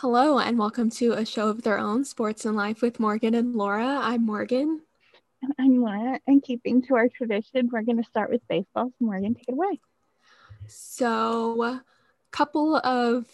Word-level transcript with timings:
Hello, 0.00 0.38
and 0.38 0.58
welcome 0.58 0.88
to 0.92 1.12
a 1.12 1.26
show 1.26 1.48
of 1.50 1.60
their 1.60 1.78
own, 1.78 2.06
Sports 2.06 2.46
and 2.46 2.56
Life 2.56 2.80
with 2.80 2.98
Morgan 2.98 3.34
and 3.34 3.54
Laura. 3.54 3.98
I'm 4.00 4.24
Morgan. 4.24 4.80
And 5.42 5.52
I'm 5.58 5.82
Laura. 5.82 6.18
And 6.26 6.42
keeping 6.42 6.80
to 6.84 6.94
our 6.94 7.08
tradition, 7.08 7.68
we're 7.70 7.82
going 7.82 8.02
to 8.02 8.08
start 8.08 8.30
with 8.30 8.40
baseball. 8.48 8.86
So, 8.86 9.04
Morgan, 9.04 9.34
take 9.34 9.48
it 9.48 9.52
away. 9.52 9.78
So, 10.68 11.62
a 11.64 11.84
couple 12.30 12.76
of 12.76 13.26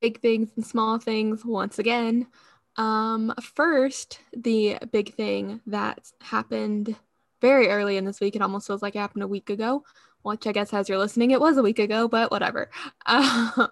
big 0.00 0.22
things 0.22 0.48
and 0.56 0.64
small 0.64 0.98
things 0.98 1.44
once 1.44 1.78
again. 1.78 2.26
Um, 2.78 3.34
first, 3.42 4.20
the 4.34 4.78
big 4.92 5.12
thing 5.12 5.60
that 5.66 6.10
happened 6.22 6.96
very 7.42 7.68
early 7.68 7.98
in 7.98 8.06
this 8.06 8.18
week, 8.18 8.34
it 8.34 8.40
almost 8.40 8.66
feels 8.66 8.80
like 8.80 8.96
it 8.96 9.00
happened 9.00 9.24
a 9.24 9.28
week 9.28 9.50
ago, 9.50 9.84
which 10.22 10.46
I 10.46 10.52
guess 10.52 10.72
as 10.72 10.88
you're 10.88 10.96
listening, 10.96 11.32
it 11.32 11.40
was 11.40 11.58
a 11.58 11.62
week 11.62 11.80
ago, 11.80 12.08
but 12.08 12.30
whatever. 12.30 12.70
Um, 13.04 13.68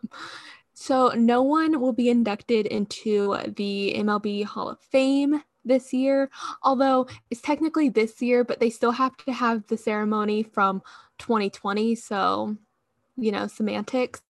so, 0.82 1.10
no 1.10 1.42
one 1.42 1.80
will 1.80 1.92
be 1.92 2.08
inducted 2.08 2.66
into 2.66 3.36
the 3.54 3.94
MLB 3.98 4.44
Hall 4.44 4.68
of 4.68 4.80
Fame 4.80 5.40
this 5.64 5.92
year, 5.92 6.28
although 6.64 7.06
it's 7.30 7.40
technically 7.40 7.88
this 7.88 8.20
year, 8.20 8.42
but 8.42 8.58
they 8.58 8.68
still 8.68 8.90
have 8.90 9.16
to 9.18 9.32
have 9.32 9.64
the 9.68 9.76
ceremony 9.76 10.42
from 10.42 10.82
2020. 11.18 11.94
So, 11.94 12.56
you 13.16 13.30
know, 13.30 13.46
semantics. 13.46 14.22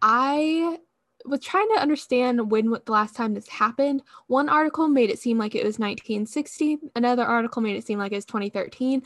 I 0.00 0.78
was 1.24 1.40
trying 1.40 1.68
to 1.74 1.80
understand 1.80 2.52
when 2.52 2.70
the 2.70 2.82
last 2.86 3.16
time 3.16 3.34
this 3.34 3.48
happened. 3.48 4.02
One 4.28 4.48
article 4.48 4.86
made 4.86 5.10
it 5.10 5.18
seem 5.18 5.38
like 5.38 5.56
it 5.56 5.64
was 5.64 5.80
1960, 5.80 6.78
another 6.94 7.24
article 7.24 7.62
made 7.62 7.74
it 7.74 7.84
seem 7.84 7.98
like 7.98 8.12
it 8.12 8.16
was 8.16 8.26
2013. 8.26 9.02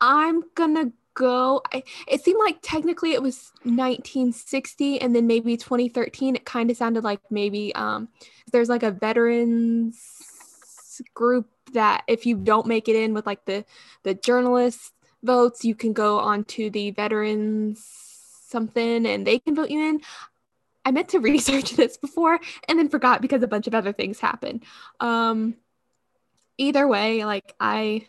I'm 0.00 0.42
gonna 0.56 0.90
go. 1.14 1.62
I, 1.72 1.82
it 2.08 2.22
seemed 2.22 2.38
like 2.38 2.58
technically 2.62 3.12
it 3.12 3.22
was 3.22 3.52
1960 3.64 5.00
and 5.00 5.14
then 5.14 5.26
maybe 5.26 5.56
2013. 5.56 6.36
It 6.36 6.44
kind 6.44 6.70
of 6.70 6.76
sounded 6.76 7.04
like 7.04 7.20
maybe 7.30 7.74
um, 7.74 8.08
there's 8.52 8.68
like 8.68 8.82
a 8.82 8.90
veterans 8.90 9.98
group 11.14 11.48
that 11.72 12.04
if 12.06 12.26
you 12.26 12.36
don't 12.36 12.66
make 12.66 12.88
it 12.88 12.96
in 12.96 13.14
with 13.14 13.26
like 13.26 13.44
the 13.44 13.64
the 14.02 14.14
journalists 14.14 14.92
votes, 15.22 15.64
you 15.64 15.74
can 15.74 15.92
go 15.92 16.18
on 16.18 16.44
to 16.44 16.70
the 16.70 16.90
veterans 16.90 17.84
something 18.48 19.06
and 19.06 19.26
they 19.26 19.38
can 19.38 19.54
vote 19.54 19.70
you 19.70 19.80
in. 19.80 20.00
I 20.84 20.90
meant 20.90 21.10
to 21.10 21.20
research 21.20 21.72
this 21.72 21.96
before 21.96 22.38
and 22.68 22.78
then 22.78 22.88
forgot 22.88 23.22
because 23.22 23.42
a 23.42 23.48
bunch 23.48 23.66
of 23.66 23.74
other 23.74 23.92
things 23.92 24.20
happened. 24.20 24.64
Um, 25.00 25.54
either 26.58 26.86
way, 26.86 27.24
like 27.24 27.54
I 27.58 28.06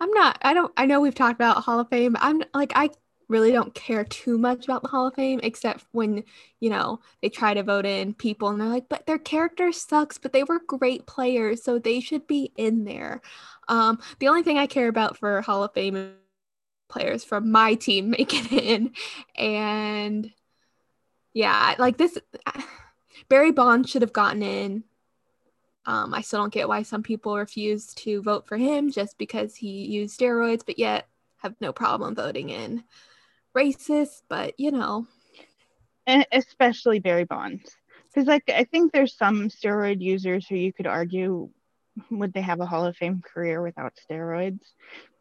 I'm 0.00 0.10
not, 0.12 0.38
I 0.42 0.54
don't, 0.54 0.72
I 0.76 0.86
know 0.86 1.00
we've 1.00 1.14
talked 1.14 1.34
about 1.34 1.64
Hall 1.64 1.80
of 1.80 1.88
Fame. 1.88 2.16
I'm 2.20 2.42
like, 2.54 2.72
I 2.74 2.90
really 3.28 3.50
don't 3.50 3.74
care 3.74 4.04
too 4.04 4.38
much 4.38 4.64
about 4.64 4.82
the 4.82 4.88
Hall 4.88 5.06
of 5.06 5.14
Fame, 5.14 5.40
except 5.42 5.84
when, 5.92 6.22
you 6.60 6.70
know, 6.70 7.00
they 7.22 7.28
try 7.28 7.54
to 7.54 7.62
vote 7.62 7.86
in 7.86 8.14
people 8.14 8.48
and 8.48 8.60
they're 8.60 8.68
like, 8.68 8.88
but 8.88 9.06
their 9.06 9.18
character 9.18 9.72
sucks, 9.72 10.18
but 10.18 10.32
they 10.32 10.44
were 10.44 10.60
great 10.66 11.06
players, 11.06 11.62
so 11.62 11.78
they 11.78 12.00
should 12.00 12.26
be 12.26 12.52
in 12.56 12.84
there. 12.84 13.20
Um, 13.68 13.98
the 14.18 14.28
only 14.28 14.42
thing 14.42 14.58
I 14.58 14.66
care 14.66 14.88
about 14.88 15.16
for 15.18 15.40
Hall 15.42 15.64
of 15.64 15.72
Fame 15.72 16.14
players 16.88 17.24
from 17.24 17.50
my 17.50 17.74
team 17.74 18.10
making 18.18 18.46
it 18.46 18.52
in. 18.52 18.92
And 19.34 20.32
yeah, 21.32 21.74
like 21.78 21.96
this, 21.96 22.16
Barry 23.28 23.52
Bonds 23.52 23.90
should 23.90 24.02
have 24.02 24.12
gotten 24.12 24.42
in. 24.42 24.84
Um, 25.86 26.12
I 26.12 26.20
still 26.20 26.40
don't 26.40 26.52
get 26.52 26.68
why 26.68 26.82
some 26.82 27.02
people 27.02 27.36
refuse 27.36 27.94
to 27.94 28.20
vote 28.22 28.46
for 28.46 28.56
him 28.56 28.90
just 28.90 29.16
because 29.18 29.54
he 29.54 29.86
used 29.86 30.18
steroids, 30.18 30.66
but 30.66 30.78
yet 30.78 31.06
have 31.38 31.54
no 31.60 31.72
problem 31.72 32.14
voting 32.14 32.50
in 32.50 32.82
racist. 33.56 34.22
But 34.28 34.54
you 34.58 34.72
know, 34.72 35.06
and 36.06 36.26
especially 36.32 36.98
Barry 36.98 37.24
Bonds, 37.24 37.76
because 38.06 38.26
like 38.26 38.42
I 38.48 38.64
think 38.64 38.92
there's 38.92 39.16
some 39.16 39.48
steroid 39.48 40.00
users 40.00 40.46
who 40.46 40.56
you 40.56 40.72
could 40.72 40.86
argue 40.86 41.50
would 42.10 42.32
they 42.32 42.42
have 42.42 42.60
a 42.60 42.66
Hall 42.66 42.84
of 42.84 42.96
Fame 42.96 43.22
career 43.22 43.62
without 43.62 43.94
steroids. 44.10 44.60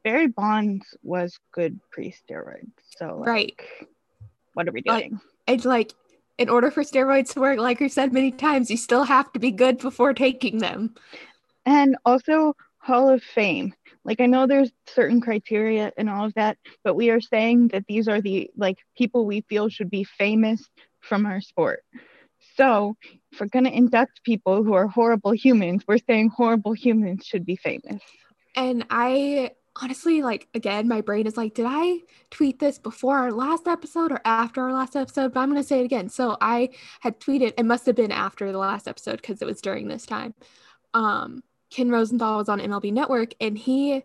Barry 0.04 0.28
Bonds 0.28 0.86
was 1.04 1.40
good 1.52 1.80
pre-steroids, 1.92 2.72
so 2.98 3.18
like, 3.20 3.28
right. 3.28 3.62
What 4.54 4.68
are 4.68 4.72
we 4.72 4.82
doing? 4.82 5.12
Like, 5.14 5.22
it's 5.48 5.66
like 5.66 5.94
in 6.38 6.50
order 6.50 6.70
for 6.70 6.84
steroids 6.84 7.34
to 7.34 7.40
work, 7.40 7.60
like 7.60 7.80
we 7.80 7.90
said 7.90 8.14
many 8.14 8.32
times, 8.32 8.70
you 8.70 8.78
still 8.78 9.04
have 9.04 9.32
to 9.34 9.40
be 9.40 9.52
good 9.52 9.78
before 9.78 10.14
taking 10.14 10.60
them. 10.60 10.94
And 11.66 11.96
also 12.06 12.56
Hall 12.80 13.10
of 13.10 13.24
Fame. 13.24 13.74
Like 14.04 14.22
I 14.22 14.28
know 14.28 14.46
there's 14.46 14.72
certain 14.86 15.20
criteria 15.20 15.92
and 15.98 16.10
all 16.10 16.26
of 16.26 16.34
that, 16.36 16.58
but 16.84 16.96
we 16.96 17.10
are 17.10 17.22
saying 17.22 17.70
that 17.70 17.86
these 17.88 18.08
are 18.08 18.22
the 18.22 18.50
like 18.56 18.78
people 18.96 19.26
we 19.26 19.42
feel 19.42 19.70
should 19.70 19.90
be 19.90 20.04
famous 20.04 20.64
from 21.02 21.26
our 21.26 21.42
sport. 21.42 21.84
So 22.56 22.96
if 23.32 23.40
we're 23.40 23.48
gonna 23.48 23.70
induct 23.70 24.24
people 24.24 24.64
who 24.64 24.74
are 24.74 24.88
horrible 24.88 25.32
humans, 25.32 25.84
we're 25.88 25.98
saying 25.98 26.30
horrible 26.30 26.74
humans 26.74 27.26
should 27.26 27.46
be 27.46 27.56
famous. 27.56 28.02
And 28.56 28.86
I 28.92 29.52
honestly, 29.82 30.22
like, 30.22 30.48
again, 30.54 30.88
my 30.88 31.02
brain 31.02 31.28
is 31.28 31.38
like, 31.38 31.54
did 31.54 31.66
I 31.68 32.00
tweet 32.32 32.60
this 32.60 32.80
before 32.80 33.18
our 33.18 33.32
last 33.32 33.68
episode 33.68 34.12
or 34.12 34.22
after 34.24 34.62
our 34.62 34.74
last 34.74 34.96
episode? 34.96 35.34
But 35.34 35.42
I'm 35.42 35.54
to 35.54 35.64
say 35.64 35.82
it 35.82 35.86
again. 35.86 36.10
So 36.10 36.38
I 36.40 36.70
had 37.02 37.20
tweeted, 37.20 37.54
it 37.58 37.66
must 37.66 37.86
have 37.86 37.96
been 37.96 38.12
after 38.12 38.52
the 38.52 38.58
last 38.58 38.88
episode 38.88 39.18
because 39.18 39.42
it 39.42 39.46
was 39.46 39.62
during 39.62 39.88
this 39.88 40.06
time. 40.06 40.34
Um, 40.94 41.44
Ken 41.70 41.90
Rosenthal 41.90 42.38
was 42.38 42.50
on 42.50 42.62
MLB 42.62 42.94
Network 42.94 43.34
and 43.42 43.58
he, 43.58 44.04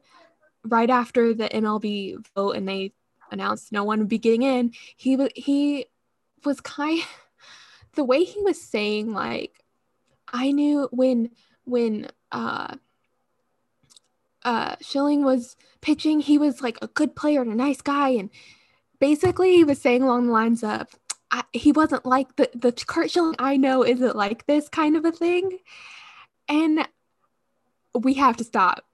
right 0.65 0.91
after 0.91 1.35
the 1.35 1.49
MLB 1.49 2.17
vote 2.35 2.57
and 2.57 2.69
they 2.69 2.93
announced 3.31 3.71
no 3.71 3.85
one 3.85 4.01
would 4.01 4.09
be 4.09 4.19
getting 4.19 4.43
in, 4.43 4.73
he, 4.97 5.17
was 5.17 5.31
he 5.37 5.87
was 6.45 6.61
kind 6.61 7.01
the 7.95 8.05
way 8.05 8.25
he 8.25 8.41
was 8.43 8.61
saying, 8.61 9.13
like, 9.13 9.53
I 10.33 10.51
knew 10.51 10.89
when, 10.91 11.31
when, 11.65 12.09
uh, 12.33 12.75
uh, 14.45 14.77
Schilling 14.81 15.25
was 15.25 15.57
pitching, 15.81 16.21
he 16.21 16.39
was 16.39 16.63
like 16.63 16.79
a 16.83 16.89
good 16.89 17.15
player 17.15 17.43
and 17.43 17.53
a 17.53 17.57
nice 17.57 17.81
guy. 17.81 18.11
And 18.11 18.31
basically, 18.99 19.57
he 19.57 19.65
was 19.65 19.81
saying 19.81 20.03
along 20.03 20.27
the 20.27 20.33
lines 20.33 20.63
of, 20.63 20.87
I, 21.31 21.45
he 21.53 21.73
wasn't 21.73 22.07
like 22.07 22.37
the, 22.37 22.51
the 22.55 22.73
Curt 22.73 23.11
Schilling 23.11 23.37
I 23.39 23.57
know 23.57 23.85
isn't 23.85 24.17
like 24.17 24.47
this 24.47 24.69
kind 24.69 24.97
of 24.97 25.05
a 25.05 25.13
thing. 25.13 25.59
And 26.49 26.89
we 27.95 28.15
have 28.15 28.37
to 28.39 28.45
stop 28.45 28.85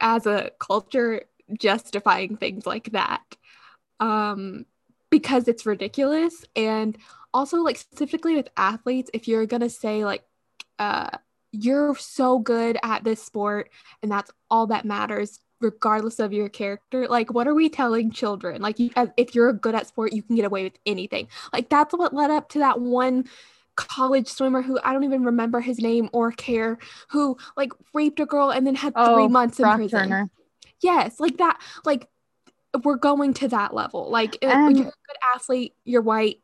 as 0.00 0.26
a 0.26 0.50
culture 0.58 1.22
justifying 1.58 2.36
things 2.36 2.66
like 2.66 2.92
that 2.92 3.22
um, 4.00 4.66
because 5.10 5.48
it's 5.48 5.66
ridiculous. 5.66 6.44
And 6.56 6.96
also, 7.32 7.58
like, 7.58 7.76
specifically 7.76 8.36
with 8.36 8.48
athletes, 8.56 9.10
if 9.12 9.28
you're 9.28 9.46
going 9.46 9.62
to 9.62 9.70
say, 9.70 10.04
like, 10.04 10.24
uh, 10.78 11.10
you're 11.54 11.94
so 11.96 12.38
good 12.38 12.78
at 12.82 13.04
this 13.04 13.22
sport 13.22 13.70
and 14.02 14.10
that's 14.10 14.30
all 14.50 14.66
that 14.66 14.84
matters 14.84 15.40
regardless 15.60 16.18
of 16.18 16.32
your 16.32 16.48
character 16.48 17.06
like 17.08 17.32
what 17.32 17.46
are 17.46 17.54
we 17.54 17.68
telling 17.68 18.10
children 18.10 18.60
like 18.60 18.78
you, 18.78 18.90
if 19.16 19.34
you're 19.34 19.52
good 19.52 19.74
at 19.74 19.86
sport 19.86 20.12
you 20.12 20.22
can 20.22 20.36
get 20.36 20.44
away 20.44 20.64
with 20.64 20.76
anything 20.84 21.26
like 21.52 21.68
that's 21.68 21.94
what 21.94 22.12
led 22.12 22.30
up 22.30 22.48
to 22.48 22.58
that 22.58 22.80
one 22.80 23.24
college 23.76 24.28
swimmer 24.28 24.62
who 24.62 24.78
I 24.82 24.92
don't 24.92 25.04
even 25.04 25.24
remember 25.24 25.60
his 25.60 25.78
name 25.78 26.08
or 26.12 26.32
care 26.32 26.78
who 27.08 27.36
like 27.56 27.72
raped 27.92 28.20
a 28.20 28.26
girl 28.26 28.50
and 28.50 28.66
then 28.66 28.74
had 28.74 28.92
oh, 28.96 29.14
three 29.14 29.28
months 29.28 29.58
in 29.58 29.72
prison. 29.74 30.08
Turner. 30.08 30.30
Yes, 30.80 31.18
like 31.18 31.38
that. 31.38 31.60
Like 31.84 32.08
we're 32.82 32.96
going 32.96 33.34
to 33.34 33.48
that 33.48 33.74
level. 33.74 34.10
Like 34.10 34.38
um, 34.44 34.74
you're 34.74 34.88
a 34.88 34.90
good 34.90 35.16
athlete, 35.34 35.74
you're 35.84 36.02
white, 36.02 36.38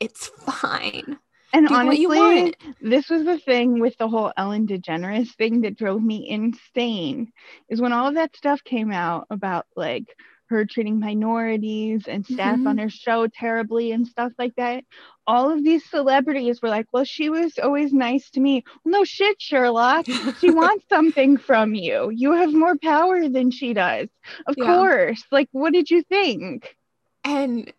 it's 0.00 0.28
fine. 0.28 1.18
And 1.52 1.68
Do 1.68 1.74
honestly, 1.74 2.54
this 2.80 3.08
was 3.08 3.24
the 3.24 3.38
thing 3.38 3.80
with 3.80 3.96
the 3.98 4.08
whole 4.08 4.32
Ellen 4.36 4.66
DeGeneres 4.66 5.34
thing 5.36 5.62
that 5.62 5.78
drove 5.78 6.02
me 6.02 6.28
insane. 6.28 7.32
Is 7.68 7.80
when 7.80 7.92
all 7.92 8.08
of 8.08 8.14
that 8.14 8.36
stuff 8.36 8.62
came 8.64 8.92
out 8.92 9.26
about 9.30 9.66
like 9.74 10.14
her 10.48 10.64
treating 10.64 10.98
minorities 10.98 12.04
and 12.06 12.24
staff 12.24 12.56
mm-hmm. 12.56 12.66
on 12.66 12.78
her 12.78 12.88
show 12.88 13.26
terribly 13.26 13.92
and 13.92 14.06
stuff 14.06 14.32
like 14.38 14.54
that. 14.56 14.84
All 15.26 15.50
of 15.50 15.62
these 15.62 15.84
celebrities 15.88 16.62
were 16.62 16.70
like, 16.70 16.86
well, 16.92 17.04
she 17.04 17.28
was 17.28 17.58
always 17.62 17.92
nice 17.92 18.30
to 18.30 18.40
me. 18.40 18.64
Well, 18.84 19.00
no 19.00 19.04
shit, 19.04 19.40
Sherlock. 19.40 20.06
she 20.40 20.50
wants 20.50 20.86
something 20.88 21.36
from 21.36 21.74
you. 21.74 22.10
You 22.10 22.32
have 22.32 22.52
more 22.52 22.76
power 22.76 23.28
than 23.28 23.50
she 23.50 23.74
does. 23.74 24.08
Of 24.46 24.54
yeah. 24.56 24.64
course. 24.64 25.22
Like, 25.30 25.48
what 25.52 25.74
did 25.74 25.90
you 25.90 26.02
think? 26.02 26.76
And 27.24 27.70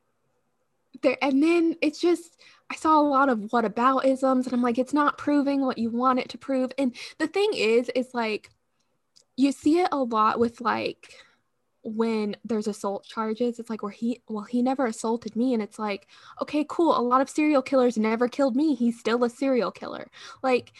there, 1.01 1.17
and 1.21 1.41
then 1.41 1.75
it's 1.81 1.99
just 1.99 2.37
I 2.71 2.75
saw 2.75 2.99
a 2.99 3.01
lot 3.01 3.29
of 3.29 3.51
what 3.51 3.65
about 3.65 4.05
isms, 4.05 4.45
and 4.45 4.53
I'm 4.53 4.61
like, 4.61 4.77
it's 4.77 4.93
not 4.93 5.17
proving 5.17 5.61
what 5.61 5.77
you 5.77 5.89
want 5.89 6.19
it 6.19 6.29
to 6.29 6.37
prove. 6.37 6.71
And 6.77 6.95
the 7.17 7.27
thing 7.27 7.51
is, 7.55 7.89
is 7.95 8.13
like, 8.13 8.51
you 9.35 9.51
see 9.51 9.79
it 9.79 9.89
a 9.91 9.97
lot 9.97 10.39
with 10.39 10.61
like 10.61 11.13
when 11.83 12.35
there's 12.43 12.67
assault 12.67 13.05
charges. 13.05 13.57
It's 13.57 13.69
like, 13.69 13.81
where 13.81 13.91
he, 13.91 14.21
well, 14.27 14.43
he 14.43 14.61
never 14.61 14.85
assaulted 14.85 15.35
me. 15.35 15.53
And 15.53 15.63
it's 15.63 15.79
like, 15.79 16.07
okay, 16.41 16.65
cool. 16.69 16.97
A 16.97 17.01
lot 17.01 17.21
of 17.21 17.29
serial 17.29 17.61
killers 17.61 17.97
never 17.97 18.27
killed 18.27 18.55
me. 18.55 18.75
He's 18.75 18.99
still 18.99 19.23
a 19.23 19.29
serial 19.29 19.71
killer. 19.71 20.07
Like, 20.43 20.73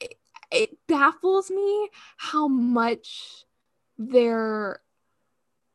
it, 0.00 0.14
it 0.50 0.78
baffles 0.88 1.50
me 1.50 1.88
how 2.16 2.48
much 2.48 3.44
they're 3.98 4.80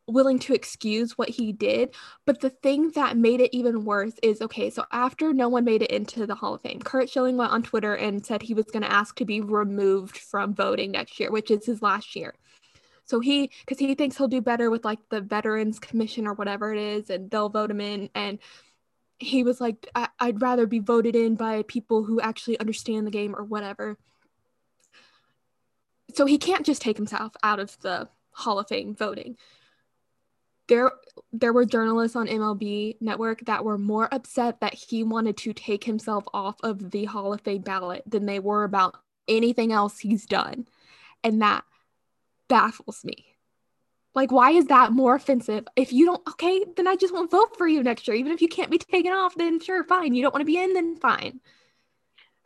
willing 0.07 0.39
to 0.39 0.54
excuse 0.54 1.18
what 1.18 1.30
he 1.30 1.51
did. 1.51 1.94
But 2.25 2.42
the 2.42 2.50
thing 2.50 2.92
that 2.92 3.18
made 3.18 3.42
it 3.42 3.56
even 3.56 3.86
worse 3.86 4.13
is 4.24 4.42
okay, 4.42 4.69
so 4.69 4.86
after 4.92 5.33
no 5.33 5.50
one 5.50 5.65
made 5.65 5.81
it 5.81 5.92
into 5.92 6.25
the 6.25 6.36
Hall 6.36 6.56
of 6.56 6.62
Fame, 6.62 6.80
Curt 6.80 7.09
Schilling 7.09 7.38
went 7.38 7.51
on 7.51 7.63
Twitter 7.63 7.94
and 7.94 8.25
said 8.25 8.42
he 8.42 8.54
was 8.54 8.65
going 8.65 8.83
to 8.83 8.92
ask 8.92 9.15
to 9.18 9.25
be 9.25 9.42
removed 9.42 10.18
from 10.18 10.54
voting 10.54 10.92
next 10.92 11.19
year, 11.19 11.30
which 11.30 11.51
is 11.51 11.65
his 11.65 11.81
last 11.81 12.15
year. 12.15 12.33
So 13.04 13.19
he, 13.19 13.51
because 13.65 13.80
he 13.80 13.94
thinks 13.95 14.18
he'll 14.18 14.27
do 14.27 14.42
better 14.42 14.69
with 14.69 14.83
like 14.83 15.00
the 15.09 15.21
Veterans 15.21 15.80
Commission 15.80 16.27
or 16.27 16.33
whatever 16.33 16.74
it 16.74 16.80
is, 16.80 17.10
and 17.10 17.30
they'll 17.30 17.50
vote 17.50 17.71
him 17.71 17.81
in. 17.81 18.10
And 18.15 18.39
he 19.19 19.44
was 19.44 19.62
like, 19.62 19.88
I- 19.95 20.10
I'd 20.19 20.42
rather 20.42 20.65
be 20.65 20.80
voted 20.80 21.15
in 21.15 21.36
by 21.36 21.63
people 21.68 22.03
who 22.03 22.19
actually 22.19 22.60
understand 22.60 23.07
the 23.07 23.12
game 23.12 23.36
or 23.36 23.44
whatever. 23.44 23.98
So 26.13 26.25
he 26.25 26.38
can't 26.38 26.65
just 26.65 26.81
take 26.81 26.98
himself 26.98 27.33
out 27.44 27.60
of 27.60 27.80
the 27.80 28.10
Hall 28.31 28.60
of 28.60 28.68
Fame 28.68 28.94
voting 28.94 29.38
there 30.68 30.92
there 31.34 31.54
were 31.54 31.66
journalists 31.66 32.16
on 32.16 32.28
MLB 32.28 32.98
network 33.02 33.46
that 33.46 33.64
were 33.64 33.78
more 33.78 34.08
upset 34.14 34.60
that 34.62 34.74
he 34.74 35.04
wanted 35.04 35.38
to 35.38 35.54
take 35.54 35.84
himself 35.84 36.25
off 36.34 36.56
of 36.64 36.92
the 36.92 37.06
Hall 37.06 37.34
of 37.34 37.42
Fame 37.42 37.62
ballot 37.62 38.04
than 38.06 38.25
they 38.25 38.40
were 38.40 38.64
about 38.64 38.98
anything 39.28 39.72
else 39.72 40.00
he's 40.00 40.25
done. 40.25 40.68
And 41.24 41.42
that 41.42 41.64
baffles 42.48 43.04
me. 43.04 43.25
Like, 44.16 44.31
why 44.31 44.52
is 44.52 44.66
that 44.66 44.94
more 44.94 45.16
offensive? 45.16 45.68
If 45.75 45.94
you 45.94 46.06
don't, 46.06 46.28
okay, 46.30 46.64
then 46.75 46.88
I 46.88 46.96
just 46.96 47.13
won't 47.13 47.30
vote 47.30 47.56
for 47.58 47.68
you 47.68 47.84
next 47.84 48.08
year. 48.08 48.16
Even 48.16 48.31
if 48.31 48.42
you 48.42 48.48
can't 48.48 48.72
be 48.72 48.80
taken 48.80 49.12
off, 49.12 49.36
then 49.36 49.60
sure, 49.60 49.84
fine. 49.84 50.16
You 50.16 50.24
don't 50.24 50.34
want 50.34 50.42
to 50.42 50.46
be 50.46 50.60
in, 50.60 50.74
then 50.74 50.96
fine 50.96 51.40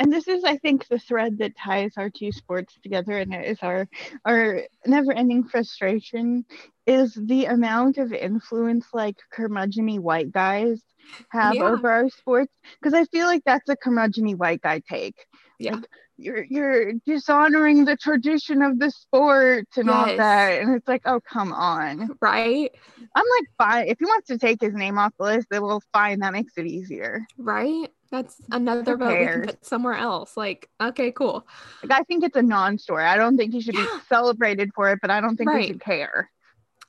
and 0.01 0.11
this 0.11 0.27
is 0.27 0.43
i 0.43 0.57
think 0.57 0.87
the 0.87 0.99
thread 0.99 1.37
that 1.37 1.55
ties 1.55 1.93
our 1.95 2.09
two 2.09 2.31
sports 2.31 2.75
together 2.81 3.19
and 3.19 3.33
it 3.33 3.45
is 3.45 3.59
our 3.61 3.87
our 4.25 4.61
never 4.85 5.13
ending 5.13 5.43
frustration 5.43 6.43
is 6.87 7.13
the 7.13 7.45
amount 7.45 7.97
of 7.97 8.11
influence 8.11 8.87
like 8.93 9.17
curmudgeony 9.33 9.99
white 9.99 10.31
guys 10.31 10.81
have 11.29 11.55
yeah. 11.55 11.63
over 11.63 11.89
our 11.89 12.09
sports 12.09 12.51
because 12.79 12.93
i 12.93 13.05
feel 13.05 13.27
like 13.27 13.43
that's 13.45 13.69
a 13.69 13.75
curmudgeony 13.77 14.35
white 14.35 14.61
guy 14.61 14.81
take. 14.89 15.15
Yeah. 15.59 15.75
Like, 15.75 15.85
you're 16.17 16.43
you're 16.43 16.93
dishonoring 17.05 17.85
the 17.85 17.97
tradition 17.97 18.61
of 18.61 18.77
the 18.77 18.91
sport 18.91 19.67
and 19.75 19.87
yes. 19.87 19.95
all 19.95 20.17
that 20.17 20.61
and 20.61 20.75
it's 20.75 20.87
like 20.87 21.01
oh 21.05 21.19
come 21.19 21.51
on. 21.51 22.15
Right? 22.21 22.71
I'm 23.15 23.25
like 23.39 23.47
fine. 23.57 23.87
If 23.87 23.97
he 23.97 24.05
wants 24.05 24.27
to 24.27 24.37
take 24.37 24.61
his 24.61 24.75
name 24.75 24.99
off 24.99 25.13
the 25.17 25.25
list 25.25 25.47
then 25.49 25.63
we'll 25.63 25.81
fine 25.91 26.19
that 26.19 26.33
makes 26.33 26.53
it 26.57 26.67
easier. 26.67 27.25
Right 27.37 27.89
that's 28.11 28.35
another 28.51 28.97
vote 28.97 29.19
we 29.19 29.25
can 29.25 29.45
put 29.45 29.65
somewhere 29.65 29.93
else 29.93 30.35
like 30.35 30.69
okay 30.81 31.11
cool 31.11 31.45
like 31.83 31.99
i 31.99 32.03
think 32.03 32.23
it's 32.23 32.35
a 32.35 32.41
non-story 32.41 33.03
i 33.03 33.15
don't 33.15 33.37
think 33.37 33.53
he 33.53 33.61
should 33.61 33.75
yeah. 33.75 33.85
be 33.85 34.01
celebrated 34.09 34.71
for 34.75 34.91
it 34.91 34.99
but 35.01 35.09
i 35.09 35.21
don't 35.21 35.37
think 35.37 35.49
right. 35.49 35.61
he 35.61 35.67
should 35.67 35.81
care 35.81 36.29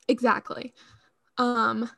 exactly 0.09 0.75
um 1.39 1.89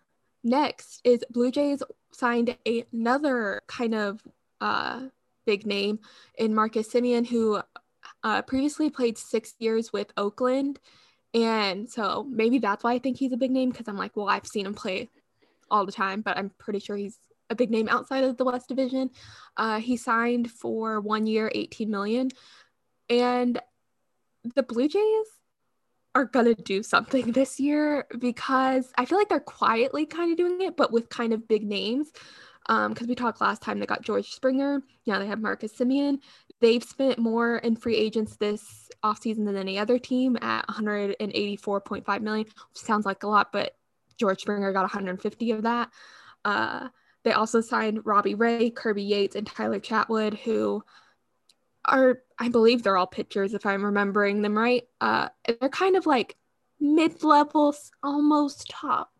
next 0.42 1.00
is 1.04 1.24
blue 1.30 1.50
jays 1.50 1.82
signed 2.12 2.56
a, 2.66 2.84
another 2.92 3.62
kind 3.66 3.94
of 3.94 4.20
uh 4.60 5.00
big 5.44 5.66
name 5.66 5.98
in 6.38 6.54
Marcus 6.54 6.88
Semien, 6.88 7.26
who 7.26 7.60
uh, 8.22 8.42
previously 8.42 8.90
played 8.90 9.18
six 9.18 9.54
years 9.58 9.92
with 9.92 10.12
Oakland. 10.16 10.80
And 11.32 11.90
so 11.90 12.26
maybe 12.28 12.58
that's 12.58 12.84
why 12.84 12.94
I 12.94 12.98
think 12.98 13.18
he's 13.18 13.32
a 13.32 13.36
big 13.36 13.50
name 13.50 13.70
because 13.70 13.88
I'm 13.88 13.96
like, 13.96 14.16
well, 14.16 14.28
I've 14.28 14.46
seen 14.46 14.66
him 14.66 14.74
play 14.74 15.10
all 15.70 15.84
the 15.84 15.92
time, 15.92 16.20
but 16.20 16.36
I'm 16.36 16.50
pretty 16.58 16.78
sure 16.78 16.96
he's 16.96 17.18
a 17.50 17.54
big 17.54 17.70
name 17.70 17.88
outside 17.88 18.24
of 18.24 18.36
the 18.36 18.44
West 18.44 18.68
Division. 18.68 19.10
Uh, 19.56 19.78
he 19.80 19.96
signed 19.96 20.50
for 20.50 21.00
one 21.00 21.26
year, 21.26 21.50
18 21.54 21.90
million. 21.90 22.30
And 23.08 23.60
the 24.54 24.62
Blue 24.62 24.88
Jays 24.88 25.26
are 26.14 26.24
going 26.24 26.54
to 26.54 26.62
do 26.62 26.82
something 26.82 27.32
this 27.32 27.58
year 27.58 28.06
because 28.18 28.92
I 28.96 29.04
feel 29.04 29.18
like 29.18 29.28
they're 29.28 29.40
quietly 29.40 30.06
kind 30.06 30.30
of 30.30 30.38
doing 30.38 30.60
it, 30.60 30.76
but 30.76 30.92
with 30.92 31.08
kind 31.08 31.32
of 31.32 31.48
big 31.48 31.64
names 31.64 32.12
because 32.66 33.02
um, 33.02 33.08
we 33.08 33.14
talked 33.14 33.42
last 33.42 33.60
time 33.60 33.78
they 33.78 33.84
got 33.84 34.02
George 34.02 34.30
Springer. 34.30 34.82
Now 35.06 35.18
they 35.18 35.26
have 35.26 35.40
Marcus 35.40 35.74
Semien. 35.74 36.20
They've 36.60 36.82
spent 36.82 37.18
more 37.18 37.58
in 37.58 37.76
free 37.76 37.96
agents 37.96 38.36
this 38.36 38.88
offseason 39.04 39.44
than 39.44 39.56
any 39.56 39.78
other 39.78 39.98
team 39.98 40.38
at 40.40 40.66
184.5 40.68 42.20
million, 42.22 42.46
which 42.46 42.56
sounds 42.74 43.04
like 43.04 43.22
a 43.22 43.26
lot, 43.26 43.52
but 43.52 43.76
George 44.16 44.40
Springer 44.40 44.72
got 44.72 44.82
150 44.82 45.50
of 45.50 45.62
that. 45.62 45.90
Uh, 46.44 46.88
they 47.24 47.32
also 47.32 47.60
signed 47.60 48.04
Robbie 48.04 48.34
Ray, 48.34 48.70
Kirby 48.70 49.02
Yates, 49.02 49.34
and 49.34 49.46
Tyler 49.46 49.80
Chatwood, 49.80 50.38
who 50.38 50.84
are, 51.84 52.20
I 52.38 52.48
believe 52.48 52.82
they're 52.82 52.96
all 52.96 53.06
pitchers, 53.06 53.54
if 53.54 53.66
I'm 53.66 53.84
remembering 53.84 54.42
them 54.42 54.56
right. 54.56 54.86
Uh, 55.00 55.28
they're 55.46 55.68
kind 55.68 55.96
of 55.96 56.06
like 56.06 56.36
mid 56.80 57.24
level, 57.24 57.74
almost 58.02 58.68
top 58.70 59.10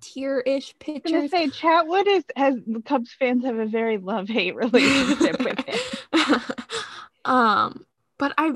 tier-ish 0.00 0.76
pitchers. 0.78 1.12
I 1.12 1.26
say 1.28 1.46
Chatwood 1.48 2.06
is 2.08 2.24
has 2.36 2.56
the 2.66 2.82
Cubs 2.82 3.14
fans 3.18 3.44
have 3.44 3.56
a 3.56 3.66
very 3.66 3.98
love-hate 3.98 4.54
relationship 4.56 5.38
with 5.42 5.60
him. 5.60 6.40
um, 7.24 7.86
but 8.18 8.34
I 8.36 8.54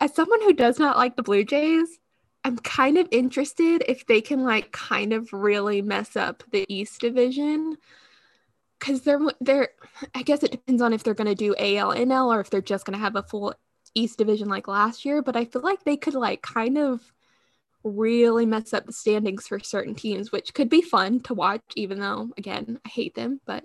as 0.00 0.14
someone 0.14 0.40
who 0.40 0.52
does 0.52 0.78
not 0.78 0.96
like 0.96 1.14
the 1.14 1.22
Blue 1.22 1.44
Jays, 1.44 1.98
I'm 2.44 2.58
kind 2.58 2.98
of 2.98 3.06
interested 3.12 3.84
if 3.86 4.06
they 4.06 4.20
can 4.20 4.42
like 4.42 4.72
kind 4.72 5.12
of 5.12 5.32
really 5.32 5.80
mess 5.80 6.16
up 6.16 6.42
the 6.50 6.64
East 6.68 7.00
Division. 7.00 7.76
Cause 8.82 9.02
they're 9.02 9.20
they're 9.40 9.68
I 10.12 10.22
guess 10.22 10.42
it 10.42 10.50
depends 10.50 10.82
on 10.82 10.92
if 10.92 11.04
they're 11.04 11.14
gonna 11.14 11.36
do 11.36 11.54
AL 11.56 11.94
NL 11.94 12.34
or 12.34 12.40
if 12.40 12.50
they're 12.50 12.60
just 12.60 12.84
gonna 12.84 12.98
have 12.98 13.14
a 13.14 13.22
full 13.22 13.54
East 13.94 14.18
Division 14.18 14.48
like 14.48 14.66
last 14.66 15.04
year. 15.04 15.22
But 15.22 15.36
I 15.36 15.44
feel 15.44 15.62
like 15.62 15.84
they 15.84 15.96
could 15.96 16.14
like 16.14 16.42
kind 16.42 16.76
of 16.76 17.00
really 17.84 18.46
mess 18.46 18.72
up 18.72 18.86
the 18.86 18.92
standings 18.92 19.46
for 19.46 19.58
certain 19.60 19.94
teams, 19.94 20.32
which 20.32 20.54
could 20.54 20.68
be 20.68 20.82
fun 20.82 21.20
to 21.20 21.34
watch, 21.34 21.62
even 21.76 22.00
though, 22.00 22.30
again, 22.36 22.80
I 22.84 22.88
hate 22.88 23.14
them. 23.14 23.40
But 23.46 23.64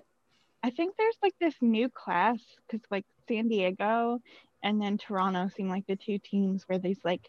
I 0.62 0.70
think 0.70 0.96
there's 0.96 1.16
like 1.22 1.34
this 1.40 1.54
new 1.60 1.88
class 1.88 2.38
because, 2.66 2.84
like, 2.90 3.04
San 3.28 3.48
Diego 3.48 4.20
and 4.62 4.80
then 4.80 4.98
Toronto 4.98 5.48
seem 5.54 5.68
like 5.68 5.86
the 5.86 5.96
two 5.96 6.18
teams 6.18 6.64
where 6.66 6.78
these 6.78 6.98
like 7.04 7.28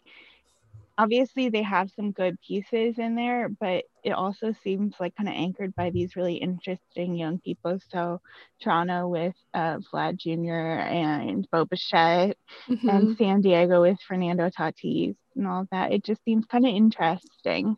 obviously 1.00 1.48
they 1.48 1.62
have 1.62 1.90
some 1.96 2.12
good 2.12 2.38
pieces 2.46 2.98
in 2.98 3.14
there, 3.14 3.48
but 3.48 3.84
it 4.04 4.10
also 4.10 4.54
seems 4.62 4.94
like 5.00 5.16
kind 5.16 5.30
of 5.30 5.34
anchored 5.34 5.74
by 5.74 5.88
these 5.88 6.14
really 6.14 6.34
interesting 6.34 7.14
young 7.14 7.38
people. 7.38 7.78
So 7.90 8.20
Toronto 8.62 9.08
with 9.08 9.34
uh, 9.54 9.78
Vlad 9.78 10.18
Jr. 10.18 10.82
and 10.82 11.48
Bo 11.50 11.64
Bichette, 11.64 12.36
mm-hmm. 12.68 12.88
and 12.88 13.16
San 13.16 13.40
Diego 13.40 13.80
with 13.80 13.98
Fernando 14.06 14.50
Tatis 14.50 15.16
and 15.36 15.46
all 15.46 15.66
that. 15.72 15.92
It 15.92 16.04
just 16.04 16.22
seems 16.22 16.44
kind 16.44 16.66
of 16.66 16.74
interesting. 16.74 17.76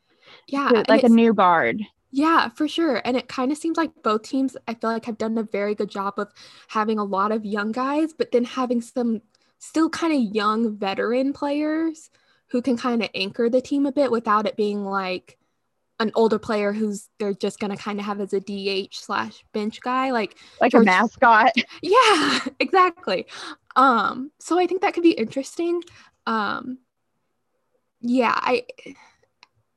Yeah, 0.48 0.68
to, 0.68 0.84
like 0.88 1.04
a 1.04 1.08
new 1.08 1.32
guard. 1.32 1.80
Yeah, 2.10 2.48
for 2.48 2.66
sure. 2.66 3.00
And 3.04 3.16
it 3.16 3.28
kind 3.28 3.52
of 3.52 3.58
seems 3.58 3.76
like 3.76 3.90
both 4.02 4.22
teams, 4.22 4.56
I 4.66 4.74
feel 4.74 4.90
like, 4.90 5.04
have 5.04 5.18
done 5.18 5.38
a 5.38 5.44
very 5.44 5.76
good 5.76 5.90
job 5.90 6.14
of 6.18 6.28
having 6.68 6.98
a 6.98 7.04
lot 7.04 7.30
of 7.30 7.44
young 7.44 7.70
guys, 7.70 8.12
but 8.12 8.32
then 8.32 8.44
having 8.44 8.80
some 8.80 9.22
still 9.60 9.88
kind 9.88 10.12
of 10.12 10.34
young 10.34 10.76
veteran 10.76 11.32
players 11.32 12.10
who 12.52 12.62
can 12.62 12.76
kind 12.76 13.02
of 13.02 13.08
anchor 13.14 13.48
the 13.48 13.62
team 13.62 13.86
a 13.86 13.92
bit 13.92 14.10
without 14.10 14.46
it 14.46 14.56
being 14.56 14.84
like 14.84 15.38
an 15.98 16.12
older 16.14 16.38
player 16.38 16.72
who's 16.72 17.08
they're 17.18 17.32
just 17.32 17.58
gonna 17.58 17.76
kind 17.76 17.98
of 17.98 18.04
have 18.04 18.20
as 18.20 18.34
a 18.34 18.40
DH 18.40 18.94
slash 18.94 19.42
bench 19.52 19.80
guy, 19.80 20.10
like 20.10 20.36
like 20.60 20.72
George, 20.72 20.82
a 20.82 20.86
mascot. 20.86 21.52
Yeah, 21.82 22.40
exactly. 22.60 23.26
Um, 23.74 24.30
so 24.38 24.58
I 24.58 24.66
think 24.66 24.82
that 24.82 24.92
could 24.92 25.02
be 25.02 25.12
interesting. 25.12 25.82
Um, 26.26 26.78
yeah, 28.02 28.34
I 28.36 28.66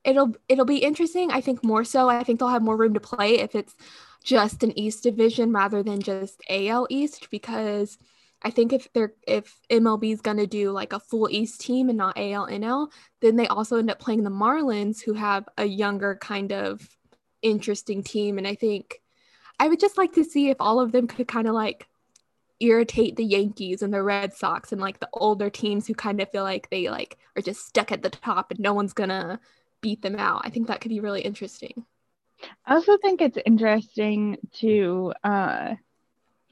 it'll 0.04 0.36
it'll 0.48 0.66
be 0.66 0.78
interesting. 0.78 1.30
I 1.30 1.40
think 1.40 1.64
more 1.64 1.84
so. 1.84 2.10
I 2.10 2.24
think 2.24 2.38
they'll 2.38 2.48
have 2.48 2.62
more 2.62 2.76
room 2.76 2.94
to 2.94 3.00
play 3.00 3.38
if 3.38 3.54
it's 3.54 3.74
just 4.22 4.62
an 4.62 4.78
East 4.78 5.02
division 5.02 5.50
rather 5.52 5.82
than 5.82 6.02
just 6.02 6.42
AL 6.50 6.88
East 6.90 7.30
because 7.30 7.96
I 8.42 8.50
think 8.50 8.72
if 8.72 8.92
they're 8.92 9.14
if 9.26 9.58
MLB 9.70 10.12
is 10.12 10.20
gonna 10.20 10.46
do 10.46 10.70
like 10.70 10.92
a 10.92 11.00
full 11.00 11.28
East 11.30 11.60
team 11.60 11.88
and 11.88 11.98
not 11.98 12.16
ALNL, 12.16 12.90
then 13.20 13.36
they 13.36 13.46
also 13.46 13.78
end 13.78 13.90
up 13.90 13.98
playing 13.98 14.24
the 14.24 14.30
Marlins, 14.30 15.02
who 15.02 15.14
have 15.14 15.48
a 15.56 15.64
younger 15.64 16.16
kind 16.16 16.52
of 16.52 16.86
interesting 17.42 18.02
team. 18.02 18.38
And 18.38 18.46
I 18.46 18.54
think 18.54 19.00
I 19.58 19.68
would 19.68 19.80
just 19.80 19.98
like 19.98 20.12
to 20.14 20.24
see 20.24 20.50
if 20.50 20.56
all 20.60 20.80
of 20.80 20.92
them 20.92 21.06
could 21.06 21.28
kind 21.28 21.48
of 21.48 21.54
like 21.54 21.88
irritate 22.60 23.16
the 23.16 23.24
Yankees 23.24 23.82
and 23.82 23.92
the 23.92 24.02
Red 24.02 24.32
Sox 24.34 24.72
and 24.72 24.80
like 24.80 25.00
the 25.00 25.08
older 25.12 25.50
teams 25.50 25.86
who 25.86 25.94
kind 25.94 26.20
of 26.20 26.30
feel 26.30 26.42
like 26.42 26.70
they 26.70 26.88
like 26.88 27.18
are 27.36 27.42
just 27.42 27.66
stuck 27.66 27.92
at 27.92 28.02
the 28.02 28.10
top 28.10 28.50
and 28.50 28.60
no 28.60 28.74
one's 28.74 28.92
gonna 28.92 29.40
beat 29.80 30.02
them 30.02 30.16
out. 30.16 30.42
I 30.44 30.50
think 30.50 30.68
that 30.68 30.80
could 30.80 30.90
be 30.90 31.00
really 31.00 31.22
interesting. 31.22 31.84
I 32.66 32.74
also 32.74 32.98
think 32.98 33.20
it's 33.20 33.38
interesting 33.46 34.36
to 34.54 35.12
uh 35.24 35.74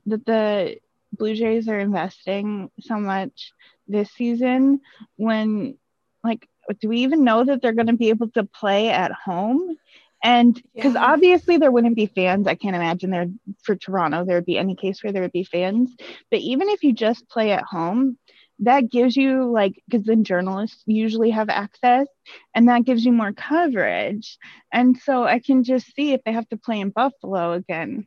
that 0.07 0.26
the 0.26 0.76
Blue 1.16 1.35
Jays 1.35 1.68
are 1.68 1.78
investing 1.78 2.71
so 2.80 2.99
much 2.99 3.52
this 3.87 4.11
season 4.12 4.80
when 5.16 5.76
like 6.23 6.49
do 6.80 6.88
we 6.88 7.00
even 7.00 7.25
know 7.25 7.44
that 7.44 7.61
they're 7.61 7.73
going 7.73 7.88
to 7.88 7.92
be 7.92 8.09
able 8.09 8.30
to 8.30 8.44
play 8.44 8.90
at 8.90 9.12
home? 9.12 9.76
And 10.23 10.61
because 10.75 10.94
yeah. 10.94 11.04
obviously 11.04 11.59
there 11.59 11.71
wouldn't 11.71 11.97
be 11.97 12.06
fans, 12.06 12.47
I 12.47 12.54
can't 12.54 12.75
imagine 12.75 13.11
there 13.11 13.26
for 13.62 13.76
Toronto 13.76 14.25
there 14.25 14.37
would 14.37 14.47
be 14.47 14.56
any 14.56 14.75
case 14.75 15.02
where 15.02 15.12
there 15.12 15.21
would 15.21 15.33
be 15.33 15.44
fans. 15.44 15.94
But 16.30 16.40
even 16.40 16.71
if 16.71 16.83
you 16.83 16.94
just 16.94 17.28
play 17.28 17.52
at 17.52 17.62
home, 17.62 18.16
that 18.61 18.90
gives 18.90 19.16
you 19.16 19.50
like 19.50 19.83
because 19.88 20.06
then 20.06 20.25
journalists 20.25 20.83
usually 20.87 21.30
have 21.30 21.49
access 21.49 22.06
and 22.54 22.68
that 22.68 22.85
gives 22.85 23.04
you 23.04 23.12
more 23.12 23.33
coverage 23.33 24.38
and 24.73 24.97
so 24.97 25.25
i 25.25 25.38
can 25.38 25.64
just 25.64 25.92
see 25.94 26.12
if 26.12 26.23
they 26.25 26.33
have 26.33 26.49
to 26.49 26.56
play 26.56 26.78
in 26.78 26.90
buffalo 26.90 27.52
again 27.52 28.06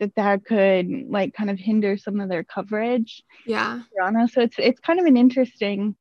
that 0.00 0.14
that 0.16 0.44
could 0.44 0.88
like 1.08 1.34
kind 1.34 1.50
of 1.50 1.58
hinder 1.58 1.96
some 1.96 2.20
of 2.20 2.28
their 2.28 2.44
coverage 2.44 3.22
Yeah. 3.46 4.26
So 4.26 4.40
it's 4.40 4.56
it's 4.58 4.80
kind 4.80 5.00
of 5.00 5.06
an 5.06 5.16
interesting 5.16 5.96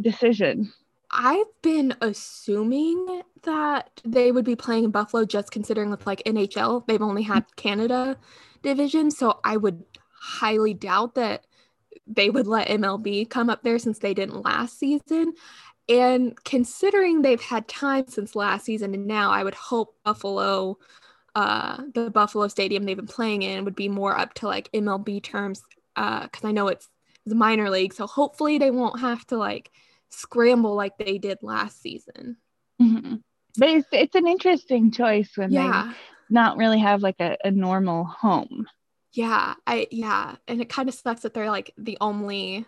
decision 0.00 0.72
I've 1.12 1.46
been 1.60 1.94
assuming 2.00 3.22
that 3.42 4.00
they 4.04 4.32
would 4.32 4.46
be 4.46 4.56
playing 4.56 4.84
in 4.84 4.90
Buffalo 4.90 5.24
just 5.24 5.50
considering 5.50 5.90
with 5.90 6.06
like 6.06 6.22
NHL, 6.24 6.86
they've 6.86 7.02
only 7.02 7.22
had 7.22 7.44
Canada 7.56 8.16
division. 8.62 9.10
So 9.10 9.38
I 9.44 9.58
would 9.58 9.84
highly 10.18 10.72
doubt 10.72 11.14
that 11.16 11.44
they 12.06 12.30
would 12.30 12.46
let 12.46 12.68
MLB 12.68 13.28
come 13.28 13.50
up 13.50 13.62
there 13.62 13.78
since 13.78 13.98
they 13.98 14.14
didn't 14.14 14.42
last 14.42 14.78
season. 14.78 15.34
And 15.88 16.42
considering 16.44 17.20
they've 17.20 17.40
had 17.40 17.68
time 17.68 18.06
since 18.08 18.34
last 18.34 18.64
season 18.64 18.94
and 18.94 19.06
now, 19.06 19.30
I 19.30 19.44
would 19.44 19.54
hope 19.54 19.96
Buffalo, 20.04 20.78
uh, 21.34 21.82
the 21.94 22.10
Buffalo 22.10 22.48
Stadium 22.48 22.84
they've 22.84 22.96
been 22.96 23.06
playing 23.06 23.42
in 23.42 23.64
would 23.64 23.74
be 23.76 23.88
more 23.88 24.16
up 24.16 24.34
to 24.34 24.46
like 24.46 24.70
MLB 24.72 25.22
terms. 25.22 25.62
Uh, 25.96 26.22
because 26.22 26.44
I 26.44 26.52
know 26.52 26.68
it's, 26.68 26.88
it's 27.26 27.34
minor 27.34 27.68
league. 27.70 27.92
So 27.94 28.06
hopefully 28.06 28.58
they 28.58 28.70
won't 28.70 29.00
have 29.00 29.26
to 29.28 29.36
like 29.36 29.70
scramble 30.10 30.74
like 30.74 30.96
they 30.98 31.18
did 31.18 31.38
last 31.42 31.80
season. 31.80 32.36
Mhm. 32.80 33.22
but 33.58 33.68
it's, 33.68 33.88
it's 33.92 34.14
an 34.14 34.26
interesting 34.26 34.90
choice 34.90 35.30
when 35.36 35.52
Yeah. 35.52 35.88
they 35.88 35.94
not 36.30 36.56
really 36.56 36.78
have 36.78 37.02
like 37.02 37.20
a, 37.20 37.36
a 37.44 37.50
normal 37.50 38.04
home 38.04 38.66
Yeah. 39.12 39.54
I 39.66 39.86
yeah. 39.90 40.36
And 40.48 40.60
it 40.62 40.68
kind 40.70 40.88
of 40.88 40.94
sucks 40.94 41.20
that 41.22 41.34
they're 41.34 41.50
like 41.50 41.72
the 41.76 41.98
only 42.00 42.64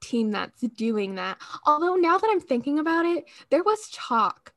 team 0.00 0.30
that's 0.30 0.60
doing 0.60 1.16
that. 1.16 1.38
Although 1.66 1.96
now 1.96 2.18
that 2.18 2.30
I'm 2.30 2.40
thinking 2.40 2.78
about 2.78 3.04
it, 3.06 3.24
there 3.50 3.62
was 3.64 3.88
talk 3.92 4.52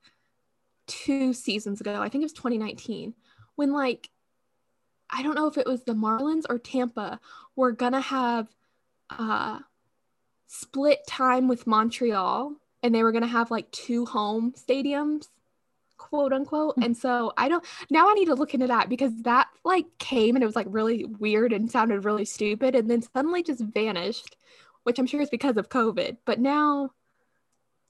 two 0.88 1.34
seasons 1.34 1.82
ago, 1.82 2.02
I 2.02 2.10
think 2.10 2.22
it 2.22 2.26
was 2.26 2.34
2019, 2.34 3.14
when 3.56 3.72
like 3.72 4.10
I 5.10 5.24
don't 5.24 5.36
know 5.36 5.48
if 5.48 5.58
it 5.58 5.68
was 5.68 5.84
the 5.84 5.94
Marlins 5.94 6.44
or 6.50 6.58
Tampa 6.58 7.20
were 7.56 7.72
gonna 7.72 8.02
have 8.02 8.48
uh 9.10 9.60
split 10.48 11.00
time 11.08 11.48
with 11.48 11.68
Montreal 11.68 12.54
and 12.84 12.94
they 12.94 13.04
were 13.04 13.12
gonna 13.12 13.28
have 13.28 13.52
like 13.52 13.72
two 13.72 14.06
home 14.06 14.54
stadiums, 14.54 15.28
quote 15.98 16.34
unquote. 16.34 16.76
And 16.78 16.96
so 16.96 17.34
I 17.38 17.50
don't 17.50 17.64
now 17.90 18.10
I 18.10 18.14
need 18.14 18.26
to 18.26 18.36
look 18.36 18.54
into 18.54 18.68
that 18.68 18.90
because 18.90 19.12
that 19.24 19.48
like 19.64 19.86
came 20.00 20.36
and 20.36 20.44
it 20.44 20.48
was 20.48 20.56
like 20.56 20.68
really 20.70 21.06
weird 21.06 21.54
and 21.54 21.72
sounded 21.72 22.06
really 22.06 22.26
stupid 22.26 22.76
and 22.76 22.90
then 22.90 23.02
suddenly 23.02 23.44
just 23.44 23.62
vanished, 23.62 24.36
which 24.84 25.00
I'm 25.00 25.08
sure 25.08 25.22
is 25.22 25.30
because 25.30 25.58
of 25.58 25.70
COVID. 25.70 26.18
But 26.26 26.40
now 26.40 26.92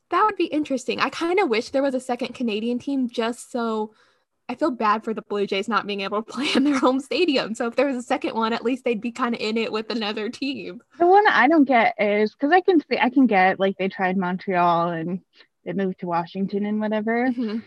that 0.10 0.24
would 0.24 0.38
be 0.38 0.46
interesting. 0.46 1.00
I 1.00 1.10
kind 1.10 1.40
of 1.40 1.50
wish 1.50 1.70
there 1.70 1.82
was 1.82 1.96
a 1.96 2.00
second 2.00 2.36
Canadian 2.36 2.80
team 2.80 3.10
just 3.10 3.52
so 3.52 3.94
I 4.48 4.56
feel 4.56 4.70
bad 4.72 5.04
for 5.04 5.14
the 5.14 5.24
Blue 5.24 5.48
Jays 5.48 5.68
not 5.68 5.88
being 5.88 6.02
able 6.02 6.22
to 6.22 6.32
play 6.32 6.48
in 6.56 6.64
their 6.64 6.78
home 6.78 7.00
stadium. 7.00 7.56
So 7.56 7.68
if 7.68 7.76
there 7.76 7.88
was 7.88 7.98
a 7.98 8.04
second 8.04 8.36
one, 8.36 8.54
at 8.54 8.64
least 8.64 8.84
they'd 8.84 9.02
be 9.02 9.12
kind 9.12 9.34
of 9.34 9.42
in 9.42 9.58
it 9.58 9.72
with 9.72 9.90
another 9.90 10.30
team. 10.30 10.82
The 11.00 11.08
one 11.08 11.26
I 11.28 11.48
don't 11.48 11.64
get 11.66 11.96
is 12.00 12.34
because 12.34 12.52
I 12.52 12.62
can 12.62 12.80
see 12.80 12.98
I 13.02 13.10
can 13.10 13.26
get 13.26 13.60
like 13.60 13.76
they 13.78 13.90
tried 13.90 14.18
Montreal 14.18 14.90
and 14.90 15.22
they 15.66 15.74
moved 15.74 16.00
to 16.02 16.06
Washington 16.08 16.66
and 16.68 16.80
whatever. 16.80 17.28
Mhm. 17.30 17.64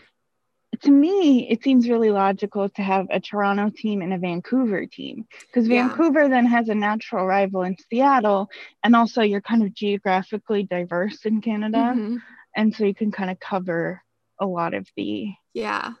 To 0.83 0.91
me, 0.91 1.49
it 1.49 1.61
seems 1.63 1.89
really 1.89 2.11
logical 2.11 2.69
to 2.69 2.81
have 2.81 3.07
a 3.09 3.19
Toronto 3.19 3.69
team 3.75 4.01
and 4.01 4.13
a 4.13 4.17
Vancouver 4.17 4.85
team 4.85 5.25
because 5.47 5.67
Yeah. 5.67 5.89
Vancouver 5.89 6.29
then 6.29 6.45
has 6.45 6.69
a 6.69 6.75
natural 6.75 7.25
rival 7.25 7.63
in 7.63 7.75
Seattle, 7.89 8.49
and 8.85 8.95
also 8.95 9.21
you're 9.21 9.41
kind 9.41 9.63
of 9.63 9.73
geographically 9.73 10.63
diverse 10.63 11.25
in 11.25 11.41
Canada, 11.41 11.93
Mhm. 11.93 12.21
and 12.55 12.73
so 12.73 12.85
you 12.85 12.95
can 12.95 13.11
kind 13.11 13.29
of 13.29 13.37
cover 13.41 14.01
a 14.39 14.45
lot 14.45 14.73
of 14.73 14.87
the 14.95 15.33
Yeah. 15.53 15.93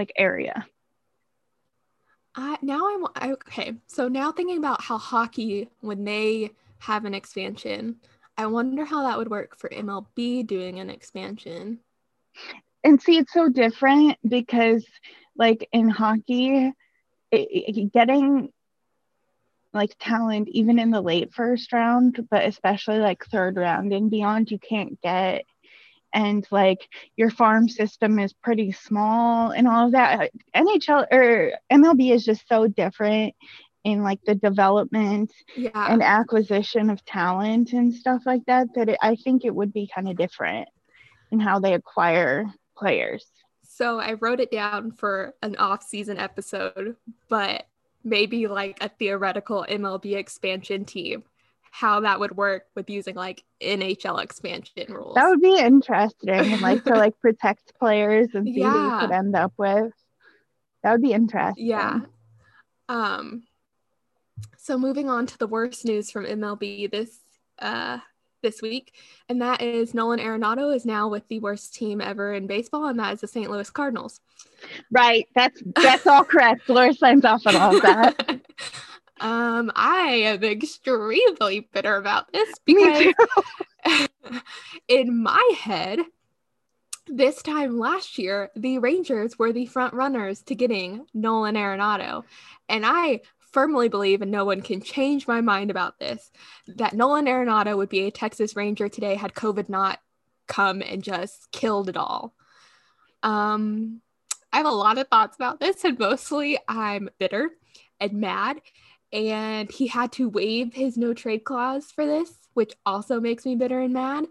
Like 0.00 0.12
area. 0.16 0.66
I 2.34 2.56
now 2.62 2.80
I'm 2.88 3.04
I- 3.14 3.32
okay. 3.32 3.74
So 3.86 4.08
now 4.08 4.32
thinking 4.32 4.58
about 4.58 4.82
how 4.82 4.96
hockey, 4.98 5.68
when 5.80 6.04
they 6.04 6.50
have 6.78 7.04
an 7.04 7.12
expansion, 7.14 7.96
I 8.38 8.46
wonder 8.46 8.84
how 8.84 9.02
that 9.02 9.18
would 9.18 9.28
work 9.30 9.58
for 9.58 9.68
MLB 9.68 10.46
doing 10.46 10.78
an 10.80 10.88
expansion. 10.90 11.80
and 12.82 13.00
see 13.02 13.18
it's 13.18 13.32
so 13.34 13.48
different 13.50 14.16
because 14.26 14.86
like 15.36 15.68
in 15.72 15.90
hockey 15.90 16.72
it, 17.30 17.48
it- 17.76 17.92
getting 17.92 18.50
like 19.74 19.94
talent 20.00 20.48
even 20.48 20.78
in 20.78 20.90
the 20.90 21.00
late 21.00 21.32
first 21.34 21.72
round 21.72 22.26
but 22.30 22.44
especially 22.46 22.98
like 22.98 23.22
third 23.26 23.56
round 23.56 23.92
and 23.92 24.10
beyond 24.10 24.50
you 24.50 24.58
can't 24.58 24.98
get 25.02 25.44
and 26.12 26.46
like 26.50 26.88
your 27.16 27.30
farm 27.30 27.68
system 27.68 28.18
is 28.18 28.32
pretty 28.32 28.72
small 28.72 29.50
and 29.50 29.68
all 29.68 29.86
of 29.86 29.92
that 29.92 30.30
nhl 30.56 31.06
or 31.12 31.52
mlb 31.72 32.12
is 32.12 32.24
just 32.24 32.46
so 32.48 32.66
different 32.66 33.34
in 33.84 34.02
like 34.02 34.20
the 34.26 34.34
development 34.34 35.32
Yeah. 35.56 35.70
and 35.92 36.02
acquisition 36.02 36.90
of 36.90 37.04
talent 37.04 37.72
and 37.72 37.94
stuff 37.94 38.22
like 38.26 38.44
that 38.46 38.68
that 38.74 38.88
it, 38.90 38.98
i 39.02 39.16
think 39.16 39.44
it 39.44 39.54
would 39.54 39.72
be 39.72 39.88
kind 39.94 40.08
of 40.08 40.16
different 40.16 40.68
in 41.30 41.40
how 41.40 41.58
they 41.60 41.74
acquire 41.74 42.46
players 42.76 43.24
so 43.62 43.98
I 43.98 44.12
wrote 44.14 44.40
it 44.40 44.50
down 44.50 44.92
for 44.92 45.34
an 45.42 45.56
off-season 45.56 46.18
episode, 46.18 46.96
but 47.30 47.66
maybe 48.04 48.46
like 48.46 48.76
a 48.82 48.90
theoretical 48.90 49.64
MLB 49.66 50.16
expansion 50.16 50.84
team, 50.84 51.22
how 51.70 52.00
that 52.00 52.18
would 52.20 52.36
work 52.36 52.64
with 52.74 52.90
using 52.90 53.14
like 53.14 53.42
NHL 53.62 54.22
expansion 54.22 54.92
rules. 54.92 55.14
That 55.14 55.28
would 55.28 55.40
be 55.40 55.56
interesting 55.58 56.28
and 56.30 56.60
like 56.60 56.84
to 56.84 56.94
like 56.94 57.18
protect 57.20 57.72
players 57.78 58.28
and 58.34 58.44
see 58.46 58.60
what 58.60 58.74
you 58.74 58.88
Yeah. 58.88 58.98
could 59.00 59.12
end 59.12 59.36
up 59.36 59.52
with. 59.56 59.92
That 60.82 60.92
would 60.92 61.02
be 61.02 61.12
interesting. 61.12 61.66
Yeah. 61.66 62.00
Um 62.88 63.44
so 64.56 64.78
moving 64.78 65.08
on 65.08 65.26
to 65.26 65.38
the 65.38 65.46
worst 65.46 65.84
news 65.84 66.10
from 66.10 66.24
MLB 66.26 66.90
this 66.90 67.18
uh 67.58 67.98
this 68.42 68.62
week, 68.62 68.94
and 69.28 69.42
that 69.42 69.60
is 69.60 69.92
Nolan 69.92 70.18
Arenado 70.18 70.74
is 70.74 70.86
now 70.86 71.08
with 71.08 71.28
the 71.28 71.40
worst 71.40 71.74
team 71.74 72.00
ever 72.00 72.32
in 72.32 72.46
baseball, 72.46 72.86
and 72.86 72.98
that 72.98 73.12
is 73.12 73.20
the 73.20 73.26
St. 73.28 73.50
Louis 73.50 73.68
Cardinals. 73.68 74.18
Right. 74.90 75.28
That's 75.34 75.62
that's 75.76 76.06
all 76.06 76.24
correct. 76.24 76.66
Laura 76.68 76.94
signs 76.94 77.24
off 77.26 77.46
on 77.46 77.54
all 77.56 77.76
of 77.76 77.82
that. 77.82 78.40
um, 79.20 79.70
I 79.74 80.22
am 80.24 80.42
extremely 80.42 81.68
bitter 81.72 81.96
about 81.96 82.32
this 82.32 82.52
because 82.64 83.14
in 84.88 85.22
my 85.22 85.52
head, 85.58 86.00
this 87.06 87.42
time 87.42 87.78
last 87.78 88.18
year, 88.18 88.50
the 88.56 88.78
Rangers 88.78 89.38
were 89.38 89.52
the 89.52 89.66
front 89.66 89.94
runners 89.94 90.42
to 90.42 90.54
getting 90.54 91.06
Nolan 91.12 91.56
Arenado. 91.56 92.24
And 92.68 92.86
I 92.86 93.20
firmly 93.52 93.88
believe, 93.88 94.22
and 94.22 94.30
no 94.30 94.44
one 94.44 94.62
can 94.62 94.80
change 94.80 95.26
my 95.26 95.40
mind 95.40 95.70
about 95.70 95.98
this, 95.98 96.30
that 96.66 96.94
Nolan 96.94 97.26
Arenado 97.26 97.76
would 97.76 97.88
be 97.88 98.06
a 98.06 98.10
Texas 98.10 98.56
Ranger 98.56 98.88
today 98.88 99.16
had 99.16 99.34
COVID 99.34 99.68
not 99.68 100.00
come 100.46 100.82
and 100.82 101.02
just 101.02 101.50
killed 101.50 101.88
it 101.88 101.96
all. 101.96 102.34
Um, 103.22 104.00
I 104.52 104.58
have 104.58 104.66
a 104.66 104.70
lot 104.70 104.98
of 104.98 105.08
thoughts 105.08 105.36
about 105.36 105.60
this, 105.60 105.84
and 105.84 105.98
mostly 105.98 106.58
I'm 106.68 107.10
bitter 107.18 107.50
and 108.00 108.14
mad. 108.14 108.60
And 109.12 109.70
he 109.70 109.86
had 109.86 110.12
to 110.12 110.28
waive 110.28 110.72
his 110.72 110.96
no 110.96 111.14
trade 111.14 111.44
clause 111.44 111.90
for 111.90 112.06
this, 112.06 112.32
which 112.54 112.74
also 112.86 113.20
makes 113.20 113.44
me 113.44 113.56
bitter 113.56 113.80
and 113.80 113.92
mad. 113.92 114.26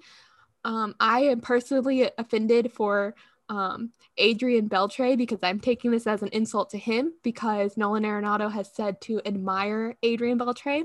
Um, 0.64 0.96
I 1.00 1.22
am 1.22 1.42
personally 1.42 2.10
offended 2.18 2.72
for 2.72 3.16
um, 3.50 3.92
Adrian 4.18 4.70
Beltre 4.70 5.18
because 5.18 5.40
I'm 5.42 5.60
taking 5.60 5.92
this 5.92 6.08
as 6.08 6.22
an 6.22 6.30
insult 6.30 6.70
to 6.72 6.78
him 6.78 7.14
because 7.24 7.78
Nolan 7.78 8.04
Arenado 8.04 8.52
has 8.52 8.72
said 8.74 9.02
to 9.02 9.22
admire 9.26 9.96
Adrian 10.04 10.38
Beltre. 10.38 10.84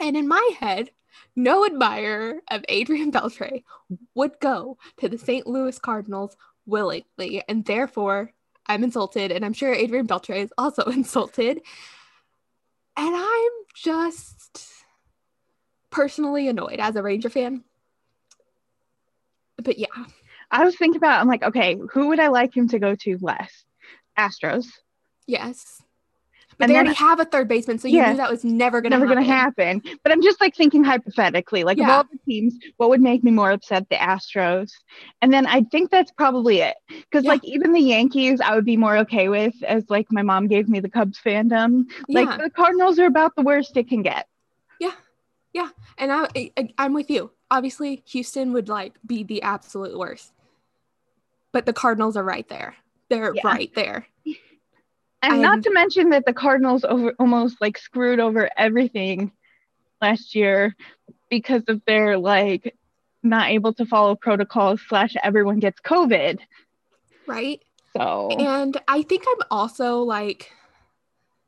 And 0.00 0.16
in 0.16 0.28
my 0.28 0.50
head, 0.58 0.90
no 1.36 1.64
admirer 1.64 2.42
of 2.50 2.64
Adrian 2.68 3.12
Beltre 3.12 3.62
would 4.14 4.38
go 4.40 4.78
to 4.98 5.08
the 5.08 5.18
St. 5.18 5.46
Louis 5.46 5.78
Cardinals 5.78 6.36
willingly. 6.66 7.42
And 7.48 7.64
therefore, 7.64 8.32
I'm 8.66 8.84
insulted. 8.84 9.30
And 9.32 9.44
I'm 9.44 9.52
sure 9.52 9.72
Adrian 9.72 10.06
Beltre 10.06 10.36
is 10.36 10.52
also 10.56 10.82
insulted. 10.90 11.60
And 12.96 13.14
I'm 13.16 13.52
just 13.74 14.60
personally 15.90 16.48
annoyed 16.48 16.80
as 16.80 16.96
a 16.96 17.02
Ranger 17.02 17.30
fan. 17.30 17.64
But 19.62 19.78
yeah, 19.78 19.86
I 20.50 20.64
was 20.64 20.76
thinking 20.76 20.98
about 20.98 21.20
I'm 21.20 21.28
like, 21.28 21.42
okay, 21.42 21.78
who 21.92 22.08
would 22.08 22.20
I 22.20 22.28
like 22.28 22.56
him 22.56 22.68
to 22.68 22.78
go 22.78 22.94
to 22.94 23.18
less? 23.20 23.64
Astros. 24.18 24.66
yes. 25.26 25.82
But 26.58 26.64
And 26.64 26.70
they 26.70 26.74
then- 26.74 26.86
already 26.86 26.98
have 26.98 27.20
a 27.20 27.24
third 27.24 27.48
baseman, 27.48 27.78
so 27.78 27.88
you 27.88 27.96
Yeah. 27.98 28.10
knew 28.10 28.16
that 28.18 28.30
was 28.30 28.44
never 28.44 28.80
going 28.80 28.92
to 28.92 28.98
Never 28.98 29.08
happen. 29.08 29.24
gonna 29.24 29.36
happen. 29.36 29.98
But 30.02 30.12
I'm 30.12 30.22
just 30.22 30.40
like 30.40 30.54
thinking 30.54 30.84
hypothetically, 30.84 31.64
like 31.64 31.78
of 31.78 31.88
all 31.88 32.04
the 32.04 32.18
teams, 32.26 32.56
what 32.76 32.88
would 32.90 33.00
make 33.00 33.24
me 33.24 33.30
more 33.30 33.50
upset? 33.50 33.88
The 33.88 33.96
Astros. 33.96 34.70
And 35.22 35.32
then 35.32 35.46
I 35.46 35.62
think 35.62 35.90
that's 35.90 36.12
probably 36.12 36.60
it. 36.60 36.76
Because 36.88 37.24
Yeah. 37.24 37.30
like 37.30 37.44
even 37.44 37.72
the 37.72 37.80
Yankees, 37.80 38.40
I 38.40 38.54
would 38.54 38.64
be 38.64 38.76
more 38.76 38.96
okay 38.98 39.28
with 39.28 39.54
as 39.64 39.84
like 39.90 40.06
my 40.10 40.22
mom 40.22 40.46
gave 40.46 40.68
me 40.68 40.80
the 40.80 40.88
Cubs 40.90 41.18
fandom. 41.24 41.84
Yeah. 42.08 42.20
Like 42.20 42.40
the 42.40 42.50
Cardinals 42.50 42.98
are 42.98 43.06
about 43.06 43.34
the 43.36 43.42
worst 43.42 43.76
it 43.76 43.88
can 43.88 44.02
get. 44.02 44.26
Yeah, 44.80 44.92
yeah, 45.52 45.68
and 45.98 46.12
I, 46.12 46.28
I 46.56 46.68
I'm 46.78 46.94
with 46.94 47.10
you. 47.10 47.30
Obviously, 47.50 48.02
Houston 48.06 48.52
would 48.52 48.68
like 48.68 48.94
be 49.06 49.22
the 49.22 49.42
absolute 49.42 49.96
worst, 49.98 50.32
but 51.52 51.66
the 51.66 51.72
Cardinals 51.72 52.16
are 52.16 52.24
right 52.24 52.48
there. 52.48 52.74
They're 53.08 53.34
yeah. 53.34 53.42
right 53.44 53.72
there. 53.74 54.06
And, 55.24 55.34
and 55.34 55.42
not 55.42 55.62
to 55.62 55.72
mention 55.72 56.10
that 56.10 56.26
the 56.26 56.32
Cardinals 56.32 56.84
over 56.84 57.14
almost 57.18 57.60
like 57.60 57.78
screwed 57.78 58.20
over 58.20 58.50
everything 58.56 59.32
last 60.00 60.34
year 60.34 60.76
because 61.30 61.62
of 61.68 61.82
their 61.86 62.18
like 62.18 62.74
not 63.22 63.48
able 63.48 63.72
to 63.74 63.86
follow 63.86 64.14
protocols 64.14 64.80
slash 64.86 65.14
everyone 65.22 65.58
gets 65.58 65.80
COVID. 65.80 66.40
Right. 67.26 67.62
So 67.96 68.28
and 68.28 68.76
I 68.86 69.02
think 69.02 69.24
I'm 69.26 69.46
also 69.50 70.00
like 70.00 70.52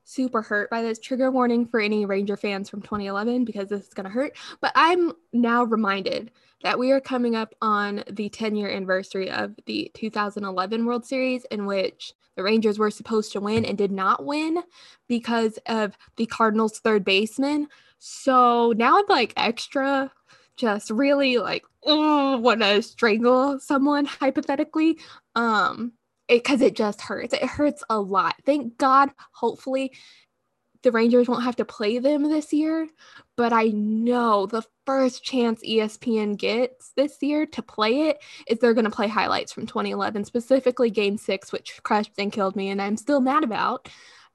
super 0.05 0.41
hurt 0.41 0.71
by 0.71 0.83
this 0.83 0.99
trigger 0.99 1.31
warning 1.31 1.67
for 1.67 1.81
any 1.81 2.07
Ranger 2.07 2.37
fans 2.37 2.71
from 2.71 2.81
2011 2.81 3.45
because 3.45 3.69
this 3.69 3.83
is 3.83 3.95
going 3.95 4.05
to 4.05 4.11
hurt. 4.11 4.37
But 4.61 4.73
I'm 4.75 5.13
now 5.33 5.65
reminded 5.65 6.31
that 6.67 6.81
we 6.81 6.91
are 6.91 7.01
coming 7.01 7.37
up 7.37 7.55
on 7.63 8.03
the 8.11 8.29
10 8.29 8.57
year 8.57 8.69
anniversary 8.69 9.31
of 9.31 9.55
the 9.67 9.89
2011 9.95 10.85
World 10.85 11.07
Series, 11.07 11.45
in 11.45 11.65
which 11.65 12.13
the 12.35 12.43
Rangers 12.43 12.77
were 12.77 12.91
supposed 12.91 13.31
to 13.33 13.41
win 13.41 13.65
and 13.65 13.79
did 13.79 13.93
not 13.93 14.25
win 14.25 14.65
because 15.07 15.61
of 15.67 15.97
the 16.17 16.27
Cardinals' 16.27 16.81
third 16.81 17.05
baseman. 17.05 17.69
So 18.01 18.75
now 18.77 18.99
I'm 18.99 19.05
like 19.09 19.33
extra, 19.37 20.11
just 20.57 20.91
really 20.91 21.39
like, 21.39 21.65
oh, 21.85 22.39
want 22.39 22.63
to 22.63 22.83
strangle 22.83 23.61
someone 23.61 24.05
hypothetically. 24.05 24.99
Um, 25.37 25.93
because 26.29 26.61
it, 26.63 26.73
it 26.73 26.77
just 26.77 27.01
hurts. 27.01 27.33
It 27.33 27.45
hurts 27.45 27.85
a 27.89 28.01
lot. 28.01 28.35
Thank 28.45 28.77
God, 28.77 29.11
hopefully, 29.31 29.93
the 30.87 30.93
Rangers 30.93 31.29
won't 31.29 31.43
have 31.43 31.57
to 31.57 31.65
play 31.65 31.99
them 31.99 32.23
this 32.23 32.53
year. 32.53 32.87
But 33.37 33.53
I 33.53 33.65
know 33.65 34.47
the 34.47 34.63
first 34.87 35.25
chance 35.25 35.61
ESPN 35.67 36.39
gets 36.39 36.93
this 36.97 37.21
year 37.21 37.45
to 37.45 37.61
play 37.61 38.03
it 38.03 38.23
is 38.47 38.61
they're 38.61 38.73
going 38.73 38.85
to 38.85 38.91
play 38.91 39.09
highlights 39.09 39.53
from 39.53 39.67
2011, 39.67 40.25
specifically 40.25 40.91
game 40.91 41.19
six, 41.19 41.51
which 41.51 41.83
crushed 41.83 42.13
and 42.19 42.31
killed 42.31 42.55
me, 42.55 42.71
and 42.71 42.81
I'm 42.81 42.97
still 42.97 43.21
mad 43.21 43.43
about, 43.43 43.89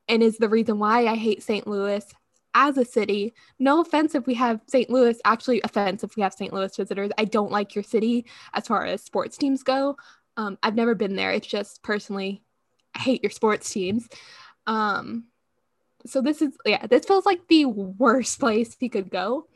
and 0.09 0.21
is 0.21 0.39
the 0.39 0.49
reason 0.49 0.77
why 0.77 1.07
I 1.07 1.15
hate 1.15 1.41
St. 1.41 1.65
Louis 1.65 2.05
as 2.53 2.77
a 2.77 2.83
city. 2.83 3.33
No 3.57 3.79
offense 3.79 4.13
if 4.13 4.27
we 4.27 4.33
have 4.33 4.59
St. 4.67 4.89
Louis, 4.89 5.17
actually, 5.23 5.61
offense 5.63 6.03
if 6.03 6.17
we 6.17 6.23
have 6.23 6.33
St. 6.33 6.51
Louis 6.51 6.75
visitors. 6.75 7.11
I 7.17 7.23
don't 7.23 7.51
like 7.51 7.75
your 7.75 7.83
city 7.85 8.25
as 8.53 8.67
far 8.67 8.85
as 8.85 9.01
sports 9.01 9.37
teams 9.37 9.63
go. 9.63 9.95
Um, 10.35 10.57
I've 10.61 10.75
never 10.75 10.95
been 10.95 11.15
there. 11.15 11.31
It's 11.31 11.47
just 11.47 11.81
personally, 11.81 12.43
I 12.93 12.99
hate 12.99 13.23
your 13.23 13.31
sports 13.31 13.71
teams. 13.71 14.09
Um, 14.67 15.27
so 16.05 16.21
this 16.21 16.41
is 16.41 16.57
yeah, 16.65 16.85
this 16.87 17.05
feels 17.05 17.25
like 17.25 17.47
the 17.47 17.65
worst 17.65 18.39
place 18.39 18.75
he 18.79 18.89
could 18.89 19.09
go. 19.09 19.47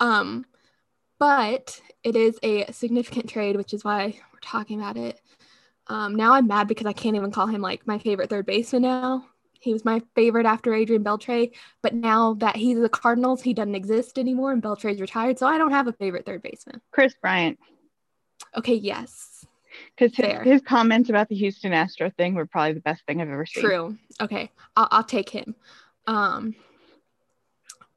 Um, 0.00 0.46
but 1.18 1.80
it 2.04 2.16
is 2.16 2.38
a 2.42 2.70
significant 2.72 3.28
trade, 3.28 3.56
which 3.56 3.74
is 3.74 3.84
why 3.84 4.18
we're 4.32 4.40
talking 4.40 4.80
about 4.80 4.96
it. 4.96 5.20
Um, 5.88 6.14
now 6.14 6.34
I'm 6.34 6.46
mad 6.46 6.68
because 6.68 6.86
I 6.86 6.92
can't 6.92 7.16
even 7.16 7.32
call 7.32 7.46
him 7.46 7.60
like 7.60 7.86
my 7.86 7.98
favorite 7.98 8.30
third 8.30 8.46
baseman 8.46 8.82
now. 8.82 9.26
He 9.60 9.72
was 9.72 9.84
my 9.84 10.00
favorite 10.14 10.46
after 10.46 10.72
Adrian 10.72 11.02
Beltre, 11.02 11.50
but 11.82 11.92
now 11.92 12.34
that 12.34 12.54
he's 12.54 12.78
the 12.78 12.88
Cardinals, 12.88 13.42
he 13.42 13.52
doesn't 13.52 13.74
exist 13.74 14.16
anymore 14.18 14.52
and 14.52 14.62
Beltre's 14.62 15.00
retired, 15.00 15.38
so 15.38 15.48
I 15.48 15.58
don't 15.58 15.72
have 15.72 15.88
a 15.88 15.92
favorite 15.92 16.24
third 16.24 16.42
baseman. 16.42 16.80
Kris 16.92 17.14
Bryant. 17.20 17.58
Okay, 18.56 18.74
yes 18.74 19.47
because 19.96 20.16
his, 20.16 20.42
his, 20.44 20.62
comments 20.62 21.10
about 21.10 21.28
the 21.28 21.36
Houston 21.36 21.72
Astro 21.72 22.10
thing 22.10 22.34
were 22.34 22.46
probably 22.46 22.74
the 22.74 22.80
best 22.80 23.04
thing 23.06 23.20
I've 23.20 23.28
ever 23.28 23.46
seen. 23.46 23.64
True. 23.64 23.98
Okay, 24.20 24.50
I'll, 24.76 24.88
I'll 24.90 25.04
take 25.04 25.30
him. 25.30 25.54
Um, 26.06 26.54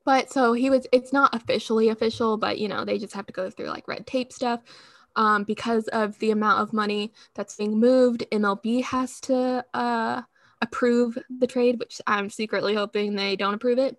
but 0.05 0.31
so 0.31 0.53
he 0.53 0.69
was. 0.69 0.87
It's 0.91 1.13
not 1.13 1.35
officially 1.35 1.89
official, 1.89 2.37
but 2.37 2.59
you 2.59 2.67
know 2.67 2.85
they 2.85 2.97
just 2.97 3.13
have 3.13 3.27
to 3.27 3.33
go 3.33 3.49
through 3.49 3.67
like 3.67 3.87
red 3.87 4.07
tape 4.07 4.33
stuff. 4.33 4.61
Um, 5.15 5.43
because 5.43 5.87
of 5.89 6.17
the 6.19 6.31
amount 6.31 6.61
of 6.61 6.73
money 6.73 7.11
that's 7.33 7.57
being 7.57 7.79
moved, 7.79 8.23
MLB 8.31 8.81
has 8.83 9.19
to 9.21 9.65
uh, 9.73 10.21
approve 10.61 11.17
the 11.39 11.47
trade, 11.47 11.79
which 11.79 11.99
I'm 12.07 12.29
secretly 12.29 12.75
hoping 12.75 13.15
they 13.15 13.35
don't 13.35 13.53
approve 13.53 13.77
it. 13.77 13.97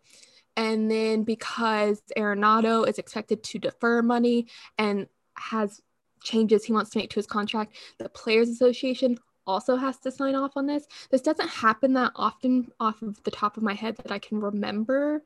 And 0.56 0.90
then 0.90 1.24
because 1.24 2.02
Arenado 2.16 2.86
is 2.88 2.98
expected 2.98 3.42
to 3.44 3.58
defer 3.58 4.02
money 4.02 4.48
and 4.78 5.06
has 5.36 5.80
changes 6.22 6.64
he 6.64 6.72
wants 6.72 6.90
to 6.90 6.98
make 6.98 7.10
to 7.10 7.16
his 7.16 7.26
contract. 7.26 7.76
The 7.98 8.08
Players 8.08 8.48
Association 8.48 9.18
also 9.46 9.76
has 9.76 9.98
to 9.98 10.10
sign 10.10 10.34
off 10.34 10.52
on 10.56 10.66
this. 10.66 10.86
This 11.10 11.20
doesn't 11.20 11.48
happen 11.48 11.92
that 11.94 12.12
often 12.16 12.70
off 12.78 13.02
of 13.02 13.22
the 13.24 13.30
top 13.30 13.56
of 13.56 13.62
my 13.62 13.74
head 13.74 13.96
that 13.96 14.12
I 14.12 14.18
can 14.18 14.40
remember. 14.40 15.22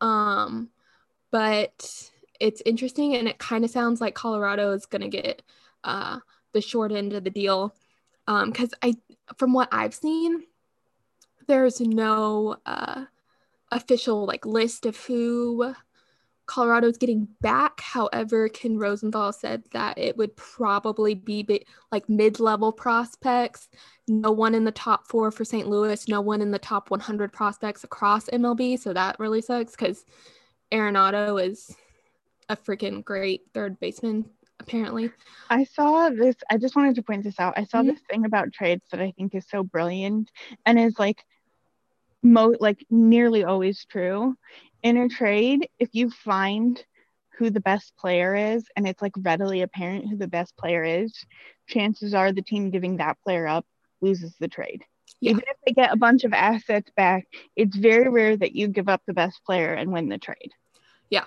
Um, 0.00 0.70
but 1.30 2.10
it's 2.40 2.62
interesting 2.64 3.14
and 3.14 3.28
it 3.28 3.38
kind 3.38 3.64
of 3.64 3.70
sounds 3.70 4.00
like 4.00 4.14
Colorado 4.14 4.72
is 4.72 4.86
going 4.86 5.02
to 5.02 5.08
get 5.08 5.42
uh, 5.84 6.18
the 6.52 6.60
short 6.60 6.92
end 6.92 7.12
of 7.12 7.24
the 7.24 7.30
deal. 7.30 7.74
Because 8.26 8.72
um, 8.72 8.78
I, 8.82 8.94
from 9.36 9.52
what 9.52 9.68
I've 9.72 9.94
seen, 9.94 10.44
there's 11.46 11.80
no 11.80 12.56
uh, 12.64 13.04
official 13.70 14.24
like 14.24 14.46
list 14.46 14.86
of 14.86 14.96
who 14.96 15.74
Colorado's 16.50 16.96
getting 16.96 17.28
back. 17.40 17.80
However, 17.80 18.48
Ken 18.48 18.76
Rosenthal 18.76 19.32
said 19.32 19.62
that 19.70 19.96
it 19.96 20.16
would 20.16 20.34
probably 20.34 21.14
be 21.14 21.64
like 21.92 22.08
mid 22.08 22.40
level 22.40 22.72
prospects. 22.72 23.68
No 24.08 24.32
one 24.32 24.56
in 24.56 24.64
the 24.64 24.72
top 24.72 25.06
four 25.06 25.30
for 25.30 25.44
St. 25.44 25.68
Louis, 25.68 26.08
no 26.08 26.20
one 26.20 26.42
in 26.42 26.50
the 26.50 26.58
top 26.58 26.90
100 26.90 27.32
prospects 27.32 27.84
across 27.84 28.26
MLB. 28.30 28.80
So 28.80 28.92
that 28.92 29.20
really 29.20 29.40
sucks 29.40 29.76
because 29.76 30.04
Arenado 30.72 31.40
is 31.40 31.72
a 32.48 32.56
freaking 32.56 33.04
great 33.04 33.42
third 33.54 33.78
baseman, 33.78 34.28
apparently. 34.58 35.12
I 35.50 35.62
saw 35.62 36.10
this, 36.10 36.34
I 36.50 36.56
just 36.56 36.74
wanted 36.74 36.96
to 36.96 37.02
point 37.04 37.22
this 37.22 37.38
out. 37.38 37.54
I 37.56 37.62
saw 37.62 37.78
mm-hmm. 37.78 37.90
this 37.90 38.00
thing 38.10 38.24
about 38.24 38.52
trades 38.52 38.82
that 38.90 39.00
I 39.00 39.12
think 39.12 39.36
is 39.36 39.46
so 39.48 39.62
brilliant 39.62 40.32
and 40.66 40.80
is 40.80 40.98
like, 40.98 41.24
mo 42.22 42.54
like 42.60 42.84
nearly 42.90 43.44
always 43.44 43.84
true 43.84 44.36
in 44.82 44.96
a 44.96 45.08
trade, 45.08 45.68
if 45.78 45.90
you 45.92 46.10
find 46.10 46.82
who 47.38 47.50
the 47.50 47.60
best 47.60 47.96
player 47.96 48.34
is 48.34 48.66
and 48.76 48.86
it's 48.86 49.00
like 49.00 49.12
readily 49.18 49.62
apparent 49.62 50.08
who 50.08 50.16
the 50.16 50.26
best 50.26 50.56
player 50.56 50.84
is, 50.84 51.14
chances 51.66 52.14
are 52.14 52.32
the 52.32 52.42
team 52.42 52.70
giving 52.70 52.98
that 52.98 53.18
player 53.22 53.46
up 53.46 53.66
loses 54.00 54.34
the 54.40 54.48
trade. 54.48 54.84
Yeah. 55.20 55.32
Even 55.32 55.44
if 55.48 55.56
they 55.66 55.72
get 55.72 55.92
a 55.92 55.96
bunch 55.96 56.24
of 56.24 56.32
assets 56.32 56.90
back, 56.96 57.26
it's 57.56 57.76
very 57.76 58.08
rare 58.08 58.36
that 58.36 58.54
you 58.54 58.68
give 58.68 58.88
up 58.88 59.02
the 59.06 59.14
best 59.14 59.44
player 59.44 59.74
and 59.74 59.92
win 59.92 60.08
the 60.08 60.18
trade. 60.18 60.52
Yeah. 61.10 61.24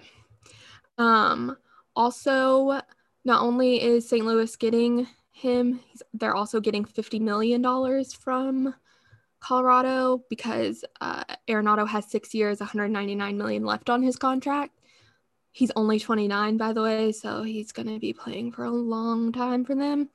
Um 0.98 1.58
also 1.96 2.82
not 3.26 3.42
only 3.42 3.82
is 3.82 4.08
St. 4.08 4.26
Louis 4.26 4.56
getting 4.56 5.08
him, 5.32 5.80
they're 6.14 6.36
also 6.36 6.60
getting 6.60 6.86
50 6.86 7.20
million 7.20 7.62
dollars 7.62 8.14
from 8.14 8.74
Colorado 9.44 10.24
because 10.30 10.86
uh, 11.02 11.24
Arenado 11.48 11.88
has 11.88 12.10
six 12.10 12.34
years, 12.34 12.60
199 12.60 13.38
million 13.38 13.66
left 13.66 13.90
on 13.90 14.02
his 14.02 14.16
contract. 14.16 14.80
He's 15.52 15.72
only 15.76 16.00
29, 16.00 16.58
by 16.58 16.74
the 16.74 16.82
way, 16.82 17.12
so 17.12 17.44
he's 17.44 17.72
going 17.72 17.88
to 17.88 18.00
be 18.00 18.14
playing 18.14 18.54
for 18.54 18.64
a 18.64 18.72
long 18.72 19.32
time 19.32 19.66
for 19.66 19.76
them. 19.76 20.10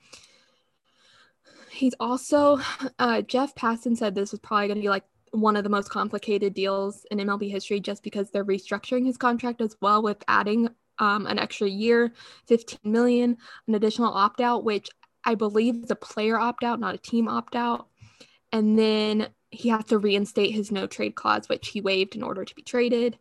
He's 1.70 1.94
also, 2.00 2.58
uh, 2.98 3.22
Jeff 3.22 3.54
Passan 3.54 3.96
said 3.96 4.14
this 4.14 4.32
was 4.32 4.40
probably 4.40 4.68
going 4.68 4.78
to 4.78 4.82
be 4.82 4.88
like 4.88 5.04
one 5.30 5.56
of 5.56 5.62
the 5.62 5.70
most 5.70 5.90
complicated 5.90 6.54
deals 6.54 7.06
in 7.10 7.18
MLB 7.18 7.50
history 7.50 7.78
just 7.80 8.02
because 8.02 8.30
they're 8.30 8.44
restructuring 8.44 9.06
his 9.06 9.18
contract 9.18 9.60
as 9.60 9.76
well 9.80 10.02
with 10.02 10.24
adding 10.26 10.70
um, 10.98 11.26
an 11.26 11.38
extra 11.38 11.68
year, 11.68 12.12
15 12.46 12.78
million, 12.82 13.36
an 13.68 13.74
additional 13.74 14.12
opt 14.12 14.40
out, 14.40 14.64
which 14.64 14.88
I 15.22 15.34
believe 15.34 15.84
is 15.84 15.90
a 15.90 15.96
player 15.96 16.38
opt 16.38 16.64
out, 16.64 16.80
not 16.80 16.94
a 16.94 16.98
team 16.98 17.28
opt 17.28 17.54
out 17.54 17.88
and 18.52 18.78
then 18.78 19.28
he 19.50 19.70
has 19.70 19.84
to 19.86 19.98
reinstate 19.98 20.54
his 20.54 20.70
no 20.70 20.86
trade 20.86 21.14
clause, 21.14 21.48
which 21.48 21.68
he 21.68 21.80
waived 21.80 22.14
in 22.14 22.22
order 22.22 22.44
to 22.44 22.54
be 22.54 22.62
traded. 22.62 23.18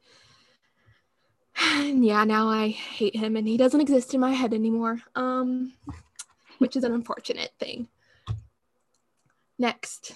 And 1.61 2.05
yeah, 2.05 2.23
now 2.23 2.47
I 2.49 2.69
hate 2.69 3.15
him 3.15 3.35
and 3.35 3.47
he 3.47 3.57
doesn't 3.57 3.81
exist 3.81 4.13
in 4.13 4.19
my 4.19 4.31
head 4.31 4.53
anymore. 4.53 4.99
Um, 5.15 5.73
which 6.59 6.75
is 6.75 6.83
an 6.83 6.93
unfortunate 6.93 7.51
thing. 7.59 7.87
Next, 9.59 10.13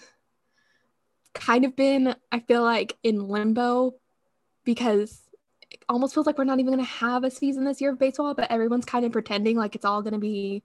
kind 1.34 1.66
of 1.66 1.76
been, 1.76 2.16
I 2.32 2.40
feel 2.40 2.64
like, 2.64 2.98
in 3.04 3.28
limbo 3.28 3.96
because 4.64 5.22
it 5.70 5.84
almost 5.90 6.14
feels 6.14 6.28
like 6.28 6.38
we're 6.38 6.44
not 6.44 6.60
even 6.60 6.74
going 6.74 6.86
to 6.86 6.92
have 6.92 7.24
a 7.24 7.32
season 7.32 7.64
this 7.64 7.82
year 7.82 7.92
of 7.92 8.00
baseball, 8.00 8.34
but 8.34 8.52
everyone's 8.52 8.86
kind 8.86 9.06
of 9.06 9.12
pretending 9.12 9.58
like 9.58 9.76
it's 9.76 9.86
all 9.86 10.02
going 10.02 10.14
to 10.14 10.20
be 10.20 10.64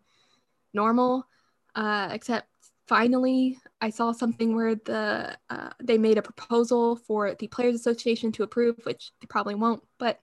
normal, 0.74 1.26
uh, 1.74 2.08
except 2.12 2.48
finally 2.86 3.58
i 3.80 3.90
saw 3.90 4.12
something 4.12 4.54
where 4.54 4.74
the 4.74 5.36
uh, 5.50 5.70
they 5.82 5.98
made 5.98 6.18
a 6.18 6.22
proposal 6.22 6.96
for 6.96 7.34
the 7.34 7.48
players 7.48 7.74
association 7.74 8.32
to 8.32 8.42
approve 8.42 8.76
which 8.84 9.12
they 9.20 9.26
probably 9.26 9.54
won't 9.54 9.82
but 9.98 10.20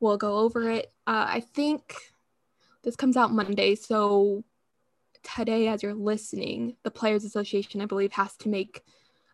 we'll 0.00 0.16
go 0.16 0.38
over 0.38 0.70
it 0.70 0.92
uh, 1.06 1.26
i 1.28 1.40
think 1.40 1.94
this 2.82 2.96
comes 2.96 3.16
out 3.16 3.32
monday 3.32 3.74
so 3.74 4.44
today 5.22 5.68
as 5.68 5.82
you're 5.82 5.94
listening 5.94 6.76
the 6.82 6.90
players 6.90 7.24
association 7.24 7.80
i 7.80 7.86
believe 7.86 8.12
has 8.12 8.36
to 8.36 8.48
make 8.48 8.82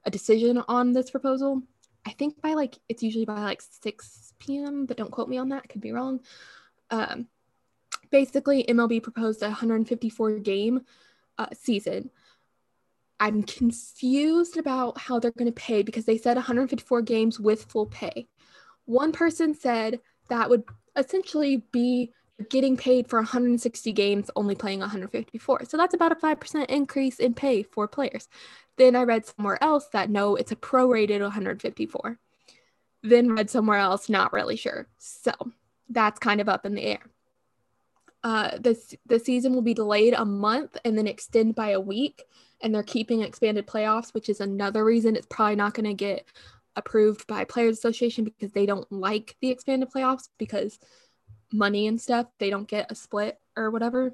a 0.07 0.11
decision 0.11 0.63
on 0.69 0.93
this 0.93 1.11
proposal 1.11 1.63
I 2.07 2.11
think 2.11 2.41
by 2.41 2.55
like 2.55 2.79
it's 2.89 3.03
usually 3.03 3.25
by 3.25 3.41
like 3.41 3.63
6 3.63 4.35
p.m., 4.39 4.87
but 4.87 4.97
don't 4.97 5.11
quote 5.11 5.29
me 5.29 5.39
on 5.39 5.49
that. 5.51 5.69
Could 5.69 5.81
be 5.81 5.93
wrong. 5.93 6.21
Um, 6.91 7.29
basically, 8.11 8.65
MLB 8.65 9.03
proposed 9.03 9.43
a 9.43 9.47
154 9.47 10.39
game 10.39 10.83
uh, 11.39 11.47
season. 11.53 12.11
I'm 13.21 13.43
confused 13.43 14.57
about 14.57 14.99
how 14.99 15.19
they're 15.19 15.31
going 15.31 15.53
to 15.53 15.53
pay 15.53 15.83
because 15.83 16.05
they 16.05 16.19
said 16.19 16.37
154 16.37 17.03
games 17.03 17.39
with 17.39 17.65
full 17.65 17.87
pay. 17.87 18.29
One 18.87 19.13
person 19.13 19.55
said 19.55 20.01
that 20.29 20.51
would 20.51 20.65
essentially 20.97 21.65
be 21.73 22.13
getting 22.51 22.77
paid 22.77 23.09
for 23.09 23.19
160 23.21 23.93
games, 23.93 24.31
only 24.35 24.55
playing 24.55 24.81
154. 24.81 25.65
So 25.67 25.77
that's 25.77 25.95
about 25.95 26.13
a 26.13 26.17
5% 26.17 26.67
increase 26.67 27.19
in 27.19 27.35
pay 27.35 27.63
for 27.63 27.87
players. 27.87 28.29
Then 28.77 28.97
I 28.97 29.03
read 29.03 29.25
somewhere 29.27 29.63
else 29.63 29.87
that 29.93 30.11
no, 30.11 30.35
it's 30.35 30.53
a 30.53 30.57
prorated 30.57 31.21
154. 31.21 32.19
Then 33.03 33.35
read 33.35 33.51
somewhere 33.51 33.79
else, 33.79 34.09
not 34.09 34.33
really 34.33 34.57
sure. 34.57 34.89
So 34.99 35.33
that's 35.89 36.19
kind 36.19 36.41
of 36.41 36.49
up 36.49 36.67
in 36.67 36.75
the 36.75 36.83
air. 36.83 37.01
Uh, 38.23 38.57
this 38.59 38.95
the 39.07 39.19
season 39.19 39.53
will 39.53 39.63
be 39.63 39.75
delayed 39.75 40.15
a 40.15 40.25
month 40.25 40.79
and 40.85 40.97
then 40.97 41.07
extend 41.07 41.55
by 41.55 41.71
a 41.71 41.81
week, 41.81 42.25
and 42.61 42.75
they're 42.75 42.83
keeping 42.83 43.23
expanded 43.23 43.67
playoffs, 43.67 44.15
which 44.15 44.29
is 44.29 44.41
another 44.41 44.85
reason 44.85 45.17
it's 45.17 45.27
probably 45.27 45.57
not 45.57 45.75
going 45.75 45.87
to 45.87 45.95
get 45.95 46.27
approved 46.77 47.27
by 47.27 47.45
Players 47.45 47.79
Association 47.79 48.25
because 48.25 48.53
they 48.53 48.67
don't 48.67 48.91
like 48.91 49.37
the 49.41 49.51
expanded 49.51 49.91
playoffs 49.91 50.29
because 50.39 50.79
money 51.53 51.87
and 51.87 52.01
stuff. 52.01 52.27
They 52.39 52.51
don't 52.51 52.69
get 52.69 52.91
a 52.91 52.95
split 52.95 53.39
or 53.57 53.71
whatever. 53.71 54.13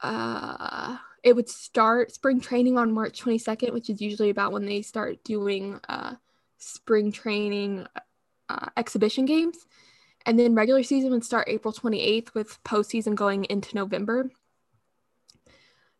Uh, 0.00 0.96
it 1.22 1.36
would 1.36 1.48
start 1.48 2.12
spring 2.12 2.40
training 2.40 2.78
on 2.78 2.92
March 2.92 3.20
22nd, 3.22 3.72
which 3.72 3.90
is 3.90 4.00
usually 4.00 4.30
about 4.30 4.52
when 4.52 4.66
they 4.66 4.82
start 4.82 5.22
doing 5.24 5.80
uh, 5.88 6.14
spring 6.58 7.12
training 7.12 7.86
uh, 8.48 8.68
exhibition 8.76 9.24
games. 9.24 9.58
And 10.24 10.38
then 10.38 10.54
regular 10.54 10.82
season 10.82 11.10
would 11.10 11.24
start 11.24 11.48
April 11.48 11.72
28th 11.72 12.34
with 12.34 12.62
postseason 12.64 13.14
going 13.14 13.44
into 13.44 13.74
November. 13.74 14.30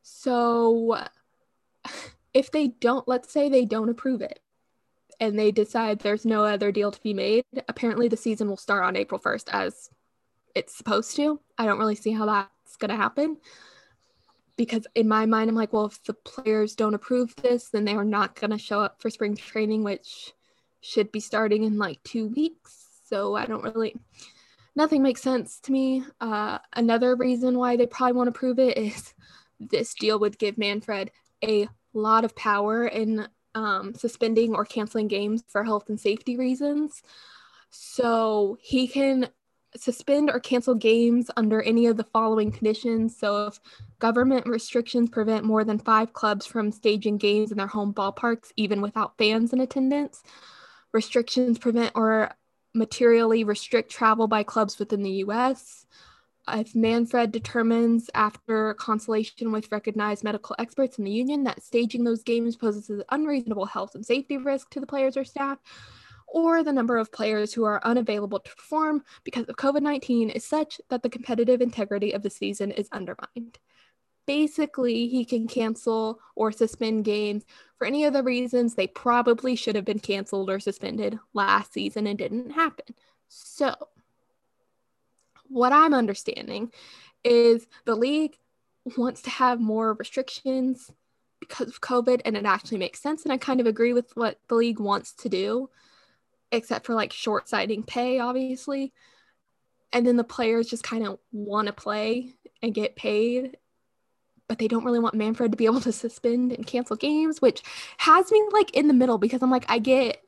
So 0.02 0.98
if 2.34 2.50
they 2.50 2.68
don't, 2.68 3.06
let's 3.06 3.32
say 3.32 3.48
they 3.48 3.64
don't 3.64 3.88
approve 3.88 4.22
it 4.22 4.40
and 5.20 5.38
they 5.38 5.50
decide 5.50 5.98
there's 6.00 6.24
no 6.24 6.44
other 6.44 6.72
deal 6.72 6.90
to 6.90 7.02
be 7.02 7.14
made, 7.14 7.44
apparently 7.68 8.08
the 8.08 8.16
season 8.16 8.48
will 8.48 8.56
start 8.56 8.84
on 8.84 8.96
April 8.96 9.20
1st 9.20 9.48
as 9.52 9.90
it's 10.54 10.76
supposed 10.76 11.16
to. 11.16 11.40
I 11.58 11.66
don't 11.66 11.78
really 11.78 11.94
see 11.94 12.12
how 12.12 12.26
that's 12.26 12.76
going 12.76 12.90
to 12.90 12.96
happen 12.96 13.36
because 14.56 14.86
in 14.94 15.08
my 15.08 15.26
mind, 15.26 15.48
I'm 15.48 15.56
like, 15.56 15.72
well, 15.72 15.86
if 15.86 16.02
the 16.04 16.14
players 16.14 16.74
don't 16.74 16.94
approve 16.94 17.34
this, 17.36 17.68
then 17.68 17.84
they 17.84 17.94
are 17.94 18.04
not 18.04 18.34
going 18.34 18.50
to 18.50 18.58
show 18.58 18.80
up 18.80 19.00
for 19.00 19.10
spring 19.10 19.36
training, 19.36 19.82
which 19.82 20.32
should 20.80 21.12
be 21.12 21.20
starting 21.20 21.64
in 21.64 21.78
like 21.78 22.02
two 22.02 22.28
weeks. 22.28 22.88
So 23.08 23.34
I 23.34 23.46
don't 23.46 23.62
really, 23.62 23.96
nothing 24.74 25.02
makes 25.02 25.22
sense 25.22 25.60
to 25.60 25.72
me. 25.72 26.04
Uh, 26.20 26.58
another 26.74 27.14
reason 27.14 27.58
why 27.58 27.76
they 27.76 27.86
probably 27.86 28.14
won't 28.14 28.28
approve 28.28 28.58
it 28.58 28.76
is 28.76 29.14
this 29.60 29.94
deal 29.94 30.18
would 30.18 30.38
give 30.38 30.58
Manfred 30.58 31.10
a 31.44 31.68
lot 31.92 32.24
of 32.24 32.34
power 32.36 32.86
in 32.86 33.26
um, 33.54 33.94
suspending 33.94 34.54
or 34.54 34.64
canceling 34.64 35.08
games 35.08 35.42
for 35.48 35.64
health 35.64 35.88
and 35.88 36.00
safety 36.00 36.36
reasons. 36.36 37.02
So 37.70 38.56
he 38.60 38.86
can 38.86 39.28
suspend 39.76 40.30
or 40.30 40.40
cancel 40.40 40.74
games 40.74 41.30
under 41.36 41.62
any 41.62 41.86
of 41.86 41.96
the 41.96 42.04
following 42.04 42.52
conditions. 42.52 43.16
So, 43.16 43.46
if 43.46 43.60
government 43.98 44.46
restrictions 44.46 45.10
prevent 45.10 45.44
more 45.44 45.64
than 45.64 45.78
five 45.78 46.12
clubs 46.12 46.46
from 46.46 46.72
staging 46.72 47.18
games 47.18 47.50
in 47.50 47.58
their 47.58 47.66
home 47.66 47.94
ballparks, 47.94 48.52
even 48.56 48.82
without 48.82 49.16
fans 49.16 49.52
in 49.52 49.60
attendance, 49.60 50.22
restrictions 50.92 51.58
prevent 51.58 51.92
or 51.94 52.32
materially 52.74 53.44
restrict 53.44 53.90
travel 53.90 54.26
by 54.26 54.42
clubs 54.42 54.78
within 54.78 55.02
the 55.02 55.24
US. 55.26 55.86
If 56.48 56.74
Manfred 56.74 57.30
determines 57.30 58.10
after 58.14 58.74
consultation 58.74 59.52
with 59.52 59.70
recognized 59.70 60.24
medical 60.24 60.56
experts 60.58 60.98
in 60.98 61.04
the 61.04 61.10
union 61.10 61.44
that 61.44 61.62
staging 61.62 62.02
those 62.02 62.24
games 62.24 62.56
poses 62.56 62.90
an 62.90 63.04
unreasonable 63.10 63.66
health 63.66 63.94
and 63.94 64.04
safety 64.04 64.36
risk 64.38 64.70
to 64.70 64.80
the 64.80 64.86
players 64.86 65.16
or 65.16 65.24
staff, 65.24 65.58
or 66.26 66.64
the 66.64 66.72
number 66.72 66.98
of 66.98 67.12
players 67.12 67.52
who 67.52 67.64
are 67.64 67.84
unavailable 67.84 68.40
to 68.40 68.54
perform 68.56 69.04
because 69.22 69.46
of 69.48 69.56
COVID 69.56 69.82
19 69.82 70.30
is 70.30 70.44
such 70.44 70.80
that 70.88 71.02
the 71.02 71.10
competitive 71.10 71.60
integrity 71.60 72.12
of 72.12 72.22
the 72.22 72.30
season 72.30 72.72
is 72.72 72.88
undermined. 72.90 73.58
Basically, 74.26 75.08
he 75.08 75.24
can 75.24 75.46
cancel 75.46 76.20
or 76.34 76.50
suspend 76.50 77.04
games 77.04 77.44
for 77.76 77.86
any 77.86 78.04
of 78.04 78.12
the 78.12 78.22
reasons 78.22 78.74
they 78.74 78.86
probably 78.86 79.54
should 79.54 79.76
have 79.76 79.84
been 79.84 79.98
canceled 79.98 80.48
or 80.48 80.58
suspended 80.58 81.18
last 81.34 81.72
season 81.72 82.06
and 82.06 82.18
didn't 82.18 82.50
happen. 82.50 82.94
So, 83.28 83.74
what 85.52 85.72
I'm 85.72 85.94
understanding 85.94 86.72
is 87.24 87.66
the 87.84 87.94
league 87.94 88.36
wants 88.96 89.22
to 89.22 89.30
have 89.30 89.60
more 89.60 89.94
restrictions 89.94 90.90
because 91.40 91.68
of 91.68 91.80
COVID, 91.80 92.22
and 92.24 92.36
it 92.36 92.44
actually 92.44 92.78
makes 92.78 93.00
sense. 93.00 93.24
And 93.24 93.32
I 93.32 93.36
kind 93.36 93.60
of 93.60 93.66
agree 93.66 93.92
with 93.92 94.16
what 94.16 94.38
the 94.48 94.54
league 94.54 94.80
wants 94.80 95.12
to 95.14 95.28
do 95.28 95.70
except 96.52 96.86
for 96.86 96.94
like 96.94 97.12
short 97.12 97.48
sighting 97.48 97.82
pay, 97.82 98.20
obviously. 98.20 98.92
And 99.92 100.06
then 100.06 100.16
the 100.16 100.24
players 100.24 100.68
just 100.68 100.84
kind 100.84 101.06
of 101.06 101.18
want 101.32 101.66
to 101.66 101.72
play 101.72 102.34
and 102.62 102.74
get 102.74 102.94
paid, 102.94 103.56
but 104.48 104.58
they 104.58 104.68
don't 104.68 104.84
really 104.84 105.00
want 105.00 105.14
Manfred 105.14 105.50
to 105.50 105.56
be 105.56 105.66
able 105.66 105.80
to 105.80 105.92
suspend 105.92 106.52
and 106.52 106.66
cancel 106.66 106.96
games, 106.96 107.40
which 107.40 107.62
has 107.98 108.30
me 108.30 108.46
like 108.52 108.70
in 108.72 108.86
the 108.86 108.94
middle 108.94 109.18
because 109.18 109.42
I'm 109.42 109.50
like, 109.50 109.64
I 109.68 109.78
get, 109.78 110.22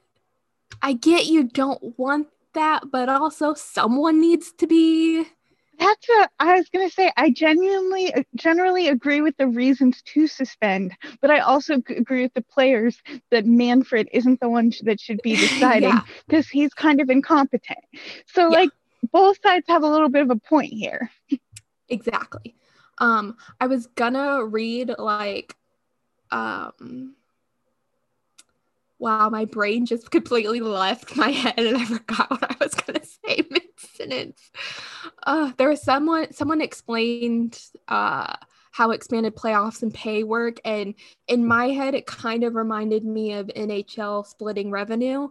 I 0.83 0.95
get 0.95 1.27
you 1.27 1.45
don't 1.45 1.99
want 1.99 2.29
that, 2.55 2.91
but 2.91 3.09
also 3.09 3.55
someone 3.55 4.21
needs 4.21 4.53
to 4.59 4.67
be 4.67 5.27
that's 5.79 6.09
what 6.09 6.31
I 6.39 6.55
was 6.55 6.69
going 6.69 6.89
to 6.89 6.95
say. 6.95 7.13
I 7.17 7.31
genuinely, 7.31 8.13
generally 8.35 8.89
agree 8.89 9.21
with 9.21 9.37
the 9.37 9.47
reasons 9.47 10.03
to 10.03 10.27
suspend, 10.27 10.93
but 11.21 11.31
I 11.31 11.41
also 11.41 11.75
agree 11.75 12.23
with 12.23 12.35
the 12.35 12.43
players 12.43 13.03
that 13.31 13.47
Manfred 13.47 14.09
isn't 14.13 14.41
the 14.41 14.49
one 14.49 14.73
that 14.83 15.01
should 15.01 15.21
be 15.23 15.37
deciding 15.37 15.95
because 16.27 16.47
yeah. 16.53 16.61
he's 16.61 16.75
kind 16.75 17.01
of 17.01 17.11
incompetent. 17.11 17.85
So, 18.27 18.43
yeah. 18.43 18.59
like, 18.59 18.71
both 19.13 19.39
sides 19.43 19.67
have 19.69 19.83
a 19.83 19.89
little 19.89 20.09
bit 20.09 20.23
of 20.23 20.31
a 20.31 20.37
point 20.37 20.73
here. 20.73 21.11
exactly. 21.89 22.55
Um, 22.99 23.37
I 23.61 23.67
was 23.67 23.87
gonna 23.87 24.45
read 24.45 24.95
like, 24.99 25.57
um, 26.31 27.17
wow, 29.05 29.29
my 29.29 29.45
brain 29.45 29.85
just 29.85 30.11
completely 30.11 30.61
left 30.61 31.15
my 31.15 31.29
head 31.29 31.59
and 31.59 31.77
I 31.77 31.85
forgot 31.85 32.31
what 32.31 32.51
I 32.51 32.57
was 32.59 32.75
gonna 32.75 33.05
say 33.05 33.43
mid 33.51 33.63
sentence. 33.77 34.51
Uh, 35.23 35.53
there 35.59 35.69
was 35.69 35.83
someone 35.83 36.33
someone 36.33 36.63
explained 36.63 37.61
uh 37.87 38.35
how 38.71 38.91
expanded 38.91 39.37
playoffs 39.37 39.83
and 39.83 39.95
pay 39.95 40.25
work, 40.25 40.57
and 40.65 40.95
in 41.29 41.47
my 41.47 41.69
head, 41.69 41.95
it 41.95 42.07
kind 42.07 42.43
of 42.43 42.55
reminded 42.55 43.05
me 43.05 43.35
of 43.35 43.47
NHL 43.49 44.27
splitting 44.27 44.71
revenue. 44.71 45.29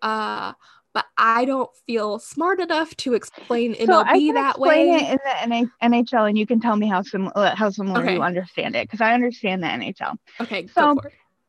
Uh, 0.00 0.52
but 0.92 1.06
I 1.18 1.44
don't 1.44 1.70
feel 1.88 2.20
smart 2.20 2.60
enough 2.60 2.94
to 2.98 3.14
explain 3.14 3.74
MLB 3.74 3.86
so 3.86 3.98
I 3.98 4.18
can 4.18 4.34
that 4.34 4.50
explain 4.50 4.70
way. 4.70 4.94
Explain 4.94 5.18
it 5.18 5.44
in 5.44 5.50
the 5.90 5.96
NHL, 5.96 6.28
and 6.28 6.38
you 6.38 6.46
can 6.46 6.60
tell 6.60 6.76
me 6.76 6.86
how 6.86 7.02
similar 7.02 7.54
how 7.56 7.70
similar 7.70 8.02
okay. 8.02 8.14
you 8.14 8.22
understand 8.22 8.76
it 8.76 8.86
because 8.86 9.00
I 9.00 9.14
understand 9.14 9.62
the 9.62 9.66
NHL. 9.66 10.16
Okay, 10.42 10.68
so 10.68 11.00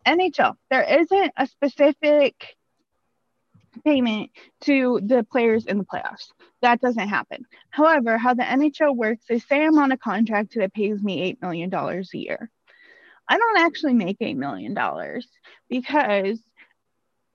NHL, 0.06 0.56
there 0.70 0.84
isn't 0.84 1.32
a 1.38 1.48
specific 1.48 2.56
payment 3.84 4.32
to 4.62 5.00
the 5.04 5.24
players 5.24 5.66
in 5.66 5.78
the 5.78 5.84
playoffs. 5.84 6.32
That 6.62 6.82
doesn't 6.82 7.08
happen. 7.08 7.46
However, 7.70 8.18
how 8.18 8.34
the 8.34 8.44
NHL 8.44 8.96
works 8.96 9.26
is 9.30 9.44
say 9.46 9.66
I'm 9.66 9.78
on 9.78 9.92
a 9.92 9.98
contract 9.98 10.56
that 10.56 10.74
pays 10.74 11.02
me 11.02 11.34
$8 11.34 11.42
million 11.42 11.74
a 11.74 12.18
year. 12.18 12.50
I 13.28 13.38
don't 13.38 13.60
actually 13.60 13.94
make 13.94 14.20
$8 14.20 14.36
million 14.36 14.78
because 15.70 16.40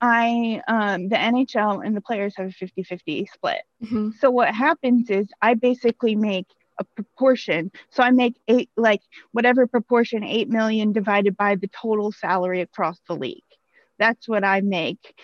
I, 0.00 0.62
um, 0.66 1.08
the 1.08 1.16
NHL 1.16 1.84
and 1.84 1.96
the 1.96 2.00
players 2.00 2.34
have 2.36 2.48
a 2.48 2.52
50 2.52 2.84
50 2.84 3.26
split. 3.26 3.62
Mm-hmm. 3.84 4.10
So 4.20 4.30
what 4.30 4.54
happens 4.54 5.10
is 5.10 5.28
I 5.42 5.54
basically 5.54 6.16
make 6.16 6.46
a 6.80 6.84
proportion. 6.84 7.70
So 7.90 8.02
I 8.02 8.10
make 8.10 8.34
eight, 8.48 8.70
like 8.76 9.02
whatever 9.30 9.68
proportion, 9.68 10.24
8 10.24 10.48
million 10.48 10.92
divided 10.92 11.36
by 11.36 11.54
the 11.54 11.68
total 11.68 12.10
salary 12.10 12.62
across 12.62 12.98
the 13.06 13.14
league. 13.14 13.44
That's 13.98 14.26
what 14.26 14.44
I 14.44 14.62
make 14.62 15.14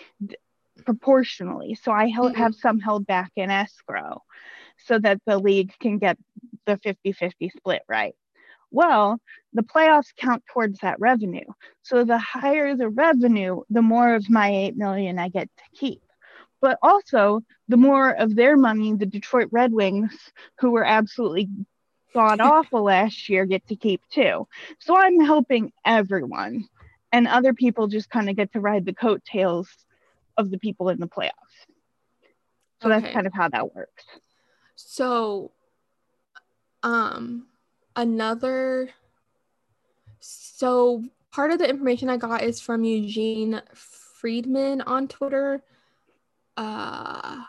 proportionally. 0.85 1.75
So 1.75 1.91
I 1.91 2.05
mm-hmm. 2.05 2.35
have 2.35 2.55
some 2.55 2.79
held 2.79 3.05
back 3.05 3.31
in 3.35 3.49
escrow 3.49 4.23
so 4.85 4.99
that 4.99 5.19
the 5.25 5.39
league 5.39 5.73
can 5.79 5.97
get 5.97 6.17
the 6.65 6.77
50 6.77 7.11
50 7.11 7.49
split 7.49 7.81
right. 7.89 8.15
Well, 8.69 9.19
the 9.53 9.63
playoffs 9.63 10.15
count 10.15 10.43
towards 10.53 10.79
that 10.79 10.99
revenue. 10.99 11.45
So 11.81 12.03
the 12.03 12.17
higher 12.17 12.75
the 12.75 12.89
revenue, 12.89 13.61
the 13.69 13.81
more 13.81 14.13
of 14.13 14.29
my 14.29 14.49
8 14.49 14.77
million 14.77 15.17
I 15.17 15.29
get 15.29 15.49
to 15.57 15.79
keep 15.79 16.01
but 16.61 16.77
also 16.81 17.43
the 17.67 17.77
more 17.77 18.11
of 18.11 18.35
their 18.35 18.57
money 18.57 18.93
the 18.93 19.05
Detroit 19.05 19.49
Red 19.51 19.71
Wings, 19.71 20.13
who 20.59 20.71
were 20.71 20.85
absolutely 20.85 21.49
god 22.13 22.39
awful 22.41 22.83
last 22.83 23.29
year, 23.29 23.45
get 23.45 23.67
to 23.67 23.75
keep 23.75 24.01
too. 24.11 24.47
So 24.79 24.95
I'm 24.95 25.19
helping 25.19 25.71
everyone, 25.85 26.67
and 27.11 27.27
other 27.27 27.53
people 27.53 27.87
just 27.87 28.09
kind 28.09 28.29
of 28.29 28.35
get 28.35 28.53
to 28.53 28.59
ride 28.59 28.85
the 28.85 28.93
coattails 28.93 29.69
of 30.37 30.51
the 30.51 30.59
people 30.59 30.89
in 30.89 30.99
the 30.99 31.07
playoffs. 31.07 31.31
So 32.81 32.91
okay. 32.91 32.99
that's 32.99 33.13
kind 33.13 33.27
of 33.27 33.33
how 33.33 33.49
that 33.49 33.75
works. 33.75 34.03
So 34.75 35.51
um 36.83 37.47
another 37.95 38.89
so 40.19 41.03
part 41.31 41.51
of 41.51 41.59
the 41.59 41.69
information 41.69 42.09
I 42.09 42.17
got 42.17 42.43
is 42.43 42.59
from 42.59 42.83
Eugene 42.83 43.61
Freedman 43.73 44.81
on 44.81 45.07
Twitter. 45.07 45.63
Uh 46.57 47.43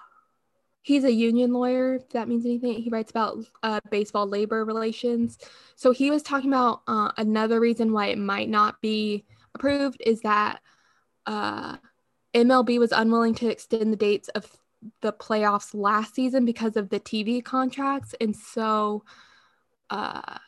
he's 0.88 1.04
a 1.04 1.12
union 1.12 1.52
lawyer 1.52 1.96
if 1.96 2.08
that 2.10 2.28
means 2.28 2.46
anything. 2.46 2.72
He 2.72 2.88
writes 2.88 3.10
about 3.10 3.44
uh, 3.62 3.80
baseball 3.90 4.26
labor 4.26 4.64
relations. 4.64 5.36
So 5.76 5.92
he 5.92 6.10
was 6.10 6.22
talking 6.22 6.48
about 6.48 6.80
uh, 6.88 7.12
another 7.18 7.60
reason 7.60 7.92
why 7.92 8.06
it 8.06 8.18
might 8.18 8.48
not 8.48 8.80
be 8.80 9.26
approved 9.54 10.00
is 10.04 10.22
that 10.22 10.60
uh, 11.26 11.76
mlb 12.34 12.78
was 12.78 12.92
unwilling 12.92 13.34
to 13.34 13.48
extend 13.48 13.92
the 13.92 13.96
dates 13.96 14.28
of 14.30 14.56
the 15.02 15.12
playoffs 15.12 15.74
last 15.74 16.14
season 16.14 16.46
because 16.46 16.76
of 16.76 16.88
the 16.88 17.00
tv 17.00 17.44
contracts. 17.44 18.14
And 18.20 18.34
so 18.34 19.04
uh, 19.90 20.38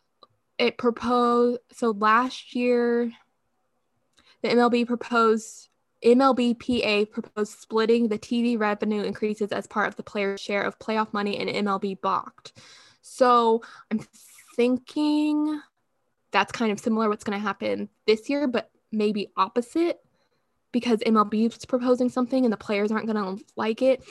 it 0.58 0.78
proposed 0.78 1.60
so 1.72 1.90
last 1.90 2.54
year 2.54 3.12
the 4.42 4.48
mlb 4.48 4.86
proposed 4.86 5.69
MLBPA 6.04 7.10
proposed 7.10 7.58
splitting 7.58 8.08
the 8.08 8.18
TV 8.18 8.58
revenue 8.58 9.02
increases 9.02 9.52
as 9.52 9.66
part 9.66 9.88
of 9.88 9.96
the 9.96 10.02
player's 10.02 10.40
share 10.40 10.62
of 10.62 10.78
playoff 10.78 11.12
money, 11.12 11.38
and 11.38 11.50
MLB 11.50 12.00
balked. 12.00 12.52
So 13.02 13.62
I'm 13.90 14.00
thinking 14.56 15.60
that's 16.32 16.52
kind 16.52 16.72
of 16.72 16.80
similar 16.80 17.08
what's 17.08 17.24
going 17.24 17.38
to 17.38 17.42
happen 17.42 17.88
this 18.06 18.28
year, 18.28 18.46
but 18.46 18.70
maybe 18.92 19.30
opposite 19.36 20.00
because 20.72 21.00
MLB 21.00 21.48
is 21.48 21.64
proposing 21.66 22.08
something 22.08 22.44
and 22.44 22.52
the 22.52 22.56
players 22.56 22.92
aren't 22.92 23.06
going 23.06 23.38
to 23.38 23.44
like 23.56 23.82
it. 23.82 24.02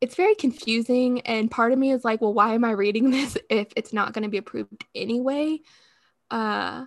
It's 0.00 0.14
very 0.14 0.34
confusing. 0.34 1.20
And 1.22 1.50
part 1.50 1.72
of 1.72 1.78
me 1.78 1.90
is 1.90 2.04
like, 2.04 2.20
well, 2.20 2.34
why 2.34 2.54
am 2.54 2.64
I 2.64 2.72
reading 2.72 3.10
this 3.12 3.36
if 3.50 3.68
it's 3.76 3.92
not 3.92 4.12
going 4.12 4.22
to 4.22 4.28
be 4.28 4.38
approved 4.38 4.84
anyway? 4.94 5.60
Uh, 6.30 6.86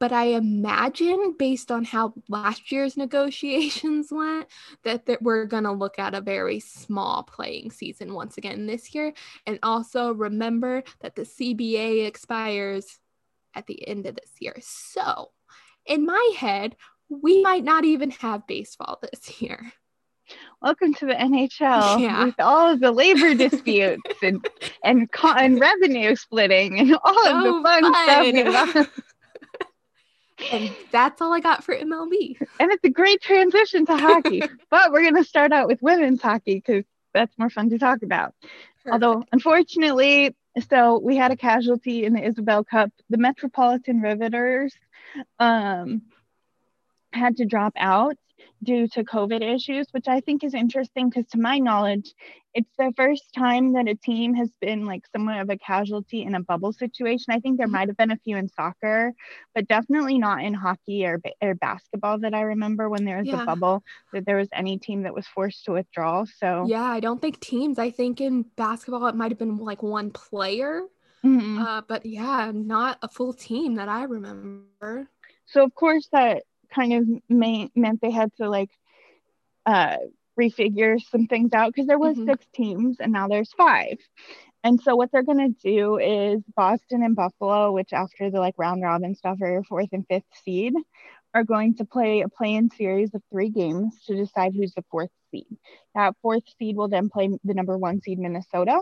but 0.00 0.12
I 0.12 0.28
imagine, 0.28 1.36
based 1.38 1.70
on 1.70 1.84
how 1.84 2.14
last 2.26 2.72
year's 2.72 2.96
negotiations 2.96 4.08
went, 4.10 4.46
that, 4.82 5.04
that 5.06 5.22
we're 5.22 5.44
going 5.44 5.64
to 5.64 5.72
look 5.72 5.98
at 5.98 6.14
a 6.14 6.22
very 6.22 6.58
small 6.58 7.22
playing 7.22 7.70
season 7.70 8.14
once 8.14 8.38
again 8.38 8.66
this 8.66 8.94
year. 8.94 9.12
And 9.46 9.58
also 9.62 10.12
remember 10.12 10.82
that 11.00 11.14
the 11.14 11.22
CBA 11.22 12.06
expires 12.06 12.98
at 13.54 13.66
the 13.66 13.86
end 13.86 14.06
of 14.06 14.16
this 14.16 14.32
year. 14.40 14.56
So, 14.62 15.30
in 15.84 16.06
my 16.06 16.32
head, 16.36 16.76
we 17.10 17.42
might 17.42 17.64
not 17.64 17.84
even 17.84 18.10
have 18.12 18.46
baseball 18.46 19.00
this 19.02 19.42
year. 19.42 19.70
Welcome 20.62 20.94
to 20.94 21.06
the 21.06 21.14
NHL 21.14 22.00
yeah. 22.00 22.24
with 22.24 22.36
all 22.38 22.72
of 22.72 22.80
the 22.80 22.92
labor 22.92 23.34
disputes 23.34 24.14
and 24.22 24.46
and, 24.84 25.08
and 25.22 25.60
revenue 25.60 26.14
splitting 26.14 26.78
and 26.78 26.96
all 27.02 27.24
so 27.24 27.36
of 27.36 27.44
the 27.44 27.62
fun, 27.62 27.92
fun. 27.92 28.52
stuff 28.52 29.02
and 30.52 30.74
that's 30.90 31.20
all 31.20 31.32
I 31.32 31.40
got 31.40 31.64
for 31.64 31.74
MLB. 31.74 32.40
And 32.58 32.70
it's 32.72 32.84
a 32.84 32.90
great 32.90 33.20
transition 33.20 33.86
to 33.86 33.96
hockey. 33.96 34.42
but 34.70 34.92
we're 34.92 35.02
going 35.02 35.16
to 35.16 35.24
start 35.24 35.52
out 35.52 35.68
with 35.68 35.82
women's 35.82 36.22
hockey 36.22 36.56
because 36.56 36.84
that's 37.12 37.36
more 37.38 37.50
fun 37.50 37.70
to 37.70 37.78
talk 37.78 38.02
about. 38.02 38.34
Perfect. 38.40 38.92
Although, 38.92 39.24
unfortunately, 39.32 40.34
so 40.68 40.98
we 40.98 41.16
had 41.16 41.30
a 41.30 41.36
casualty 41.36 42.04
in 42.04 42.12
the 42.12 42.20
Isobel 42.20 42.66
Cup. 42.66 42.90
The 43.08 43.18
Metropolitan 43.18 44.00
Riveters 44.00 44.74
um, 45.38 46.02
had 47.12 47.36
to 47.38 47.44
drop 47.44 47.72
out 47.76 48.16
due 48.62 48.86
to 48.88 49.04
COVID 49.04 49.42
issues, 49.42 49.86
which 49.92 50.08
I 50.08 50.20
think 50.20 50.44
is 50.44 50.54
interesting 50.54 51.08
because, 51.08 51.26
to 51.30 51.38
my 51.38 51.58
knowledge, 51.58 52.14
it's 52.52 52.70
the 52.78 52.92
first 52.96 53.32
time 53.32 53.74
that 53.74 53.88
a 53.88 53.94
team 53.94 54.34
has 54.34 54.50
been 54.60 54.84
like 54.84 55.02
somewhat 55.14 55.40
of 55.40 55.50
a 55.50 55.56
casualty 55.56 56.22
in 56.22 56.34
a 56.34 56.40
bubble 56.40 56.72
situation. 56.72 57.26
I 57.30 57.38
think 57.38 57.58
there 57.58 57.68
might 57.68 57.88
have 57.88 57.96
been 57.96 58.10
a 58.10 58.16
few 58.16 58.36
in 58.36 58.48
soccer, 58.48 59.12
but 59.54 59.68
definitely 59.68 60.18
not 60.18 60.42
in 60.42 60.54
hockey 60.54 61.06
or, 61.06 61.20
or 61.40 61.54
basketball 61.54 62.18
that 62.20 62.34
I 62.34 62.42
remember 62.42 62.88
when 62.88 63.04
there 63.04 63.18
was 63.18 63.28
yeah. 63.28 63.42
a 63.42 63.46
bubble 63.46 63.82
that 64.12 64.26
there 64.26 64.36
was 64.36 64.48
any 64.52 64.78
team 64.78 65.02
that 65.04 65.14
was 65.14 65.26
forced 65.28 65.64
to 65.66 65.72
withdraw. 65.72 66.24
So, 66.38 66.66
yeah, 66.68 66.82
I 66.82 67.00
don't 67.00 67.22
think 67.22 67.40
teams. 67.40 67.78
I 67.78 67.90
think 67.90 68.20
in 68.20 68.44
basketball, 68.56 69.06
it 69.06 69.14
might 69.14 69.30
have 69.30 69.38
been 69.38 69.58
like 69.58 69.82
one 69.82 70.10
player. 70.10 70.82
Mm-hmm. 71.24 71.58
Uh, 71.58 71.82
but 71.86 72.06
yeah, 72.06 72.50
not 72.52 72.98
a 73.02 73.08
full 73.08 73.32
team 73.32 73.74
that 73.74 73.88
I 73.88 74.04
remember. 74.04 75.08
So, 75.44 75.64
of 75.64 75.74
course, 75.74 76.08
that 76.12 76.44
kind 76.74 76.92
of 76.92 77.08
may- 77.28 77.70
meant 77.74 78.00
they 78.00 78.10
had 78.10 78.34
to 78.36 78.48
like 78.48 78.70
uh, 79.66 79.96
refigure 80.38 81.00
some 81.10 81.26
things 81.26 81.52
out 81.52 81.72
because 81.72 81.86
there 81.86 81.98
was 81.98 82.16
mm-hmm. 82.16 82.30
six 82.30 82.46
teams 82.54 82.96
and 83.00 83.12
now 83.12 83.28
there's 83.28 83.52
five. 83.56 83.98
And 84.62 84.80
so 84.80 84.94
what 84.94 85.10
they're 85.10 85.22
gonna 85.22 85.50
do 85.50 85.98
is 85.98 86.42
Boston 86.54 87.02
and 87.02 87.16
Buffalo, 87.16 87.72
which 87.72 87.92
after 87.92 88.30
the 88.30 88.40
like 88.40 88.54
round 88.58 88.82
robin 88.82 89.14
stuff 89.14 89.38
are 89.40 89.50
your 89.50 89.64
fourth 89.64 89.88
and 89.92 90.06
fifth 90.06 90.24
seed, 90.44 90.74
are 91.34 91.44
going 91.44 91.76
to 91.76 91.84
play 91.84 92.20
a 92.20 92.28
play-in 92.28 92.70
series 92.70 93.14
of 93.14 93.22
three 93.30 93.50
games 93.50 93.94
to 94.06 94.16
decide 94.16 94.52
who's 94.54 94.74
the 94.74 94.84
fourth 94.90 95.10
seed. 95.30 95.46
That 95.94 96.14
fourth 96.22 96.42
seed 96.58 96.76
will 96.76 96.88
then 96.88 97.08
play 97.08 97.30
the 97.44 97.54
number 97.54 97.78
one 97.78 98.00
seed 98.00 98.18
Minnesota 98.18 98.80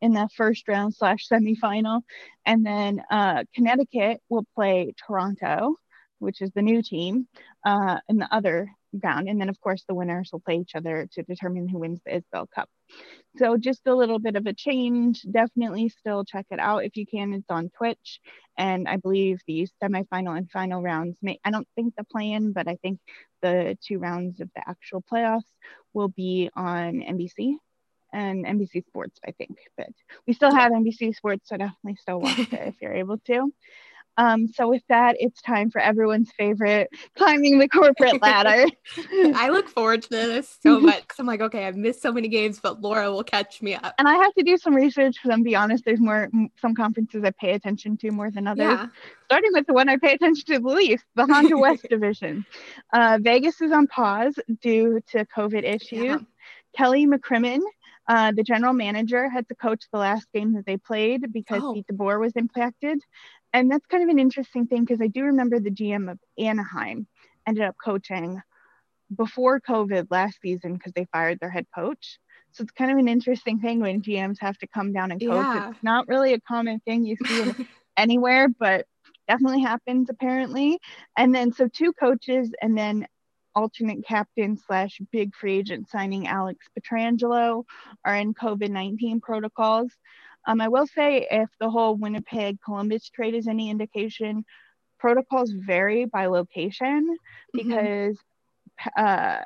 in 0.00 0.12
the 0.12 0.28
first 0.36 0.68
round 0.68 0.94
slash 0.94 1.28
semifinal, 1.28 2.02
and 2.44 2.66
then 2.66 3.02
uh, 3.10 3.44
Connecticut 3.54 4.20
will 4.28 4.44
play 4.54 4.92
Toronto 5.06 5.76
which 6.24 6.42
is 6.42 6.50
the 6.54 6.62
new 6.62 6.82
team, 6.82 7.28
uh, 7.64 7.98
in 8.08 8.18
the 8.18 8.28
other 8.34 8.70
round. 9.02 9.28
And 9.28 9.40
then, 9.40 9.48
of 9.48 9.60
course, 9.60 9.84
the 9.86 9.94
winners 9.94 10.30
will 10.32 10.40
play 10.40 10.56
each 10.56 10.74
other 10.74 11.08
to 11.12 11.22
determine 11.22 11.68
who 11.68 11.78
wins 11.78 12.00
the 12.04 12.12
Isobel 12.12 12.50
Cup. 12.50 12.68
So, 13.36 13.56
just 13.56 13.86
a 13.86 13.94
little 13.94 14.18
bit 14.18 14.36
of 14.36 14.46
a 14.46 14.52
change. 14.52 15.22
Definitely 15.22 15.88
still 15.88 16.24
check 16.24 16.46
it 16.50 16.60
out 16.60 16.84
if 16.84 16.96
you 16.96 17.06
can. 17.06 17.34
It's 17.34 17.50
on 17.50 17.70
Twitch. 17.76 18.20
And 18.56 18.88
I 18.88 18.96
believe 18.96 19.40
the 19.46 19.68
semifinal 19.82 20.36
and 20.36 20.50
final 20.50 20.82
rounds 20.82 21.18
may, 21.22 21.40
I 21.44 21.50
don't 21.50 21.68
think 21.74 21.94
the 21.96 22.04
play 22.04 22.32
in, 22.32 22.52
but 22.52 22.68
I 22.68 22.76
think 22.76 23.00
the 23.42 23.76
two 23.84 23.98
rounds 23.98 24.40
of 24.40 24.48
the 24.54 24.62
actual 24.68 25.02
playoffs 25.02 25.42
will 25.92 26.08
be 26.08 26.50
on 26.54 27.02
NBC 27.02 27.56
and 28.12 28.46
NBC 28.46 28.86
Sports, 28.86 29.18
I 29.26 29.32
think. 29.32 29.58
But 29.76 29.90
we 30.26 30.32
still 30.34 30.54
have 30.54 30.70
NBC 30.70 31.16
Sports, 31.16 31.48
so 31.48 31.56
definitely 31.56 31.96
still 31.96 32.20
watch 32.20 32.38
it 32.38 32.52
if 32.52 32.74
you're 32.80 32.94
able 32.94 33.18
to. 33.26 33.52
Um, 34.16 34.48
so 34.48 34.68
with 34.68 34.82
that, 34.88 35.16
it's 35.18 35.40
time 35.42 35.70
for 35.70 35.80
everyone's 35.80 36.30
favorite 36.36 36.88
climbing 37.16 37.58
the 37.58 37.68
corporate 37.68 38.20
ladder. 38.22 38.66
I 39.34 39.48
look 39.50 39.68
forward 39.68 40.02
to 40.02 40.08
this 40.08 40.58
so 40.62 40.80
much 40.80 41.02
because 41.02 41.18
I'm 41.18 41.26
like, 41.26 41.40
okay, 41.40 41.66
I've 41.66 41.76
missed 41.76 42.02
so 42.02 42.12
many 42.12 42.28
games, 42.28 42.60
but 42.60 42.80
Laura 42.80 43.10
will 43.10 43.24
catch 43.24 43.62
me 43.62 43.74
up. 43.74 43.94
And 43.98 44.06
I 44.06 44.14
have 44.14 44.34
to 44.34 44.42
do 44.42 44.56
some 44.56 44.74
research 44.74 45.14
because 45.14 45.34
I'm 45.34 45.42
be 45.42 45.56
honest, 45.56 45.84
there's 45.84 46.00
more 46.00 46.30
some 46.60 46.74
conferences 46.74 47.24
I 47.24 47.30
pay 47.32 47.52
attention 47.52 47.96
to 47.98 48.10
more 48.10 48.30
than 48.30 48.46
others. 48.46 48.64
Yeah. 48.64 48.86
Starting 49.26 49.50
with 49.52 49.66
the 49.66 49.74
one 49.74 49.88
I 49.88 49.96
pay 49.96 50.14
attention 50.14 50.44
to 50.46 50.58
the 50.60 50.68
least, 50.68 51.04
the 51.14 51.26
Honda 51.26 51.56
West 51.56 51.86
Division. 51.90 52.44
Uh, 52.92 53.18
Vegas 53.20 53.60
is 53.60 53.72
on 53.72 53.86
pause 53.86 54.38
due 54.60 55.00
to 55.10 55.24
COVID 55.26 55.64
issues. 55.64 56.04
Yeah. 56.04 56.18
Kelly 56.76 57.06
McCrimmon 57.06 57.60
uh, 58.06 58.32
the 58.32 58.42
general 58.42 58.74
manager 58.74 59.28
had 59.28 59.48
to 59.48 59.54
coach 59.54 59.84
the 59.90 59.98
last 59.98 60.26
game 60.32 60.52
that 60.54 60.66
they 60.66 60.76
played 60.76 61.32
because 61.32 61.62
oh. 61.62 61.72
Pete 61.72 61.86
DeBoer 61.90 62.20
was 62.20 62.32
impacted 62.36 63.00
and 63.54 63.70
that's 63.70 63.86
kind 63.86 64.02
of 64.02 64.08
an 64.08 64.18
interesting 64.18 64.66
thing 64.66 64.84
because 64.84 65.00
I 65.00 65.06
do 65.06 65.22
remember 65.22 65.60
the 65.60 65.70
GM 65.70 66.10
of 66.10 66.18
Anaheim 66.36 67.06
ended 67.46 67.62
up 67.62 67.76
coaching 67.82 68.42
before 69.14 69.60
COVID 69.60 70.08
last 70.10 70.38
season 70.42 70.74
because 70.74 70.92
they 70.92 71.06
fired 71.12 71.38
their 71.40 71.50
head 71.50 71.66
coach. 71.72 72.18
So 72.50 72.62
it's 72.62 72.72
kind 72.72 72.90
of 72.90 72.98
an 72.98 73.08
interesting 73.08 73.60
thing 73.60 73.80
when 73.80 74.02
GMs 74.02 74.38
have 74.40 74.58
to 74.58 74.66
come 74.66 74.92
down 74.92 75.12
and 75.12 75.20
coach. 75.20 75.30
Yeah. 75.30 75.70
It's 75.70 75.82
not 75.84 76.08
really 76.08 76.34
a 76.34 76.40
common 76.40 76.80
thing 76.80 77.04
you 77.04 77.16
see 77.24 77.52
anywhere, 77.96 78.48
but 78.48 78.86
definitely 79.28 79.62
happens 79.62 80.10
apparently. 80.10 80.80
And 81.16 81.32
then 81.32 81.52
so 81.52 81.68
two 81.68 81.92
coaches 81.92 82.52
and 82.60 82.76
then 82.76 83.06
alternate 83.54 84.04
captain 84.04 84.56
slash 84.56 85.00
big 85.12 85.32
free 85.34 85.58
agent 85.58 85.88
signing 85.88 86.26
Alex 86.26 86.66
Pietrangelo 86.76 87.64
are 88.04 88.16
in 88.16 88.34
COVID 88.34 88.70
19 88.70 89.20
protocols. 89.20 89.92
Um, 90.46 90.60
I 90.60 90.68
will 90.68 90.86
say 90.86 91.26
if 91.30 91.48
the 91.58 91.70
whole 91.70 91.96
Winnipeg 91.96 92.58
Columbus 92.64 93.08
trade 93.08 93.34
is 93.34 93.48
any 93.48 93.70
indication, 93.70 94.44
protocols 94.98 95.50
vary 95.52 96.04
by 96.04 96.26
location 96.26 97.06
mm-hmm. 97.06 97.56
because 97.56 98.16
mm-hmm. 98.16 99.04
uh, 99.04 99.38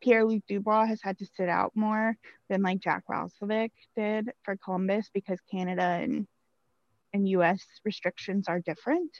Pierre 0.00 0.24
Luc 0.24 0.42
Dubois 0.48 0.86
has 0.86 1.00
had 1.02 1.18
to 1.18 1.26
sit 1.36 1.48
out 1.48 1.72
more 1.74 2.16
than 2.48 2.62
like 2.62 2.80
Jack 2.80 3.04
Roslovic 3.10 3.70
did 3.96 4.30
for 4.42 4.56
Columbus 4.56 5.10
because 5.12 5.38
Canada 5.50 5.82
and 5.82 6.26
and 7.12 7.28
US 7.28 7.60
restrictions 7.84 8.46
are 8.48 8.60
different. 8.60 9.10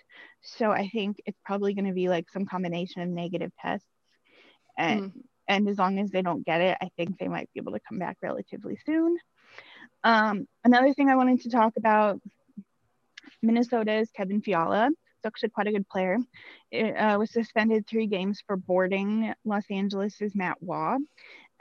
So 0.42 0.70
I 0.70 0.88
think 0.88 1.20
it's 1.26 1.40
probably 1.44 1.74
going 1.74 1.86
to 1.86 1.92
be 1.92 2.08
like 2.08 2.30
some 2.30 2.46
combination 2.46 3.02
of 3.02 3.08
negative 3.08 3.50
tests. 3.60 3.86
And 4.78 5.12
mm. 5.12 5.12
and 5.48 5.68
as 5.68 5.78
long 5.78 5.98
as 5.98 6.10
they 6.10 6.22
don't 6.22 6.46
get 6.46 6.60
it, 6.60 6.78
I 6.80 6.90
think 6.96 7.18
they 7.18 7.28
might 7.28 7.50
be 7.52 7.60
able 7.60 7.72
to 7.72 7.80
come 7.88 7.98
back 7.98 8.16
relatively 8.22 8.78
soon. 8.86 9.18
Um, 10.02 10.46
another 10.64 10.94
thing 10.94 11.08
I 11.08 11.16
wanted 11.16 11.42
to 11.42 11.50
talk 11.50 11.74
about 11.76 12.20
Minnesota's 13.42 14.10
Kevin 14.14 14.40
Fiala 14.40 14.90
actually 15.24 15.50
quite 15.50 15.66
a 15.66 15.72
good 15.72 15.88
player. 15.88 16.18
It, 16.70 16.96
uh, 16.96 17.18
was 17.18 17.32
suspended 17.32 17.86
three 17.86 18.06
games 18.06 18.42
for 18.46 18.56
boarding 18.56 19.32
Los 19.44 19.64
Angeles's 19.70 20.34
Matt 20.34 20.62
Waugh, 20.62 20.98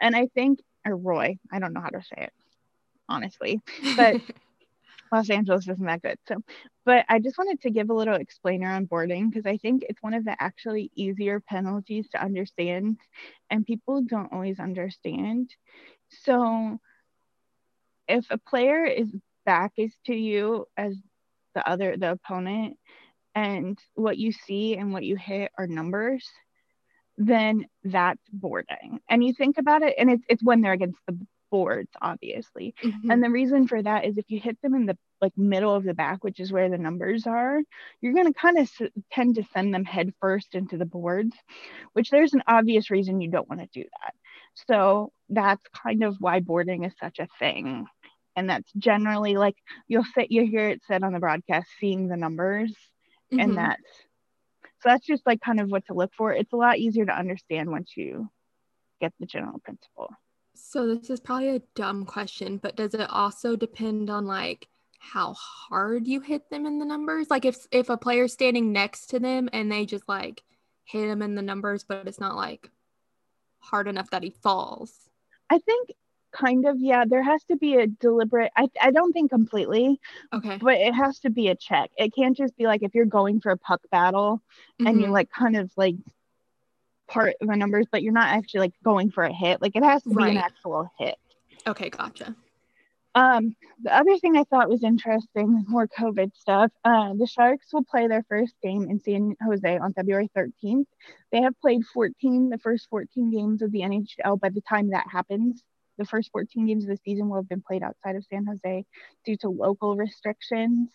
and 0.02 0.15
I 0.15 0.28
think 0.28 0.60
or 0.86 0.95
Roy, 0.95 1.38
I 1.52 1.60
don't 1.60 1.73
know 1.73 1.82
how 1.82 1.89
to 1.89 2.02
say 2.02 2.23
it 2.23 2.34
honestly, 3.10 3.62
but 3.97 4.15
Los 5.12 5.30
Angeles 5.30 5.67
isn't 5.67 5.86
that 5.86 6.02
good. 6.02 6.17
So, 6.28 6.36
but 6.86 7.06
I 7.10 7.19
just 7.19 7.38
wanted 7.38 7.62
to 7.62 7.71
give 7.71 7.89
a 7.89 7.93
little 7.93 8.15
explainer 8.15 8.69
on 8.69 8.86
boarding 8.86 9.30
because 9.30 9.45
I 9.45 9.58
think 9.58 9.84
it's 9.89 10.02
one 10.02 10.13
of 10.13 10.23
the 10.23 10.41
actually 10.41 10.91
easier 10.95 11.39
penalties 11.39 12.08
to 12.12 12.23
understand, 12.23 12.97
and 13.49 13.65
people 13.65 14.02
don't 14.04 14.32
always 14.32 14.60
understand. 14.60 15.49
So, 16.10 16.80
if 18.09 18.25
a 18.29 18.37
player 18.37 18.85
is 18.85 19.07
back 19.45 19.73
is 19.77 19.95
to 20.07 20.13
you 20.13 20.65
as 20.75 20.95
the 21.55 21.67
other 21.67 21.95
the 21.95 22.11
opponent, 22.11 22.77
and 23.35 23.79
what 23.95 24.17
you 24.17 24.31
see 24.31 24.75
and 24.75 24.91
what 24.91 25.03
you 25.03 25.15
hit 25.15 25.51
are 25.57 25.67
numbers, 25.67 26.27
then 27.17 27.65
that's 27.83 28.21
boarding. 28.33 28.99
And 29.09 29.23
you 29.23 29.33
think 29.33 29.57
about 29.57 29.83
it, 29.83 29.95
and 29.97 30.09
it's 30.09 30.23
it's 30.27 30.43
when 30.43 30.61
they're 30.61 30.73
against 30.73 30.99
the 31.07 31.17
boards 31.49 31.89
obviously 32.01 32.73
mm-hmm. 32.83 33.11
and 33.11 33.23
the 33.23 33.29
reason 33.29 33.67
for 33.67 33.81
that 33.81 34.05
is 34.05 34.17
if 34.17 34.25
you 34.27 34.39
hit 34.39 34.57
them 34.61 34.75
in 34.75 34.85
the 34.85 34.97
like 35.21 35.37
middle 35.37 35.73
of 35.73 35.83
the 35.83 35.93
back 35.93 36.23
which 36.23 36.39
is 36.39 36.51
where 36.51 36.69
the 36.69 36.77
numbers 36.77 37.25
are 37.27 37.59
you're 38.01 38.13
going 38.13 38.31
to 38.31 38.39
kind 38.39 38.57
of 38.57 38.63
s- 38.63 38.91
tend 39.11 39.35
to 39.35 39.43
send 39.53 39.73
them 39.73 39.83
head 39.83 40.13
first 40.21 40.55
into 40.55 40.77
the 40.77 40.85
boards 40.85 41.35
which 41.93 42.09
there's 42.09 42.33
an 42.33 42.43
obvious 42.47 42.89
reason 42.89 43.21
you 43.21 43.29
don't 43.29 43.49
want 43.49 43.61
to 43.61 43.67
do 43.73 43.83
that 44.01 44.13
so 44.67 45.11
that's 45.29 45.63
kind 45.73 46.03
of 46.03 46.15
why 46.19 46.39
boarding 46.39 46.83
is 46.83 46.93
such 46.99 47.19
a 47.19 47.27
thing 47.39 47.85
and 48.35 48.49
that's 48.49 48.71
generally 48.73 49.35
like 49.35 49.55
you'll 49.87 50.05
say 50.15 50.27
you 50.29 50.45
hear 50.45 50.69
it 50.69 50.81
said 50.87 51.03
on 51.03 51.13
the 51.13 51.19
broadcast 51.19 51.67
seeing 51.79 52.07
the 52.07 52.17
numbers 52.17 52.71
mm-hmm. 53.31 53.39
and 53.39 53.57
that's 53.57 53.83
so 54.81 54.89
that's 54.89 55.05
just 55.05 55.25
like 55.25 55.41
kind 55.41 55.59
of 55.59 55.69
what 55.69 55.85
to 55.85 55.93
look 55.93 56.11
for 56.15 56.31
it's 56.31 56.53
a 56.53 56.57
lot 56.57 56.77
easier 56.77 57.05
to 57.05 57.17
understand 57.17 57.69
once 57.69 57.91
you 57.95 58.29
get 59.01 59.13
the 59.19 59.25
general 59.25 59.59
principle 59.59 60.09
so 60.61 60.93
this 60.93 61.09
is 61.09 61.19
probably 61.19 61.55
a 61.55 61.61
dumb 61.75 62.05
question, 62.05 62.57
but 62.57 62.75
does 62.75 62.93
it 62.93 63.09
also 63.09 63.55
depend 63.55 64.09
on 64.09 64.25
like 64.25 64.67
how 64.99 65.33
hard 65.33 66.07
you 66.07 66.19
hit 66.19 66.49
them 66.49 66.65
in 66.65 66.79
the 66.79 66.85
numbers? 66.85 67.29
Like 67.29 67.45
if 67.45 67.65
if 67.71 67.89
a 67.89 67.97
player's 67.97 68.33
standing 68.33 68.71
next 68.71 69.07
to 69.07 69.19
them 69.19 69.49
and 69.53 69.71
they 69.71 69.85
just 69.85 70.07
like 70.07 70.43
hit 70.83 71.09
him 71.09 71.21
in 71.21 71.35
the 71.35 71.41
numbers, 71.41 71.83
but 71.83 72.07
it's 72.07 72.19
not 72.19 72.35
like 72.35 72.69
hard 73.59 73.87
enough 73.87 74.09
that 74.11 74.23
he 74.23 74.29
falls. 74.29 75.09
I 75.49 75.59
think 75.59 75.93
kind 76.31 76.65
of 76.65 76.77
yeah 76.79 77.05
there 77.07 77.23
has 77.23 77.43
to 77.45 77.55
be 77.55 77.75
a 77.75 77.87
deliberate 77.87 78.51
I, 78.55 78.67
I 78.81 78.91
don't 78.91 79.13
think 79.13 79.31
completely 79.31 79.99
okay 80.33 80.57
but 80.61 80.75
it 80.75 80.93
has 80.93 81.19
to 81.19 81.29
be 81.29 81.47
a 81.47 81.55
check 81.55 81.91
it 81.97 82.13
can't 82.15 82.37
just 82.37 82.55
be 82.55 82.65
like 82.65 82.83
if 82.83 82.93
you're 82.93 83.05
going 83.05 83.41
for 83.41 83.51
a 83.51 83.57
puck 83.57 83.81
battle 83.91 84.41
mm-hmm. 84.79 84.87
and 84.87 84.97
you 84.97 85.05
mm-hmm. 85.05 85.13
like 85.13 85.31
kind 85.31 85.57
of 85.57 85.71
like 85.75 85.95
part 87.09 87.35
of 87.41 87.47
the 87.47 87.55
numbers, 87.55 87.87
but 87.91 88.03
you're 88.03 88.13
not 88.13 88.29
actually 88.29 88.61
like 88.61 88.73
going 88.83 89.11
for 89.11 89.23
a 89.23 89.33
hit. 89.33 89.61
Like 89.61 89.75
it 89.75 89.83
has 89.83 90.03
to 90.03 90.09
be 90.09 90.15
right. 90.15 90.31
an 90.31 90.37
actual 90.37 90.89
hit. 90.97 91.17
Okay, 91.67 91.89
gotcha. 91.89 92.35
Um, 93.15 93.55
the 93.81 93.95
other 93.95 94.17
thing 94.17 94.37
I 94.37 94.43
thought 94.43 94.69
was 94.69 94.83
interesting, 94.83 95.65
more 95.67 95.87
COVID 95.87 96.31
stuff. 96.37 96.71
Uh, 96.85 97.13
the 97.15 97.25
Sharks 97.25 97.73
will 97.73 97.83
play 97.83 98.07
their 98.07 98.23
first 98.29 98.53
game 98.61 98.83
in 98.89 98.99
San 98.99 99.35
Jose 99.43 99.77
on 99.77 99.93
February 99.93 100.29
13th. 100.37 100.85
They 101.31 101.41
have 101.41 101.59
played 101.59 101.83
14, 101.93 102.49
the 102.49 102.59
first 102.59 102.87
14 102.89 103.31
games 103.31 103.61
of 103.61 103.71
the 103.71 103.81
NHL. 103.81 104.39
By 104.39 104.49
the 104.49 104.61
time 104.61 104.91
that 104.91 105.07
happens, 105.11 105.63
the 105.99 106.05
first 106.05 106.31
14 106.31 106.65
games 106.65 106.85
of 106.85 106.89
the 106.89 106.97
season 107.03 107.29
will 107.29 107.38
have 107.38 107.49
been 107.49 107.62
played 107.62 107.83
outside 107.83 108.15
of 108.15 108.25
San 108.25 108.45
Jose 108.45 108.85
due 109.25 109.38
to 109.38 109.49
local 109.49 109.95
restrictions 109.95 110.89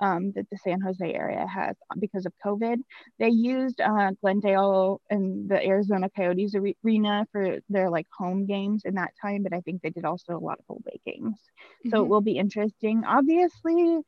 um, 0.00 0.32
that 0.32 0.48
the 0.50 0.58
San 0.58 0.80
Jose 0.80 1.12
area 1.12 1.46
has 1.46 1.76
because 1.98 2.26
of 2.26 2.32
COVID. 2.44 2.78
They 3.18 3.28
used 3.28 3.80
uh, 3.80 4.12
Glendale 4.20 5.00
and 5.10 5.48
the 5.48 5.64
Arizona 5.64 6.10
Coyotes 6.10 6.54
arena 6.54 7.26
for 7.32 7.58
their 7.68 7.90
like 7.90 8.06
home 8.16 8.46
games 8.46 8.82
in 8.84 8.94
that 8.94 9.12
time, 9.20 9.42
but 9.42 9.52
I 9.52 9.60
think 9.60 9.82
they 9.82 9.90
did 9.90 10.04
also 10.04 10.36
a 10.36 10.38
lot 10.38 10.58
of 10.58 10.64
away 10.76 11.00
games. 11.06 11.36
Mm-hmm. 11.36 11.90
So 11.90 11.96
it 11.96 12.00
mm-hmm. 12.00 12.10
will 12.10 12.20
be 12.20 12.38
interesting. 12.38 13.04
Obviously, 13.06 14.00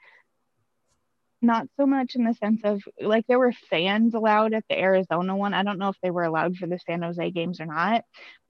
not 1.40 1.68
so 1.76 1.86
much 1.86 2.16
in 2.16 2.24
the 2.24 2.34
sense 2.34 2.60
of 2.64 2.82
like 3.00 3.26
there 3.26 3.38
were 3.38 3.52
fans 3.70 4.14
allowed 4.14 4.54
at 4.54 4.64
the 4.68 4.78
Arizona 4.78 5.36
one. 5.36 5.54
I 5.54 5.62
don't 5.62 5.78
know 5.78 5.88
if 5.88 6.00
they 6.02 6.10
were 6.10 6.24
allowed 6.24 6.56
for 6.56 6.66
the 6.66 6.78
San 6.80 7.02
Jose 7.02 7.30
games 7.30 7.60
or 7.60 7.66
not, 7.66 8.04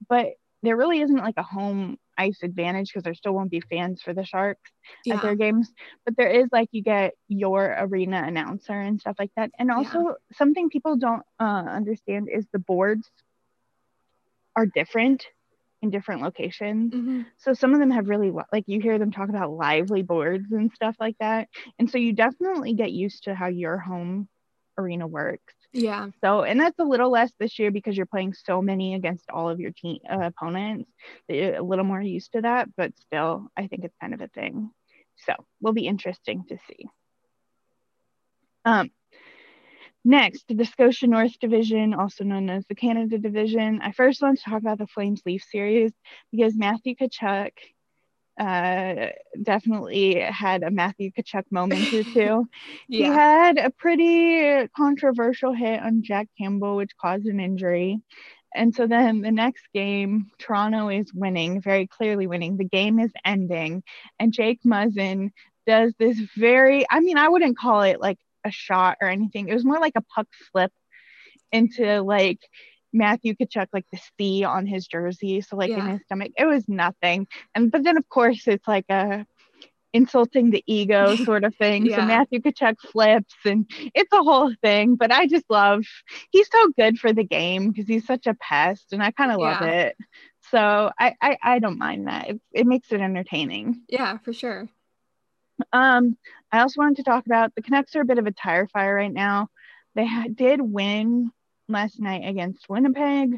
but 0.07 0.29
there 0.61 0.75
really 0.75 1.01
isn't 1.01 1.17
like 1.17 1.37
a 1.37 1.43
home 1.43 1.97
ice 2.17 2.39
advantage 2.43 2.89
because 2.89 3.03
there 3.03 3.13
still 3.13 3.33
won't 3.33 3.49
be 3.49 3.61
fans 3.61 4.01
for 4.01 4.13
the 4.13 4.25
Sharks 4.25 4.71
yeah. 5.05 5.15
at 5.15 5.21
their 5.21 5.35
games. 5.35 5.71
But 6.05 6.17
there 6.17 6.29
is 6.29 6.47
like 6.51 6.67
you 6.71 6.83
get 6.83 7.13
your 7.27 7.75
arena 7.79 8.23
announcer 8.25 8.73
and 8.73 8.99
stuff 8.99 9.15
like 9.17 9.31
that. 9.37 9.51
And 9.57 9.71
also 9.71 9.99
yeah. 9.99 10.13
something 10.33 10.69
people 10.69 10.97
don't 10.97 11.23
uh, 11.39 11.65
understand 11.67 12.29
is 12.31 12.45
the 12.51 12.59
boards 12.59 13.09
are 14.55 14.65
different 14.65 15.25
in 15.81 15.89
different 15.89 16.21
locations. 16.21 16.93
Mm-hmm. 16.93 17.21
So 17.37 17.53
some 17.53 17.73
of 17.73 17.79
them 17.79 17.91
have 17.91 18.09
really 18.09 18.31
like 18.51 18.65
you 18.67 18.81
hear 18.81 18.99
them 18.99 19.11
talk 19.11 19.29
about 19.29 19.51
lively 19.51 20.01
boards 20.01 20.51
and 20.51 20.71
stuff 20.73 20.97
like 20.99 21.15
that. 21.19 21.47
And 21.77 21.89
so 21.89 21.97
you 21.97 22.11
definitely 22.13 22.73
get 22.73 22.91
used 22.91 23.23
to 23.23 23.35
how 23.35 23.47
your 23.47 23.77
home 23.77 24.27
arena 24.77 25.07
works. 25.07 25.53
Yeah. 25.71 26.07
So, 26.23 26.43
and 26.43 26.59
that's 26.59 26.79
a 26.79 26.83
little 26.83 27.11
less 27.11 27.31
this 27.39 27.59
year 27.59 27.71
because 27.71 27.95
you're 27.95 28.05
playing 28.05 28.33
so 28.33 28.61
many 28.61 28.95
against 28.95 29.29
all 29.29 29.49
of 29.49 29.59
your 29.59 29.71
team 29.71 29.99
uh, 30.09 30.21
opponents. 30.21 30.89
You're 31.27 31.55
a 31.55 31.63
little 31.63 31.85
more 31.85 32.01
used 32.01 32.31
to 32.33 32.41
that, 32.41 32.69
but 32.75 32.97
still, 32.97 33.47
I 33.55 33.67
think 33.67 33.83
it's 33.83 33.95
kind 34.01 34.13
of 34.13 34.21
a 34.21 34.27
thing. 34.27 34.71
So, 35.27 35.33
will 35.61 35.73
be 35.73 35.85
interesting 35.85 36.45
to 36.49 36.57
see. 36.67 36.87
Um, 38.65 38.89
next, 40.03 40.45
the 40.49 40.65
Scotia 40.65 41.07
North 41.07 41.37
Division, 41.39 41.93
also 41.93 42.23
known 42.23 42.49
as 42.49 42.65
the 42.67 42.75
Canada 42.75 43.19
Division. 43.19 43.79
I 43.81 43.91
first 43.91 44.21
want 44.21 44.39
to 44.39 44.49
talk 44.49 44.61
about 44.61 44.79
the 44.79 44.87
Flames 44.87 45.21
Leaf 45.25 45.43
series 45.51 45.91
because 46.31 46.55
Matthew 46.55 46.95
Tkachuk 46.95 47.51
uh, 48.39 49.07
definitely 49.43 50.15
had 50.15 50.63
a 50.63 50.71
Matthew 50.71 51.11
Tkachuk 51.11 51.43
moment 51.51 51.93
or 51.93 52.03
two. 52.13 52.49
yeah. 52.87 52.97
He 52.97 53.03
had 53.03 53.57
a 53.57 53.69
pretty 53.69 54.67
controversial 54.75 55.53
hit 55.53 55.81
on 55.81 56.03
Jack 56.03 56.29
Campbell, 56.37 56.77
which 56.77 56.95
caused 56.99 57.25
an 57.25 57.39
injury. 57.39 58.01
And 58.55 58.73
so 58.73 58.87
then 58.87 59.21
the 59.21 59.31
next 59.31 59.63
game, 59.73 60.31
Toronto 60.39 60.89
is 60.89 61.13
winning, 61.13 61.61
very 61.61 61.85
clearly 61.85 62.25
winning. 62.27 62.57
The 62.57 62.63
game 62.63 62.99
is 62.99 63.11
ending. 63.23 63.83
And 64.17 64.33
Jake 64.33 64.61
Muzzin 64.65 65.31
does 65.67 65.93
this 65.99 66.17
very, 66.35 66.85
I 66.89 67.01
mean, 67.01 67.17
I 67.17 67.27
wouldn't 67.27 67.57
call 67.57 67.81
it 67.81 67.99
like 67.99 68.17
a 68.45 68.51
shot 68.51 68.97
or 69.01 69.09
anything. 69.09 69.49
It 69.49 69.53
was 69.53 69.65
more 69.65 69.79
like 69.79 69.93
a 69.97 70.01
puck 70.01 70.27
flip 70.51 70.71
into 71.51 72.01
like 72.01 72.39
Matthew 72.93 73.35
Tkachuk 73.35 73.67
like 73.73 73.85
the 73.91 73.99
C 74.17 74.43
on 74.43 74.65
his 74.65 74.87
jersey, 74.87 75.41
so 75.41 75.55
like 75.55 75.69
yeah. 75.69 75.79
in 75.79 75.91
his 75.91 76.01
stomach, 76.05 76.31
it 76.37 76.45
was 76.45 76.67
nothing. 76.67 77.27
And 77.55 77.71
but 77.71 77.83
then 77.83 77.97
of 77.97 78.07
course 78.09 78.47
it's 78.47 78.67
like 78.67 78.85
a 78.89 79.25
insulting 79.93 80.51
the 80.51 80.63
ego 80.67 81.15
sort 81.25 81.43
of 81.43 81.55
thing. 81.55 81.85
yeah. 81.85 81.97
So 81.97 82.05
Matthew 82.05 82.39
Tkachuk 82.39 82.79
flips 82.91 83.35
and 83.45 83.69
it's 83.93 84.13
a 84.13 84.23
whole 84.23 84.53
thing. 84.61 84.95
But 84.95 85.11
I 85.11 85.27
just 85.27 85.45
love 85.49 85.83
he's 86.31 86.49
so 86.51 86.69
good 86.77 86.99
for 86.99 87.13
the 87.13 87.23
game 87.23 87.71
because 87.71 87.87
he's 87.87 88.05
such 88.05 88.27
a 88.27 88.35
pest, 88.35 88.93
and 88.93 89.03
I 89.03 89.11
kind 89.11 89.31
of 89.31 89.39
love 89.39 89.61
yeah. 89.61 89.67
it. 89.67 89.97
So 90.51 90.91
I, 90.99 91.15
I 91.21 91.37
I 91.43 91.59
don't 91.59 91.77
mind 91.77 92.07
that. 92.07 92.29
It, 92.29 92.41
it 92.53 92.67
makes 92.67 92.91
it 92.91 93.01
entertaining. 93.01 93.81
Yeah, 93.87 94.17
for 94.19 94.33
sure. 94.33 94.67
Um, 95.73 96.17
I 96.51 96.61
also 96.61 96.81
wanted 96.81 96.97
to 96.97 97.03
talk 97.03 97.25
about 97.25 97.53
the 97.55 97.61
Canucks 97.61 97.95
are 97.95 98.01
a 98.01 98.05
bit 98.05 98.17
of 98.17 98.27
a 98.27 98.31
tire 98.31 98.67
fire 98.67 98.95
right 98.95 99.11
now. 99.11 99.49
They 99.95 100.05
ha- 100.05 100.27
did 100.33 100.61
win 100.61 101.31
last 101.69 101.99
night 101.99 102.27
against 102.27 102.67
Winnipeg, 102.67 103.35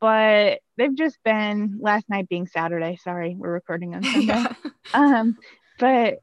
but 0.00 0.60
they've 0.76 0.94
just 0.94 1.18
been 1.24 1.78
last 1.80 2.08
night 2.08 2.28
being 2.28 2.46
Saturday. 2.46 2.98
Sorry, 3.02 3.34
we're 3.38 3.52
recording 3.52 3.94
on 3.94 4.02
Sunday. 4.04 4.26
yeah. 4.26 4.54
Um, 4.92 5.38
but 5.78 6.18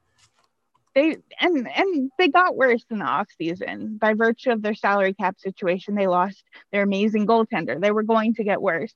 they 0.94 1.18
and 1.40 1.68
and 1.68 2.12
they 2.18 2.28
got 2.28 2.56
worse 2.56 2.84
in 2.90 3.00
the 3.00 3.06
off 3.06 3.28
season 3.38 3.98
by 3.98 4.14
virtue 4.14 4.52
of 4.52 4.62
their 4.62 4.76
salary 4.76 5.14
cap 5.14 5.40
situation. 5.40 5.96
They 5.96 6.08
lost 6.08 6.44
their 6.72 6.84
amazing 6.84 7.28
goaltender. 7.28 7.80
They 7.80 7.92
were 7.92 8.04
going 8.04 8.34
to 8.36 8.44
get 8.44 8.62
worse, 8.62 8.94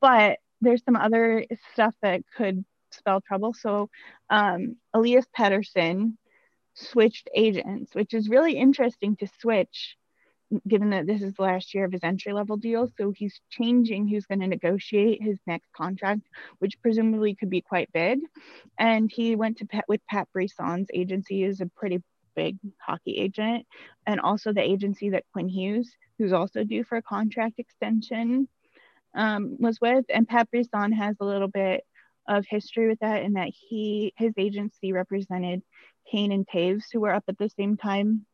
but 0.00 0.38
there's 0.60 0.82
some 0.84 0.96
other 0.96 1.44
stuff 1.72 1.94
that 2.02 2.22
could 2.36 2.64
spell 2.92 3.20
trouble. 3.20 3.52
So, 3.52 3.90
um, 4.30 4.76
Elias 4.94 5.26
Pettersson 5.36 6.14
switched 6.74 7.28
agents, 7.34 7.94
which 7.94 8.14
is 8.14 8.28
really 8.28 8.56
interesting 8.56 9.16
to 9.16 9.28
switch 9.40 9.96
given 10.66 10.90
that 10.90 11.06
this 11.06 11.22
is 11.22 11.34
the 11.34 11.42
last 11.42 11.74
year 11.74 11.84
of 11.84 11.92
his 11.92 12.04
entry 12.04 12.32
level 12.32 12.56
deal. 12.56 12.88
So 12.98 13.10
he's 13.10 13.40
changing 13.50 14.08
who's 14.08 14.26
going 14.26 14.40
to 14.40 14.46
negotiate 14.46 15.22
his 15.22 15.38
next 15.46 15.72
contract, 15.72 16.22
which 16.58 16.80
presumably 16.82 17.34
could 17.34 17.50
be 17.50 17.60
quite 17.60 17.92
big. 17.92 18.20
And 18.78 19.10
he 19.12 19.36
went 19.36 19.58
to 19.58 19.66
Pat 19.66 19.84
with 19.88 20.06
Pat 20.08 20.28
Brisson's 20.32 20.88
agency 20.92 21.42
is 21.42 21.60
a 21.60 21.66
pretty 21.66 22.02
big 22.36 22.56
hockey 22.78 23.16
agent, 23.18 23.66
and 24.06 24.20
also 24.20 24.52
the 24.52 24.60
agency 24.60 25.10
that 25.10 25.24
Quinn 25.32 25.48
Hughes, 25.48 25.90
who's 26.18 26.32
also 26.32 26.64
due 26.64 26.84
for 26.84 26.96
a 26.96 27.02
contract 27.02 27.58
extension, 27.58 28.48
um, 29.14 29.56
was 29.60 29.80
with. 29.80 30.04
And 30.08 30.28
Pat 30.28 30.50
Brisson 30.50 30.92
has 30.92 31.16
a 31.20 31.24
little 31.24 31.48
bit 31.48 31.84
of 32.26 32.44
history 32.48 32.88
with 32.88 32.98
that 33.00 33.22
in 33.22 33.34
that 33.34 33.50
he 33.50 34.12
his 34.16 34.32
agency 34.36 34.92
represented 34.92 35.62
Kane 36.10 36.32
and 36.32 36.46
Toews, 36.46 36.84
who 36.92 37.00
were 37.00 37.12
up 37.12 37.24
at 37.28 37.38
the 37.38 37.50
same 37.50 37.76
time 37.76 38.26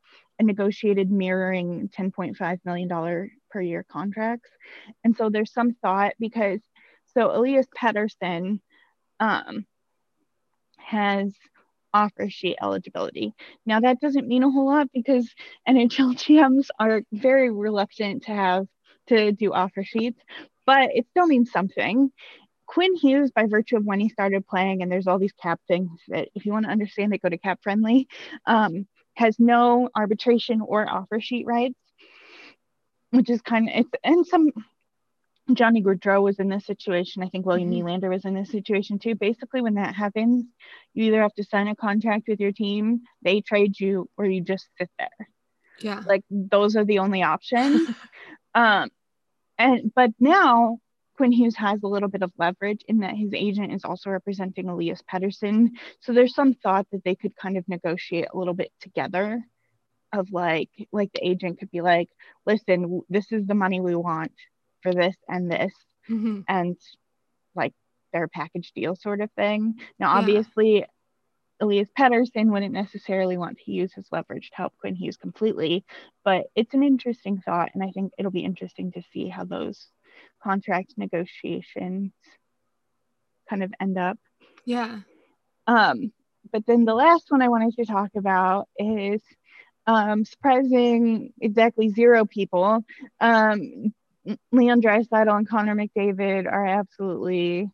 negotiated 0.47 1.11
mirroring 1.11 1.91
$10.5 1.97 2.59
million 2.65 3.31
per 3.51 3.61
year 3.61 3.85
contracts. 3.91 4.51
And 5.05 5.17
so 5.17 5.31
there's 5.31 5.53
some 5.53 5.75
thought 5.83 6.13
because 6.19 6.61
so 7.15 7.35
Elias 7.35 7.67
Pettersson 7.77 8.61
um, 9.19 9.67
has 10.79 11.33
offer 11.93 12.31
sheet 12.31 12.57
eligibility. 12.63 13.35
Now 13.67 13.81
that 13.81 14.01
doesn't 14.01 14.29
mean 14.29 14.43
a 14.43 14.51
whole 14.51 14.67
lot 14.67 14.89
because 14.93 15.29
NHL 15.69 16.15
GMs 16.17 16.69
are 16.79 17.03
very 17.13 17.51
reluctant 17.51 18.25
to 18.25 18.33
have 18.33 18.67
to 19.09 19.33
do 19.33 19.53
offer 19.53 19.83
sheets, 19.83 20.21
but 20.67 20.91
it 20.95 21.07
still 21.11 21.27
means 21.27 21.51
something. 21.51 22.11
Quinn 22.67 22.95
Hughes, 22.95 23.33
by 23.33 23.47
virtue 23.47 23.77
of 23.77 23.85
when 23.85 23.99
he 23.99 24.09
started 24.09 24.47
playing, 24.47 24.83
and 24.83 24.93
there's 24.93 25.09
all 25.09 25.19
these 25.19 25.33
cap 25.33 25.61
things 25.67 25.91
that 26.07 26.29
if 26.37 26.47
you 26.47 26.53
want 26.53 26.67
to 26.67 26.71
understand 26.71 27.13
it, 27.13 27.21
go 27.21 27.29
to 27.29 27.37
cap 27.37 27.59
friendly, 27.63 28.07
um, 28.47 28.87
has 29.15 29.39
no 29.39 29.89
arbitration 29.95 30.61
or 30.61 30.89
offer 30.89 31.21
sheet 31.21 31.47
rights, 31.47 31.79
which 33.11 33.31
is 33.31 33.41
kind 33.43 33.69
of 33.69 33.75
it's 33.75 33.91
and 34.05 34.27
some 34.27 34.51
Johnny 35.55 35.83
Gaudreau 35.83 36.23
was 36.23 36.39
in 36.39 36.49
this 36.49 36.67
situation. 36.67 37.23
I 37.23 37.29
think 37.29 37.47
William 37.47 37.71
mm-hmm. 37.71 37.87
Nylander 37.87 38.09
was 38.09 38.25
in 38.25 38.35
this 38.35 38.51
situation 38.51 38.99
too. 38.99 39.15
Basically, 39.15 39.61
when 39.61 39.75
that 39.75 39.95
happens, 39.95 40.45
you 40.95 41.05
either 41.05 41.23
have 41.23 41.35
to 41.35 41.45
sign 41.45 41.69
a 41.69 41.77
contract 41.77 42.29
with 42.29 42.41
your 42.41 42.53
team, 42.53 43.03
they 43.23 43.41
trade 43.41 43.79
you, 43.79 44.09
or 44.17 44.27
you 44.27 44.41
just 44.41 44.69
sit 44.79 44.91
there. 44.99 45.29
Yeah. 45.81 46.03
Like 46.07 46.25
those 46.31 46.77
are 46.77 46.85
the 46.85 46.99
only 46.99 47.23
options. 47.23 47.89
um, 48.55 48.91
and 49.59 49.93
but 49.95 50.11
now 50.19 50.79
Quinn 51.21 51.33
Hughes 51.33 51.57
has 51.57 51.83
a 51.83 51.87
little 51.87 52.09
bit 52.09 52.23
of 52.23 52.33
leverage 52.39 52.83
in 52.89 53.01
that 53.01 53.15
his 53.15 53.35
agent 53.35 53.75
is 53.75 53.85
also 53.85 54.09
representing 54.09 54.71
Elias 54.71 55.03
Pettersson. 55.03 55.69
So 56.01 56.15
there's 56.15 56.35
some 56.35 56.55
thought 56.55 56.87
that 56.93 57.05
they 57.05 57.15
could 57.15 57.37
kind 57.37 57.59
of 57.59 57.69
negotiate 57.69 58.29
a 58.33 58.39
little 58.39 58.55
bit 58.55 58.73
together 58.81 59.45
of 60.15 60.33
like 60.33 60.71
like 60.93 61.13
the 61.13 61.29
agent 61.29 61.59
could 61.59 61.71
be 61.71 61.83
like, 61.83 62.09
listen, 62.47 63.03
this 63.11 63.31
is 63.33 63.47
the 63.47 63.55
money 63.55 63.83
we 63.83 63.95
want 63.95 64.33
for 64.83 64.95
this 64.95 65.15
and 65.29 65.51
this 65.51 65.75
mm-hmm. 66.09 66.41
and 66.49 66.79
like 67.55 67.75
their 68.15 68.27
package 68.27 68.73
deal 68.75 68.97
sort 68.97 69.21
of 69.21 69.31
thing. 69.33 69.75
Now, 69.99 70.17
obviously, 70.17 70.79
yeah. 70.79 70.87
Elias 71.61 71.91
Pettersson 71.99 72.51
wouldn't 72.51 72.73
necessarily 72.73 73.37
want 73.37 73.59
to 73.59 73.73
use 73.73 73.93
his 73.93 74.09
leverage 74.11 74.49
to 74.49 74.57
help 74.57 74.73
Quinn 74.81 74.95
Hughes 74.95 75.19
completely, 75.19 75.85
but 76.25 76.47
it's 76.55 76.73
an 76.73 76.83
interesting 76.83 77.43
thought, 77.45 77.73
and 77.75 77.83
I 77.83 77.91
think 77.91 78.13
it'll 78.17 78.31
be 78.31 78.41
interesting 78.43 78.93
to 78.93 79.03
see 79.13 79.29
how 79.29 79.45
those 79.45 79.87
contract 80.43 80.95
negotiations 80.97 82.13
kind 83.49 83.63
of 83.63 83.73
end 83.81 83.99
up. 83.99 84.19
Yeah. 84.65 85.01
Um, 85.67 86.13
but 86.53 86.65
then 86.67 86.85
the 86.85 86.95
last 86.95 87.27
one 87.29 87.43
I 87.43 87.49
wanted 87.49 87.75
to 87.77 87.85
talk 87.85 88.11
about 88.17 88.69
is 88.79 89.21
um, 89.87 90.25
surprising 90.25 91.33
exactly 91.41 91.89
zero 91.89 92.25
people. 92.25 92.85
Um, 93.21 93.93
Leon 94.53 94.83
Draisaitl 94.83 95.37
and 95.37 95.49
Connor 95.49 95.75
McDavid 95.75 96.47
are 96.47 96.67
absolutely 96.67 97.71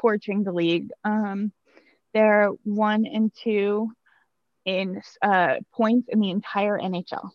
torching 0.00 0.42
the 0.42 0.52
league. 0.52 0.88
Um, 1.04 1.52
they're 2.12 2.50
one 2.64 3.06
and 3.06 3.32
two 3.42 3.90
in 4.64 5.00
uh, 5.22 5.56
points 5.72 6.08
in 6.10 6.20
the 6.20 6.30
entire 6.30 6.78
NHL, 6.78 7.30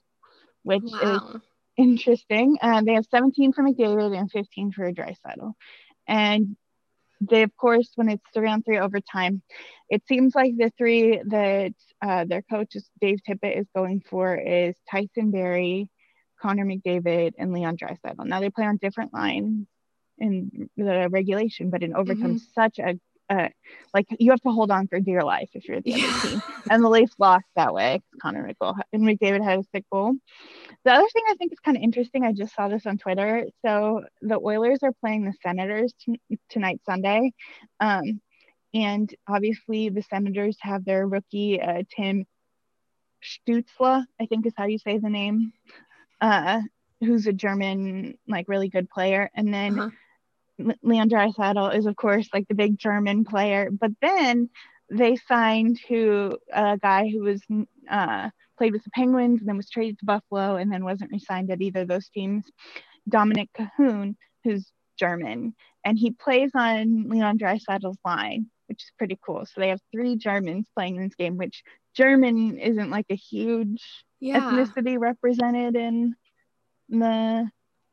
which 0.63 0.83
wow. 0.83 1.31
is 1.35 1.41
interesting. 1.79 2.57
Uh, 2.61 2.81
they 2.83 2.93
have 2.93 3.05
17 3.09 3.53
for 3.53 3.63
McDavid 3.63 4.17
and 4.17 4.29
15 4.29 4.71
for 4.73 4.91
Draisaitl. 4.91 5.53
And 6.07 6.57
they, 7.21 7.43
of 7.43 7.55
course, 7.55 7.89
when 7.95 8.09
it's 8.09 8.23
three 8.33 8.49
on 8.49 8.63
three 8.63 8.79
overtime, 8.79 9.41
it 9.89 10.03
seems 10.07 10.35
like 10.35 10.53
the 10.57 10.71
three 10.77 11.21
that 11.25 11.73
uh, 12.01 12.25
their 12.25 12.41
coach, 12.41 12.75
Dave 13.01 13.19
Tippett, 13.27 13.59
is 13.59 13.67
going 13.75 14.01
for 14.09 14.35
is 14.35 14.75
Tyson 14.91 15.31
Barrie, 15.31 15.89
Connor 16.41 16.65
McDavid, 16.65 17.33
and 17.37 17.53
Leon 17.53 17.77
Draisaitl. 17.77 18.25
Now 18.25 18.39
they 18.41 18.49
play 18.49 18.65
on 18.65 18.77
different 18.77 19.13
lines 19.13 19.67
in 20.17 20.69
the 20.75 21.07
regulation, 21.09 21.69
but 21.69 21.83
in 21.83 21.95
overtime, 21.95 22.35
mm-hmm. 22.35 22.61
such 22.61 22.79
a 22.79 22.99
uh, 23.29 23.49
like 23.93 24.07
you 24.19 24.31
have 24.31 24.41
to 24.41 24.49
hold 24.49 24.71
on 24.71 24.87
for 24.87 24.99
dear 24.99 25.21
life 25.21 25.49
if 25.53 25.67
you're 25.67 25.81
the 25.81 25.91
yeah. 25.91 26.05
other 26.05 26.29
team. 26.29 26.41
And 26.69 26.83
the 26.83 26.89
Leafs 26.89 27.15
lost 27.19 27.45
that 27.55 27.73
way. 27.73 28.01
Connor 28.21 28.47
McGill 28.47 28.75
and 28.91 29.03
McDavid 29.03 29.43
had 29.43 29.59
a 29.59 29.63
sick 29.73 29.85
goal. 29.91 30.15
The 30.83 30.93
other 30.93 31.07
thing 31.13 31.23
I 31.29 31.35
think 31.35 31.51
is 31.51 31.59
kind 31.59 31.77
of 31.77 31.83
interesting, 31.83 32.25
I 32.25 32.33
just 32.33 32.55
saw 32.55 32.67
this 32.67 32.85
on 32.85 32.97
Twitter. 32.97 33.45
So 33.65 34.03
the 34.21 34.39
Oilers 34.39 34.79
are 34.83 34.93
playing 34.99 35.25
the 35.25 35.33
Senators 35.43 35.93
t- 35.99 36.19
tonight, 36.49 36.81
Sunday. 36.85 37.31
Um, 37.79 38.21
and 38.73 39.13
obviously 39.27 39.89
the 39.89 40.03
Senators 40.03 40.57
have 40.61 40.85
their 40.85 41.07
rookie 41.07 41.61
uh, 41.61 41.83
Tim 41.95 42.25
Stützle, 43.23 44.05
I 44.19 44.25
think 44.25 44.45
is 44.45 44.53
how 44.55 44.65
you 44.65 44.77
say 44.77 44.97
the 44.97 45.09
name 45.09 45.53
uh, 46.21 46.61
who's 46.99 47.27
a 47.27 47.33
German, 47.33 48.17
like 48.27 48.49
really 48.49 48.69
good 48.69 48.89
player. 48.89 49.29
And 49.33 49.53
then 49.53 49.79
uh-huh. 49.79 49.89
Leon 50.83 51.09
Draisaitl 51.09 51.75
is, 51.75 51.85
of 51.85 51.95
course, 51.95 52.27
like 52.33 52.47
the 52.47 52.55
big 52.55 52.77
German 52.77 53.25
player. 53.25 53.69
But 53.71 53.91
then 54.01 54.49
they 54.91 55.15
signed 55.15 55.79
who 55.87 56.37
a 56.51 56.77
guy 56.77 57.09
who 57.09 57.21
was 57.21 57.41
uh, 57.89 58.29
played 58.57 58.73
with 58.73 58.83
the 58.83 58.89
Penguins 58.91 59.39
and 59.39 59.47
then 59.47 59.57
was 59.57 59.69
traded 59.69 59.99
to 59.99 60.05
Buffalo 60.05 60.55
and 60.55 60.71
then 60.71 60.83
wasn't 60.83 61.11
re-signed 61.11 61.51
at 61.51 61.61
either 61.61 61.81
of 61.81 61.87
those 61.87 62.09
teams. 62.09 62.45
Dominik 63.09 63.49
Kahun, 63.57 64.15
who's 64.43 64.71
German, 64.97 65.55
and 65.83 65.97
he 65.97 66.11
plays 66.11 66.51
on 66.53 67.09
Leon 67.09 67.39
Draisaitl's 67.39 67.97
line, 68.05 68.47
which 68.67 68.83
is 68.83 68.91
pretty 68.97 69.17
cool. 69.25 69.45
So 69.45 69.61
they 69.61 69.69
have 69.69 69.81
three 69.91 70.15
Germans 70.15 70.67
playing 70.75 70.97
in 70.97 71.03
this 71.03 71.15
game, 71.15 71.37
which 71.37 71.63
German 71.95 72.57
isn't 72.59 72.89
like 72.89 73.07
a 73.09 73.15
huge 73.15 73.81
yeah. 74.19 74.39
ethnicity 74.39 74.99
represented 74.99 75.75
in 75.75 76.15
the 76.89 77.49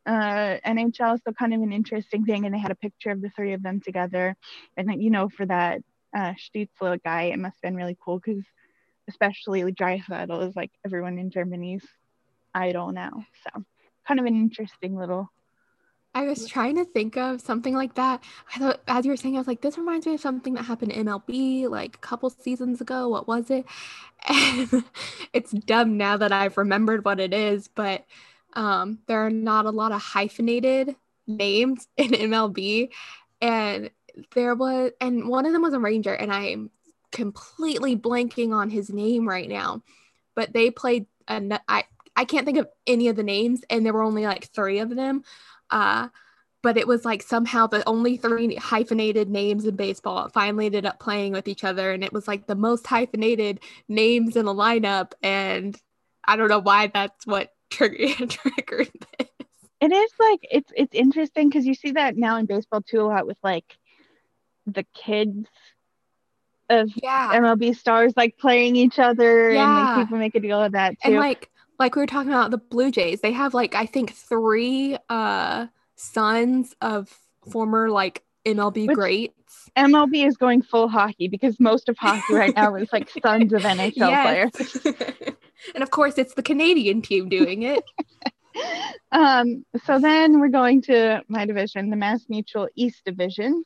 uh, 0.06 0.58
NHL. 0.66 1.18
So 1.24 1.32
kind 1.32 1.54
of 1.54 1.62
an 1.62 1.72
interesting 1.72 2.24
thing. 2.24 2.44
And 2.44 2.54
they 2.54 2.58
had 2.58 2.70
a 2.70 2.76
picture 2.76 3.10
of 3.10 3.20
the 3.20 3.30
three 3.30 3.52
of 3.52 3.62
them 3.62 3.80
together. 3.80 4.36
And 4.76 5.02
you 5.02 5.10
know, 5.10 5.28
for 5.28 5.46
that 5.46 5.82
uh, 6.16 6.34
guy, 7.04 7.22
it 7.24 7.38
must 7.38 7.56
have 7.56 7.62
been 7.62 7.76
really 7.76 7.96
cool 8.02 8.18
because 8.18 8.44
especially 9.08 9.62
Draisaitl 9.62 10.48
is 10.48 10.56
like 10.56 10.70
everyone 10.84 11.18
in 11.18 11.30
Germany's 11.30 11.84
idol 12.54 12.92
now. 12.92 13.24
So 13.44 13.64
kind 14.06 14.20
of 14.20 14.26
an 14.26 14.34
interesting 14.34 14.96
little 14.96 15.30
I 16.16 16.22
was 16.22 16.46
trying 16.46 16.76
to 16.76 16.86
think 16.86 17.18
of 17.18 17.42
something 17.42 17.74
like 17.74 17.94
that. 17.96 18.24
I 18.54 18.58
thought, 18.58 18.80
as 18.88 19.04
you 19.04 19.10
were 19.10 19.18
saying, 19.18 19.36
I 19.36 19.38
was 19.38 19.46
like, 19.46 19.60
this 19.60 19.76
reminds 19.76 20.06
me 20.06 20.14
of 20.14 20.20
something 20.22 20.54
that 20.54 20.64
happened 20.64 20.92
in 20.92 21.04
MLB 21.04 21.68
like 21.68 21.96
a 21.96 21.98
couple 21.98 22.30
seasons 22.30 22.80
ago. 22.80 23.10
What 23.10 23.28
was 23.28 23.50
it? 23.50 23.66
And 24.28 24.84
it's 25.34 25.50
dumb 25.50 25.98
now 25.98 26.16
that 26.16 26.32
I've 26.32 26.56
remembered 26.56 27.04
what 27.04 27.20
it 27.20 27.34
is, 27.34 27.68
but 27.68 28.06
um, 28.56 28.98
there 29.06 29.24
are 29.24 29.30
not 29.30 29.66
a 29.66 29.70
lot 29.70 29.92
of 29.92 30.00
hyphenated 30.00 30.96
names 31.26 31.86
in 31.96 32.10
MLB. 32.10 32.88
And 33.40 33.90
there 34.34 34.54
was, 34.54 34.92
and 35.00 35.28
one 35.28 35.46
of 35.46 35.52
them 35.52 35.62
was 35.62 35.74
a 35.74 35.78
Ranger, 35.78 36.14
and 36.14 36.32
I'm 36.32 36.70
completely 37.12 37.96
blanking 37.96 38.52
on 38.52 38.70
his 38.70 38.90
name 38.90 39.28
right 39.28 39.48
now. 39.48 39.82
But 40.34 40.52
they 40.52 40.70
played, 40.70 41.06
I 41.28 41.84
can't 42.26 42.46
think 42.46 42.58
of 42.58 42.68
any 42.86 43.08
of 43.08 43.16
the 43.16 43.22
names, 43.22 43.62
and 43.68 43.84
there 43.84 43.92
were 43.92 44.02
only 44.02 44.24
like 44.24 44.50
three 44.52 44.78
of 44.78 44.94
them. 44.94 45.22
Uh, 45.70 46.08
but 46.62 46.78
it 46.78 46.88
was 46.88 47.04
like 47.04 47.22
somehow 47.22 47.66
the 47.66 47.86
only 47.86 48.16
three 48.16 48.56
hyphenated 48.56 49.28
names 49.28 49.66
in 49.66 49.76
baseball 49.76 50.30
finally 50.30 50.66
ended 50.66 50.86
up 50.86 50.98
playing 50.98 51.32
with 51.32 51.46
each 51.46 51.62
other. 51.62 51.92
And 51.92 52.02
it 52.02 52.12
was 52.12 52.26
like 52.26 52.46
the 52.46 52.56
most 52.56 52.86
hyphenated 52.86 53.60
names 53.88 54.34
in 54.34 54.46
the 54.46 54.54
lineup. 54.54 55.12
And 55.22 55.80
I 56.24 56.34
don't 56.36 56.48
know 56.48 56.58
why 56.58 56.88
that's 56.88 57.24
what 57.26 57.52
triggered, 57.70 58.30
triggered 58.30 58.90
this. 59.18 59.28
It 59.80 59.92
is 59.92 60.10
like 60.18 60.40
it's 60.50 60.72
it's 60.74 60.94
interesting 60.94 61.48
because 61.48 61.66
you 61.66 61.74
see 61.74 61.92
that 61.92 62.16
now 62.16 62.36
in 62.38 62.46
baseball 62.46 62.82
too 62.82 63.00
a 63.00 63.04
lot 63.04 63.26
with 63.26 63.36
like 63.42 63.76
the 64.66 64.84
kids 64.94 65.46
of 66.68 66.90
yeah. 66.96 67.30
MLB 67.34 67.76
stars 67.76 68.14
like 68.16 68.38
playing 68.38 68.76
each 68.76 68.98
other 68.98 69.50
yeah. 69.50 69.62
and 69.62 69.96
like, 69.96 70.06
people 70.06 70.18
make 70.18 70.34
a 70.34 70.40
deal 70.40 70.62
of 70.62 70.72
that 70.72 70.92
too. 70.92 71.10
And 71.10 71.16
like 71.16 71.50
like 71.78 71.94
we 71.94 72.02
were 72.02 72.06
talking 72.06 72.32
about 72.32 72.50
the 72.50 72.58
Blue 72.58 72.90
Jays, 72.90 73.20
they 73.20 73.32
have 73.32 73.54
like 73.54 73.74
I 73.74 73.86
think 73.86 74.12
three 74.12 74.96
uh 75.08 75.66
sons 75.96 76.74
of 76.80 77.08
former 77.50 77.90
like 77.90 78.22
MLB 78.46 78.86
Which 78.86 78.94
greats. 78.94 79.70
MLB 79.76 80.26
is 80.26 80.36
going 80.36 80.62
full 80.62 80.88
hockey 80.88 81.28
because 81.28 81.58
most 81.60 81.88
of 81.88 81.96
hockey 81.98 82.34
right 82.34 82.54
now 82.54 82.74
is 82.76 82.88
like 82.92 83.10
sons 83.22 83.52
of 83.52 83.62
NHL 83.62 84.22
players. 84.22 84.96
and 85.74 85.82
of 85.82 85.90
course 85.90 86.16
it's 86.16 86.34
the 86.34 86.42
Canadian 86.42 87.02
team 87.02 87.28
doing 87.28 87.62
it. 87.62 87.84
um, 89.12 89.64
so 89.84 89.98
then 89.98 90.40
we're 90.40 90.48
going 90.48 90.82
to 90.82 91.22
my 91.28 91.44
division, 91.44 91.90
the 91.90 91.96
Mass 91.96 92.24
Mutual 92.28 92.68
East 92.74 93.04
Division. 93.04 93.64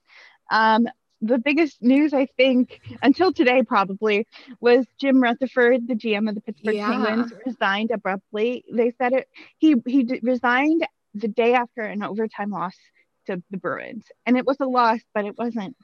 Um, 0.51 0.89
the 1.23 1.39
biggest 1.39 1.83
news, 1.83 2.15
I 2.15 2.27
think, 2.39 2.81
until 3.03 3.31
today 3.31 3.63
probably, 3.63 4.27
was 4.59 4.87
Jim 4.99 5.23
Rutherford, 5.23 5.87
the 5.87 5.95
GM 5.95 6.29
of 6.29 6.35
the 6.35 6.41
Pittsburgh 6.41 6.77
yeah. 6.77 6.91
Penguins, 6.91 7.33
resigned 7.45 7.91
abruptly. 7.91 8.65
They 8.73 8.93
said 8.97 9.13
it. 9.13 9.29
He 9.59 9.77
he 9.87 10.05
d- 10.05 10.21
resigned 10.23 10.87
the 11.15 11.29
day 11.29 11.53
after 11.53 11.83
an 11.83 12.03
overtime 12.03 12.51
loss 12.51 12.75
to 13.37 13.43
the 13.51 13.59
Bruins, 13.59 14.05
and 14.27 14.37
it 14.37 14.47
was 14.47 14.59
a 14.61 14.67
loss, 14.67 15.01
but 15.15 15.25
it 15.25 15.37
wasn't 15.39 15.77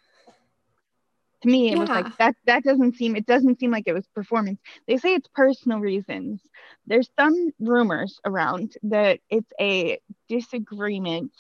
to 1.43 1.49
me 1.49 1.69
it 1.69 1.73
yeah. 1.73 1.79
was 1.79 1.89
like 1.89 2.17
that 2.17 2.35
that 2.47 2.65
doesn't 2.65 2.97
seem 2.97 3.15
it 3.15 3.27
doesn't 3.27 3.61
seem 3.61 3.71
like 3.71 3.85
it 3.87 3.95
was 3.95 4.07
performance. 4.15 4.61
They 4.87 4.97
say 4.97 5.15
it's 5.15 5.29
personal 5.35 5.81
reasons. 5.81 6.41
There's 6.87 7.11
some 7.19 7.53
rumors 7.59 8.21
around 8.25 8.77
that 8.85 9.21
it's 9.31 9.53
a 9.61 9.99
disagreement 10.29 11.33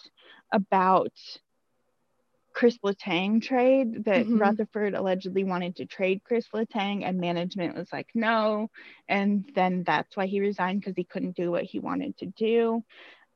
about 0.53 1.13
Chris 2.53 2.79
Letang 2.79 3.43
trade 3.43 4.05
that 4.05 4.25
mm-hmm. 4.25 4.39
Rutherford 4.39 4.95
allegedly 4.95 5.45
wanted 5.45 5.77
to 5.77 5.85
trade 5.85 6.23
Chris 6.25 6.47
Letang 6.55 7.05
and 7.05 7.21
management 7.21 7.77
was 7.77 7.93
like 7.93 8.09
no. 8.15 8.71
And 9.09 9.45
then 9.55 9.83
that's 9.85 10.17
why 10.17 10.27
he 10.27 10.41
resigned 10.41 10.81
because 10.81 10.97
he 10.97 11.05
couldn't 11.05 11.37
do 11.37 11.51
what 11.51 11.65
he 11.65 11.81
wanted 11.81 12.17
to 12.19 12.27
do. 12.27 12.83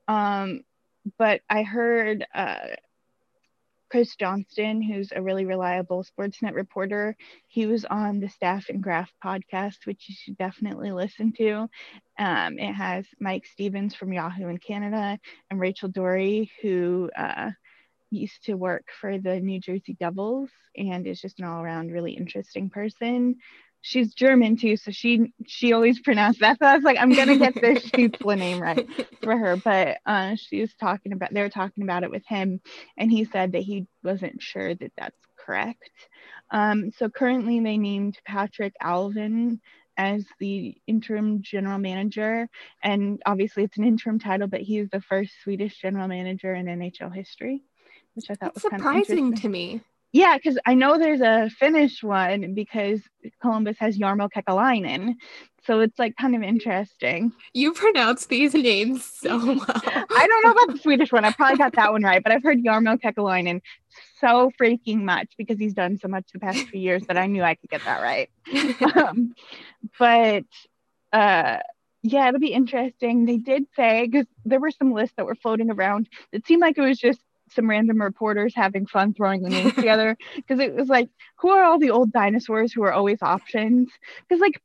Um, 0.08 0.62
but 1.18 1.40
I 1.48 1.62
heard 1.62 2.26
uh, 2.34 2.68
Chris 3.90 4.14
Johnston, 4.14 4.80
who's 4.80 5.12
a 5.14 5.20
really 5.20 5.44
reliable 5.44 6.04
Sportsnet 6.04 6.54
reporter, 6.54 7.16
he 7.48 7.66
was 7.66 7.84
on 7.84 8.20
the 8.20 8.28
Staff 8.28 8.68
and 8.68 8.82
Graph 8.82 9.10
podcast, 9.24 9.84
which 9.84 10.08
you 10.08 10.14
should 10.14 10.38
definitely 10.38 10.92
listen 10.92 11.32
to. 11.38 11.68
Um, 12.18 12.58
it 12.58 12.72
has 12.72 13.06
Mike 13.18 13.46
Stevens 13.46 13.94
from 13.94 14.12
Yahoo 14.12 14.48
in 14.48 14.58
Canada 14.58 15.18
and 15.50 15.58
Rachel 15.58 15.88
Doerrie, 15.88 16.50
who 16.62 17.10
uh, 17.16 17.50
used 18.10 18.44
to 18.44 18.54
work 18.54 18.84
for 19.00 19.18
the 19.18 19.40
New 19.40 19.58
Jersey 19.58 19.96
Devils 19.98 20.50
and 20.76 21.06
is 21.06 21.20
just 21.20 21.40
an 21.40 21.46
all 21.46 21.62
around 21.62 21.90
really 21.90 22.12
interesting 22.12 22.70
person 22.70 23.36
she's 23.82 24.14
German 24.14 24.56
too, 24.56 24.76
so 24.76 24.90
she 24.90 25.32
she 25.46 25.72
always 25.72 26.00
pronounced 26.00 26.40
that. 26.40 26.58
So 26.58 26.66
I 26.66 26.74
was 26.74 26.84
like, 26.84 26.98
I'm 26.98 27.12
gonna 27.12 27.38
get 27.38 27.54
this 27.54 27.86
Stützle 27.90 28.38
name 28.38 28.60
right 28.60 28.88
for 29.22 29.36
her. 29.36 29.56
But 29.56 29.98
uh, 30.06 30.36
she 30.36 30.60
was 30.60 30.74
talking 30.74 31.12
about 31.12 31.32
they 31.32 31.42
were 31.42 31.48
talking 31.48 31.84
about 31.84 32.04
it 32.04 32.10
with 32.10 32.26
him, 32.26 32.60
and 32.96 33.10
he 33.10 33.24
said 33.24 33.52
that 33.52 33.62
he 33.62 33.86
wasn't 34.02 34.42
sure 34.42 34.74
that 34.74 34.92
that's 34.96 35.16
correct. 35.36 35.90
Um, 36.50 36.90
so 36.96 37.08
currently 37.08 37.60
they 37.60 37.78
named 37.78 38.18
Patrik 38.28 38.72
Allvin 38.82 39.60
as 39.96 40.24
the 40.38 40.76
interim 40.86 41.42
general 41.42 41.78
manager, 41.78 42.48
and 42.82 43.20
obviously 43.26 43.64
it's 43.64 43.78
an 43.78 43.84
interim 43.84 44.18
title, 44.18 44.48
but 44.48 44.60
he's 44.60 44.88
the 44.90 45.00
first 45.00 45.32
Swedish 45.42 45.78
general 45.80 46.08
manager 46.08 46.54
in 46.54 46.66
NHL 46.66 47.14
history, 47.14 47.62
which 48.14 48.26
I 48.30 48.34
thought 48.34 48.54
that's 48.54 48.64
was 48.64 48.72
surprising 48.72 49.34
to 49.36 49.48
me. 49.48 49.82
Yeah, 50.12 50.36
because 50.36 50.58
I 50.66 50.74
know 50.74 50.98
there's 50.98 51.20
a 51.20 51.50
Finnish 51.50 52.02
one 52.02 52.52
because 52.54 53.00
Columbus 53.40 53.76
has 53.78 53.96
Jarmo 53.96 54.28
Kekalainen. 54.28 55.14
So 55.64 55.80
it's 55.80 55.98
like 55.98 56.16
kind 56.16 56.34
of 56.34 56.42
interesting. 56.42 57.32
You 57.52 57.72
pronounce 57.72 58.26
these 58.26 58.54
names 58.54 59.04
so 59.04 59.36
well. 59.44 59.64
I 59.68 60.26
don't 60.26 60.44
know 60.44 60.50
about 60.50 60.74
the 60.74 60.80
Swedish 60.82 61.12
one. 61.12 61.24
I 61.24 61.32
probably 61.32 61.58
got 61.58 61.74
that 61.74 61.92
one 61.92 62.02
right, 62.02 62.22
but 62.22 62.32
I've 62.32 62.42
heard 62.42 62.64
Jarmo 62.64 62.98
Kekalainen 63.00 63.60
so 64.20 64.50
freaking 64.60 65.02
much 65.02 65.28
because 65.38 65.58
he's 65.58 65.74
done 65.74 65.98
so 65.98 66.08
much 66.08 66.24
the 66.32 66.40
past 66.40 66.66
few 66.68 66.80
years 66.80 67.06
that 67.06 67.16
I 67.16 67.26
knew 67.26 67.42
I 67.42 67.54
could 67.54 67.70
get 67.70 67.84
that 67.84 68.02
right. 68.02 68.30
um, 68.96 69.34
but 69.98 70.44
uh, 71.12 71.58
yeah, 72.02 72.28
it'll 72.28 72.40
be 72.40 72.52
interesting. 72.52 73.26
They 73.26 73.36
did 73.36 73.66
say 73.76 74.06
because 74.06 74.26
there 74.44 74.60
were 74.60 74.70
some 74.70 74.92
lists 74.92 75.14
that 75.16 75.26
were 75.26 75.34
floating 75.34 75.70
around 75.70 76.08
that 76.32 76.46
seemed 76.46 76.62
like 76.62 76.78
it 76.78 76.82
was 76.82 76.98
just 76.98 77.20
some 77.52 77.68
random 77.68 78.00
reporters 78.00 78.54
having 78.54 78.86
fun 78.86 79.14
throwing 79.14 79.42
the 79.42 79.50
names 79.50 79.74
together 79.74 80.16
because 80.36 80.60
it 80.60 80.74
was 80.74 80.88
like, 80.88 81.08
who 81.36 81.50
are 81.50 81.64
all 81.64 81.78
the 81.78 81.90
old 81.90 82.12
dinosaurs 82.12 82.72
who 82.72 82.82
are 82.82 82.92
always 82.92 83.22
options? 83.22 83.90
Because 84.28 84.40
like 84.40 84.60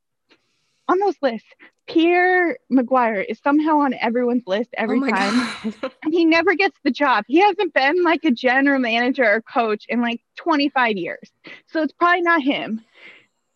on 0.87 0.99
those 0.99 1.15
lists, 1.21 1.47
Pierre 1.87 2.57
McGuire 2.71 3.23
is 3.27 3.39
somehow 3.43 3.79
on 3.79 3.93
everyone's 3.93 4.47
list 4.47 4.69
oh 4.77 4.81
every 4.81 4.99
oh 4.99 5.07
time. 5.07 5.73
and 6.03 6.13
he 6.13 6.25
never 6.25 6.55
gets 6.55 6.77
the 6.83 6.91
job. 6.91 7.25
He 7.27 7.39
hasn't 7.39 7.73
been 7.73 8.03
like 8.03 8.23
a 8.23 8.31
general 8.31 8.79
manager 8.79 9.23
or 9.23 9.41
coach 9.41 9.85
in 9.87 10.01
like 10.01 10.21
25 10.37 10.97
years. 10.97 11.31
So 11.67 11.81
it's 11.83 11.93
probably 11.93 12.21
not 12.21 12.41
him. 12.41 12.83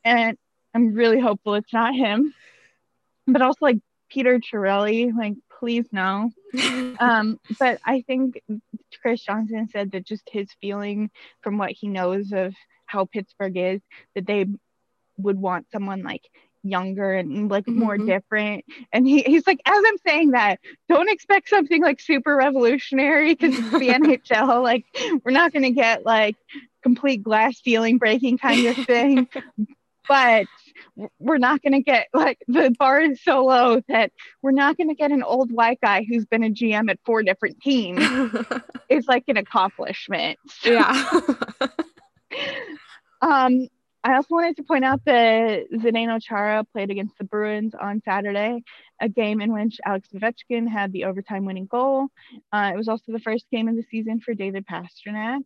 And 0.03 0.37
I'm 0.73 0.93
really 0.93 1.19
hopeful 1.19 1.55
it's 1.55 1.73
not 1.73 1.95
him. 1.95 2.33
But 3.25 3.41
also 3.41 3.59
like 3.61 3.79
Peter 4.09 4.39
Chiarelli, 4.39 5.11
like 5.15 5.35
please 5.59 5.85
no. 5.91 6.31
Um, 6.99 7.39
but 7.59 7.79
I 7.85 8.01
think 8.01 8.41
Chris 9.01 9.21
Johnston 9.21 9.69
said 9.69 9.91
that 9.91 10.05
just 10.05 10.29
his 10.29 10.49
feeling 10.59 11.11
from 11.41 11.57
what 11.57 11.71
he 11.71 11.87
knows 11.87 12.31
of 12.31 12.53
how 12.85 13.05
Pittsburgh 13.05 13.55
is, 13.55 13.81
that 14.15 14.25
they 14.25 14.45
would 15.17 15.37
want 15.37 15.67
someone 15.71 16.03
like 16.03 16.23
younger 16.63 17.13
and 17.13 17.49
like 17.49 17.65
mm-hmm. 17.65 17.79
more 17.79 17.97
different. 17.97 18.65
And 18.91 19.07
he, 19.07 19.21
he's 19.21 19.47
like, 19.47 19.61
as 19.65 19.83
I'm 19.85 19.97
saying 20.05 20.31
that, 20.31 20.59
don't 20.87 21.09
expect 21.09 21.49
something 21.49 21.81
like 21.81 21.99
super 21.99 22.35
revolutionary 22.35 23.33
because 23.33 23.57
it's 23.57 23.71
the 23.71 23.89
NHL. 23.89 24.63
Like, 24.63 24.85
we're 25.23 25.31
not 25.31 25.53
going 25.53 25.63
to 25.63 25.71
get 25.71 26.05
like 26.05 26.35
complete 26.83 27.23
glass 27.23 27.61
ceiling 27.61 27.97
breaking 27.97 28.37
kind 28.37 28.65
of 28.65 28.75
thing. 28.85 29.27
But 30.09 30.47
we're 31.19 31.37
not 31.37 31.61
going 31.61 31.73
to 31.73 31.81
get 31.81 32.07
like 32.13 32.39
the 32.47 32.75
bar 32.77 32.99
is 33.01 33.23
so 33.23 33.45
low 33.45 33.81
that 33.87 34.11
we're 34.41 34.51
not 34.51 34.75
going 34.75 34.89
to 34.89 34.95
get 34.95 35.11
an 35.11 35.23
old 35.23 35.51
white 35.51 35.79
guy 35.81 36.05
who's 36.07 36.25
been 36.25 36.43
a 36.43 36.49
GM 36.49 36.89
at 36.89 36.99
four 37.05 37.23
different 37.23 37.61
teams. 37.61 38.01
it's 38.89 39.07
like 39.07 39.23
an 39.27 39.37
accomplishment. 39.37 40.37
Yeah. 40.63 41.21
um, 43.21 43.67
I 44.03 44.15
also 44.15 44.27
wanted 44.35 44.57
to 44.57 44.63
point 44.63 44.85
out 44.85 45.03
that 45.05 45.71
Zdeno 45.73 46.21
Chara 46.21 46.63
played 46.63 46.89
against 46.89 47.17
the 47.17 47.23
Bruins 47.23 47.73
on 47.75 48.01
Saturday, 48.03 48.63
a 49.01 49.09
game 49.09 49.41
in 49.41 49.51
which 49.51 49.77
Alex 49.85 50.09
Ovechkin 50.15 50.67
had 50.67 50.93
the 50.93 51.05
overtime 51.05 51.45
winning 51.45 51.65
goal. 51.65 52.07
Uh, 52.51 52.71
it 52.73 52.77
was 52.77 52.87
also 52.87 53.11
the 53.11 53.19
first 53.19 53.45
game 53.51 53.67
of 53.67 53.75
the 53.75 53.83
season 53.91 54.19
for 54.19 54.33
David 54.33 54.65
Pastrnak. 54.65 55.43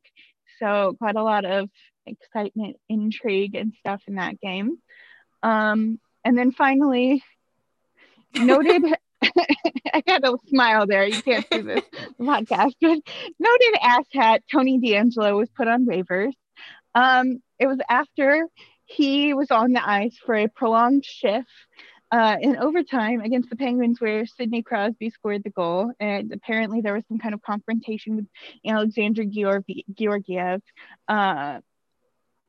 So, 0.59 0.95
quite 0.99 1.15
a 1.15 1.23
lot 1.23 1.45
of 1.45 1.69
excitement, 2.05 2.77
intrigue, 2.89 3.55
and 3.55 3.73
stuff 3.79 4.01
in 4.07 4.15
that 4.15 4.39
game. 4.39 4.77
Um, 5.41 5.99
and 6.23 6.37
then 6.37 6.51
finally, 6.51 7.23
noted, 8.35 8.83
I 9.93 10.01
got 10.05 10.23
a 10.23 10.37
smile 10.47 10.87
there. 10.87 11.05
You 11.05 11.21
can't 11.21 11.45
see 11.51 11.61
this 11.61 11.83
podcast, 12.19 12.73
but 12.81 12.99
noted 13.39 13.73
asshat 13.81 14.39
Tony 14.51 14.79
DeAngelo 14.79 15.37
was 15.37 15.49
put 15.49 15.67
on 15.67 15.85
waivers. 15.85 16.33
Um, 16.95 17.41
it 17.59 17.67
was 17.67 17.79
after 17.89 18.47
he 18.85 19.33
was 19.33 19.51
on 19.51 19.73
the 19.73 19.87
ice 19.87 20.17
for 20.25 20.35
a 20.35 20.47
prolonged 20.47 21.05
shift 21.05 21.47
uh, 22.11 22.37
in 22.39 22.57
overtime 22.57 23.21
against 23.21 23.49
the 23.49 23.55
Penguins, 23.55 23.99
where 23.99 24.25
Sidney 24.25 24.61
Crosby 24.61 25.09
scored 25.09 25.43
the 25.43 25.49
goal. 25.49 25.91
And 25.99 26.31
apparently, 26.31 26.81
there 26.81 26.93
was 26.93 27.03
some 27.07 27.17
kind 27.17 27.33
of 27.33 27.41
confrontation 27.41 28.15
with 28.17 28.25
Alexander 28.65 29.23
Georgiev. 29.25 30.61
Uh, 31.07 31.59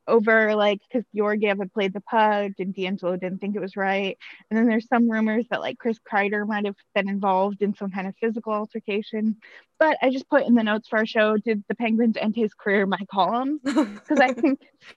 over 0.07 0.55
like 0.55 0.81
because 0.89 1.07
Georgiev 1.15 1.59
had 1.59 1.73
played 1.73 1.93
the 1.93 2.01
puck 2.01 2.53
and 2.59 2.75
DeAngelo 2.75 3.19
didn't 3.19 3.39
think 3.39 3.57
it 3.57 3.61
was 3.61 3.77
right. 3.77 4.17
And 4.51 4.59
then 4.59 4.67
there's 4.67 4.89
some 4.89 5.11
rumors 5.11 5.47
that 5.51 5.61
like 5.61 5.79
Chris 5.79 5.99
Kreider 6.11 6.47
might 6.47 6.67
have 6.67 6.77
been 6.95 7.09
involved 7.09 7.63
in 7.63 7.75
some 7.75 7.91
kind 7.91 8.07
of 8.07 8.15
physical 8.21 8.53
altercation. 8.53 9.37
But 9.79 9.97
I 10.03 10.11
just 10.11 10.29
put 10.29 10.47
in 10.47 10.55
the 10.55 10.63
notes 10.63 10.89
for 10.89 10.99
our 10.99 11.07
show, 11.07 11.37
did 11.37 11.65
the 11.69 11.75
Penguins 11.75 12.17
end 12.17 12.37
his 12.37 12.55
career 12.55 12.87
my 12.87 13.01
column? 13.11 13.61
Because 14.05 14.21
I 14.21 14.33
think 14.33 14.61
it's 14.61 14.93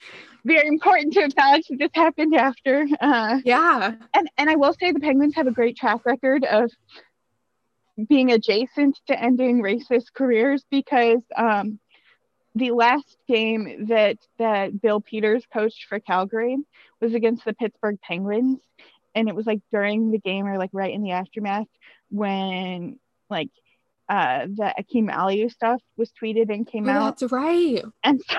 very 0.45 0.68
important 0.68 1.14
to 1.14 1.24
acknowledge 1.24 1.68
that 1.70 1.80
this 1.80 1.91
happened 1.93 2.36
after. 2.36 2.88
Uh, 2.99 3.39
yeah. 3.43 3.93
And 4.14 4.30
and 4.38 4.49
I 4.49 4.55
will 4.55 4.74
say 4.74 4.91
the 4.91 4.99
Penguins 4.99 5.36
have 5.36 5.47
a 5.47 5.51
great 5.51 5.78
track 5.78 6.05
record 6.05 6.43
of 6.43 6.72
being 8.08 8.32
adjacent 8.32 8.99
to 9.08 9.20
ending 9.20 9.62
racist 9.62 10.14
careers 10.14 10.64
because 10.70 11.22
um, 11.36 11.80
the 12.58 12.72
last 12.72 13.18
game 13.28 13.88
that 13.88 14.18
that 14.39 14.82
Bill 14.82 14.99
Peters 14.99 15.45
coached 15.51 15.86
for 15.88 15.99
Calgary 15.99 16.58
was 16.99 17.14
against 17.14 17.45
the 17.45 17.53
Pittsburgh 17.53 17.99
Penguins, 18.01 18.60
and 19.16 19.30
it 19.30 19.36
was 19.36 19.45
like 19.45 19.62
during 19.72 20.12
the 20.12 20.18
game 20.18 20.47
or 20.47 20.58
like 20.58 20.72
right 20.74 20.93
in 20.93 21.03
the 21.03 21.12
aftermath 21.12 21.68
when 22.10 22.99
like 23.30 23.49
uh 24.10 24.47
the 24.47 24.74
Akim 24.78 25.08
Aliu 25.08 25.51
stuff 25.51 25.82
was 25.97 26.12
tweeted 26.22 26.51
and 26.51 26.66
came 26.66 26.89
oh, 26.89 26.91
out. 26.91 27.20
That's 27.20 27.32
right. 27.32 27.84
And 28.03 28.22
so 28.28 28.38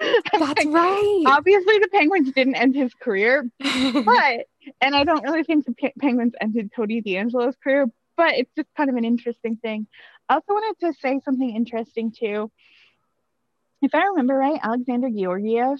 that's 0.00 0.64
like, 0.64 0.68
right. 0.68 1.24
Obviously, 1.26 1.78
the 1.78 1.88
Penguins 1.92 2.32
didn't 2.32 2.54
end 2.54 2.74
his 2.74 2.94
career, 2.94 3.50
but 3.60 4.46
and 4.80 4.94
I 4.94 5.04
don't 5.04 5.24
really 5.24 5.44
think 5.44 5.66
the 5.66 5.74
P- 5.74 5.92
Penguins 6.00 6.32
ended 6.40 6.70
Cody 6.74 7.02
DeAngelo's 7.02 7.56
career, 7.62 7.86
but 8.16 8.34
it's 8.34 8.50
just 8.56 8.68
kind 8.76 8.88
of 8.88 8.96
an 8.96 9.04
interesting 9.04 9.56
thing. 9.56 9.86
I 10.28 10.34
also 10.34 10.54
wanted 10.54 10.86
to 10.86 10.98
say 11.00 11.20
something 11.24 11.54
interesting 11.54 12.12
too 12.12 12.50
if 13.82 13.94
I 13.94 14.04
remember 14.04 14.34
right, 14.34 14.60
Alexander 14.62 15.08
Georgiev, 15.10 15.78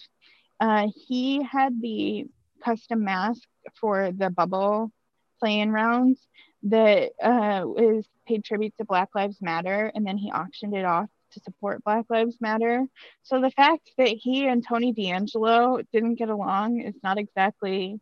uh, 0.60 0.88
he 1.06 1.42
had 1.42 1.80
the 1.80 2.26
custom 2.64 3.04
mask 3.04 3.42
for 3.80 4.12
the 4.12 4.30
bubble 4.30 4.92
playing 5.40 5.70
rounds 5.70 6.20
that 6.64 7.10
uh, 7.22 7.62
was 7.64 8.06
paid 8.26 8.44
tribute 8.44 8.74
to 8.78 8.84
Black 8.84 9.08
Lives 9.14 9.38
Matter, 9.40 9.90
and 9.94 10.06
then 10.06 10.16
he 10.16 10.30
auctioned 10.30 10.74
it 10.74 10.84
off 10.84 11.08
to 11.32 11.40
support 11.40 11.82
Black 11.82 12.04
Lives 12.08 12.36
Matter. 12.40 12.84
So 13.22 13.40
the 13.40 13.50
fact 13.50 13.90
that 13.98 14.08
he 14.08 14.46
and 14.46 14.64
Tony 14.66 14.92
DeAngelo 14.92 15.84
didn't 15.92 16.16
get 16.16 16.28
along 16.28 16.80
is 16.80 16.94
not 17.02 17.18
exactly 17.18 17.98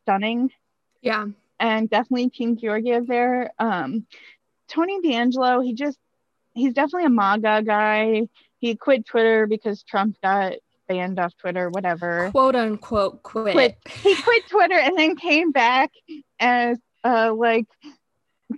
stunning. 0.00 0.50
Yeah. 1.02 1.26
And 1.58 1.90
definitely 1.90 2.30
Team 2.30 2.56
Georgiev 2.56 3.06
there. 3.06 3.50
Um, 3.58 4.06
Tony 4.68 5.00
DeAngelo, 5.00 5.64
he 5.64 5.74
just, 5.74 5.98
he's 6.54 6.74
definitely 6.74 7.06
a 7.06 7.10
MAGA 7.10 7.62
guy 7.64 8.28
he 8.62 8.76
quit 8.76 9.04
Twitter 9.04 9.46
because 9.48 9.82
Trump 9.82 10.16
got 10.22 10.54
banned 10.88 11.18
off 11.18 11.36
Twitter, 11.36 11.68
whatever. 11.68 12.30
Quote 12.30 12.54
unquote 12.54 13.22
quit. 13.24 13.54
quit. 13.54 13.76
He 14.02 14.14
quit 14.22 14.48
Twitter 14.48 14.78
and 14.78 14.96
then 14.96 15.16
came 15.16 15.50
back 15.50 15.90
as 16.38 16.78
uh 17.04 17.34
like 17.34 17.66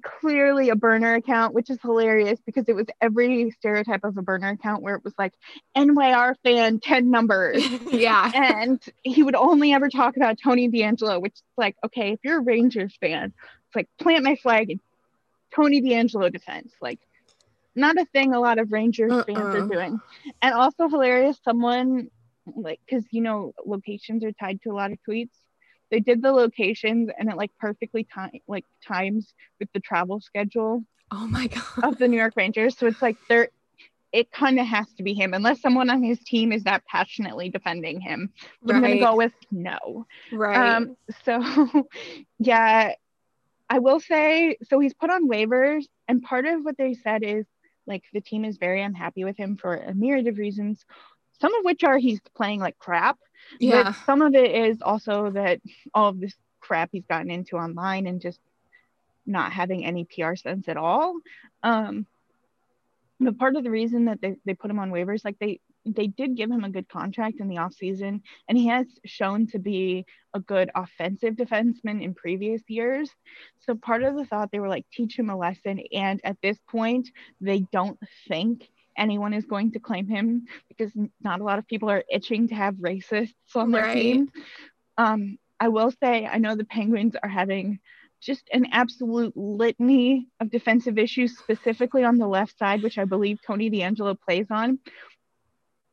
clearly 0.03 0.69
a 0.69 0.77
burner 0.77 1.15
account, 1.15 1.55
which 1.55 1.71
is 1.71 1.79
hilarious 1.81 2.39
because 2.45 2.69
it 2.69 2.75
was 2.75 2.85
every 3.01 3.51
stereotype 3.53 4.05
of 4.05 4.19
a 4.19 4.23
burner 4.23 4.51
account 4.51 4.83
where 4.83 4.95
it 4.97 5.05
was 5.05 5.15
like 5.19 5.33
NYR 5.75 6.35
fan 6.45 6.81
10 6.81 7.11
numbers. 7.11 7.67
yeah. 7.91 8.31
and 8.35 8.83
he 9.03 9.23
would 9.23 9.37
only 9.37 9.73
ever 9.73 9.89
talk 9.89 10.19
about 10.19 10.37
Tony 10.43 10.69
DeAngelo, 10.69 11.23
which 11.23 11.35
is 11.35 11.43
like, 11.57 11.77
okay, 11.83 12.13
if 12.13 12.21
you're 12.23 12.41
a 12.41 12.43
Rangers 12.43 12.95
fan, 13.01 13.33
it's 13.69 13.77
like 13.77 13.89
plant 13.99 14.23
my 14.23 14.37
flag 14.37 14.71
in 14.71 14.81
Tony 15.55 15.81
DeAngelo 15.81 16.31
defense. 16.31 16.75
Like 16.83 17.01
not 17.75 17.97
a 17.99 18.05
thing 18.07 18.35
a 18.35 18.41
lot 18.41 18.59
of 18.59 18.73
Rangers 18.73 19.13
uh-uh. 19.13 19.25
fans 19.25 19.55
are 19.55 19.69
doing. 19.69 20.01
And 20.43 20.55
also 20.55 20.89
hilarious, 20.89 21.39
someone 21.45 22.11
like 22.57 22.81
because 22.87 23.05
you 23.11 23.23
know 23.23 23.53
locations 23.65 24.25
are 24.25 24.33
tied 24.33 24.61
to 24.63 24.71
a 24.71 24.75
lot 24.75 24.93
of 24.93 24.99
tweets. 25.09 25.35
They 25.91 26.01
did 26.01 26.23
the 26.23 26.33
locations 26.33 27.11
and 27.17 27.31
it 27.31 27.37
like 27.37 27.51
perfectly 27.59 28.05
time 28.05 28.33
like 28.49 28.65
times 28.87 29.33
with 29.61 29.69
the 29.73 29.81
travel 29.81 30.21
schedule 30.21 30.85
oh 31.11 31.27
my 31.27 31.47
god. 31.47 31.85
of 31.85 31.99
the 31.99 32.09
new 32.09 32.17
york 32.17 32.35
rangers. 32.37 32.77
So 32.77 32.87
it's 32.87 33.03
like 33.03 33.17
they're 33.29 33.49
it 34.13 34.31
kind 34.31 34.61
of 34.61 34.67
has 34.67 34.87
to 34.97 35.03
be 35.03 35.13
him. 35.13 35.35
Unless 35.35 35.61
someone 35.61 35.91
on 35.91 36.01
his 36.03 36.21
team 36.21 36.53
is 36.53 36.63
that 36.65 36.85
passionately 36.87 37.51
defending 37.51 38.01
him. 38.01 38.33
Right. 38.63 38.77
i'm 38.77 38.83
gonna 38.83 39.01
go 39.01 39.17
with 39.17 39.33
no. 39.51 40.07
Right. 40.33 40.77
Um 40.77 40.97
so 41.25 41.87
yeah 42.39 42.95
i 43.71 43.79
will 43.79 44.01
say 44.01 44.57
so 44.69 44.79
he's 44.79 44.95
put 44.95 45.11
on 45.11 45.29
waivers 45.29 45.85
and 46.07 46.23
part 46.23 46.45
of 46.45 46.63
what 46.63 46.77
they 46.77 46.95
said 46.95 47.23
is 47.23 47.47
like 47.87 48.05
the 48.13 48.21
team 48.21 48.45
is 48.45 48.57
very 48.57 48.83
unhappy 48.83 49.25
with 49.25 49.37
him 49.37 49.57
for 49.57 49.77
a 49.77 49.95
myriad 49.95 50.27
of 50.27 50.39
reasons 50.39 50.85
some 51.41 51.55
of 51.55 51.65
which 51.65 51.85
are 51.85 51.99
he's 51.99 52.21
playing 52.35 52.61
like 52.61 52.79
crap. 52.79 53.19
Yeah. 53.59 53.85
But 53.85 53.97
some 54.07 54.23
of 54.23 54.35
it 54.35 54.51
is 54.51 54.83
also 54.83 55.31
that 55.31 55.61
all 55.93 56.09
of 56.09 56.21
this 56.21 56.35
crap 56.61 56.91
he's 56.93 57.05
gotten 57.07 57.31
into 57.31 57.57
online 57.57 58.07
and 58.07 58.21
just 58.21 58.41
not 59.27 59.53
having 59.53 59.85
any 59.85 60.05
PR 60.05 60.37
sense 60.37 60.69
at 60.69 60.77
all. 60.77 61.19
Um, 61.63 62.07
but 63.21 63.39
part 63.39 63.57
of 63.57 63.65
the 63.65 63.71
reason 63.71 64.07
that 64.07 64.21
they, 64.21 64.37
they 64.45 64.55
put 64.55 64.71
him 64.71 64.79
on 64.79 64.91
waivers, 64.91 65.25
like 65.25 65.39
they 65.39 65.61
they 65.87 66.07
did 66.07 66.37
give 66.37 66.51
him 66.51 66.65
a 66.65 66.71
good 66.71 66.89
contract 66.89 67.41
in 67.41 67.49
the 67.49 67.57
offseason, 67.57 68.21
and 68.49 68.59
he 68.59 68.69
has 68.69 68.87
shown 69.05 69.47
to 69.49 69.59
be 69.59 70.05
a 70.35 70.41
good 70.41 70.71
offensive 70.75 71.35
defenseman 71.35 72.03
in 72.03 72.15
previous 72.15 72.63
years. 72.69 73.11
So 73.61 73.75
part 73.75 74.03
of 74.03 74.17
the 74.17 74.25
thought 74.25 74.51
they 74.51 74.61
were 74.61 74.69
like 74.69 74.87
teach 74.93 75.19
him 75.19 75.31
a 75.31 75.37
lesson, 75.37 75.81
and 75.93 76.21
at 76.25 76.39
this 76.43 76.59
point 76.69 77.09
they 77.41 77.61
don't 77.73 77.99
think 78.29 78.69
anyone 78.97 79.35
is 79.35 79.45
going 79.45 79.73
to 79.73 79.81
claim 79.81 80.09
him 80.09 80.47
because 80.69 80.93
not 81.21 81.41
a 81.41 81.45
lot 81.45 81.59
of 81.59 81.67
people 81.67 81.91
are 81.91 82.05
itching 82.11 82.49
to 82.49 82.55
have 82.55 82.75
racists 82.77 83.33
on 83.55 83.71
their 83.71 83.83
right. 83.83 83.95
team. 83.95 84.29
Um, 84.97 85.39
I 85.59 85.69
will 85.69 85.91
say, 85.91 86.27
I 86.27 86.39
know 86.39 86.57
the 86.57 86.65
Penguins 86.65 87.17
are 87.23 87.29
having 87.29 87.81
just 88.23 88.49
an 88.53 88.67
absolute 88.73 89.37
litany 89.37 90.29
of 90.41 90.51
defensive 90.51 90.99
issues, 90.99 91.37
specifically 91.39 92.05
on 92.05 92.17
the 92.17 92.27
left 92.27 92.59
side, 92.59 92.83
which 92.83 92.99
I 92.99 93.05
believe 93.05 93.39
Tony 93.47 93.71
DeAngelo 93.71 94.19
plays 94.19 94.47
on. 94.51 94.79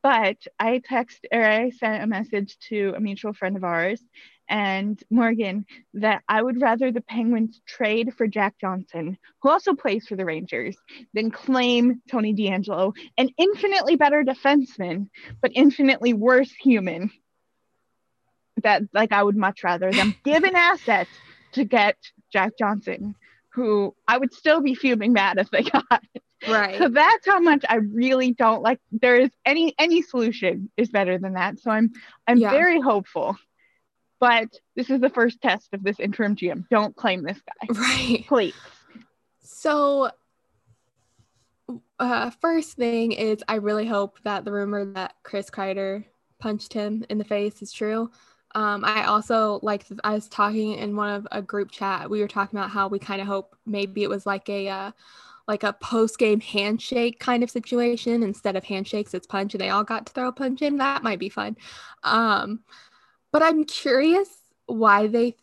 But 0.03 0.37
I 0.59 0.81
text 0.83 1.27
or 1.31 1.43
I 1.43 1.69
sent 1.69 2.03
a 2.03 2.07
message 2.07 2.57
to 2.69 2.93
a 2.95 2.99
mutual 2.99 3.33
friend 3.33 3.55
of 3.55 3.63
ours 3.63 4.01
and 4.51 5.01
Morgan 5.09 5.65
that 5.93 6.23
I 6.27 6.41
would 6.41 6.61
rather 6.61 6.91
the 6.91 7.01
Penguins 7.01 7.61
trade 7.65 8.13
for 8.17 8.27
Jack 8.27 8.55
Johnson, 8.59 9.17
who 9.41 9.49
also 9.49 9.73
plays 9.73 10.05
for 10.07 10.17
the 10.17 10.25
Rangers, 10.25 10.75
than 11.13 11.31
claim 11.31 12.01
Tony 12.11 12.33
DeAngelo, 12.35 12.93
an 13.17 13.29
infinitely 13.37 13.95
better 13.95 14.23
defenseman, 14.23 15.07
but 15.41 15.51
infinitely 15.55 16.13
worse 16.13 16.51
human. 16.51 17.11
That 18.61 18.83
like 18.93 19.13
I 19.13 19.23
would 19.23 19.37
much 19.37 19.63
rather 19.63 19.91
them 19.91 20.15
give 20.25 20.43
an 20.43 20.55
asset 20.55 21.07
to 21.53 21.63
get 21.63 21.95
Jack 22.33 22.51
Johnson, 22.59 23.15
who 23.53 23.95
I 24.05 24.17
would 24.17 24.33
still 24.33 24.61
be 24.61 24.75
fuming 24.75 25.13
mad 25.13 25.37
if 25.37 25.49
they 25.49 25.63
got. 25.63 26.03
Right. 26.47 26.77
So 26.77 26.89
that's 26.89 27.25
how 27.25 27.39
much 27.39 27.63
I 27.69 27.75
really 27.75 28.31
don't 28.31 28.63
like. 28.63 28.79
There 28.91 29.15
is 29.15 29.29
any 29.45 29.75
any 29.77 30.01
solution 30.01 30.71
is 30.75 30.89
better 30.89 31.17
than 31.17 31.33
that. 31.33 31.59
So 31.59 31.69
I'm 31.71 31.91
I'm 32.27 32.37
yeah. 32.37 32.51
very 32.51 32.81
hopeful 32.81 33.37
but 34.21 34.55
this 34.75 34.91
is 34.91 35.01
the 35.01 35.09
first 35.09 35.41
test 35.41 35.73
of 35.73 35.83
this 35.83 35.99
interim 35.99 36.35
GM. 36.35 36.69
Don't 36.69 36.95
claim 36.95 37.23
this 37.23 37.41
guy. 37.41 37.73
Right. 37.73 38.25
Please. 38.27 38.53
So, 39.41 40.11
uh, 41.99 42.29
first 42.39 42.77
thing 42.77 43.13
is, 43.13 43.43
I 43.47 43.55
really 43.55 43.87
hope 43.87 44.19
that 44.23 44.45
the 44.45 44.51
rumor 44.51 44.85
that 44.93 45.15
Chris 45.23 45.49
Kreider 45.49 46.05
punched 46.39 46.71
him 46.71 47.03
in 47.09 47.17
the 47.17 47.23
face 47.23 47.63
is 47.63 47.73
true. 47.73 48.11
Um, 48.53 48.85
I 48.85 49.05
also 49.05 49.59
like 49.63 49.85
I 50.03 50.13
was 50.13 50.27
talking 50.27 50.73
in 50.73 50.95
one 50.95 51.09
of 51.09 51.27
a 51.31 51.41
group 51.41 51.71
chat. 51.71 52.09
We 52.09 52.21
were 52.21 52.27
talking 52.27 52.59
about 52.59 52.69
how 52.69 52.89
we 52.89 52.99
kind 52.99 53.21
of 53.21 53.27
hope 53.27 53.55
maybe 53.65 54.03
it 54.03 54.09
was 54.09 54.25
like 54.25 54.47
a 54.49 54.69
uh, 54.69 54.91
like 55.47 55.63
a 55.63 55.73
post 55.73 56.17
game 56.17 56.39
handshake 56.39 57.19
kind 57.19 57.43
of 57.43 57.49
situation 57.49 58.23
instead 58.23 58.55
of 58.55 58.63
handshakes. 58.63 59.13
It's 59.13 59.27
punch, 59.27 59.53
and 59.53 59.61
they 59.61 59.69
all 59.69 59.83
got 59.83 60.05
to 60.05 60.13
throw 60.13 60.27
a 60.27 60.33
punch 60.33 60.61
in. 60.61 60.77
That 60.77 61.03
might 61.03 61.19
be 61.19 61.29
fun. 61.29 61.57
Um, 62.03 62.61
but 63.31 63.43
I'm 63.43 63.63
curious 63.63 64.29
why 64.65 65.07
they 65.07 65.35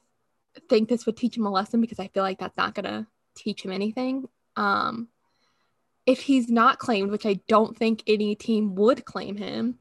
think 0.69 0.89
this 0.89 1.07
would 1.07 1.17
teach 1.17 1.37
him 1.37 1.47
a 1.47 1.51
lesson 1.51 1.81
because 1.81 1.99
I 1.99 2.09
feel 2.09 2.23
like 2.23 2.39
that's 2.39 2.57
not 2.57 2.75
going 2.75 2.85
to 2.85 3.07
teach 3.37 3.63
him 3.65 3.73
anything. 3.73 4.29
Um, 4.57 5.09
if 6.07 6.21
he's 6.21 6.49
not 6.49 6.79
claimed, 6.79 7.11
which 7.11 7.27
I 7.27 7.35
don't 7.49 7.77
think 7.77 8.03
any 8.07 8.35
team 8.35 8.75
would 8.77 9.05
claim 9.05 9.37
him, 9.37 9.79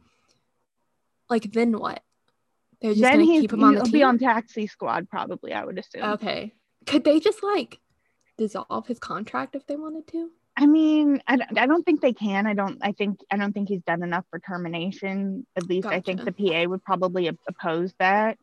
like 1.30 1.52
then 1.52 1.78
what? 1.80 2.04
They're 2.82 2.92
just 2.92 3.02
then 3.02 3.20
gonna 3.20 3.42
keep 3.42 3.54
him 3.54 3.64
on 3.64 3.76
the 3.76 3.84
team. 3.84 3.92
be 3.92 4.04
on 4.04 4.20
taxi 4.20 4.68
squad, 4.68 5.10
probably. 5.10 5.54
I 5.54 5.66
would 5.66 5.80
assume. 5.80 6.04
Okay. 6.04 6.54
Could 6.86 7.04
they 7.04 7.20
just 7.20 7.42
like 7.42 7.80
dissolve 8.38 8.88
his 8.88 9.00
contract 9.00 9.56
if 9.56 9.66
they 9.68 9.76
wanted 9.76 10.08
to? 10.08 10.32
I 10.56 10.66
mean, 10.66 11.22
I, 11.28 11.38
I 11.56 11.68
don't 11.68 11.84
think 11.84 12.02
they 12.02 12.14
can. 12.14 12.48
I 12.48 12.56
don't. 12.56 12.80
I 12.82 12.92
think 12.92 13.20
I 13.32 13.38
don't 13.38 13.54
think 13.54 13.70
he's 13.70 13.84
done 13.84 14.02
enough 14.02 14.26
for 14.32 14.40
termination. 14.40 15.46
At 15.56 15.70
least 15.70 15.84
gotcha. 15.84 15.96
I 15.96 16.02
think 16.02 16.26
the 16.26 16.32
PA 16.32 16.68
would 16.68 16.84
probably 16.84 17.30
oppose 17.48 17.94
that. 18.00 18.40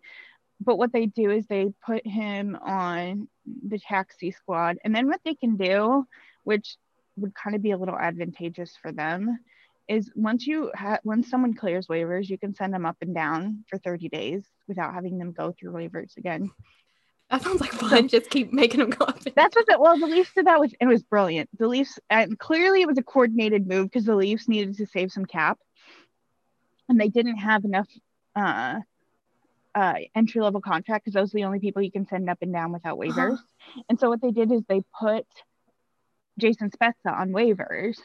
But 0.61 0.79
what 0.79 0.93
they 0.93 1.07
do 1.07 1.31
is 1.31 1.47
they 1.47 1.73
put 1.85 2.07
him 2.07 2.57
on 2.65 3.29
the 3.67 3.81
taxi 3.81 4.31
squad, 4.31 4.79
and 4.85 4.95
then 4.95 5.09
what 5.09 5.21
they 5.25 5.35
can 5.35 5.57
do, 5.57 6.07
which 6.45 6.77
would 7.17 7.35
kind 7.35 7.57
of 7.57 7.63
be 7.63 7.73
a 7.73 7.77
little 7.77 7.99
advantageous 7.99 8.77
for 8.81 8.93
them, 8.93 9.39
is 9.89 10.11
once 10.15 10.47
you 10.47 10.71
have 10.75 11.01
once 11.05 11.29
someone 11.29 11.55
clears 11.55 11.89
waivers, 11.89 12.29
you 12.29 12.39
can 12.39 12.55
send 12.55 12.73
them 12.73 12.87
up 12.87 12.97
and 13.01 13.15
down 13.15 13.65
for 13.69 13.79
30 13.79 14.09
days 14.09 14.45
without 14.69 14.95
having 14.95 15.19
them 15.19 15.33
go 15.33 15.53
through 15.53 15.73
waivers 15.73 16.17
again. 16.17 16.51
That 17.35 17.43
sounds 17.43 17.61
like 17.61 17.73
fun. 17.73 18.07
Just 18.07 18.31
keep 18.31 18.53
making 18.53 18.79
them 18.79 18.91
go 18.91 19.07
up. 19.07 19.19
That's 19.35 19.57
what 19.57 19.67
the 19.67 19.77
well, 19.81 19.99
the 19.99 20.07
Leafs 20.07 20.33
did 20.35 20.47
that 20.47 20.61
with 20.61 20.73
it 20.81 20.87
was 20.87 21.03
brilliant. 21.03 21.51
The 21.59 21.67
Leafs 21.67 21.99
and 22.09 22.39
clearly 22.39 22.81
it 22.81 22.87
was 22.87 22.97
a 22.97 23.03
coordinated 23.03 23.67
move 23.67 23.91
because 23.91 24.05
the 24.05 24.15
Leafs 24.15 24.47
needed 24.47 24.77
to 24.77 24.87
save 24.87 25.11
some 25.11 25.25
cap, 25.25 25.59
and 26.89 27.01
they 27.01 27.09
didn't 27.09 27.39
have 27.39 27.65
enough 27.65 27.89
uh, 28.37 28.79
uh, 29.75 29.95
entry 30.15 30.43
level 30.43 30.61
contract 30.61 31.05
because 31.05 31.15
those 31.15 31.35
are 31.35 31.39
the 31.39 31.45
only 31.45 31.59
people 31.59 31.83
you 31.83 31.91
can 31.91 32.07
send 32.07 32.31
up 32.31 32.39
and 32.41 32.53
down 32.53 32.71
without 32.71 32.99
waivers. 32.99 33.39
and 33.89 33.99
so 33.99 34.09
what 34.09 34.23
they 34.23 34.31
did 34.31 34.53
is 34.53 34.63
they 34.69 34.83
put 34.97 35.27
Jason 36.39 36.71
Spezza 36.71 37.13
on 37.13 37.31
waivers 37.31 37.99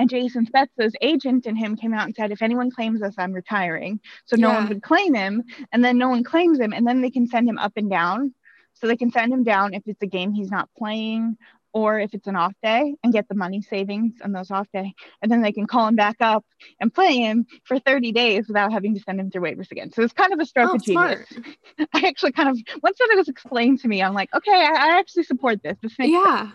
and 0.00 0.08
Jason 0.08 0.46
Spezza's 0.46 0.96
agent 1.02 1.44
and 1.44 1.58
him 1.58 1.76
came 1.76 1.92
out 1.92 2.06
and 2.06 2.14
said, 2.14 2.32
if 2.32 2.40
anyone 2.40 2.70
claims 2.70 3.02
us, 3.02 3.12
I'm 3.18 3.34
retiring. 3.34 4.00
So 4.24 4.34
no 4.34 4.48
yeah. 4.48 4.54
one 4.60 4.68
would 4.70 4.82
claim 4.82 5.12
him. 5.12 5.44
And 5.72 5.84
then 5.84 5.98
no 5.98 6.08
one 6.08 6.24
claims 6.24 6.58
him. 6.58 6.72
And 6.72 6.86
then 6.86 7.02
they 7.02 7.10
can 7.10 7.26
send 7.26 7.46
him 7.46 7.58
up 7.58 7.72
and 7.76 7.90
down. 7.90 8.34
So 8.72 8.86
they 8.86 8.96
can 8.96 9.10
send 9.10 9.30
him 9.30 9.44
down 9.44 9.74
if 9.74 9.82
it's 9.84 10.00
a 10.00 10.06
game 10.06 10.32
he's 10.32 10.50
not 10.50 10.70
playing 10.78 11.36
or 11.74 12.00
if 12.00 12.14
it's 12.14 12.26
an 12.26 12.34
off 12.34 12.54
day 12.62 12.94
and 13.04 13.12
get 13.12 13.28
the 13.28 13.34
money 13.34 13.60
savings 13.60 14.14
on 14.24 14.32
those 14.32 14.50
off 14.50 14.68
day. 14.72 14.94
And 15.20 15.30
then 15.30 15.42
they 15.42 15.52
can 15.52 15.66
call 15.66 15.86
him 15.86 15.96
back 15.96 16.16
up 16.20 16.46
and 16.80 16.92
play 16.92 17.18
him 17.18 17.44
for 17.64 17.78
30 17.78 18.10
days 18.12 18.48
without 18.48 18.72
having 18.72 18.94
to 18.94 19.00
send 19.00 19.20
him 19.20 19.30
through 19.30 19.42
waivers 19.42 19.70
again. 19.70 19.92
So 19.92 20.00
it's 20.00 20.14
kind 20.14 20.32
of 20.32 20.40
a 20.40 20.46
stroke 20.46 20.70
oh, 20.70 20.76
of 20.76 20.82
genius. 20.82 21.28
Smart. 21.28 21.88
I 21.92 22.08
actually 22.08 22.32
kind 22.32 22.48
of, 22.48 22.58
once 22.82 22.96
that 22.96 23.12
was 23.14 23.28
explained 23.28 23.80
to 23.80 23.88
me, 23.88 24.02
I'm 24.02 24.14
like, 24.14 24.34
okay, 24.34 24.50
I, 24.50 24.94
I 24.94 24.98
actually 24.98 25.24
support 25.24 25.62
this. 25.62 25.76
This 25.82 25.98
makes 25.98 26.12
yeah. 26.12 26.38
Sense. 26.38 26.52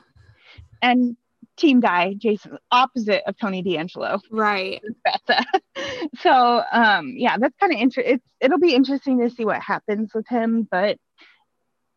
And 0.81 1.17
team 1.57 1.79
guy, 1.79 2.13
Jason, 2.13 2.57
opposite 2.71 3.23
of 3.27 3.37
Tony 3.37 3.63
DeAngelo. 3.63 4.19
Right. 4.29 4.81
so 6.19 6.63
um 6.71 7.13
yeah, 7.15 7.37
that's 7.37 7.55
kind 7.59 7.73
of 7.73 7.79
interesting. 7.79 8.15
It's 8.15 8.27
it'll 8.39 8.59
be 8.59 8.75
interesting 8.75 9.19
to 9.19 9.29
see 9.29 9.45
what 9.45 9.61
happens 9.61 10.11
with 10.13 10.27
him, 10.27 10.67
but 10.69 10.97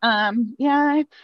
um 0.03 0.55
yeah, 0.59 0.97
it's 0.97 1.17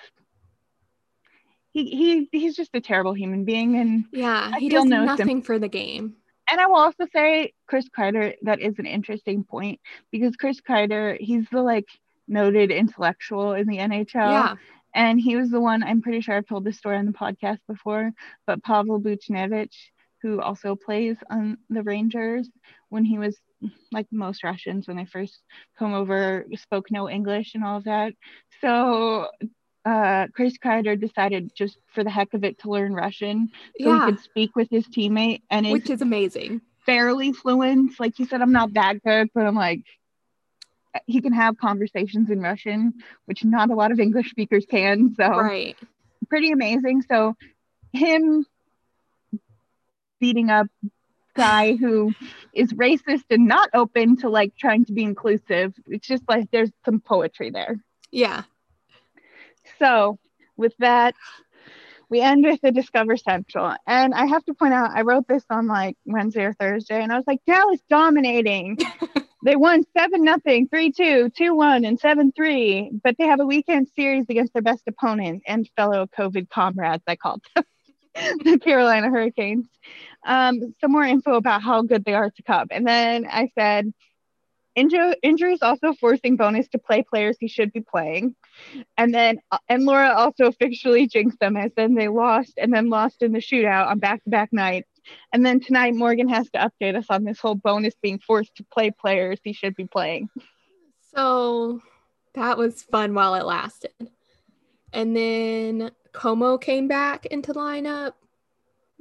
he, 1.72 1.86
he 1.90 2.28
he's 2.30 2.56
just 2.56 2.74
a 2.74 2.80
terrible 2.80 3.14
human 3.14 3.44
being 3.44 3.76
and 3.76 4.04
yeah, 4.12 4.52
I 4.54 4.58
he 4.58 4.68
does 4.68 4.84
nothing 4.84 5.28
him. 5.28 5.42
for 5.42 5.58
the 5.58 5.68
game. 5.68 6.16
And 6.50 6.60
I 6.60 6.66
will 6.66 6.76
also 6.76 7.06
say 7.12 7.52
Chris 7.66 7.88
Kreider, 7.88 8.34
that 8.42 8.60
is 8.60 8.74
an 8.78 8.86
interesting 8.86 9.44
point 9.44 9.80
because 10.12 10.36
Chris 10.36 10.60
Kreider, 10.60 11.16
he's 11.18 11.46
the 11.50 11.62
like 11.62 11.86
noted 12.28 12.70
intellectual 12.70 13.54
in 13.54 13.66
the 13.66 13.78
NHL. 13.78 14.14
Yeah. 14.14 14.54
And 14.94 15.20
he 15.20 15.36
was 15.36 15.50
the 15.50 15.60
one, 15.60 15.82
I'm 15.82 16.02
pretty 16.02 16.20
sure 16.20 16.36
I've 16.36 16.46
told 16.46 16.64
this 16.64 16.78
story 16.78 16.96
on 16.96 17.06
the 17.06 17.12
podcast 17.12 17.58
before, 17.68 18.12
but 18.46 18.62
Pavel 18.62 19.00
Buchnevich, 19.00 19.74
who 20.22 20.40
also 20.40 20.76
plays 20.76 21.16
on 21.28 21.58
the 21.68 21.82
Rangers, 21.82 22.48
when 22.88 23.04
he 23.04 23.18
was 23.18 23.36
like 23.92 24.06
most 24.12 24.44
Russians 24.44 24.86
when 24.86 24.96
they 24.96 25.04
first 25.04 25.40
come 25.78 25.94
over, 25.94 26.46
spoke 26.56 26.90
no 26.90 27.10
English 27.10 27.54
and 27.54 27.64
all 27.64 27.78
of 27.78 27.84
that. 27.84 28.14
So 28.60 29.28
uh, 29.84 30.28
Chris 30.34 30.56
Kreider 30.58 30.98
decided 30.98 31.50
just 31.54 31.78
for 31.92 32.04
the 32.04 32.10
heck 32.10 32.32
of 32.34 32.44
it 32.44 32.58
to 32.60 32.70
learn 32.70 32.94
Russian 32.94 33.50
so 33.80 33.88
yeah. 33.88 34.06
he 34.06 34.12
could 34.12 34.20
speak 34.22 34.56
with 34.56 34.68
his 34.70 34.86
teammate, 34.86 35.42
and 35.50 35.70
which 35.70 35.90
is 35.90 36.02
amazing. 36.02 36.60
Fairly 36.86 37.32
fluent. 37.32 37.98
Like 37.98 38.14
he 38.16 38.24
said, 38.24 38.42
I'm 38.42 38.52
not 38.52 38.74
that 38.74 39.02
good, 39.02 39.30
but 39.34 39.46
I'm 39.46 39.54
like 39.54 39.82
he 41.06 41.20
can 41.20 41.32
have 41.32 41.58
conversations 41.58 42.30
in 42.30 42.40
Russian, 42.40 42.94
which 43.26 43.44
not 43.44 43.70
a 43.70 43.74
lot 43.74 43.92
of 43.92 44.00
English 44.00 44.30
speakers 44.30 44.66
can. 44.68 45.14
So 45.16 45.28
right. 45.28 45.76
pretty 46.28 46.52
amazing. 46.52 47.02
So 47.02 47.36
him 47.92 48.46
beating 50.20 50.50
up 50.50 50.66
guy 51.34 51.74
who 51.74 52.14
is 52.52 52.72
racist 52.72 53.24
and 53.30 53.46
not 53.46 53.68
open 53.74 54.16
to 54.18 54.28
like 54.28 54.56
trying 54.56 54.84
to 54.86 54.92
be 54.92 55.02
inclusive. 55.02 55.74
It's 55.86 56.06
just 56.06 56.22
like 56.28 56.50
there's 56.50 56.70
some 56.84 57.00
poetry 57.00 57.50
there. 57.50 57.76
Yeah. 58.10 58.44
So 59.78 60.18
with 60.56 60.74
that, 60.78 61.14
we 62.08 62.20
end 62.20 62.44
with 62.44 62.60
the 62.60 62.70
Discover 62.70 63.16
Central. 63.16 63.74
And 63.86 64.14
I 64.14 64.26
have 64.26 64.44
to 64.44 64.54
point 64.54 64.74
out, 64.74 64.90
I 64.94 65.02
wrote 65.02 65.26
this 65.26 65.44
on 65.50 65.66
like 65.66 65.96
Wednesday 66.04 66.44
or 66.44 66.52
Thursday, 66.52 67.02
and 67.02 67.12
I 67.12 67.16
was 67.16 67.24
like, 67.26 67.40
Dallas 67.46 67.80
dominating. 67.88 68.78
they 69.44 69.56
won 69.56 69.84
7 69.96 70.24
nothing, 70.24 70.68
3 70.68 70.90
2, 70.90 71.30
2 71.30 71.54
1, 71.54 71.84
and 71.84 72.00
7 72.00 72.32
3. 72.32 72.90
But 73.04 73.16
they 73.18 73.26
have 73.26 73.40
a 73.40 73.46
weekend 73.46 73.88
series 73.94 74.26
against 74.28 74.54
their 74.54 74.62
best 74.62 74.82
opponent 74.88 75.42
and 75.46 75.68
fellow 75.76 76.08
COVID 76.18 76.48
comrades, 76.50 77.04
I 77.06 77.16
called 77.16 77.42
them. 77.54 77.64
the 78.44 78.58
Carolina 78.58 79.10
Hurricanes. 79.10 79.66
Um, 80.26 80.74
some 80.80 80.92
more 80.92 81.04
info 81.04 81.34
about 81.34 81.62
how 81.62 81.82
good 81.82 82.04
they 82.04 82.14
are 82.14 82.30
to 82.30 82.42
Cub. 82.42 82.68
And 82.70 82.86
then 82.86 83.26
I 83.30 83.50
said, 83.58 83.92
Inju- 84.76 85.14
injuries 85.22 85.60
also 85.62 85.92
forcing 85.92 86.36
Bowness 86.36 86.68
to 86.70 86.78
play 86.78 87.02
players 87.02 87.36
he 87.38 87.46
should 87.46 87.72
be 87.72 87.80
playing. 87.80 88.34
And 88.96 89.14
then, 89.14 89.38
uh, 89.52 89.58
and 89.68 89.84
Laura 89.84 90.12
also 90.14 90.46
officially 90.46 91.06
jinxed 91.06 91.38
them 91.38 91.56
as 91.56 91.70
then 91.76 91.94
they 91.94 92.08
lost 92.08 92.54
and 92.56 92.72
then 92.72 92.88
lost 92.88 93.22
in 93.22 93.32
the 93.32 93.38
shootout 93.38 93.86
on 93.86 93.98
back 94.00 94.24
to 94.24 94.30
back 94.30 94.52
nights. 94.52 94.88
And 95.32 95.44
then 95.44 95.60
tonight, 95.60 95.94
Morgan 95.94 96.28
has 96.28 96.50
to 96.50 96.58
update 96.58 96.96
us 96.96 97.06
on 97.10 97.24
this 97.24 97.38
whole 97.38 97.54
Bowness 97.54 97.94
being 98.02 98.18
forced 98.18 98.54
to 98.56 98.64
play 98.64 98.90
players 98.90 99.40
he 99.42 99.52
should 99.52 99.74
be 99.74 99.86
playing. 99.86 100.28
So 101.14 101.80
that 102.34 102.58
was 102.58 102.82
fun 102.82 103.14
while 103.14 103.34
it 103.34 103.44
lasted. 103.44 103.92
And 104.92 105.16
then 105.16 105.90
Comeau 106.12 106.60
came 106.60 106.88
back 106.88 107.26
into 107.26 107.52
lineup. 107.52 108.12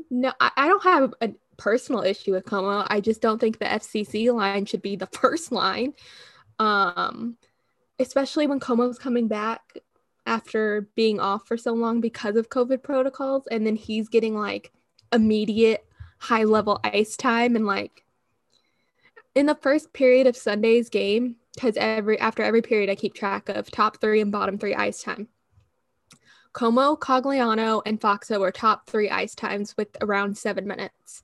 No, 0.09 0.33
I, 0.39 0.51
I 0.55 0.67
don't 0.67 0.83
have 0.83 1.13
a 1.21 1.31
personal 1.57 2.01
issue 2.01 2.33
with 2.33 2.45
Comeau. 2.45 2.85
I 2.87 2.99
just 2.99 3.21
don't 3.21 3.39
think 3.39 3.59
the 3.59 3.65
FCC 3.65 4.33
line 4.33 4.65
should 4.65 4.81
be 4.81 4.95
the 4.95 5.07
first 5.11 5.51
line. 5.51 5.93
Um, 6.59 7.37
especially 7.99 8.47
when 8.47 8.59
Comeau's 8.59 8.99
coming 8.99 9.27
back 9.27 9.61
after 10.25 10.87
being 10.95 11.19
off 11.19 11.47
for 11.47 11.57
so 11.57 11.73
long 11.73 12.01
because 12.01 12.35
of 12.35 12.49
COVID 12.49 12.81
protocols, 12.83 13.47
and 13.47 13.65
then 13.65 13.75
he's 13.75 14.09
getting 14.09 14.35
like 14.35 14.71
immediate 15.11 15.85
high 16.23 16.45
level 16.45 16.79
ice 16.85 17.17
time 17.17 17.57
and 17.57 17.65
like 17.65 18.05
in 19.35 19.45
the 19.45 19.55
first 19.55 19.91
period 19.91 20.25
of 20.25 20.37
Sunday's 20.37 20.89
game, 20.89 21.35
because 21.53 21.75
every 21.75 22.17
after 22.19 22.43
every 22.43 22.61
period 22.61 22.89
I 22.89 22.95
keep 22.95 23.13
track 23.13 23.49
of 23.49 23.69
top 23.69 23.99
three 23.99 24.21
and 24.21 24.31
bottom 24.31 24.57
three 24.57 24.73
ice 24.73 25.03
time. 25.03 25.27
Comeau, 26.53 26.97
Cogliano, 26.97 27.81
and 27.85 27.99
Faksa 27.99 28.39
were 28.39 28.51
top 28.51 28.87
three 28.87 29.09
ice 29.09 29.35
times 29.35 29.75
with 29.75 29.89
around 30.01 30.37
seven 30.37 30.67
minutes. 30.67 31.23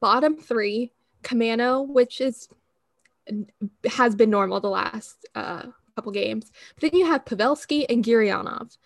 Bottom 0.00 0.36
three, 0.36 0.92
Caamano, 1.22 1.86
which 1.86 2.20
is 2.20 2.48
has 3.90 4.14
been 4.14 4.30
normal 4.30 4.60
the 4.60 4.68
last 4.68 5.26
uh, 5.34 5.64
couple 5.96 6.12
games. 6.12 6.50
But 6.74 6.92
then 6.92 7.00
you 7.00 7.06
have 7.06 7.24
Pavelski 7.24 7.84
and 7.88 8.04
Gurianov, 8.04 8.78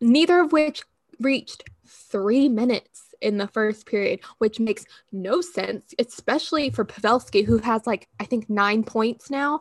neither 0.00 0.40
of 0.40 0.52
which 0.52 0.82
reached 1.20 1.64
three 1.86 2.48
minutes 2.48 3.03
in 3.20 3.38
the 3.38 3.48
first 3.48 3.86
period, 3.86 4.20
which 4.38 4.60
makes 4.60 4.84
no 5.12 5.40
sense, 5.40 5.94
especially 5.98 6.70
for 6.70 6.84
Pavelski, 6.84 7.44
who 7.44 7.58
has 7.58 7.86
like, 7.86 8.08
I 8.20 8.24
think, 8.24 8.48
nine 8.48 8.84
points 8.84 9.30
now. 9.30 9.60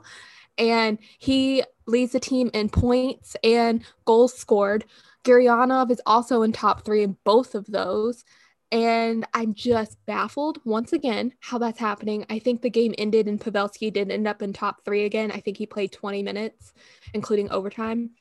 And 0.57 0.99
he 1.17 1.63
leads 1.87 2.11
the 2.11 2.19
team 2.19 2.49
in 2.53 2.69
points 2.69 3.35
and 3.43 3.83
goals 4.05 4.33
scored. 4.33 4.85
Gurianov 5.23 5.89
is 5.91 6.01
also 6.05 6.41
in 6.41 6.51
top 6.51 6.85
three 6.85 7.03
in 7.03 7.17
both 7.23 7.55
of 7.55 7.65
those. 7.65 8.23
And 8.71 9.25
I'm 9.35 9.53
just 9.53 10.03
baffled 10.07 10.59
once 10.65 10.93
again 10.93 11.33
how 11.39 11.59
that's 11.59 11.79
happening. 11.79 12.25
I 12.29 12.39
think 12.39 12.61
the 12.61 12.71
game 12.71 12.95
ended 12.97 13.27
and 13.27 13.39
Pavelski 13.39 13.93
did 13.93 14.09
end 14.09 14.27
up 14.27 14.41
in 14.41 14.51
top 14.51 14.83
three 14.83 15.05
again. 15.05 15.31
I 15.31 15.41
think 15.41 15.57
he 15.57 15.67
played 15.67 15.91
20 15.91 16.23
minutes, 16.23 16.73
including 17.13 17.51
overtime. 17.51 18.11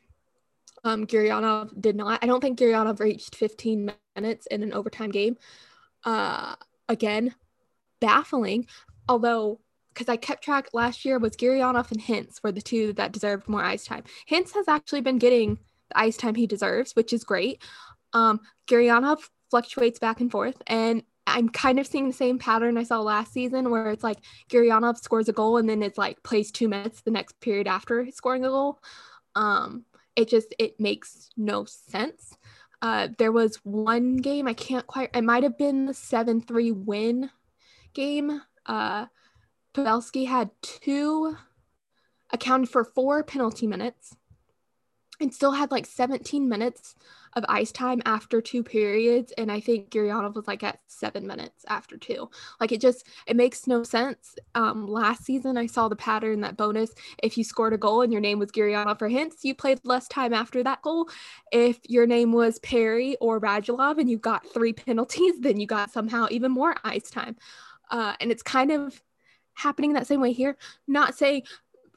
Um, 0.85 1.05
did 1.05 1.97
not. 1.97 2.23
I 2.23 2.27
don't 2.27 2.41
think 2.41 2.59
Gurianov 2.59 3.01
reached 3.01 3.37
15 3.37 3.93
minutes 4.17 4.47
in 4.47 4.63
an 4.63 4.73
overtime 4.73 5.11
game. 5.11 5.37
Uh, 6.05 6.57
again, 6.89 7.35
baffling. 8.01 8.67
Although, 9.09 9.61
because 9.93 10.09
I 10.09 10.17
kept 10.17 10.43
track 10.45 10.69
last 10.73 11.05
year 11.05 11.19
was 11.19 11.37
Gurianov 11.37 11.91
and 11.93 12.01
Hintz 12.01 12.43
were 12.43 12.53
the 12.53 12.63
two 12.63 12.93
that 12.95 13.13
deserved 13.13 13.49
more 13.49 13.63
ice 13.63 13.85
time. 13.85 14.05
Hintz 14.29 14.55
has 14.55 14.69
actually 14.69 15.03
been 15.03 15.19
getting 15.19 15.59
the 15.91 15.99
ice 15.99 16.17
time 16.17 16.35
he 16.35 16.47
deserves, 16.47 16.93
which 16.97 17.13
is 17.13 17.25
great. 17.25 17.63
Um, 18.13 18.41
fluctuates 19.51 19.99
back 19.99 20.21
and 20.21 20.31
forth, 20.31 20.63
and 20.67 21.03
I'm 21.27 21.49
kind 21.49 21.79
of 21.79 21.87
seeing 21.87 22.09
the 22.09 22.15
same 22.15 22.39
pattern 22.39 22.77
I 22.77 22.83
saw 22.83 23.01
last 23.01 23.33
season 23.33 23.71
where 23.71 23.91
it's 23.91 24.03
like 24.03 24.19
Gurianov 24.51 24.99
scores 24.99 25.29
a 25.29 25.33
goal 25.33 25.57
and 25.57 25.69
then 25.69 25.83
it's 25.83 25.99
like 25.99 26.23
plays 26.23 26.51
two 26.51 26.69
minutes 26.69 27.03
the 27.03 27.11
next 27.11 27.39
period 27.41 27.69
after 27.69 28.11
scoring 28.11 28.45
a 28.45 28.49
goal. 28.49 28.81
Um, 29.35 29.85
it 30.17 30.29
just 30.29 30.55
it 30.59 30.79
makes 30.79 31.31
no 31.37 31.65
sense. 31.65 32.37
Uh, 32.81 33.09
there 33.19 33.33
was 33.33 33.57
one 33.65 34.17
game 34.17 34.49
I 34.49 34.55
can't 34.55 34.87
quite. 34.87 35.11
It 35.15 35.23
might 35.23 35.43
have 35.43 35.57
been 35.57 35.87
the 35.87 35.95
seven 35.95 36.41
three 36.41 36.73
win 36.73 37.31
game. 37.95 38.43
Uh, 38.67 39.07
Pavelski 39.75 40.27
had 40.27 40.51
two 40.61 41.37
accounted 42.31 42.69
for 42.69 42.85
four 42.85 43.23
penalty 43.23 43.67
minutes 43.67 44.17
and 45.21 45.33
still 45.33 45.53
had 45.53 45.71
like 45.71 45.87
17 45.87 46.49
minutes 46.49 46.95
of 47.35 47.45
ice 47.49 47.73
time 47.73 48.03
after 48.05 48.41
two 48.41 48.63
periods 48.63 49.33
and 49.39 49.51
i 49.51 49.61
think 49.61 49.91
Gurianov 49.91 50.35
was 50.35 50.47
like 50.47 50.63
at 50.63 50.79
seven 50.87 51.27
minutes 51.27 51.65
after 51.69 51.97
two. 51.97 52.31
Like 52.61 52.73
it 52.73 52.81
just 52.81 53.07
it 53.27 53.37
makes 53.37 53.67
no 53.67 53.83
sense. 53.83 54.37
Um 54.55 54.87
last 54.87 55.25
season 55.25 55.57
i 55.57 55.67
saw 55.67 55.89
the 55.89 55.97
pattern 55.97 56.41
that 56.43 56.57
Bowness, 56.57 56.91
if 57.23 57.37
you 57.37 57.45
scored 57.45 57.73
a 57.73 57.79
goal 57.79 58.03
and 58.03 58.13
your 58.13 58.21
name 58.21 58.39
was 58.39 58.51
Gurianov 58.53 58.99
for 58.99 59.09
Hintz 59.09 59.43
you 59.43 59.55
played 59.55 59.81
less 59.85 60.09
time 60.09 60.33
after 60.33 60.63
that 60.63 60.83
goal. 60.83 61.09
If 61.51 61.79
your 61.89 62.07
name 62.07 62.33
was 62.33 62.59
perry 62.61 63.17
or 63.21 63.41
radulov 63.41 63.99
and 63.99 64.09
you 64.11 64.19
got 64.19 64.47
three 64.53 64.73
penalties 64.73 65.41
then 65.41 65.59
you 65.59 65.67
got 65.67 65.91
somehow 65.91 66.27
even 66.31 66.53
more 66.53 66.75
ice 66.85 67.11
time. 67.11 67.37
Uh, 67.91 68.15
and 68.21 68.31
it's 68.31 68.43
kind 68.43 68.71
of 68.71 69.01
happening 69.55 69.93
that 69.93 70.07
same 70.07 70.21
way 70.21 70.33
here. 70.33 70.57
Not 70.87 71.15
saying 71.15 71.43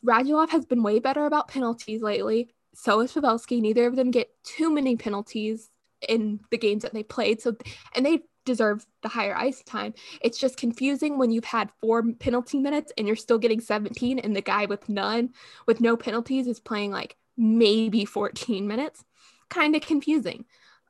Radulov 0.05 0.49
has 0.49 0.65
been 0.65 0.83
way 0.83 0.99
better 0.99 1.25
about 1.25 1.47
penalties 1.47 2.01
lately 2.01 2.54
so 2.76 2.99
is 2.99 3.13
Pavelski. 3.13 3.61
Neither 3.61 3.88
of 3.88 3.95
them 3.95 4.11
get 4.11 4.30
too 4.43 4.71
many 4.71 4.95
penalties 4.95 5.69
in 6.07 6.41
the 6.51 6.57
games 6.57 6.84
that 6.84 6.93
they 6.93 7.03
played. 7.03 7.41
So, 7.41 7.55
and 7.95 8.05
they 8.05 8.19
deserve 8.45 8.86
the 9.01 9.09
higher 9.09 9.36
ice 9.36 9.63
time. 9.63 9.93
It's 10.21 10.38
just 10.38 10.57
confusing 10.57 11.17
when 11.17 11.32
you've 11.32 11.45
had 11.45 11.71
four 11.82 12.03
penalty 12.19 12.59
minutes 12.59 12.91
and 12.97 13.07
you're 13.07 13.15
still 13.15 13.39
getting 13.39 13.59
17, 13.59 14.19
and 14.19 14.36
the 14.36 14.41
guy 14.41 14.65
with 14.65 14.88
none, 14.88 15.32
with 15.65 15.82
no 15.82 15.97
penalties, 15.97 16.47
is 16.47 16.59
playing 16.59 16.91
like 16.91 17.15
maybe 17.38 18.05
14 18.05 18.67
minutes. 18.67 19.03
Kind 19.49 19.76
of 19.76 19.82
confusing. 19.82 20.45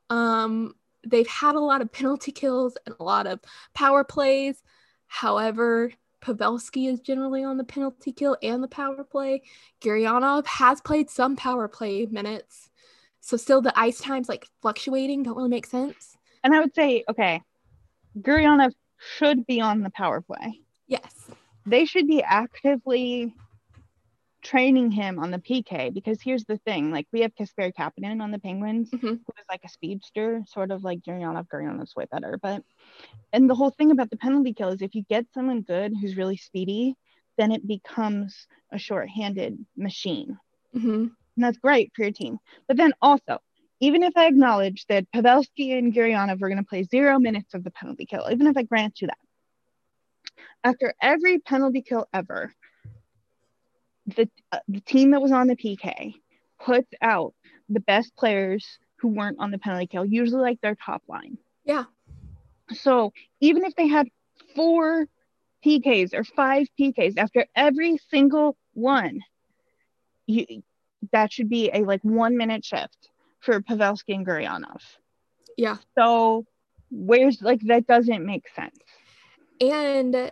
Um, 0.10 0.76
they've 1.06 1.28
had 1.28 1.56
a 1.56 1.60
lot 1.60 1.82
of 1.82 1.92
penalty 1.92 2.32
kills 2.32 2.78
and 2.86 2.96
a 3.00 3.04
lot 3.04 3.28
of 3.28 3.40
power 3.74 4.04
plays. 4.04 4.62
However, 5.08 5.92
Pavelski 6.26 6.92
is 6.92 7.00
generally 7.02 7.44
on 7.44 7.58
the 7.58 7.64
penalty 7.64 8.12
kill 8.12 8.36
and 8.42 8.64
the 8.64 8.68
power 8.68 9.04
play. 9.04 9.44
Gurianov 9.82 10.48
has 10.48 10.82
played 10.82 11.10
some 11.10 11.36
power 11.36 11.68
play 11.68 12.08
minutes. 12.08 12.70
So 13.22 13.38
still 13.38 13.62
the 13.62 13.78
ice 13.78 14.00
times 14.00 14.28
like 14.28 14.48
fluctuating 14.62 15.24
don't 15.24 15.38
really 15.38 15.50
make 15.50 15.68
sense. 15.68 16.18
And 16.44 16.56
I 16.56 16.60
would 16.60 16.74
say, 16.74 17.04
okay, 17.10 17.42
Gurianov 18.20 18.72
should 19.18 19.46
be 19.46 19.62
on 19.62 19.82
the 19.82 19.92
power 19.92 20.22
play. 20.22 20.62
Yes. 20.88 21.30
They 21.68 21.86
should 21.86 22.08
be 22.08 22.24
actively 22.24 23.36
training 24.46 24.91
him 24.91 25.18
on 25.18 25.32
the 25.32 25.39
PK 25.39 25.91
because 25.91 26.22
here's 26.22 26.46
the 26.46 26.58
thing 26.60 26.91
like 26.91 27.08
we 27.12 27.22
have 27.22 27.34
Kasperi 27.34 27.74
Kapanen 27.74 28.22
on 28.22 28.30
the 28.30 28.38
Penguins 28.38 28.91
mm-hmm. 28.91 29.08
who 29.08 29.14
is 29.14 29.46
like 29.50 29.62
a 29.66 29.70
speedster 29.70 30.43
sort 30.48 30.70
of 30.70 30.84
like 30.84 31.02
Gurianov 31.02 31.48
Gurianov's 31.48 31.96
way 31.96 32.06
better 32.12 32.38
but 32.39 32.64
and 33.34 33.50
the 33.50 33.56
whole 33.56 33.72
thing 33.72 33.89
about 33.89 34.12
the 34.12 34.18
penalty 34.18 34.54
kill 34.54 34.70
is 34.70 34.84
if 34.84 34.93
you 34.93 35.04
get 35.10 35.26
someone 35.34 35.62
good 35.62 35.93
who's 36.00 36.16
really 36.16 36.38
speedy 36.38 36.96
then 37.39 37.52
it 37.52 37.66
becomes 37.66 38.48
a 38.72 38.78
short-handed 38.78 39.66
machine 39.76 40.38
mm-hmm. 40.76 41.08
and 41.08 41.12
that's 41.38 41.58
great 41.58 41.91
for 41.96 42.04
your 42.04 42.12
team 42.12 42.38
but 42.68 42.78
then 42.78 42.93
also 43.02 43.39
even 43.80 44.04
if 44.04 44.14
I 44.16 44.28
acknowledge 44.28 44.86
that 44.89 45.12
Pavelski 45.12 45.76
and 45.78 45.91
Gurianov 45.91 46.39
were 46.39 46.50
going 46.50 46.64
to 46.64 46.70
play 46.70 46.84
zero 46.84 47.20
minutes 47.20 47.54
of 47.54 47.64
the 47.66 47.72
penalty 47.72 48.06
kill, 48.06 48.26
even 48.32 48.48
if 48.48 48.56
I 48.56 48.64
grant 48.64 49.02
you 49.02 49.08
that, 49.08 49.18
after 50.64 50.93
every 51.02 51.39
penalty 51.39 51.82
kill 51.82 52.08
ever, 52.14 52.54
the, 54.08 54.30
uh, 54.51 54.60
the 54.68 54.82
team 54.82 55.12
that 55.12 55.22
was 55.22 55.32
on 55.32 55.47
the 55.47 55.56
PK 55.56 56.16
puts 56.60 56.91
out 57.01 57.34
the 57.70 57.80
best 57.80 58.16
players 58.16 58.66
who 58.97 59.10
weren't 59.10 59.39
on 59.39 59.51
the 59.51 59.58
penalty 59.58 59.88
kill, 59.88 60.06
usually 60.06 60.41
like 60.41 60.62
their 60.62 60.76
top 60.76 61.03
line. 61.08 61.38
Yeah. 61.64 61.86
So 62.74 63.14
even 63.39 63.64
if 63.66 63.76
they 63.76 63.88
had 63.88 64.08
four 64.56 65.08
PKs 65.66 66.14
or 66.14 66.24
five 66.24 66.68
PKs 66.80 67.18
after 67.18 67.45
every 67.56 67.97
single 68.10 68.56
one, 68.74 69.22
you 70.28 70.64
that 71.12 71.32
should 71.32 71.49
be 71.49 71.70
a 71.72 71.84
like 71.84 72.01
one 72.03 72.38
minute 72.38 72.66
shift 72.66 73.10
for 73.39 73.62
Pavelski 73.62 74.16
and 74.16 74.26
Gurianov. 74.26 74.82
Yeah. 75.58 75.78
So 75.97 76.45
where's 76.89 77.41
like 77.41 77.62
that 77.66 77.88
doesn't 77.88 78.26
make 78.26 78.45
sense. 78.56 78.78
And 79.62 80.32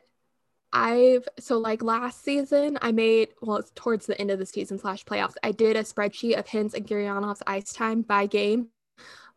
I've 0.74 1.28
so 1.39 1.59
like 1.59 1.84
last 1.84 2.24
season 2.24 2.80
I 2.82 2.91
made 2.91 3.30
well 3.41 3.57
it's 3.57 3.71
towards 3.76 4.07
the 4.07 4.19
end 4.19 4.32
of 4.32 4.39
the 4.39 4.45
season 4.45 4.80
slash 4.80 5.05
playoffs 5.05 5.36
I 5.43 5.51
did 5.51 5.76
a 5.76 5.84
spreadsheet 5.84 6.38
of 6.38 6.47
Hintz 6.47 6.74
and 6.74 6.88
Gurianov's 6.88 7.43
ice 7.45 7.71
time 7.71 8.01
by 8.01 8.26
game, 8.26 8.69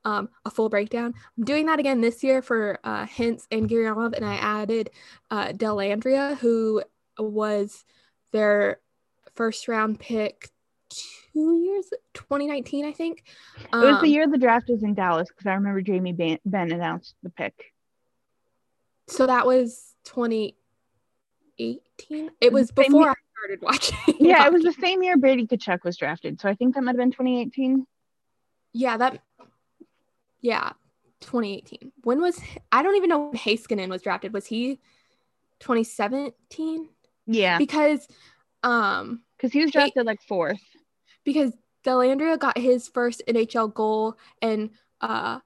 um, 0.07 0.31
a 0.47 0.51
full 0.51 0.71
breakdown. 0.71 1.13
I'm 1.37 1.45
doing 1.45 1.67
that 1.67 1.79
again 1.79 2.01
this 2.01 2.25
year 2.25 2.41
for 2.41 2.81
uh, 2.83 3.05
Hintz 3.05 3.47
and 3.51 3.69
Gurianov, 3.69 4.15
and 4.17 4.25
I 4.25 4.37
added 4.37 4.91
uh, 5.31 5.49
Dellandrea 5.49 6.39
who 6.39 6.83
was 7.19 7.85
their 8.33 8.81
first 9.35 9.69
round 9.69 10.01
pick 10.01 10.49
two 10.89 11.55
years 11.59 11.91
2019 12.15 12.87
I 12.87 12.93
think. 12.93 13.25
Um, 13.73 13.83
it 13.83 13.87
was 13.87 14.01
the 14.01 14.07
um, 14.07 14.13
year 14.13 14.27
the 14.27 14.39
draft 14.39 14.71
was 14.71 14.83
in 14.83 14.95
Dallas 14.95 15.29
because 15.29 15.47
I 15.47 15.55
remember 15.55 15.83
Jamie 15.83 16.15
Benn, 16.15 16.39
Benn 16.47 16.73
announced 16.73 17.15
the 17.23 17.29
pick. 17.29 17.75
So 19.09 19.27
that 19.27 19.47
was 19.47 19.95
20 20.07 20.57
18. 21.59 22.31
It 22.41 22.53
was 22.53 22.71
before. 22.71 23.11
I 23.11 23.15
started 23.39 23.63
watching. 23.63 23.97
Yeah, 24.19 24.39
hockey. 24.39 24.47
it 24.47 24.53
was 24.53 24.63
the 24.63 24.81
same 24.81 25.03
year 25.03 25.17
Brady 25.17 25.47
Tkachuk 25.47 25.85
was 25.85 25.97
drafted. 25.97 26.41
So 26.41 26.49
I 26.49 26.55
think 26.55 26.75
that 26.75 26.83
might 26.83 26.93
have 26.93 26.97
been 26.97 27.11
2018. 27.13 27.87
Yeah, 28.73 28.97
that 28.97 29.23
yeah, 30.41 30.73
2018. 31.21 31.93
When 32.03 32.21
was 32.21 32.41
I 32.73 32.83
don't 32.83 32.97
even 32.97 33.09
know 33.09 33.27
when 33.27 33.33
Heiskanen 33.33 33.89
was 33.89 34.03
drafted. 34.03 34.33
Was 34.33 34.47
he 34.47 34.81
2017? 35.61 36.89
Yeah. 37.27 37.59
Because 37.59 38.07
um 38.63 39.23
because 39.37 39.53
he 39.53 39.61
was 39.63 39.71
drafted 39.71 40.07
like 40.07 40.23
fourth. 40.23 40.61
Because 41.25 41.53
Dellandrea 41.85 42.39
got 42.39 42.59
his 42.59 42.89
first 42.89 43.23
NHL 43.29 43.73
goal 43.73 44.17
and 44.43 44.71
uh 45.01 45.41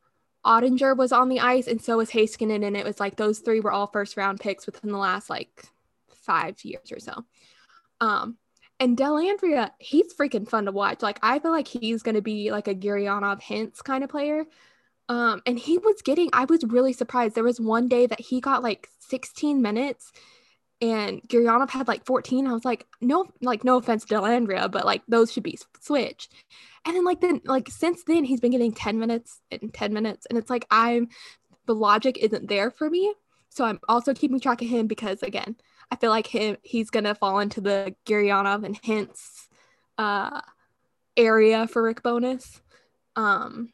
Oettinger 0.44 0.96
was 0.96 1.12
on 1.12 1.28
the 1.28 1.40
ice 1.40 1.66
and 1.66 1.82
so 1.82 1.98
was 1.98 2.10
Heiskanen 2.10 2.64
and 2.66 2.76
it 2.76 2.84
was 2.84 2.98
like 2.98 3.16
those 3.16 3.40
three 3.40 3.60
were 3.60 3.72
all 3.72 3.86
first 3.86 4.16
round 4.16 4.40
picks 4.40 4.64
within 4.66 4.90
the 4.90 4.98
last 4.98 5.28
like 5.28 5.66
five 6.30 6.64
years 6.64 6.92
or 6.92 7.00
so. 7.00 7.24
Um, 8.00 8.36
and 8.78 8.96
Dellandrea, 8.96 9.72
he's 9.78 10.14
freaking 10.14 10.48
fun 10.48 10.66
to 10.66 10.72
watch. 10.72 11.02
Like 11.02 11.18
I 11.22 11.40
feel 11.40 11.50
like 11.50 11.66
he's 11.66 12.02
gonna 12.02 12.22
be 12.22 12.52
like 12.52 12.68
a 12.68 12.74
Gurianov 12.74 13.42
Hintz 13.42 13.82
kind 13.82 14.04
of 14.04 14.10
player. 14.10 14.44
Um, 15.08 15.42
and 15.44 15.58
he 15.58 15.76
was 15.78 16.02
getting, 16.02 16.30
I 16.32 16.44
was 16.44 16.62
really 16.62 16.92
surprised. 16.92 17.34
There 17.34 17.42
was 17.42 17.60
one 17.60 17.88
day 17.88 18.06
that 18.06 18.20
he 18.20 18.40
got 18.40 18.62
like 18.62 18.88
16 19.00 19.60
minutes 19.60 20.12
and 20.80 21.20
Gurianov 21.26 21.68
had 21.68 21.88
like 21.88 22.06
14. 22.06 22.46
I 22.46 22.52
was 22.52 22.64
like, 22.64 22.86
no, 23.00 23.26
like 23.42 23.64
no 23.64 23.76
offense 23.76 24.04
to 24.04 24.14
Dellandrea, 24.14 24.70
but 24.70 24.86
like 24.86 25.02
those 25.08 25.32
should 25.32 25.42
be 25.42 25.58
switched. 25.80 26.32
And 26.86 26.94
then 26.94 27.04
like 27.04 27.20
then 27.20 27.40
like 27.44 27.68
since 27.68 28.04
then 28.04 28.22
he's 28.22 28.40
been 28.40 28.52
getting 28.52 28.72
10 28.72 29.00
minutes 29.00 29.40
and 29.50 29.74
10 29.74 29.92
minutes. 29.92 30.26
And 30.30 30.38
it's 30.38 30.48
like 30.48 30.64
I'm 30.70 31.08
the 31.66 31.74
logic 31.74 32.16
isn't 32.18 32.48
there 32.48 32.70
for 32.70 32.88
me. 32.88 33.12
So 33.48 33.64
I'm 33.64 33.80
also 33.88 34.14
keeping 34.14 34.38
track 34.38 34.62
of 34.62 34.68
him 34.68 34.86
because 34.86 35.24
again, 35.24 35.56
I 35.90 35.96
feel 35.96 36.10
like 36.10 36.26
him 36.26 36.56
he's 36.62 36.90
gonna 36.90 37.14
fall 37.14 37.40
into 37.40 37.60
the 37.60 37.94
Gurianov 38.06 38.64
and 38.64 38.80
Hintz 38.80 39.48
uh, 39.98 40.40
area 41.16 41.66
for 41.66 41.82
Rick 41.82 42.02
Bowness. 42.02 42.60
Um, 43.16 43.72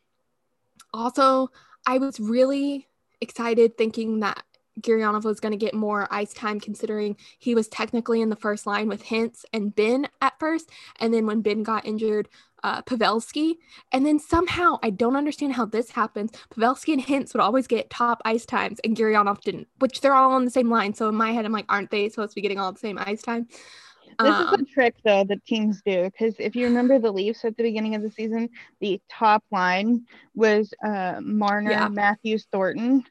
also, 0.92 1.50
I 1.86 1.98
was 1.98 2.18
really 2.18 2.88
excited 3.20 3.76
thinking 3.76 4.20
that 4.20 4.42
Gurianov 4.80 5.24
was 5.24 5.40
going 5.40 5.52
to 5.52 5.58
get 5.58 5.74
more 5.74 6.06
ice 6.10 6.32
time 6.32 6.60
considering 6.60 7.16
he 7.38 7.54
was 7.54 7.68
technically 7.68 8.20
in 8.20 8.28
the 8.28 8.36
first 8.36 8.66
line 8.66 8.88
with 8.88 9.04
Hintz 9.04 9.44
and 9.52 9.74
Benn 9.74 10.08
at 10.20 10.38
first. 10.38 10.70
And 11.00 11.12
then 11.12 11.26
when 11.26 11.40
Benn 11.40 11.62
got 11.62 11.86
injured, 11.86 12.28
uh, 12.62 12.82
Pavelski. 12.82 13.54
And 13.92 14.04
then 14.04 14.18
somehow, 14.18 14.78
I 14.82 14.90
don't 14.90 15.16
understand 15.16 15.52
how 15.52 15.66
this 15.66 15.90
happens. 15.90 16.32
Pavelski 16.50 16.92
and 16.94 17.02
Hintz 17.02 17.32
would 17.32 17.40
always 17.40 17.66
get 17.66 17.90
top 17.90 18.20
ice 18.24 18.44
times 18.44 18.80
and 18.82 18.96
Gurianov 18.96 19.40
didn't, 19.40 19.68
which 19.78 20.00
they're 20.00 20.14
all 20.14 20.32
on 20.32 20.44
the 20.44 20.50
same 20.50 20.68
line. 20.68 20.92
So 20.92 21.08
in 21.08 21.14
my 21.14 21.32
head, 21.32 21.44
I'm 21.44 21.52
like, 21.52 21.66
aren't 21.68 21.90
they 21.90 22.08
supposed 22.08 22.32
to 22.32 22.34
be 22.34 22.42
getting 22.42 22.58
all 22.58 22.72
the 22.72 22.78
same 22.78 22.98
ice 22.98 23.22
time? 23.22 23.46
This 24.18 24.30
um, 24.30 24.42
is 24.42 24.52
a 24.52 24.54
um, 24.54 24.66
trick 24.66 24.94
though 25.04 25.24
that 25.24 25.44
teams 25.44 25.82
do 25.84 26.04
because 26.04 26.36
if 26.38 26.56
you 26.56 26.66
remember 26.66 26.98
the 26.98 27.12
Leafs 27.12 27.44
at 27.44 27.56
the 27.56 27.62
beginning 27.62 27.94
of 27.94 28.02
the 28.02 28.10
season, 28.10 28.48
the 28.80 29.00
top 29.10 29.44
line 29.50 30.06
was 30.34 30.72
uh, 30.84 31.20
Marner, 31.20 31.70
yeah. 31.70 31.88
Matthews, 31.88 32.46
Thornton, 32.50 33.04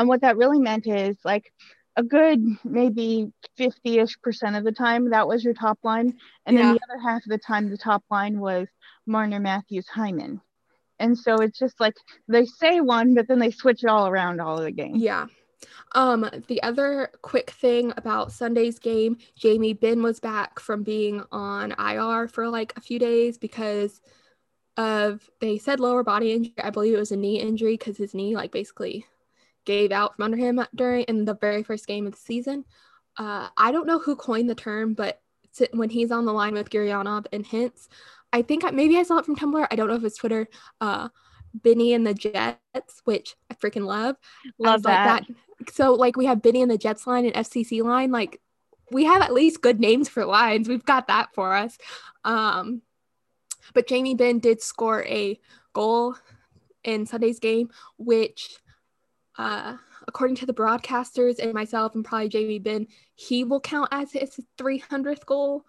and 0.00 0.08
what 0.08 0.22
that 0.22 0.38
really 0.38 0.58
meant 0.58 0.86
is 0.86 1.18
like 1.24 1.52
a 1.94 2.02
good 2.02 2.42
maybe 2.64 3.30
50ish 3.58 4.20
percent 4.22 4.56
of 4.56 4.64
the 4.64 4.72
time 4.72 5.10
that 5.10 5.28
was 5.28 5.44
your 5.44 5.52
top 5.52 5.78
line. 5.82 6.16
And 6.46 6.56
yeah. 6.56 6.62
then 6.62 6.74
the 6.74 6.80
other 6.88 7.02
half 7.02 7.22
of 7.22 7.28
the 7.28 7.36
time 7.38 7.68
the 7.68 7.76
top 7.76 8.02
line 8.10 8.40
was 8.40 8.66
marner 9.06 9.38
matthews 9.38 9.86
hyman. 9.88 10.40
And 10.98 11.18
so 11.18 11.36
it's 11.36 11.58
just 11.58 11.78
like 11.80 11.94
they 12.28 12.46
say 12.46 12.80
one 12.80 13.14
but 13.14 13.28
then 13.28 13.38
they 13.38 13.50
switch 13.50 13.84
it 13.84 13.90
all 13.90 14.08
around 14.08 14.40
all 14.40 14.56
of 14.56 14.64
the 14.64 14.72
game 14.72 14.96
yeah. 14.96 15.26
Um 15.94 16.30
the 16.46 16.62
other 16.62 17.10
quick 17.20 17.50
thing 17.50 17.92
about 17.98 18.32
sunday's 18.32 18.78
game 18.78 19.18
jamie 19.36 19.74
benn 19.74 20.02
was 20.02 20.18
back 20.18 20.60
from 20.60 20.82
being 20.82 21.22
on 21.30 21.74
ir 21.78 22.28
for 22.28 22.48
like 22.48 22.72
a 22.76 22.80
few 22.80 22.98
days 22.98 23.36
because 23.36 24.00
of 24.78 25.28
they 25.40 25.58
said 25.58 25.80
lower 25.80 26.02
body 26.02 26.32
injury. 26.32 26.54
I 26.62 26.70
believe 26.70 26.94
it 26.94 26.98
was 26.98 27.12
a 27.12 27.16
knee 27.16 27.40
injury 27.40 27.74
because 27.74 27.98
his 27.98 28.14
knee 28.14 28.34
like 28.34 28.52
basically 28.52 29.04
gave 29.64 29.92
out 29.92 30.16
from 30.16 30.24
under 30.24 30.36
him 30.36 30.64
during 30.74 31.04
in 31.04 31.24
the 31.24 31.34
very 31.34 31.62
first 31.62 31.86
game 31.86 32.06
of 32.06 32.12
the 32.12 32.18
season. 32.18 32.64
Uh, 33.16 33.48
I 33.56 33.72
don't 33.72 33.86
know 33.86 33.98
who 33.98 34.16
coined 34.16 34.48
the 34.48 34.54
term, 34.54 34.94
but 34.94 35.20
when 35.72 35.90
he's 35.90 36.10
on 36.10 36.26
the 36.26 36.32
line 36.32 36.54
with 36.54 36.70
Gurianov 36.70 37.26
and 37.32 37.44
Hintz, 37.44 37.88
I 38.32 38.42
think 38.42 38.64
I, 38.64 38.70
maybe 38.70 38.96
I 38.98 39.02
saw 39.02 39.18
it 39.18 39.26
from 39.26 39.36
Tumblr. 39.36 39.66
I 39.70 39.76
don't 39.76 39.88
know 39.88 39.96
if 39.96 40.04
it's 40.04 40.16
Twitter. 40.16 40.48
Uh, 40.80 41.08
Benny 41.52 41.92
and 41.94 42.06
the 42.06 42.14
Jets, 42.14 43.02
which 43.04 43.36
I 43.50 43.54
freaking 43.54 43.84
love. 43.84 44.16
Love 44.58 44.84
that. 44.84 45.06
Like 45.06 45.26
that. 45.26 45.74
So 45.74 45.94
like 45.94 46.16
we 46.16 46.26
have 46.26 46.42
Benny 46.42 46.62
and 46.62 46.70
the 46.70 46.78
Jets 46.78 47.06
line 47.06 47.26
and 47.26 47.34
FCC 47.34 47.82
line. 47.82 48.12
Like 48.12 48.40
we 48.90 49.04
have 49.04 49.22
at 49.22 49.32
least 49.32 49.60
good 49.60 49.80
names 49.80 50.08
for 50.08 50.24
lines. 50.24 50.68
We've 50.68 50.84
got 50.84 51.08
that 51.08 51.34
for 51.34 51.54
us. 51.54 51.76
Um, 52.24 52.82
but 53.74 53.88
Jamie 53.88 54.14
Benn 54.14 54.38
did 54.38 54.62
score 54.62 55.04
a 55.04 55.38
goal 55.72 56.16
in 56.84 57.06
Sunday's 57.06 57.38
game, 57.38 57.70
which 57.98 58.56
uh, 59.40 59.74
according 60.06 60.36
to 60.36 60.44
the 60.44 60.52
broadcasters 60.52 61.38
and 61.38 61.54
myself 61.54 61.94
and 61.94 62.04
probably 62.04 62.28
Jamie 62.28 62.58
Benn, 62.58 62.86
he 63.14 63.42
will 63.42 63.60
count 63.60 63.88
as 63.90 64.12
his 64.12 64.38
300th 64.58 65.24
goal. 65.24 65.64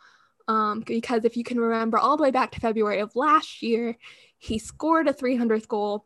Um, 0.50 0.84
because 0.86 1.24
if 1.24 1.38
you 1.38 1.46
can 1.46 1.58
remember 1.58 1.98
all 1.98 2.18
the 2.18 2.24
way 2.24 2.32
back 2.32 2.52
to 2.52 2.60
February 2.60 3.00
of 3.00 3.16
last 3.16 3.62
year, 3.62 3.96
he 4.38 4.60
scored 4.60 5.08
a 5.08 5.14
300th 5.14 5.70
goal. 5.70 6.06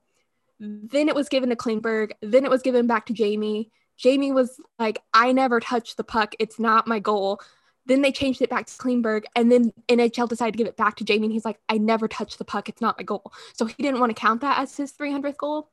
Then 0.60 1.10
it 1.10 1.16
was 1.16 1.28
given 1.28 1.50
to 1.50 1.56
Klingberg. 1.56 2.12
Then 2.22 2.46
it 2.46 2.52
was 2.52 2.62
given 2.62 2.86
back 2.86 3.08
to 3.08 3.14
Jamie. 3.14 3.72
Jamie 3.98 4.32
was 4.32 4.60
like, 4.78 5.00
I 5.12 5.32
never 5.32 5.60
touched 5.60 5.98
the 5.98 6.04
puck. 6.04 6.36
It's 6.38 6.60
not 6.60 6.86
my 6.86 7.00
goal. 7.00 7.42
Then 7.88 8.04
they 8.04 8.12
changed 8.12 8.44
it 8.44 8.50
back 8.50 8.68
to 8.68 8.74
Klingberg. 8.74 9.24
And 9.36 9.52
then 9.52 9.74
NHL 9.88 10.30
decided 10.30 10.52
to 10.52 10.58
give 10.58 10.68
it 10.68 10.78
back 10.78 10.98
to 10.98 11.04
Jamie. 11.04 11.26
And 11.26 11.34
he's 11.34 11.46
like, 11.46 11.60
I 11.68 11.80
never 11.80 12.08
touched 12.08 12.38
the 12.38 12.46
puck. 12.46 12.70
It's 12.70 12.82
not 12.82 13.00
my 13.00 13.04
goal. 13.04 13.32
So 13.54 13.66
he 13.66 13.82
didn't 13.82 14.00
want 14.00 14.16
to 14.16 14.22
count 14.22 14.42
that 14.42 14.60
as 14.60 14.78
his 14.78 14.94
300th 14.94 15.38
goal. 15.38 15.72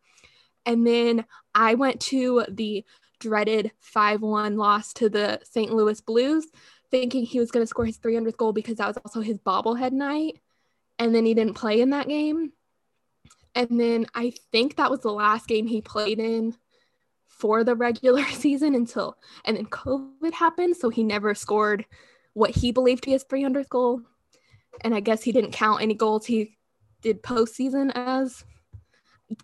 And 0.66 0.86
then 0.86 1.24
I 1.54 1.74
went 1.74 2.00
to 2.02 2.44
the 2.48 2.84
dreaded 3.18 3.72
5 3.80 4.20
1 4.20 4.56
loss 4.56 4.92
to 4.94 5.08
the 5.08 5.40
St. 5.44 5.72
Louis 5.72 6.00
Blues, 6.00 6.46
thinking 6.90 7.24
he 7.24 7.38
was 7.38 7.50
going 7.50 7.62
to 7.62 7.68
score 7.68 7.86
his 7.86 7.98
300th 7.98 8.36
goal 8.36 8.52
because 8.52 8.76
that 8.76 8.88
was 8.88 8.98
also 8.98 9.20
his 9.20 9.38
bobblehead 9.38 9.92
night. 9.92 10.40
And 10.98 11.14
then 11.14 11.24
he 11.24 11.34
didn't 11.34 11.54
play 11.54 11.80
in 11.80 11.90
that 11.90 12.08
game. 12.08 12.52
And 13.54 13.78
then 13.78 14.06
I 14.14 14.32
think 14.50 14.76
that 14.76 14.90
was 14.90 15.00
the 15.00 15.12
last 15.12 15.46
game 15.46 15.66
he 15.66 15.80
played 15.80 16.18
in 16.18 16.54
for 17.26 17.64
the 17.64 17.74
regular 17.74 18.24
season 18.30 18.74
until, 18.74 19.16
and 19.44 19.56
then 19.56 19.66
COVID 19.66 20.32
happened. 20.32 20.76
So 20.76 20.90
he 20.90 21.02
never 21.02 21.34
scored 21.34 21.84
what 22.34 22.50
he 22.50 22.72
believed 22.72 23.02
to 23.04 23.06
be 23.08 23.12
his 23.12 23.24
300th 23.24 23.68
goal. 23.68 24.02
And 24.80 24.94
I 24.94 25.00
guess 25.00 25.22
he 25.22 25.32
didn't 25.32 25.52
count 25.52 25.82
any 25.82 25.94
goals 25.94 26.26
he 26.26 26.56
did 27.02 27.22
postseason 27.22 27.92
as 27.94 28.44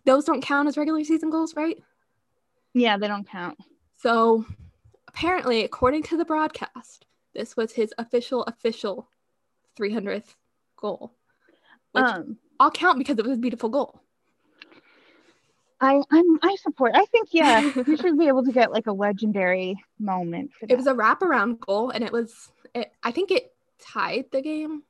those 0.04 0.24
don't 0.24 0.42
count 0.42 0.68
as 0.68 0.76
regular 0.76 1.04
season 1.04 1.30
goals, 1.30 1.54
right? 1.56 1.78
Yeah, 2.74 2.98
they 2.98 3.08
don't 3.08 3.28
count. 3.28 3.58
So 3.96 4.44
apparently, 5.06 5.64
according 5.64 6.04
to 6.04 6.16
the 6.16 6.24
broadcast, 6.24 7.06
this 7.34 7.56
was 7.56 7.72
his 7.72 7.92
official 7.98 8.44
official 8.44 9.08
300th 9.78 10.34
goal. 10.76 11.14
Which 11.92 12.04
um, 12.04 12.36
I'll 12.60 12.70
count 12.70 12.98
because 12.98 13.18
it 13.18 13.24
was 13.24 13.38
a 13.38 13.40
beautiful 13.40 13.68
goal. 13.68 14.00
I 15.80 16.02
I'm 16.10 16.38
I 16.42 16.56
support. 16.60 16.92
I 16.94 17.04
think 17.06 17.28
yeah, 17.32 17.60
you 17.60 17.96
should 18.00 18.18
be 18.18 18.28
able 18.28 18.44
to 18.44 18.52
get 18.52 18.72
like 18.72 18.86
a 18.86 18.92
legendary 18.92 19.76
moment. 19.98 20.50
it 20.68 20.76
was 20.76 20.86
a 20.86 20.94
wraparound 20.94 21.60
goal, 21.60 21.90
and 21.90 22.02
it 22.02 22.12
was. 22.12 22.50
It, 22.74 22.92
I 23.02 23.12
think 23.12 23.30
it 23.30 23.52
tied 23.80 24.26
the 24.32 24.42
game. 24.42 24.82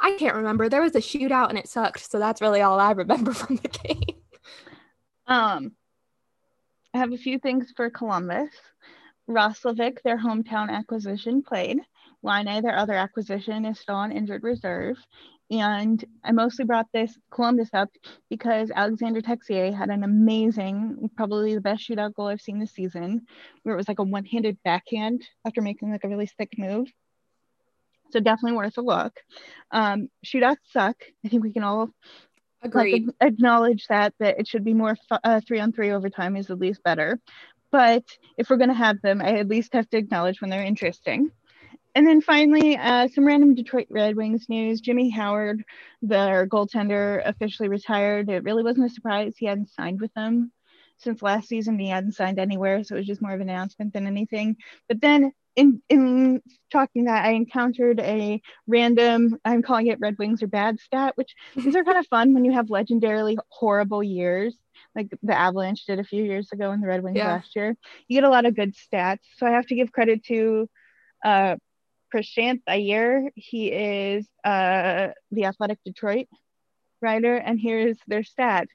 I 0.00 0.16
can't 0.18 0.34
remember. 0.34 0.68
There 0.68 0.82
was 0.82 0.96
a 0.96 1.00
shootout 1.00 1.50
and 1.50 1.58
it 1.58 1.68
sucked, 1.68 2.10
so 2.10 2.18
that's 2.18 2.40
really 2.40 2.60
all 2.60 2.80
I 2.80 2.90
remember 2.92 3.32
from 3.34 3.56
the 3.56 3.68
game. 3.68 4.16
Um, 5.26 5.72
I 6.92 6.98
have 6.98 7.12
a 7.12 7.18
few 7.18 7.38
things 7.38 7.72
for 7.76 7.90
Columbus. 7.90 8.54
Roslovic, 9.28 10.02
their 10.02 10.18
hometown 10.18 10.70
acquisition, 10.70 11.42
played. 11.42 11.80
Laine, 12.22 12.62
their 12.62 12.76
other 12.76 12.94
acquisition, 12.94 13.64
is 13.64 13.78
still 13.78 13.96
on 13.96 14.12
injured 14.12 14.42
reserve. 14.42 14.96
And 15.50 16.02
I 16.22 16.32
mostly 16.32 16.64
brought 16.64 16.86
this 16.92 17.18
Columbus 17.30 17.70
up 17.74 17.90
because 18.30 18.70
Alexander 18.74 19.20
Texier 19.20 19.74
had 19.74 19.90
an 19.90 20.04
amazing, 20.04 21.10
probably 21.16 21.54
the 21.54 21.60
best 21.60 21.88
shootout 21.88 22.14
goal 22.14 22.28
I've 22.28 22.40
seen 22.40 22.58
this 22.58 22.72
season, 22.72 23.26
where 23.62 23.74
it 23.74 23.78
was 23.78 23.88
like 23.88 23.98
a 23.98 24.04
one 24.04 24.24
handed 24.24 24.58
backhand 24.64 25.22
after 25.44 25.60
making 25.60 25.90
like 25.90 26.04
a 26.04 26.08
really 26.08 26.26
thick 26.26 26.52
move. 26.56 26.88
So 28.10 28.20
definitely 28.20 28.56
worth 28.56 28.78
a 28.78 28.82
look. 28.82 29.20
Um, 29.70 30.08
shootouts 30.24 30.58
suck. 30.70 30.96
I 31.24 31.28
think 31.28 31.42
we 31.42 31.52
can 31.52 31.64
all 31.64 31.90
Agreed. 32.64 33.06
Like, 33.06 33.16
acknowledge 33.20 33.86
that 33.88 34.14
that 34.18 34.40
it 34.40 34.48
should 34.48 34.64
be 34.64 34.74
more 34.74 34.96
uh, 35.10 35.40
three 35.46 35.60
on 35.60 35.72
three 35.72 35.90
overtime 35.90 36.36
is 36.36 36.50
at 36.50 36.58
least 36.58 36.82
better. 36.82 37.20
But 37.70 38.04
if 38.38 38.48
we're 38.48 38.56
going 38.56 38.68
to 38.68 38.74
have 38.74 39.02
them, 39.02 39.20
I 39.20 39.38
at 39.38 39.48
least 39.48 39.74
have 39.74 39.88
to 39.90 39.98
acknowledge 39.98 40.40
when 40.40 40.50
they're 40.50 40.64
interesting. 40.64 41.30
And 41.96 42.06
then 42.06 42.20
finally, 42.20 42.76
uh, 42.76 43.08
some 43.08 43.26
random 43.26 43.54
Detroit 43.54 43.86
Red 43.90 44.16
Wings 44.16 44.48
news. 44.48 44.80
Jimmy 44.80 45.10
Howard, 45.10 45.64
their 46.02 46.46
goaltender, 46.46 47.22
officially 47.24 47.68
retired. 47.68 48.28
It 48.28 48.42
really 48.42 48.64
wasn't 48.64 48.90
a 48.90 48.94
surprise. 48.94 49.34
He 49.36 49.46
hadn't 49.46 49.70
signed 49.70 50.00
with 50.00 50.12
them 50.14 50.50
since 50.96 51.22
last 51.22 51.48
season. 51.48 51.78
He 51.78 51.88
hadn't 51.88 52.12
signed 52.12 52.38
anywhere, 52.38 52.82
so 52.82 52.94
it 52.94 52.98
was 52.98 53.06
just 53.06 53.22
more 53.22 53.32
of 53.32 53.40
an 53.40 53.48
announcement 53.48 53.92
than 53.92 54.06
anything. 54.06 54.56
But 54.88 55.00
then 55.00 55.32
in 55.56 55.82
in 55.88 56.42
talking 56.72 57.04
that, 57.04 57.24
I 57.24 57.30
encountered 57.30 58.00
a 58.00 58.42
random, 58.66 59.38
I'm 59.44 59.62
calling 59.62 59.86
it 59.86 60.00
Red 60.00 60.18
Wings 60.18 60.42
or 60.42 60.46
bad 60.46 60.80
stat, 60.80 61.16
which 61.16 61.34
these 61.54 61.76
are 61.76 61.84
kind 61.84 61.98
of 61.98 62.06
fun 62.08 62.34
when 62.34 62.44
you 62.44 62.52
have 62.52 62.66
legendarily 62.66 63.36
horrible 63.50 64.02
years 64.02 64.56
like 64.94 65.08
the 65.22 65.36
Avalanche 65.36 65.86
did 65.86 65.98
a 65.98 66.04
few 66.04 66.22
years 66.22 66.52
ago 66.52 66.70
and 66.70 66.82
the 66.82 66.86
Red 66.86 67.02
Wings 67.02 67.16
yeah. 67.16 67.28
last 67.28 67.56
year. 67.56 67.76
You 68.08 68.20
get 68.20 68.24
a 68.24 68.30
lot 68.30 68.46
of 68.46 68.54
good 68.54 68.74
stats. 68.74 69.20
So 69.36 69.46
I 69.46 69.50
have 69.50 69.66
to 69.66 69.74
give 69.74 69.92
credit 69.92 70.24
to 70.26 70.68
uh, 71.24 71.56
Prashanth 72.14 72.62
Iyer. 72.68 73.30
He 73.34 73.68
is 73.72 74.26
uh, 74.44 75.08
the 75.30 75.46
Athletic 75.46 75.78
Detroit 75.84 76.28
writer, 77.00 77.36
and 77.36 77.58
here's 77.60 77.98
their 78.06 78.24
stat. 78.24 78.68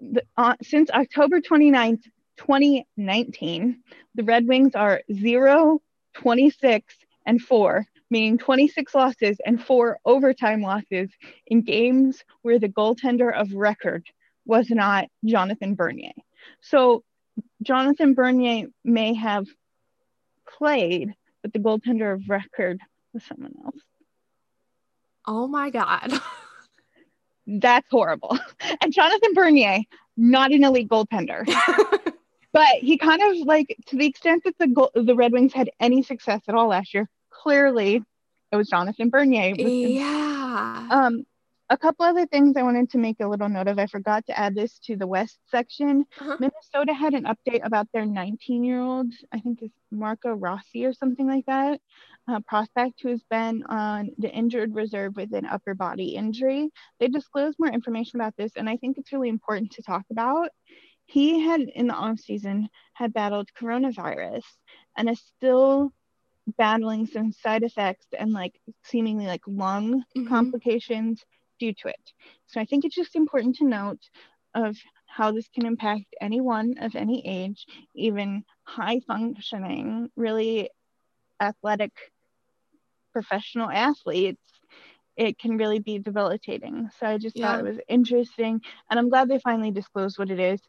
The, 0.00 0.22
uh, 0.36 0.54
since 0.62 0.90
October 0.90 1.40
29th, 1.40 2.04
2019, 2.38 3.82
the 4.14 4.24
Red 4.24 4.46
Wings 4.46 4.74
are 4.74 5.02
0, 5.12 5.82
26, 6.14 6.94
and 7.26 7.40
4, 7.40 7.86
meaning 8.10 8.38
26 8.38 8.94
losses 8.94 9.38
and 9.44 9.62
four 9.62 9.98
overtime 10.04 10.62
losses 10.62 11.10
in 11.46 11.62
games 11.62 12.24
where 12.42 12.58
the 12.58 12.68
goaltender 12.68 13.32
of 13.32 13.52
record 13.52 14.04
was 14.46 14.70
not 14.70 15.06
Jonathan 15.24 15.74
Bernier. 15.74 16.12
So 16.60 17.04
Jonathan 17.62 18.14
Bernier 18.14 18.66
may 18.84 19.14
have 19.14 19.46
played, 20.48 21.14
but 21.42 21.52
the 21.52 21.58
goaltender 21.58 22.12
of 22.12 22.28
record 22.28 22.80
was 23.12 23.22
someone 23.24 23.54
else. 23.64 23.80
Oh 25.26 25.46
my 25.46 25.70
God. 25.70 26.12
That's 27.46 27.86
horrible. 27.90 28.38
And 28.82 28.92
Jonathan 28.92 29.34
Bernier, 29.34 29.80
not 30.16 30.52
an 30.52 30.64
elite 30.64 30.88
goaltender. 30.88 31.44
but 32.52 32.76
he 32.76 32.98
kind 32.98 33.22
of 33.22 33.46
like 33.46 33.76
to 33.86 33.96
the 33.96 34.06
extent 34.06 34.44
that 34.44 34.58
the 34.58 34.68
goal, 34.68 34.90
the 34.94 35.14
Red 35.14 35.32
Wings 35.32 35.52
had 35.52 35.70
any 35.80 36.02
success 36.02 36.42
at 36.48 36.54
all 36.54 36.68
last 36.68 36.94
year, 36.94 37.08
clearly 37.30 38.02
it 38.52 38.56
was 38.56 38.68
Jonathan 38.68 39.10
Bernier. 39.10 39.54
Yeah. 39.54 40.88
Um, 40.90 41.24
a 41.70 41.78
couple 41.78 42.04
other 42.04 42.26
things 42.26 42.56
I 42.56 42.64
wanted 42.64 42.90
to 42.90 42.98
make 42.98 43.20
a 43.20 43.28
little 43.28 43.48
note 43.48 43.68
of. 43.68 43.78
I 43.78 43.86
forgot 43.86 44.26
to 44.26 44.36
add 44.36 44.56
this 44.56 44.80
to 44.86 44.96
the 44.96 45.06
West 45.06 45.38
section. 45.48 46.04
Uh-huh. 46.20 46.36
Minnesota 46.40 46.92
had 46.92 47.14
an 47.14 47.24
update 47.24 47.64
about 47.64 47.86
their 47.92 48.04
19 48.04 48.64
year 48.64 48.80
old, 48.80 49.12
I 49.32 49.38
think 49.38 49.62
it's 49.62 49.74
Marco 49.92 50.32
Rossi 50.32 50.84
or 50.84 50.92
something 50.92 51.28
like 51.28 51.46
that, 51.46 51.80
uh, 52.26 52.40
prospect 52.40 53.00
who 53.00 53.10
has 53.10 53.22
been 53.30 53.62
on 53.68 54.10
the 54.18 54.28
injured 54.28 54.74
reserve 54.74 55.14
with 55.14 55.32
an 55.32 55.46
upper 55.46 55.74
body 55.74 56.16
injury. 56.16 56.70
They 56.98 57.06
disclosed 57.06 57.56
more 57.60 57.70
information 57.70 58.20
about 58.20 58.36
this, 58.36 58.52
and 58.56 58.68
I 58.68 58.76
think 58.76 58.98
it's 58.98 59.12
really 59.12 59.28
important 59.28 59.70
to 59.72 59.82
talk 59.82 60.02
about. 60.10 60.48
He 61.10 61.40
had 61.40 61.62
in 61.62 61.88
the 61.88 61.94
off 61.94 62.20
season 62.20 62.68
had 62.92 63.12
battled 63.12 63.48
coronavirus 63.60 64.44
and 64.96 65.10
is 65.10 65.20
still 65.36 65.92
battling 66.56 67.04
some 67.04 67.32
side 67.32 67.64
effects 67.64 68.06
and 68.16 68.32
like 68.32 68.60
seemingly 68.84 69.26
like 69.26 69.42
lung 69.48 70.04
mm-hmm. 70.16 70.28
complications 70.28 71.24
due 71.58 71.72
to 71.72 71.88
it. 71.88 72.12
So 72.46 72.60
I 72.60 72.64
think 72.64 72.84
it's 72.84 72.94
just 72.94 73.16
important 73.16 73.56
to 73.56 73.64
note 73.64 73.98
of 74.54 74.76
how 75.06 75.32
this 75.32 75.48
can 75.52 75.66
impact 75.66 76.14
anyone 76.20 76.76
of 76.80 76.94
any 76.94 77.26
age, 77.26 77.66
even 77.96 78.44
high 78.62 79.00
functioning, 79.00 80.10
really 80.14 80.70
athletic 81.40 81.90
professional 83.12 83.68
athletes. 83.68 84.40
It 85.16 85.40
can 85.40 85.58
really 85.58 85.80
be 85.80 85.98
debilitating. 85.98 86.88
So 87.00 87.06
I 87.08 87.18
just 87.18 87.36
yeah. 87.36 87.48
thought 87.48 87.66
it 87.66 87.68
was 87.68 87.80
interesting. 87.88 88.60
And 88.88 88.98
I'm 88.98 89.08
glad 89.08 89.28
they 89.28 89.40
finally 89.40 89.72
disclosed 89.72 90.20
what 90.20 90.30
it 90.30 90.38
is 90.38 90.60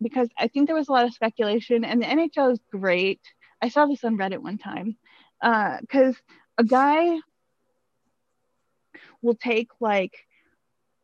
because 0.00 0.28
I 0.38 0.48
think 0.48 0.66
there 0.66 0.76
was 0.76 0.88
a 0.88 0.92
lot 0.92 1.06
of 1.06 1.14
speculation, 1.14 1.84
and 1.84 2.02
the 2.02 2.06
NHL 2.06 2.52
is 2.52 2.60
great. 2.70 3.20
I 3.62 3.68
saw 3.68 3.86
this 3.86 4.04
on 4.04 4.16
Reddit 4.16 4.38
one 4.38 4.58
time 4.58 4.96
because 5.40 6.14
uh, 6.14 6.58
a 6.58 6.64
guy 6.64 7.18
will 9.22 9.34
take 9.34 9.68
like 9.80 10.12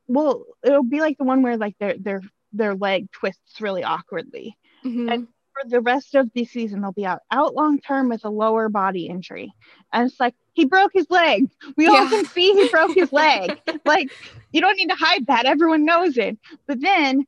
well 0.06 0.44
it'll 0.62 0.82
be 0.82 1.00
like 1.00 1.18
the 1.18 1.24
one 1.24 1.42
where 1.42 1.56
like 1.56 1.76
their 1.78 1.96
their 1.98 2.20
their 2.52 2.74
leg 2.74 3.10
twists 3.12 3.60
really 3.60 3.82
awkwardly 3.82 4.56
mm-hmm. 4.84 5.08
and 5.08 5.28
for 5.52 5.68
the 5.68 5.80
rest 5.80 6.14
of 6.14 6.30
the 6.34 6.44
season 6.44 6.80
they'll 6.80 6.92
be 6.92 7.06
out 7.06 7.20
out 7.30 7.54
long 7.54 7.80
term 7.80 8.08
with 8.08 8.24
a 8.24 8.30
lower 8.30 8.68
body 8.68 9.06
injury 9.06 9.52
and 9.92 10.10
it's 10.10 10.20
like 10.20 10.34
he 10.52 10.64
broke 10.64 10.90
his 10.92 11.08
leg 11.10 11.46
we 11.76 11.84
yeah. 11.84 11.92
all 11.92 12.08
can 12.08 12.24
see 12.26 12.52
he 12.52 12.68
broke 12.68 12.94
his 12.94 13.12
leg 13.12 13.58
like 13.84 14.10
you 14.52 14.60
don't 14.60 14.76
need 14.76 14.90
to 14.90 14.96
hide 14.96 15.26
that 15.26 15.46
everyone 15.46 15.84
knows 15.84 16.16
it 16.16 16.38
but 16.66 16.80
then 16.80 17.24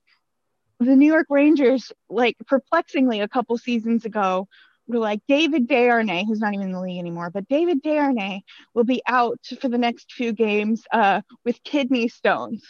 the 0.80 0.96
new 0.96 1.06
york 1.06 1.26
rangers 1.30 1.92
like 2.08 2.36
perplexingly 2.46 3.20
a 3.20 3.28
couple 3.28 3.56
seasons 3.58 4.04
ago 4.04 4.46
we're 4.88 5.00
like 5.00 5.20
David 5.26 5.68
Desharnais, 5.68 6.26
who's 6.26 6.40
not 6.40 6.54
even 6.54 6.66
in 6.66 6.72
the 6.72 6.80
league 6.80 6.98
anymore, 6.98 7.30
but 7.30 7.48
David 7.48 7.82
Desharnais 7.82 8.42
will 8.74 8.84
be 8.84 9.02
out 9.06 9.40
for 9.60 9.68
the 9.68 9.78
next 9.78 10.12
few 10.12 10.32
games 10.32 10.84
uh, 10.92 11.22
with 11.44 11.62
kidney 11.64 12.08
stones. 12.08 12.62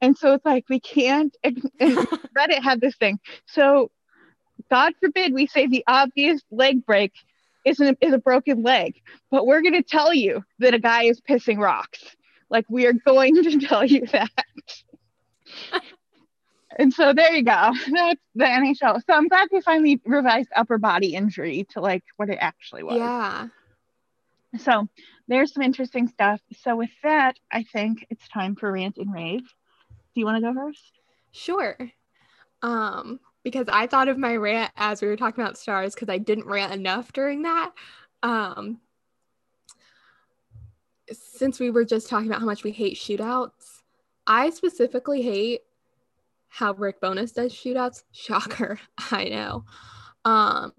And 0.00 0.16
so 0.16 0.34
it's 0.34 0.44
like 0.44 0.66
we 0.68 0.80
can't. 0.80 1.34
Reddit 1.44 2.62
had 2.62 2.80
this 2.80 2.96
thing. 2.96 3.18
So 3.46 3.90
God 4.70 4.92
forbid 5.00 5.32
we 5.32 5.46
say 5.46 5.66
the 5.66 5.84
obvious 5.86 6.42
leg 6.50 6.84
break 6.84 7.12
isn't 7.64 7.98
is 8.02 8.12
a 8.12 8.18
broken 8.18 8.62
leg, 8.62 9.00
but 9.30 9.46
we're 9.46 9.62
going 9.62 9.74
to 9.74 9.82
tell 9.82 10.12
you 10.12 10.44
that 10.58 10.74
a 10.74 10.78
guy 10.78 11.04
is 11.04 11.20
pissing 11.22 11.58
rocks. 11.58 12.04
Like 12.50 12.66
we 12.68 12.86
are 12.86 12.92
going 12.92 13.42
to 13.42 13.58
tell 13.60 13.84
you 13.84 14.06
that. 14.12 14.30
And 16.78 16.92
so 16.92 17.12
there 17.12 17.32
you 17.32 17.42
go. 17.42 17.72
That's 17.90 18.20
the 18.34 18.44
NHL. 18.44 19.00
So 19.06 19.14
I'm 19.14 19.28
glad 19.28 19.48
they 19.50 19.60
finally 19.60 20.00
revised 20.04 20.48
upper 20.54 20.78
body 20.78 21.14
injury 21.14 21.66
to 21.70 21.80
like 21.80 22.04
what 22.16 22.30
it 22.30 22.38
actually 22.40 22.82
was. 22.82 22.96
Yeah. 22.96 23.48
So 24.58 24.88
there's 25.28 25.52
some 25.52 25.62
interesting 25.62 26.08
stuff. 26.08 26.40
So 26.62 26.76
with 26.76 26.90
that, 27.02 27.36
I 27.50 27.64
think 27.64 28.06
it's 28.10 28.28
time 28.28 28.56
for 28.56 28.70
rant 28.72 28.98
and 28.98 29.12
rave. 29.12 29.40
Do 29.40 30.20
you 30.20 30.26
want 30.26 30.42
to 30.42 30.52
go 30.52 30.54
first? 30.54 31.00
Sure. 31.32 31.76
Um, 32.62 33.18
because 33.42 33.66
I 33.68 33.86
thought 33.86 34.08
of 34.08 34.16
my 34.16 34.36
rant 34.36 34.70
as 34.76 35.02
we 35.02 35.08
were 35.08 35.16
talking 35.16 35.42
about 35.42 35.58
stars 35.58 35.94
because 35.94 36.08
I 36.08 36.18
didn't 36.18 36.46
rant 36.46 36.72
enough 36.72 37.12
during 37.12 37.42
that. 37.42 37.72
Um, 38.22 38.80
since 41.12 41.60
we 41.60 41.70
were 41.70 41.84
just 41.84 42.08
talking 42.08 42.28
about 42.28 42.40
how 42.40 42.46
much 42.46 42.64
we 42.64 42.70
hate 42.70 42.96
shootouts, 42.96 43.82
I 44.26 44.50
specifically 44.50 45.22
hate 45.22 45.60
how 46.54 46.72
Rick 46.72 47.00
Bowness 47.00 47.32
does 47.32 47.52
shootouts. 47.52 48.04
Shocker, 48.12 48.78
I 49.10 49.24
know. 49.24 49.64
Um, 50.24 50.72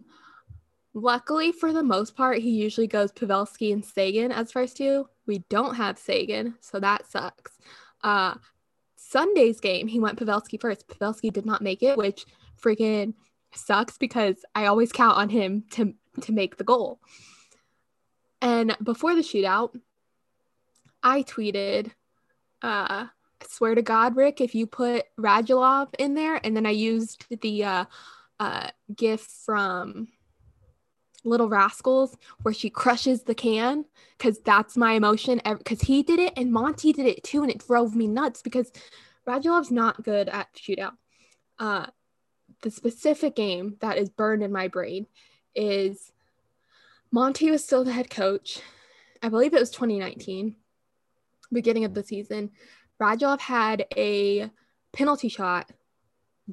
luckily, 0.94 1.52
for 1.52 1.74
the 1.74 1.84
most 1.84 2.16
part, 2.16 2.38
he 2.38 2.52
usually 2.52 2.88
goes 2.88 3.12
Pavelski 3.12 3.74
and 3.74 3.84
Seguin 3.84 4.32
as 4.32 4.54
first 4.54 4.78
two. 4.78 5.10
We 5.28 5.40
don't 5.50 5.76
have 5.76 5.98
Seguin, 5.98 6.56
so 6.62 6.80
that 6.80 7.06
sucks. 7.06 7.58
Uh, 8.02 8.36
Sunday's 8.96 9.60
game, 9.60 9.88
he 9.90 10.00
went 10.00 10.18
Pavelski 10.18 10.60
first. 10.62 10.88
Pavelski 10.88 11.32
did 11.32 11.46
not 11.46 11.62
make 11.62 11.84
it, 11.84 11.98
which 11.98 12.26
freaking 12.64 13.14
sucks 13.54 13.98
because 13.98 14.46
I 14.56 14.68
always 14.68 14.94
count 14.94 15.18
on 15.18 15.28
him 15.28 15.66
to 15.72 15.94
to 16.22 16.32
make 16.32 16.56
the 16.56 16.64
goal. 16.64 17.02
And 18.42 18.78
before 18.82 19.14
the 19.14 19.22
shootout, 19.22 19.78
I 21.04 21.24
tweeted 21.24 21.92
uh, 22.62 23.08
swear 23.50 23.76
to 23.76 23.82
God, 23.82 24.16
Rick, 24.16 24.42
if 24.42 24.56
you 24.56 24.68
put 24.68 25.06
Radulov 25.20 25.94
in 26.00 26.14
there, 26.14 26.40
and 26.44 26.56
then 26.56 26.66
I 26.66 26.72
used 26.72 27.26
the 27.42 27.64
uh, 27.64 27.86
uh, 28.40 28.68
gif 28.96 29.22
from 29.22 30.08
Little 31.24 31.50
Rascals 31.50 32.16
where 32.42 32.54
she 32.54 32.70
crushes 32.70 33.24
the 33.24 33.36
can, 33.36 33.86
because 34.18 34.40
that's 34.40 34.78
my 34.78 34.94
emotion. 34.94 35.42
Because 35.44 35.82
he 35.82 36.04
did 36.04 36.20
it 36.20 36.34
and 36.38 36.52
Monty 36.52 36.94
did 36.94 37.06
it 37.06 37.24
too, 37.24 37.42
and 37.42 37.52
it 37.52 37.66
drove 37.66 37.96
me 37.96 38.08
nuts 38.08 38.42
because 38.42 38.72
Radulov's 39.28 39.72
not 39.72 40.04
good 40.04 40.30
at 40.30 40.54
shootout. 40.54 40.94
Uh, 41.58 41.88
the 42.62 42.72
specific 42.72 43.36
game 43.36 43.78
that 43.82 43.98
is 43.98 44.10
burned 44.10 44.44
in 44.44 44.52
my 44.52 44.68
brain 44.68 45.08
is 45.56 46.12
Monty 47.12 47.50
was 47.50 47.64
still 47.64 47.84
the 47.84 47.92
head 47.92 48.10
coach. 48.10 48.60
I 49.22 49.30
believe 49.30 49.54
it 49.54 49.60
was 49.60 49.72
2019, 49.72 50.56
beginning 51.52 51.86
of 51.86 51.94
the 51.94 52.04
season. 52.04 52.52
Radulov 53.02 53.40
had 53.40 53.86
a 53.96 54.50
penalty 54.94 55.30
shot, 55.30 55.72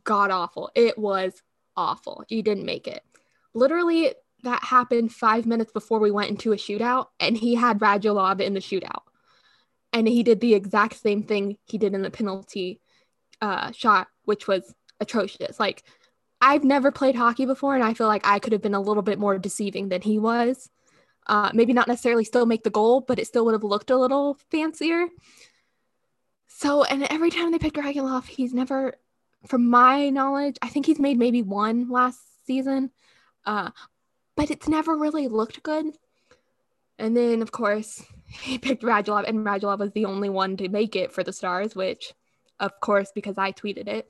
god 0.04 0.30
awful. 0.30 0.70
It 0.74 0.98
was 0.98 1.42
awful. 1.76 2.24
He 2.28 2.42
didn't 2.42 2.66
make 2.66 2.86
it. 2.86 3.02
Literally, 3.54 4.14
that 4.42 4.64
happened 4.64 5.12
five 5.12 5.46
minutes 5.46 5.72
before 5.72 6.00
we 6.00 6.10
went 6.10 6.30
into 6.30 6.52
a 6.52 6.56
shootout, 6.56 7.08
and 7.20 7.36
he 7.36 7.54
had 7.54 7.78
Radulov 7.78 8.40
in 8.40 8.54
the 8.54 8.60
shootout. 8.60 9.02
And 9.92 10.08
he 10.08 10.22
did 10.22 10.40
the 10.40 10.54
exact 10.54 10.94
same 10.94 11.22
thing 11.22 11.58
he 11.66 11.78
did 11.78 11.94
in 11.94 12.02
the 12.02 12.10
penalty 12.10 12.80
uh, 13.40 13.70
shot, 13.72 14.08
which 14.24 14.48
was 14.48 14.74
atrocious. 15.00 15.60
Like, 15.60 15.84
I've 16.40 16.64
never 16.64 16.90
played 16.90 17.14
hockey 17.14 17.46
before, 17.46 17.74
and 17.74 17.84
I 17.84 17.94
feel 17.94 18.08
like 18.08 18.26
I 18.26 18.38
could 18.38 18.52
have 18.52 18.62
been 18.62 18.74
a 18.74 18.80
little 18.80 19.02
bit 19.02 19.18
more 19.18 19.38
deceiving 19.38 19.90
than 19.90 20.02
he 20.02 20.18
was. 20.18 20.70
Uh, 21.26 21.50
maybe 21.54 21.72
not 21.72 21.86
necessarily 21.86 22.24
still 22.24 22.46
make 22.46 22.64
the 22.64 22.70
goal, 22.70 23.00
but 23.00 23.20
it 23.20 23.28
still 23.28 23.44
would 23.44 23.54
have 23.54 23.62
looked 23.62 23.90
a 23.90 23.96
little 23.96 24.38
fancier. 24.50 25.06
So, 26.62 26.84
and 26.84 27.02
every 27.10 27.30
time 27.30 27.50
they 27.50 27.58
pick 27.58 27.72
Radulov, 27.72 28.24
he's 28.28 28.54
never, 28.54 28.94
from 29.48 29.68
my 29.68 30.10
knowledge, 30.10 30.58
I 30.62 30.68
think 30.68 30.86
he's 30.86 31.00
made 31.00 31.18
maybe 31.18 31.42
one 31.42 31.90
last 31.90 32.20
season, 32.46 32.92
uh, 33.44 33.70
but 34.36 34.48
it's 34.52 34.68
never 34.68 34.96
really 34.96 35.26
looked 35.26 35.64
good. 35.64 35.86
And 37.00 37.16
then, 37.16 37.42
of 37.42 37.50
course, 37.50 38.04
he 38.28 38.58
picked 38.58 38.84
Radulov, 38.84 39.28
and 39.28 39.44
Radulov 39.44 39.80
was 39.80 39.90
the 39.90 40.04
only 40.04 40.28
one 40.28 40.56
to 40.58 40.68
make 40.68 40.94
it 40.94 41.10
for 41.10 41.24
the 41.24 41.32
Stars, 41.32 41.74
which, 41.74 42.12
of 42.60 42.78
course, 42.78 43.10
because 43.12 43.38
I 43.38 43.50
tweeted 43.50 43.88
it. 43.88 44.08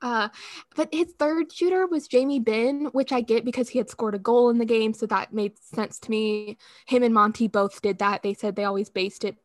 Uh, 0.00 0.30
but 0.76 0.88
his 0.94 1.12
third 1.18 1.52
shooter 1.52 1.86
was 1.86 2.08
Jamie 2.08 2.40
Benn, 2.40 2.86
which 2.92 3.12
I 3.12 3.20
get 3.20 3.44
because 3.44 3.68
he 3.68 3.76
had 3.76 3.90
scored 3.90 4.14
a 4.14 4.18
goal 4.18 4.48
in 4.48 4.56
the 4.56 4.64
game, 4.64 4.94
so 4.94 5.04
that 5.04 5.34
made 5.34 5.58
sense 5.58 5.98
to 5.98 6.10
me. 6.10 6.56
Him 6.86 7.02
and 7.02 7.12
Monty 7.12 7.48
both 7.48 7.82
did 7.82 7.98
that. 7.98 8.22
They 8.22 8.32
said 8.32 8.56
they 8.56 8.64
always 8.64 8.88
based 8.88 9.24
it 9.24 9.36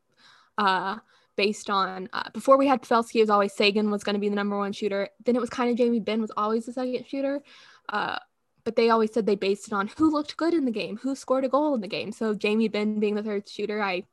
uh, 0.58 1.00
based 1.36 1.70
on 1.70 2.10
uh, 2.14 2.30
before 2.34 2.58
we 2.58 2.68
had 2.68 2.82
Pavelski, 2.82 3.16
it 3.16 3.22
was 3.22 3.30
always 3.30 3.54
Seguin 3.54 3.92
was 3.92 4.04
going 4.04 4.16
to 4.16 4.20
be 4.20 4.30
the 4.30 4.36
number 4.36 4.58
one 4.58 4.74
shooter. 4.74 5.10
Then 5.24 5.36
it 5.36 5.42
was 5.42 5.50
kind 5.50 5.70
of 5.70 5.78
Jamie 5.78 6.00
Benn 6.00 6.22
was 6.22 6.32
always 6.36 6.66
the 6.66 6.74
second 6.74 7.06
shooter. 7.08 7.42
Uh, 7.90 8.18
but 8.64 8.76
they 8.76 8.90
always 8.90 9.14
said 9.14 9.26
they 9.26 9.36
based 9.36 9.68
it 9.68 9.74
on 9.74 9.88
who 9.96 10.12
looked 10.12 10.38
good 10.38 10.54
in 10.54 10.66
the 10.66 10.72
game, 10.72 10.98
who 10.98 11.16
scored 11.16 11.46
a 11.46 11.50
goal 11.50 11.76
in 11.76 11.82
the 11.82 11.88
game. 11.88 12.12
So 12.12 12.34
Jamie 12.34 12.68
Benn 12.68 13.00
being 13.00 13.16
the 13.16 13.24
third 13.24 13.48
shooter, 13.48 13.82
I 13.82 14.04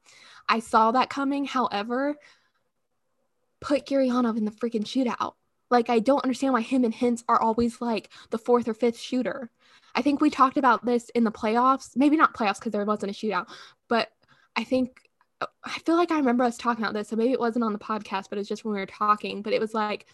I 0.48 0.60
saw 0.60 0.92
that 0.92 1.08
coming. 1.08 1.46
However, 1.46 2.16
put 3.60 3.86
Gurianov 3.86 4.36
in 4.36 4.44
the 4.44 4.50
freaking 4.50 4.84
shootout. 4.84 5.34
Like 5.70 5.88
I 5.88 6.00
don't 6.00 6.22
understand 6.22 6.52
why 6.52 6.60
him 6.60 6.84
and 6.84 6.92
Hintz 6.92 7.24
are 7.28 7.40
always 7.40 7.80
like 7.80 8.10
the 8.30 8.38
fourth 8.38 8.68
or 8.68 8.74
fifth 8.74 8.98
shooter. 8.98 9.50
I 9.94 10.02
think 10.02 10.20
we 10.20 10.30
talked 10.30 10.58
about 10.58 10.84
this 10.84 11.08
in 11.10 11.24
the 11.24 11.32
playoffs, 11.32 11.96
maybe 11.96 12.16
not 12.16 12.34
playoffs 12.34 12.58
because 12.58 12.72
there 12.72 12.84
wasn't 12.84 13.12
a 13.12 13.14
shootout, 13.14 13.48
but 13.88 14.08
I 14.56 14.64
think 14.64 15.00
I 15.64 15.78
feel 15.80 15.96
like 15.96 16.10
I 16.10 16.16
remember 16.16 16.44
us 16.44 16.56
talking 16.56 16.84
about 16.84 16.94
this. 16.94 17.08
So 17.08 17.16
maybe 17.16 17.32
it 17.32 17.40
wasn't 17.40 17.64
on 17.64 17.72
the 17.72 17.78
podcast, 17.78 18.26
but 18.30 18.38
it's 18.38 18.48
just 18.48 18.64
when 18.64 18.74
we 18.74 18.80
were 18.80 18.86
talking. 18.86 19.42
But 19.42 19.52
it 19.52 19.60
was 19.60 19.74
like, 19.74 20.06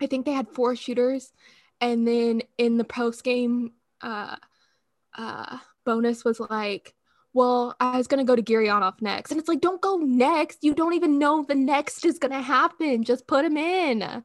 I 0.00 0.06
think 0.06 0.26
they 0.26 0.32
had 0.32 0.48
four 0.48 0.76
shooters. 0.76 1.32
And 1.80 2.06
then 2.06 2.42
in 2.58 2.76
the 2.78 2.84
post 2.84 3.24
game 3.24 3.72
uh, 4.00 4.36
uh, 5.16 5.58
Bowness 5.84 6.24
was 6.24 6.40
like, 6.40 6.94
well, 7.32 7.76
I 7.78 7.98
was 7.98 8.06
going 8.06 8.24
to 8.24 8.30
go 8.30 8.34
to 8.34 8.42
Gurianov 8.42 9.02
next. 9.02 9.30
And 9.30 9.38
it's 9.38 9.48
like, 9.48 9.60
don't 9.60 9.80
go 9.80 9.98
next. 9.98 10.64
You 10.64 10.74
don't 10.74 10.94
even 10.94 11.18
know 11.18 11.44
the 11.44 11.54
next 11.54 12.04
is 12.06 12.18
going 12.18 12.32
to 12.32 12.40
happen. 12.40 13.04
Just 13.04 13.26
put 13.26 13.44
him 13.44 13.56
in. 13.56 14.22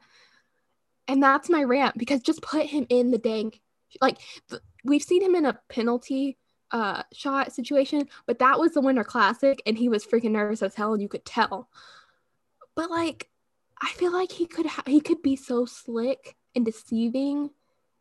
And 1.07 1.21
that's 1.21 1.49
my 1.49 1.63
rant 1.63 1.97
because 1.97 2.21
just 2.21 2.41
put 2.41 2.67
him 2.67 2.85
in 2.89 3.11
the 3.11 3.17
dang. 3.17 3.51
Like, 3.99 4.17
th- 4.49 4.61
we've 4.85 5.03
seen 5.03 5.21
him 5.21 5.35
in 5.35 5.45
a 5.45 5.59
penalty 5.67 6.37
uh 6.71 7.03
shot 7.13 7.53
situation, 7.53 8.07
but 8.25 8.39
that 8.39 8.59
was 8.59 8.73
the 8.73 8.81
Winter 8.81 9.03
Classic 9.03 9.61
and 9.65 9.77
he 9.77 9.89
was 9.89 10.05
freaking 10.05 10.31
nervous 10.31 10.61
as 10.61 10.75
hell 10.75 10.93
and 10.93 11.01
you 11.01 11.09
could 11.09 11.25
tell. 11.25 11.69
But 12.75 12.89
like 12.89 13.29
I 13.81 13.89
feel 13.93 14.13
like 14.13 14.31
he 14.31 14.45
could 14.45 14.67
ha- 14.67 14.83
he 14.85 15.01
could 15.01 15.21
be 15.21 15.35
so 15.35 15.65
slick 15.65 16.35
and 16.55 16.65
deceiving 16.65 17.49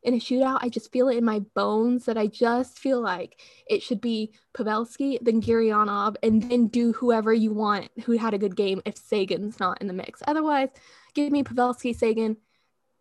in 0.02 0.14
a 0.14 0.18
shootout. 0.18 0.58
I 0.62 0.68
just 0.68 0.92
feel 0.92 1.08
it 1.08 1.16
in 1.16 1.24
my 1.24 1.40
bones 1.54 2.04
that 2.06 2.18
I 2.18 2.26
just 2.26 2.78
feel 2.78 3.00
like 3.00 3.40
it 3.68 3.82
should 3.82 4.00
be 4.00 4.32
Pavelski, 4.54 5.18
then 5.20 5.40
Gurianov, 5.42 6.16
and 6.22 6.42
then 6.42 6.68
do 6.68 6.92
whoever 6.92 7.32
you 7.32 7.52
want 7.52 7.90
who 8.04 8.12
had 8.12 8.34
a 8.34 8.38
good 8.38 8.56
game 8.56 8.82
if 8.84 8.96
Seguin's 8.96 9.60
not 9.60 9.80
in 9.80 9.86
the 9.86 9.92
mix. 9.92 10.22
Otherwise, 10.26 10.68
give 11.14 11.32
me 11.32 11.42
Pavelski, 11.42 11.94
Seguin, 11.94 12.36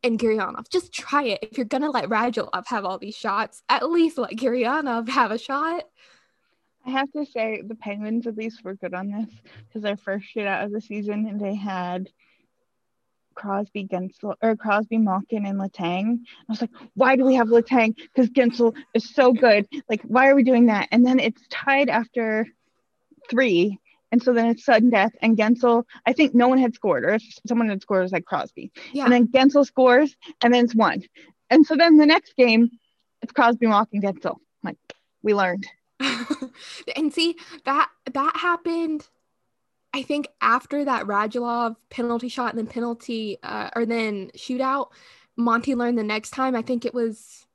and 0.04 0.20
Gurianov. 0.20 0.70
Just 0.70 0.94
try 0.94 1.24
it. 1.24 1.40
If 1.42 1.58
you're 1.58 1.66
gonna 1.66 1.92
let 1.92 2.10
Radulov 2.10 2.66
have 2.68 2.86
all 2.86 2.98
these 2.98 3.16
shots, 3.16 3.64
at 3.70 3.90
least 3.90 4.18
let 4.18 4.32
Gurianov 4.32 5.10
have 5.10 5.32
a 5.32 5.38
shot. 5.38 5.84
I 6.86 6.92
have 6.92 7.12
to 7.12 7.26
say 7.26 7.62
the 7.62 7.76
Penguins 7.76 8.26
at 8.26 8.38
least 8.38 8.64
were 8.64 8.76
good 8.76 8.94
on 8.94 9.12
this 9.12 9.30
because 9.68 9.84
their 9.84 9.98
first 9.98 10.28
shootout 10.34 10.66
of 10.66 10.72
the 10.72 10.82
season 10.82 11.28
and 11.28 11.40
they 11.40 11.56
had 11.56 12.10
Crosby, 13.36 13.86
Guentzel, 13.86 14.36
or 14.42 14.56
Crosby, 14.56 14.98
Malkin, 14.98 15.46
and 15.46 15.60
Letang. 15.60 16.20
I 16.26 16.46
was 16.50 16.62
like, 16.62 16.72
why 16.96 17.16
do 17.16 17.24
we 17.24 17.36
have 17.36 17.48
Letang? 17.48 17.96
Because 17.96 18.30
Guentzel 18.30 18.76
is 18.94 19.14
so 19.14 19.32
good. 19.34 19.68
Like, 19.90 20.02
why 20.04 20.30
are 20.30 20.36
we 20.36 20.44
doing 20.44 20.66
that? 20.66 20.90
And 20.92 21.06
then 21.06 21.20
it's 21.20 21.42
tied 21.50 21.90
after 21.90 22.48
three, 23.30 23.80
and 24.12 24.22
so 24.22 24.34
then 24.34 24.48
it's 24.48 24.66
sudden 24.66 24.90
death. 24.90 25.12
And 25.22 25.38
Guentzel, 25.38 25.84
I 26.06 26.14
think 26.14 26.34
no 26.34 26.48
one 26.48 26.58
had 26.58 26.74
scored, 26.74 27.04
or 27.04 27.16
if 27.16 27.24
someone 27.48 27.70
had 27.70 27.82
scored, 27.82 28.02
it 28.02 28.04
was 28.04 28.12
like 28.12 28.26
Crosby. 28.26 28.72
Yeah. 28.92 29.06
And 29.06 29.14
then 29.14 29.28
Guentzel 29.28 29.66
scores, 29.66 30.16
and 30.42 30.54
then 30.54 30.66
it's 30.66 30.76
one. 30.76 31.04
And 31.50 31.66
so 31.66 31.76
then 31.76 31.98
the 31.98 32.06
next 32.06 32.36
game, 32.36 32.70
it's 33.22 33.32
Crosby 33.32 33.68
walking 33.68 34.02
Guentzel. 34.02 34.38
Like 34.64 34.78
we 35.22 35.34
learned. 35.34 35.68
and 36.96 37.14
see 37.14 37.36
that 37.66 37.90
that 38.12 38.36
happened. 38.38 39.08
I 39.94 40.04
think 40.04 40.28
after 40.40 40.86
that 40.86 41.06
Radulov 41.06 41.76
penalty 41.90 42.30
shot 42.30 42.54
and 42.54 42.60
then 42.60 42.68
penalty 42.68 43.38
uh, 43.42 43.72
or 43.76 43.86
then 43.86 44.30
shootout, 44.38 44.90
Monty 45.36 45.74
learned 45.74 45.98
the 45.98 46.04
next 46.04 46.30
time. 46.30 46.56
I 46.56 46.62
think 46.62 46.86
it 46.86 46.94
was 46.94 47.48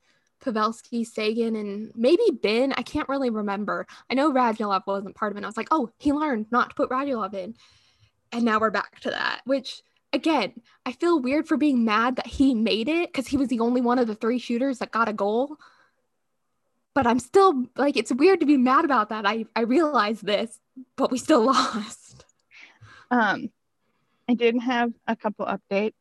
Pavelski, 0.44 1.06
Seguin, 1.06 1.56
and 1.56 1.92
maybe 1.94 2.24
Benn. 2.42 2.72
I 2.76 2.82
can't 2.82 3.08
really 3.08 3.30
remember. 3.30 3.86
I 4.10 4.14
know 4.14 4.32
Radulov 4.32 4.86
wasn't 4.86 5.16
part 5.16 5.32
of 5.32 5.38
it. 5.38 5.44
I 5.44 5.46
was 5.46 5.56
like, 5.56 5.68
oh, 5.70 5.90
he 5.98 6.12
learned 6.12 6.46
not 6.50 6.70
to 6.70 6.74
put 6.74 6.90
Radulov 6.90 7.34
in. 7.34 7.54
And 8.32 8.44
now 8.44 8.60
we're 8.60 8.70
back 8.70 9.00
to 9.00 9.10
that, 9.10 9.40
which 9.44 9.82
again, 10.12 10.52
I 10.86 10.92
feel 10.92 11.20
weird 11.20 11.48
for 11.48 11.56
being 11.56 11.84
mad 11.84 12.16
that 12.16 12.26
he 12.26 12.54
made 12.54 12.88
it 12.88 13.12
because 13.12 13.26
he 13.26 13.36
was 13.36 13.48
the 13.48 13.60
only 13.60 13.80
one 13.80 13.98
of 13.98 14.06
the 14.06 14.14
three 14.14 14.38
shooters 14.38 14.78
that 14.78 14.90
got 14.90 15.08
a 15.08 15.12
goal. 15.12 15.56
But 16.94 17.06
I'm 17.06 17.18
still 17.18 17.66
like, 17.76 17.96
it's 17.96 18.12
weird 18.12 18.40
to 18.40 18.46
be 18.46 18.56
mad 18.56 18.84
about 18.84 19.08
that. 19.08 19.26
I, 19.26 19.46
I 19.56 19.62
realize 19.62 20.20
this, 20.20 20.60
but 20.96 21.10
we 21.10 21.18
still 21.18 21.42
lost. 21.46 22.24
Um, 23.10 23.50
I 24.28 24.34
did 24.34 24.58
have 24.60 24.92
a 25.06 25.16
couple 25.16 25.46
updates 25.46 25.94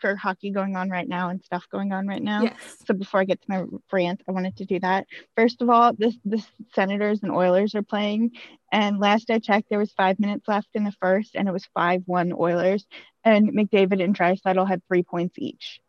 for 0.00 0.14
hockey 0.16 0.50
going 0.50 0.76
on 0.76 0.90
right 0.90 1.08
now 1.08 1.30
and 1.30 1.42
stuff 1.42 1.66
going 1.70 1.92
on 1.92 2.06
right 2.06 2.22
now. 2.22 2.42
Yes. 2.42 2.76
So 2.86 2.94
before 2.94 3.20
I 3.20 3.24
get 3.24 3.40
to 3.42 3.46
my 3.48 3.64
rant, 3.92 4.22
I 4.28 4.32
wanted 4.32 4.56
to 4.58 4.64
do 4.64 4.78
that. 4.80 5.06
First 5.36 5.62
of 5.62 5.70
all, 5.70 5.92
this 5.96 6.16
the 6.24 6.44
Senators 6.74 7.22
and 7.22 7.32
Oilers 7.32 7.74
are 7.74 7.82
playing, 7.82 8.32
and 8.70 8.98
last 8.98 9.30
I 9.30 9.38
checked, 9.38 9.68
there 9.70 9.78
was 9.78 9.92
five 9.92 10.18
minutes 10.20 10.46
left 10.48 10.68
in 10.74 10.84
the 10.84 10.94
first, 11.00 11.34
and 11.34 11.48
it 11.48 11.52
was 11.52 11.66
five 11.74 12.02
one 12.06 12.32
Oilers, 12.32 12.86
and 13.24 13.52
McDavid 13.52 14.02
and 14.02 14.16
Draisaitl 14.16 14.68
had 14.68 14.82
three 14.86 15.02
points 15.02 15.36
each. 15.38 15.80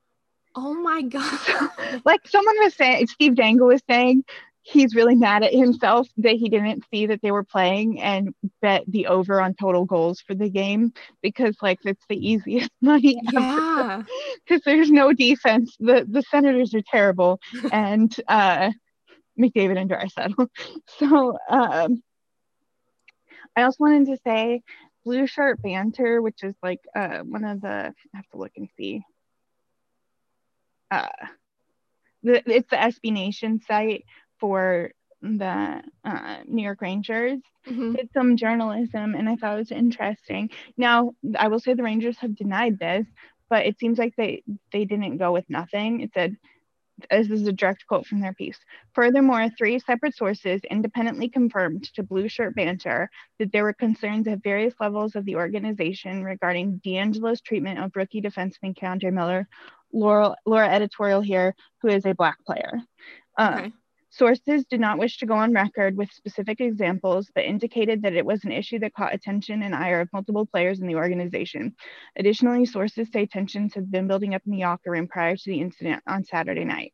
Oh 0.56 0.74
my 0.74 1.02
god! 1.02 2.02
like 2.06 2.28
someone 2.28 2.56
was 2.60 2.76
saying, 2.76 3.08
Steve 3.08 3.36
Dangle 3.36 3.68
was 3.68 3.82
saying, 3.90 4.24
he's 4.64 4.96
really 4.96 5.16
mad 5.16 5.44
at 5.44 5.54
himself 5.54 6.08
that 6.18 6.36
he 6.36 6.50
didn't 6.50 6.86
see 6.90 7.06
that 7.08 7.22
they 7.22 7.32
were 7.32 7.44
playing 7.44 8.02
and 8.02 8.34
bet 8.62 8.84
the 8.88 9.08
over 9.08 9.42
on 9.42 9.54
total 9.54 9.84
goals 9.86 10.22
for 10.22 10.34
the 10.34 10.50
game 10.50 10.94
because 11.22 11.58
like 11.62 11.80
it's 11.84 12.06
the 12.08 12.16
easiest 12.16 12.72
money 12.82 13.20
yeah. 13.32 14.02
because 14.46 14.62
there's 14.66 14.90
no 14.90 15.12
defense. 15.14 15.76
The 15.80 16.06
the 16.10 16.24
senators 16.24 16.74
are 16.74 16.82
terrible 16.90 17.40
and 17.72 18.16
uh 18.28 18.72
mcdavid 19.38 19.80
and 19.80 19.90
draisaitl 19.90 20.48
so 21.00 21.36
um 21.50 22.04
i 23.56 23.64
also 23.64 23.78
wanted 23.80 24.06
to 24.06 24.18
say 24.24 24.62
blue 25.04 25.26
shirt 25.26 25.60
banter 25.62 26.22
which 26.22 26.44
is 26.44 26.54
like 26.62 26.80
uh 26.96 27.18
one 27.20 27.44
of 27.44 27.60
the 27.62 27.68
i 28.14 28.18
have 28.18 28.30
to 28.30 28.38
look 28.38 28.52
and 28.56 28.70
see. 28.78 29.02
Uh 30.92 31.08
the, 32.24 32.42
it's 32.50 32.70
the 32.70 32.78
SB 32.78 33.12
Nation 33.12 33.60
site 33.68 34.06
for 34.44 34.92
the 35.22 35.82
uh, 36.04 36.38
New 36.46 36.64
York 36.64 36.82
Rangers, 36.82 37.40
Mhm. 37.66 37.96
did 37.96 38.10
some 38.14 38.36
journalism, 38.36 39.16
and 39.16 39.30
I 39.30 39.38
thought 39.38 39.56
it 39.56 39.60
was 39.60 39.72
interesting. 39.72 40.50
Now, 40.76 41.14
I 41.40 41.48
will 41.48 41.62
say 41.62 41.74
the 41.76 41.84
Rangers 41.92 42.18
have 42.20 42.36
denied 42.36 42.78
this, 42.78 43.08
but 43.50 43.66
it 43.66 43.80
seems 43.80 43.98
like 43.98 44.14
they 44.18 44.44
they 44.74 44.84
didn't 44.84 45.18
go 45.18 45.32
with 45.32 45.50
nothing. 45.50 46.02
It 46.02 46.12
said. 46.14 46.36
This 47.10 47.32
is 47.32 47.48
a 47.48 47.52
direct 47.52 47.88
quote 47.88 48.06
from 48.06 48.22
their 48.22 48.34
piece. 48.34 48.60
Furthermore, 48.94 49.50
three 49.58 49.80
separate 49.80 50.16
sources 50.16 50.62
independently 50.70 51.28
confirmed 51.28 51.84
to 51.96 52.04
Blue 52.04 52.28
Shirt 52.30 52.56
Banter 52.56 53.10
that 53.40 53.52
there 53.52 53.64
were 53.64 53.74
concerns 53.74 54.28
at 54.28 54.44
various 54.44 54.76
levels 54.80 55.16
of 55.16 55.26
the 55.26 55.36
organization 55.36 56.24
regarding 56.24 56.78
D'Angelo's 56.84 57.42
treatment 57.42 57.80
of 57.80 57.96
rookie 57.96 58.22
defenseman 58.22 58.76
K'Andre 58.78 59.12
Miller. 59.12 59.48
Laura, 59.92 60.36
Laura 60.46 60.70
editorial 60.70 61.22
here, 61.22 61.56
who 61.82 61.88
is 61.88 62.06
a 62.06 62.14
black 62.14 62.38
player. 62.46 62.74
Uh, 63.38 63.58
Okay. 63.60 63.74
Sources 64.16 64.64
did 64.66 64.80
not 64.80 65.00
wish 65.00 65.18
to 65.18 65.26
go 65.26 65.34
on 65.34 65.54
record 65.54 65.98
with 65.98 66.12
specific 66.12 66.62
examples, 66.62 67.32
but 67.34 67.46
indicated 67.46 68.04
that 68.04 68.14
it 68.14 68.24
was 68.24 68.46
an 68.46 68.52
issue 68.52 68.78
that 68.78 68.94
caught 68.94 69.12
attention 69.12 69.64
and 69.64 69.74
ire 69.74 70.02
of 70.02 70.14
multiple 70.14 70.46
players 70.46 70.80
in 70.80 70.86
the 70.86 70.94
organization. 70.94 71.74
Additionally, 72.16 72.64
sources 72.68 73.10
say 73.12 73.26
tensions 73.26 73.74
have 73.74 73.90
been 73.90 74.08
building 74.08 74.36
up 74.36 74.44
in 74.46 74.52
the 74.52 74.60
locker 74.60 74.92
room 74.92 75.08
prior 75.08 75.36
to 75.36 75.50
the 75.50 75.60
incident 75.60 76.04
on 76.06 76.24
Saturday 76.24 76.64
night. 76.64 76.94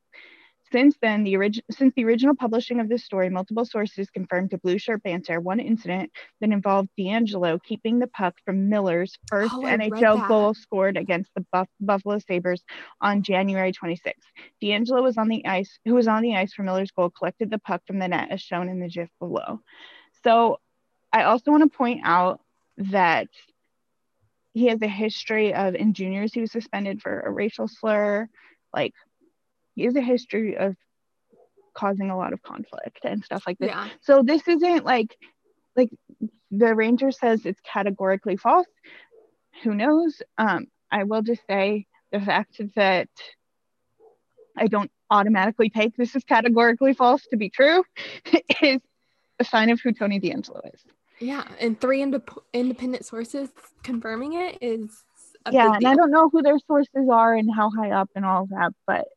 Since 0.72 0.98
then, 1.02 1.24
the 1.24 1.36
orig- 1.36 1.64
since 1.72 1.94
the 1.96 2.06
original 2.06 2.36
publishing 2.36 2.80
of 2.80 2.90
this 2.90 3.04
story, 3.04 3.30
multiple 3.30 3.66
sources 3.66 4.10
confirmed 4.12 4.52
to 4.52 4.58
Blue 4.60 4.78
Shirt 4.78 5.02
Banter 5.02 5.40
one 5.40 5.60
incident 5.60 6.12
that 6.42 6.52
involved 6.52 6.90
D'Angelo 6.98 7.58
keeping 7.58 7.98
the 7.98 8.08
puck 8.08 8.36
from 8.46 8.70
Miller's 8.70 9.18
first 9.28 9.54
Oh, 9.56 9.62
NHL 9.66 10.28
goal 10.28 10.54
scored 10.54 10.96
against 10.98 11.34
the 11.34 11.46
Buff- 11.52 11.70
Buffalo 11.80 12.20
Sabres 12.20 12.64
on 13.02 13.24
January 13.24 13.72
26th. 13.72 14.14
D'Angelo 14.62 15.02
was 15.02 15.18
on 15.18 15.28
the 15.28 15.46
ice, 15.46 15.80
who 15.86 15.96
was 15.96 16.08
on 16.08 16.22
the 16.22 16.36
ice 16.36 16.54
for 16.54 16.64
Miller's 16.64 16.92
goal, 16.92 17.10
collected 17.10 17.50
the 17.50 17.60
puck 17.60 17.82
from 17.88 17.98
the 17.98 18.08
net 18.08 18.30
as 18.30 18.42
shown 18.42 18.70
in 18.70 18.80
the 18.80 18.90
GIF 18.90 19.10
below. 19.20 19.62
So 20.24 20.60
I 21.12 21.24
also 21.24 21.50
want 21.52 21.64
to 21.72 21.76
point 21.78 22.02
out 22.04 22.42
that 22.78 23.28
he 24.54 24.68
has 24.68 24.82
a 24.82 24.88
history 24.88 25.54
of 25.54 25.74
in 25.76 25.94
juniors 25.94 26.34
he 26.34 26.42
was 26.42 26.52
suspended 26.52 27.02
for 27.02 27.22
a 27.22 27.32
racial 27.32 27.68
slur. 27.68 28.30
Like 28.74 28.94
he 29.80 29.86
has 29.86 29.96
a 29.96 30.02
history 30.02 30.58
of 30.58 30.76
causing 31.74 32.10
a 32.10 32.18
lot 32.18 32.34
of 32.34 32.42
conflict 32.42 33.00
and 33.04 33.24
stuff 33.24 33.44
like 33.48 33.58
this. 33.58 33.70
Yeah. 33.70 33.88
So 34.02 34.22
this 34.24 34.48
isn't 34.48 34.84
like 34.84 35.16
like 35.76 35.90
the 36.52 36.76
ranger 36.76 37.12
says 37.12 37.46
it's 37.46 37.62
categorically 37.62 38.36
false. 38.36 38.68
Who 39.64 39.74
knows? 39.74 40.22
Um, 40.38 40.68
I 40.92 41.04
will 41.06 41.22
just 41.22 41.42
say 41.48 41.86
the 42.12 42.20
fact 42.20 42.60
that 42.76 43.08
I 44.58 44.68
don't 44.68 44.92
automatically 45.10 45.70
take 45.70 45.96
this 45.96 46.16
is 46.16 46.24
categorically 46.24 46.94
false 46.94 47.26
to 47.28 47.38
be 47.38 47.50
true 47.50 47.84
is 48.62 48.82
a 49.40 49.46
sign 49.46 49.70
of 49.70 49.80
who 49.80 49.94
Tony 49.94 50.20
D'Angelo 50.20 50.62
is. 50.74 50.82
Yeah. 51.20 51.46
And 51.60 51.80
three 51.80 52.02
indep- 52.02 52.44
independent 52.54 53.06
sources 53.06 53.50
confirming 53.84 54.34
it 54.34 54.58
is 54.62 55.04
a 55.46 55.54
yeah, 55.54 55.74
and 55.74 55.88
I 55.88 55.96
don't 55.96 56.12
know 56.12 56.30
who 56.30 56.42
their 56.42 56.60
sources 56.68 57.08
are 57.12 57.34
and 57.34 57.50
how 57.54 57.70
high 57.70 57.92
up 57.92 58.10
and 58.16 58.26
all 58.26 58.44
of 58.44 58.50
that, 58.50 58.74
but 58.86 59.08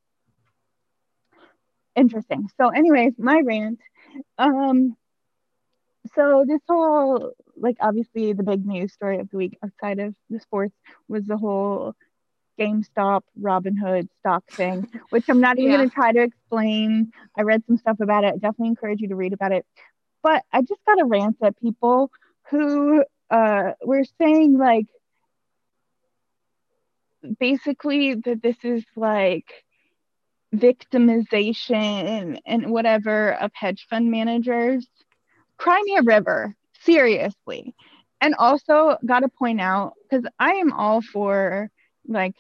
interesting. 1.97 2.49
So, 2.59 2.69
anyways, 2.69 3.15
my 3.19 3.41
rant. 3.45 3.81
Um, 4.39 4.97
so 6.15 6.45
this 6.47 6.61
whole 6.69 7.33
like 7.57 7.77
obviously 7.81 8.33
the 8.33 8.43
big 8.43 8.67
news 8.67 8.93
story 8.93 9.19
of 9.19 9.31
the 9.31 9.37
week 9.37 9.59
outside 9.65 9.99
of 9.99 10.15
the 10.31 10.41
sports 10.41 10.75
was 11.09 11.25
the 11.27 11.37
whole 11.37 11.95
GameStop 12.59 13.23
Robinhood 13.41 14.09
stock 14.19 14.45
thing, 14.57 14.87
which 15.11 15.25
I'm 15.29 15.41
not 15.41 15.59
even 15.59 15.71
Yeah. 15.71 15.77
going 15.77 15.89
to 15.89 15.95
try 15.95 16.13
to 16.13 16.23
explain. 16.23 17.13
I 17.37 17.43
read 17.43 17.65
some 17.67 17.77
stuff 17.77 18.01
about 18.01 18.25
it. 18.25 18.29
I 18.35 18.39
definitely 18.39 18.69
encourage 18.69 19.01
you 19.01 19.09
to 19.09 19.17
read 19.17 19.33
about 19.33 19.53
it. 19.53 19.65
But 20.23 20.43
I 20.53 20.63
just 20.63 20.81
got 20.87 21.01
a 21.01 21.05
rant 21.05 21.37
at 21.43 21.59
people 21.61 22.11
who 22.51 23.05
uh, 23.31 23.73
were 23.85 24.05
saying 24.21 24.59
like 24.59 24.87
basically 27.39 28.15
that 28.15 28.43
this 28.43 28.57
is 28.65 28.85
like 28.97 29.47
victimization 30.55 32.39
and 32.45 32.71
whatever 32.71 33.33
of 33.35 33.51
hedge 33.55 33.87
fund 33.89 34.11
managers. 34.11 34.87
Crimea 35.57 36.03
River, 36.03 36.55
seriously. 36.81 37.75
And 38.21 38.35
also, 38.39 38.97
got 39.05 39.21
to 39.21 39.29
point 39.29 39.61
out 39.61 39.95
because 40.09 40.25
I 40.39 40.53
am 40.55 40.73
all 40.73 41.03
for 41.03 41.71
like 42.07 42.35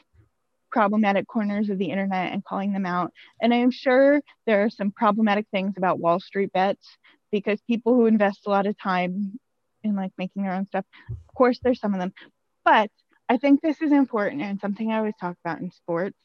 problematic 0.71 1.27
corners 1.27 1.71
of 1.71 1.79
the 1.79 1.91
internet 1.91 2.33
and 2.33 2.45
calling 2.45 2.73
them 2.73 2.87
out. 2.87 3.13
And 3.41 3.53
I 3.53 3.59
am 3.59 3.71
sure 3.71 4.21
there 4.47 4.65
are 4.65 4.71
some 4.71 4.91
problematic 4.93 5.47
things 5.51 5.75
about 5.77 5.99
Wall 5.99 6.21
Street 6.21 6.53
bets 6.53 6.87
because 7.31 7.61
people 7.63 7.95
who 7.95 8.07
invest 8.07 8.47
a 8.47 8.51
lot 8.51 8.67
of 8.67 8.79
time 8.79 9.39
in 9.83 9.97
like 9.97 10.13
making 10.19 10.43
their 10.43 10.53
own 10.53 10.67
stuff, 10.67 10.85
of 11.11 11.35
course, 11.35 11.59
there's 11.63 11.81
some 11.81 11.95
of 11.95 12.01
them. 12.01 12.13
But 12.65 12.91
I 13.29 13.37
think 13.37 13.61
this 13.61 13.81
is 13.83 13.93
important 13.93 14.43
and 14.43 14.61
something 14.61 14.91
I 14.93 14.99
always 14.99 15.15
talk 15.21 15.37
about 15.45 15.61
in 15.61 15.71
sports. 15.71 16.19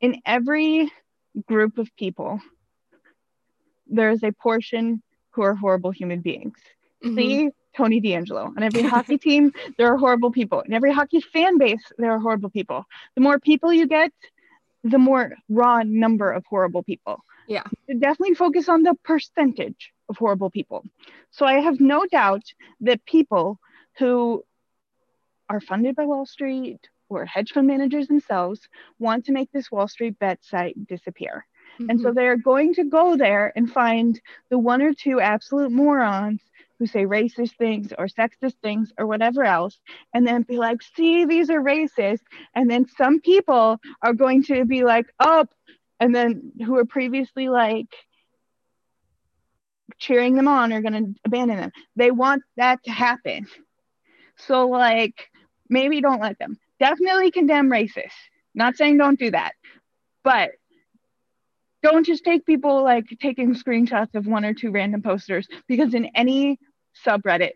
In 0.00 0.20
every 0.24 0.90
group 1.46 1.78
of 1.78 1.94
people, 1.96 2.40
there 3.86 4.10
is 4.10 4.22
a 4.22 4.32
portion 4.32 5.02
who 5.30 5.42
are 5.42 5.54
horrible 5.54 5.90
human 5.90 6.20
beings. 6.20 6.58
Mhm. 7.04 7.14
See 7.14 7.50
Tony 7.76 8.00
D'Angelo. 8.00 8.52
On 8.56 8.62
every 8.62 8.82
hockey 8.82 9.18
team, 9.18 9.52
there 9.76 9.92
are 9.92 9.96
horrible 9.96 10.30
people. 10.30 10.60
In 10.60 10.72
every 10.72 10.92
hockey 10.92 11.20
fan 11.20 11.58
base, 11.58 11.92
there 11.98 12.10
are 12.10 12.18
horrible 12.18 12.50
people. 12.50 12.84
The 13.14 13.20
more 13.20 13.38
people 13.38 13.72
you 13.72 13.86
get, 13.86 14.12
the 14.82 14.98
more 14.98 15.34
raw 15.48 15.82
number 15.82 16.32
of 16.32 16.44
horrible 16.46 16.82
people. 16.82 17.22
Yeah. 17.46 17.64
You 17.86 17.98
definitely 17.98 18.34
focus 18.34 18.68
on 18.68 18.82
the 18.82 18.94
percentage 19.04 19.92
of 20.08 20.16
horrible 20.16 20.50
people. 20.50 20.84
So 21.30 21.46
I 21.46 21.60
have 21.60 21.80
no 21.80 22.06
doubt 22.06 22.42
that 22.80 23.04
people 23.04 23.60
who 23.98 24.44
are 25.48 25.60
funded 25.60 25.96
by 25.96 26.06
Wall 26.06 26.26
Street 26.26 26.80
or 27.10 27.26
hedge 27.26 27.52
fund 27.52 27.66
managers 27.66 28.08
themselves 28.08 28.68
want 28.98 29.26
to 29.26 29.32
make 29.32 29.50
this 29.52 29.70
Wall 29.70 29.88
Street 29.88 30.18
bet 30.18 30.42
site 30.44 30.86
disappear. 30.86 31.46
And 31.88 32.00
so 32.00 32.10
Mhm. 32.10 32.14
they're 32.14 32.36
going 32.36 32.74
to 32.74 32.84
go 32.84 33.16
there 33.16 33.52
and 33.56 33.70
find 33.70 34.20
the 34.50 34.58
one 34.58 34.82
or 34.82 34.94
two 34.94 35.20
absolute 35.20 35.72
morons 35.72 36.40
who 36.78 36.86
say 36.86 37.04
racist 37.04 37.56
things 37.56 37.92
or 37.98 38.06
sexist 38.06 38.54
things 38.62 38.92
or 38.98 39.06
whatever 39.06 39.44
else, 39.44 39.80
and 40.14 40.26
then 40.26 40.42
be 40.42 40.56
like, 40.56 40.82
see, 40.82 41.24
these 41.26 41.50
are 41.50 41.60
racist. 41.60 42.22
And 42.54 42.70
then 42.70 42.86
some 42.88 43.20
people 43.20 43.80
are 44.02 44.14
going 44.14 44.42
to 44.44 44.64
be 44.64 44.84
like, 44.84 45.06
oh, 45.20 45.46
and 45.98 46.14
then 46.14 46.52
who 46.64 46.72
were 46.72 46.86
previously 46.86 47.48
like 47.48 47.88
cheering 49.98 50.34
them 50.34 50.48
on 50.48 50.72
are 50.72 50.80
going 50.80 51.14
to 51.14 51.20
abandon 51.24 51.58
them. 51.58 51.72
They 51.96 52.10
want 52.10 52.42
that 52.56 52.82
to 52.84 52.90
happen. 52.90 53.46
So, 54.36 54.68
like, 54.68 55.30
maybe 55.68 56.00
don't 56.00 56.22
let 56.22 56.38
them. 56.38 56.58
Definitely 56.80 57.30
condemn 57.30 57.70
racists. 57.70 58.10
Not 58.54 58.76
saying 58.76 58.98
don't 58.98 59.18
do 59.18 59.30
that, 59.30 59.52
but 60.24 60.50
don't 61.82 62.04
just 62.04 62.24
take 62.24 62.44
people 62.44 62.82
like 62.82 63.06
taking 63.20 63.54
screenshots 63.54 64.14
of 64.14 64.26
one 64.26 64.44
or 64.44 64.54
two 64.54 64.70
random 64.70 65.02
posters 65.02 65.46
because 65.68 65.94
in 65.94 66.06
any 66.14 66.58
subreddit, 67.06 67.52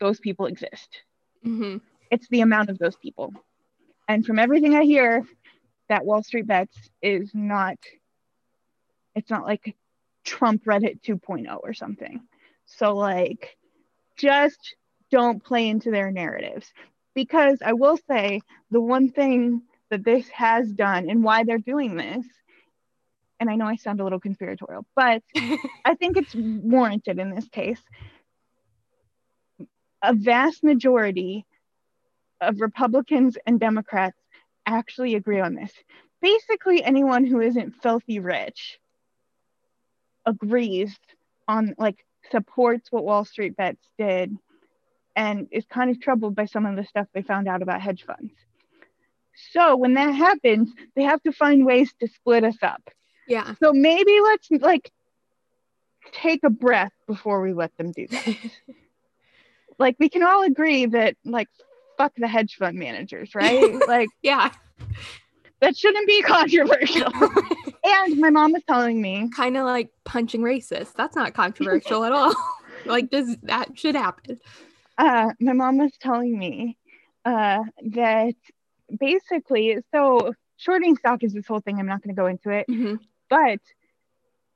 those 0.00 0.20
people 0.20 0.46
exist. 0.46 1.02
Mhm. 1.44 1.80
It's 2.10 2.28
the 2.28 2.42
amount 2.42 2.70
of 2.70 2.78
those 2.78 2.96
people. 2.96 3.34
And 4.06 4.24
from 4.24 4.38
everything 4.38 4.74
I 4.74 4.84
hear, 4.84 5.26
that 5.88 6.04
Wall 6.04 6.22
Street 6.22 6.46
Bets 6.46 6.90
is 7.02 7.34
not, 7.34 7.78
it's 9.14 9.30
not 9.30 9.44
like 9.44 9.76
Trump 10.24 10.64
Reddit 10.64 11.00
2.0 11.02 11.60
or 11.62 11.74
something. 11.74 12.26
So, 12.66 12.94
like, 12.94 13.56
just 14.16 14.76
don't 15.10 15.42
play 15.42 15.68
into 15.68 15.90
their 15.90 16.10
narratives. 16.10 16.72
Because 17.18 17.58
I 17.64 17.72
will 17.72 17.98
say 18.08 18.42
the 18.70 18.80
one 18.80 19.10
thing 19.10 19.62
that 19.90 20.04
this 20.04 20.28
has 20.28 20.70
done 20.72 21.10
and 21.10 21.24
why 21.24 21.42
they're 21.42 21.58
doing 21.58 21.96
this, 21.96 22.24
and 23.40 23.50
I 23.50 23.56
know 23.56 23.66
I 23.66 23.74
sound 23.74 23.98
a 23.98 24.04
little 24.04 24.20
conspiratorial, 24.20 24.86
but 24.94 25.24
I 25.84 25.96
think 25.98 26.16
it's 26.16 26.32
warranted 26.36 27.18
in 27.18 27.34
this 27.34 27.48
case. 27.48 27.80
A 30.00 30.14
vast 30.14 30.62
majority 30.62 31.44
of 32.40 32.60
Republicans 32.60 33.36
and 33.44 33.58
Democrats 33.58 34.20
actually 34.64 35.16
agree 35.16 35.40
on 35.40 35.56
this. 35.56 35.72
Basically, 36.22 36.84
anyone 36.84 37.24
who 37.24 37.40
isn't 37.40 37.82
filthy 37.82 38.20
rich 38.20 38.78
agrees 40.24 40.96
on, 41.48 41.74
like, 41.78 41.96
supports 42.30 42.92
what 42.92 43.02
Wall 43.02 43.24
Street 43.24 43.56
Bets 43.56 43.84
did 43.98 44.38
and 45.18 45.48
is 45.50 45.64
kind 45.66 45.90
of 45.90 46.00
troubled 46.00 46.36
by 46.36 46.46
some 46.46 46.64
of 46.64 46.76
the 46.76 46.84
stuff 46.84 47.08
they 47.12 47.22
found 47.22 47.48
out 47.48 47.60
about 47.60 47.80
hedge 47.80 48.04
funds. 48.04 48.32
So, 49.52 49.76
when 49.76 49.94
that 49.94 50.12
happens, 50.12 50.72
they 50.94 51.02
have 51.02 51.20
to 51.24 51.32
find 51.32 51.66
ways 51.66 51.92
to 52.00 52.06
split 52.06 52.44
us 52.44 52.56
up. 52.62 52.88
Yeah. 53.26 53.54
So 53.60 53.72
maybe 53.72 54.20
let's 54.22 54.48
like 54.50 54.90
take 56.12 56.44
a 56.44 56.50
breath 56.50 56.92
before 57.06 57.42
we 57.42 57.52
let 57.52 57.76
them 57.76 57.92
do 57.92 58.06
that. 58.08 58.36
like 59.78 59.96
we 59.98 60.08
can 60.08 60.22
all 60.22 60.42
agree 60.44 60.86
that 60.86 61.16
like 61.24 61.48
fuck 61.98 62.12
the 62.16 62.28
hedge 62.28 62.56
fund 62.56 62.78
managers, 62.78 63.34
right? 63.34 63.74
like 63.88 64.08
yeah. 64.22 64.52
that 65.60 65.76
shouldn't 65.76 66.06
be 66.06 66.22
controversial. 66.22 67.12
And 67.84 68.18
my 68.18 68.28
mom 68.28 68.52
was 68.52 68.62
telling 68.68 69.00
me 69.00 69.30
kind 69.34 69.56
of 69.56 69.64
like 69.64 69.90
punching 70.04 70.42
racists. 70.42 70.92
That's 70.94 71.16
not 71.16 71.32
controversial 71.32 72.04
at 72.04 72.12
all. 72.12 72.34
like, 72.84 73.08
does 73.08 73.36
that 73.44 73.78
should 73.78 73.94
happen? 73.94 74.38
Uh, 74.98 75.32
my 75.40 75.52
mom 75.54 75.78
was 75.78 75.92
telling 76.00 76.38
me 76.38 76.76
uh, 77.24 77.64
that 77.92 78.34
basically, 79.00 79.78
so 79.94 80.34
shorting 80.56 80.96
stock 80.96 81.22
is 81.24 81.32
this 81.34 81.46
whole 81.46 81.60
thing. 81.60 81.78
I'm 81.78 81.86
not 81.86 82.02
going 82.02 82.14
to 82.14 82.20
go 82.20 82.26
into 82.26 82.50
it, 82.50 82.68
Mm-hmm. 82.70 82.96
but 83.30 83.60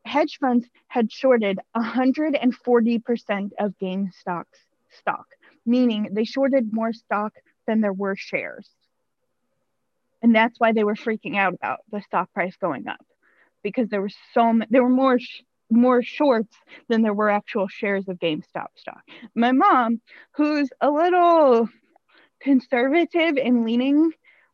hedge 0.05 0.39
funds 0.41 0.67
had 0.89 1.13
shorted 1.13 1.59
140% 1.77 3.53
of 3.59 3.75
GameStop's 3.81 4.59
stock, 4.91 5.27
meaning 5.67 6.09
they 6.13 6.25
shorted 6.25 6.73
more 6.73 6.93
stock 6.93 7.33
than 7.67 7.81
there 7.81 7.93
were 7.93 8.17
shares. 8.17 8.69
And 10.23 10.35
that's 10.35 10.59
why 10.59 10.73
they 10.73 10.85
were 10.85 10.95
freaking 10.95 11.37
out 11.37 11.55
about 11.55 11.81
the 11.91 12.01
stock 12.03 12.33
price 12.33 12.57
going 12.57 12.89
up 12.89 13.05
because 13.63 13.89
there 13.89 14.01
were 14.03 14.11
so 14.35 14.49
m- 14.49 14.65
there 14.71 14.83
were 14.83 14.89
more 14.89 15.19
sh- 15.19 15.43
more 15.73 16.03
shorts 16.03 16.57
than 16.89 17.03
there 17.03 17.15
were 17.15 17.31
actual 17.31 17.69
shares 17.69 18.09
of 18.09 18.19
GameStop 18.19 18.69
stock. 18.77 19.03
My 19.35 19.53
mom, 19.53 20.01
who's 20.37 20.71
a 20.81 20.91
little 20.91 21.69
conservative 22.41 23.37
and 23.37 23.65
leaning, 23.65 24.13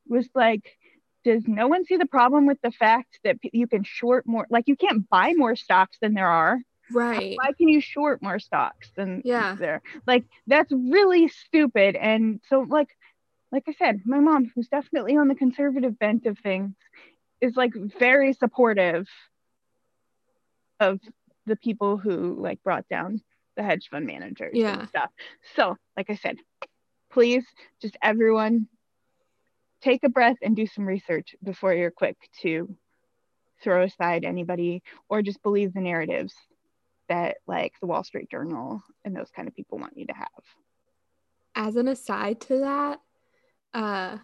was 0.09 0.29
like, 0.35 0.77
does 1.25 1.43
no 1.47 1.69
one 1.69 1.85
see 1.85 1.97
the 1.97 2.07
problem 2.07 2.47
with 2.47 2.61
the 2.63 2.71
fact 2.71 3.19
that 3.25 3.37
you 3.53 3.67
can 3.67 3.85
short 3.85 4.27
more? 4.27 4.47
Like, 4.51 4.65
you 4.67 4.77
can't 4.77 5.09
buy 5.09 5.35
more 5.37 5.57
stocks 5.57 5.99
than 6.01 6.15
there 6.15 6.29
are. 6.29 6.59
Right. 6.91 7.37
Why 7.37 7.53
can 7.59 7.69
you 7.69 7.81
short 7.81 8.23
more 8.23 8.39
stocks 8.39 8.91
than 8.97 9.23
Yeah. 9.25 9.57
there? 9.59 9.83
Like, 10.07 10.25
that's 10.47 10.73
really 10.73 11.29
stupid. 11.29 11.97
And 11.97 12.41
so, 12.49 12.61
like, 12.61 12.89
like 13.53 13.65
I 13.69 13.73
said, 13.73 14.03
my 14.05 14.21
mom, 14.21 14.51
who's 14.55 14.69
definitely 14.69 15.17
on 15.17 15.29
the 15.29 15.35
conservative 15.35 15.99
bent 15.99 16.27
of 16.27 16.39
things, 16.39 16.75
is 17.41 17.57
like 17.57 17.73
very 17.99 18.33
supportive 18.33 19.07
of 20.81 21.01
the 21.47 21.57
people 21.57 21.97
who 21.97 22.41
like 22.41 22.63
brought 22.63 22.89
down 22.89 23.23
the 23.57 23.63
hedge 23.63 23.89
fund 23.91 24.07
managers 24.07 24.53
Yeah. 24.55 24.81
and 24.81 24.89
stuff. 24.89 25.11
So, 25.57 25.77
like 25.97 26.11
I 26.11 26.17
said, 26.17 26.37
please 27.11 27.45
just 27.81 27.97
everyone 28.03 28.69
take 29.81 30.05
a 30.05 30.09
breath 30.09 30.37
and 30.43 30.57
do 30.57 30.67
some 30.67 30.87
research 30.87 31.35
before 31.43 31.73
you're 31.75 31.91
quick 31.91 32.17
to 32.43 32.75
throw 33.63 33.83
aside 33.83 34.25
anybody 34.25 34.83
or 35.09 35.23
just 35.23 35.43
believe 35.43 35.73
the 35.73 35.81
narratives 35.81 36.35
that 37.09 37.39
like 37.47 37.73
the 37.81 37.87
Wall 37.87 38.05
Street 38.05 38.31
Journal 38.31 38.83
and 39.05 39.17
those 39.17 39.31
kind 39.35 39.49
of 39.49 39.55
people 39.55 39.79
want 39.79 39.97
you 39.97 40.07
to 40.07 40.13
have. 40.13 40.29
As 41.55 41.77
an 41.77 41.89
aside 41.89 42.41
to 42.43 42.59
that, 42.61 43.01
uh, 43.75 44.19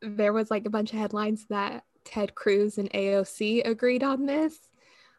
there 0.00 0.32
was 0.32 0.50
like 0.50 0.64
a 0.66 0.70
bunch 0.70 0.92
of 0.92 0.98
headlines 0.98 1.46
that 1.50 1.84
Ted 2.04 2.34
Cruz 2.34 2.78
and 2.78 2.90
AOC 2.92 3.66
agreed 3.66 4.02
on 4.02 4.24
this, 4.24 4.56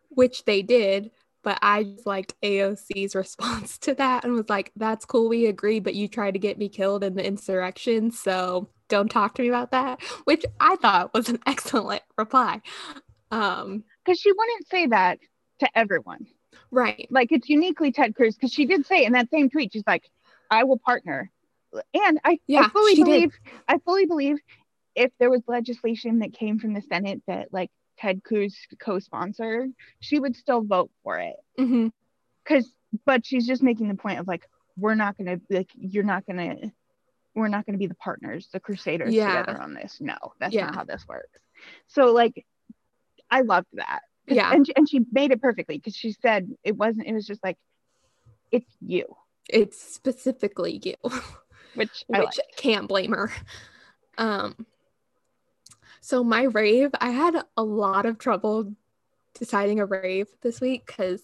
which 0.09 0.45
they 0.45 0.61
did. 0.61 1.11
But 1.41 1.57
I 1.61 1.83
just 1.83 2.05
liked 2.05 2.33
AOC's 2.43 3.15
response 3.23 3.77
to 3.79 3.93
that 3.95 4.25
and 4.25 4.33
was 4.33 4.49
like, 4.49 4.71
that's 4.75 5.05
cool, 5.05 5.29
we 5.29 5.45
agree, 5.45 5.79
but 5.79 5.95
you 5.95 6.07
tried 6.07 6.31
to 6.33 6.39
get 6.39 6.57
me 6.57 6.67
killed 6.69 7.03
in 7.03 7.15
the 7.15 7.25
insurrection. 7.25 8.11
So 8.11 8.69
don't 8.89 9.09
talk 9.09 9.35
to 9.35 9.41
me 9.41 9.47
about 9.47 9.71
that, 9.71 10.01
which 10.25 10.45
I 10.59 10.75
thought 10.77 11.13
was 11.13 11.29
an 11.29 11.39
excellent 11.45 12.01
reply. 12.17 12.61
Um, 13.31 13.83
Because 14.03 14.19
she 14.19 14.31
wouldn't 14.31 14.67
say 14.67 14.87
that 14.87 15.19
to 15.59 15.69
everyone. 15.75 16.27
right. 16.71 17.07
Like 17.09 17.31
it's 17.31 17.47
uniquely 17.49 17.91
Ted 17.91 18.15
Cruz 18.15 18.35
because 18.35 18.51
she 18.51 18.65
did 18.65 18.85
say 18.85 19.05
in 19.05 19.13
that 19.13 19.29
same 19.29 19.49
tweet, 19.49 19.71
she's 19.73 19.83
like, 19.87 20.03
I 20.51 20.63
will 20.65 20.79
partner. 20.79 21.31
And 21.93 22.19
I, 22.25 22.39
I 22.53 22.69
fully 22.69 22.95
she 22.95 23.03
did. 23.03 23.05
believe 23.05 23.33
I 23.67 23.77
fully 23.85 24.05
believe 24.07 24.37
if 24.95 25.11
there 25.19 25.29
was 25.29 25.41
legislation 25.47 26.19
that 26.19 26.33
came 26.33 26.57
from 26.59 26.73
the 26.73 26.81
Senate 26.81 27.21
that 27.27 27.53
like 27.53 27.69
Ted 27.99 28.23
Cruz 28.23 28.57
co-sponsored, 28.79 29.71
she 29.99 30.19
would 30.19 30.35
still 30.35 30.61
vote 30.61 30.91
for 31.03 31.17
it. 31.19 31.35
hmm 31.57 31.87
Cause 32.47 32.71
but 33.05 33.25
she's 33.25 33.45
just 33.45 33.61
making 33.61 33.87
the 33.89 33.95
point 33.95 34.19
of 34.19 34.27
like, 34.27 34.47
we're 34.77 34.95
not 34.95 35.17
gonna 35.17 35.39
like 35.49 35.69
you're 35.75 36.03
not 36.03 36.25
gonna 36.25 36.55
we're 37.35 37.47
not 37.49 37.65
gonna 37.65 37.77
be 37.77 37.87
the 37.87 37.95
partners, 37.95 38.47
the 38.51 38.59
crusaders 38.59 39.13
Yeah. 39.13 39.43
together 39.43 39.61
on 39.61 39.73
this. 39.73 39.97
No, 39.99 40.15
that's 40.39 40.53
Yeah. 40.53 40.65
not 40.65 40.75
how 40.75 40.83
this 40.85 41.05
works. 41.07 41.39
So 41.87 42.13
like 42.13 42.45
I 43.29 43.41
loved 43.41 43.67
that. 43.73 44.01
Yeah. 44.27 44.51
And, 44.53 44.65
and 44.75 44.89
she 44.89 45.01
made 45.11 45.31
it 45.31 45.41
perfectly 45.41 45.77
because 45.77 45.95
she 45.95 46.11
said 46.13 46.49
it 46.63 46.75
wasn't, 46.75 47.07
it 47.07 47.13
was 47.13 47.25
just 47.27 47.43
like, 47.43 47.57
it's 48.51 48.71
you, 48.79 49.05
It's 49.49 49.79
specifically 49.81 50.79
you. 50.83 50.95
which 51.75 52.03
I 52.13 52.19
which 52.19 52.25
liked. 52.37 52.57
can't 52.57 52.87
blame 52.87 53.11
her. 53.11 53.31
Um, 54.17 54.65
so 56.01 56.23
my 56.23 56.43
rave, 56.43 56.91
I 56.99 57.09
had 57.09 57.43
a 57.57 57.63
lot 57.63 58.05
of 58.05 58.17
trouble 58.17 58.73
deciding 59.37 59.79
a 59.79 59.85
rave 59.85 60.27
this 60.41 60.59
week 60.61 60.85
because 60.85 61.21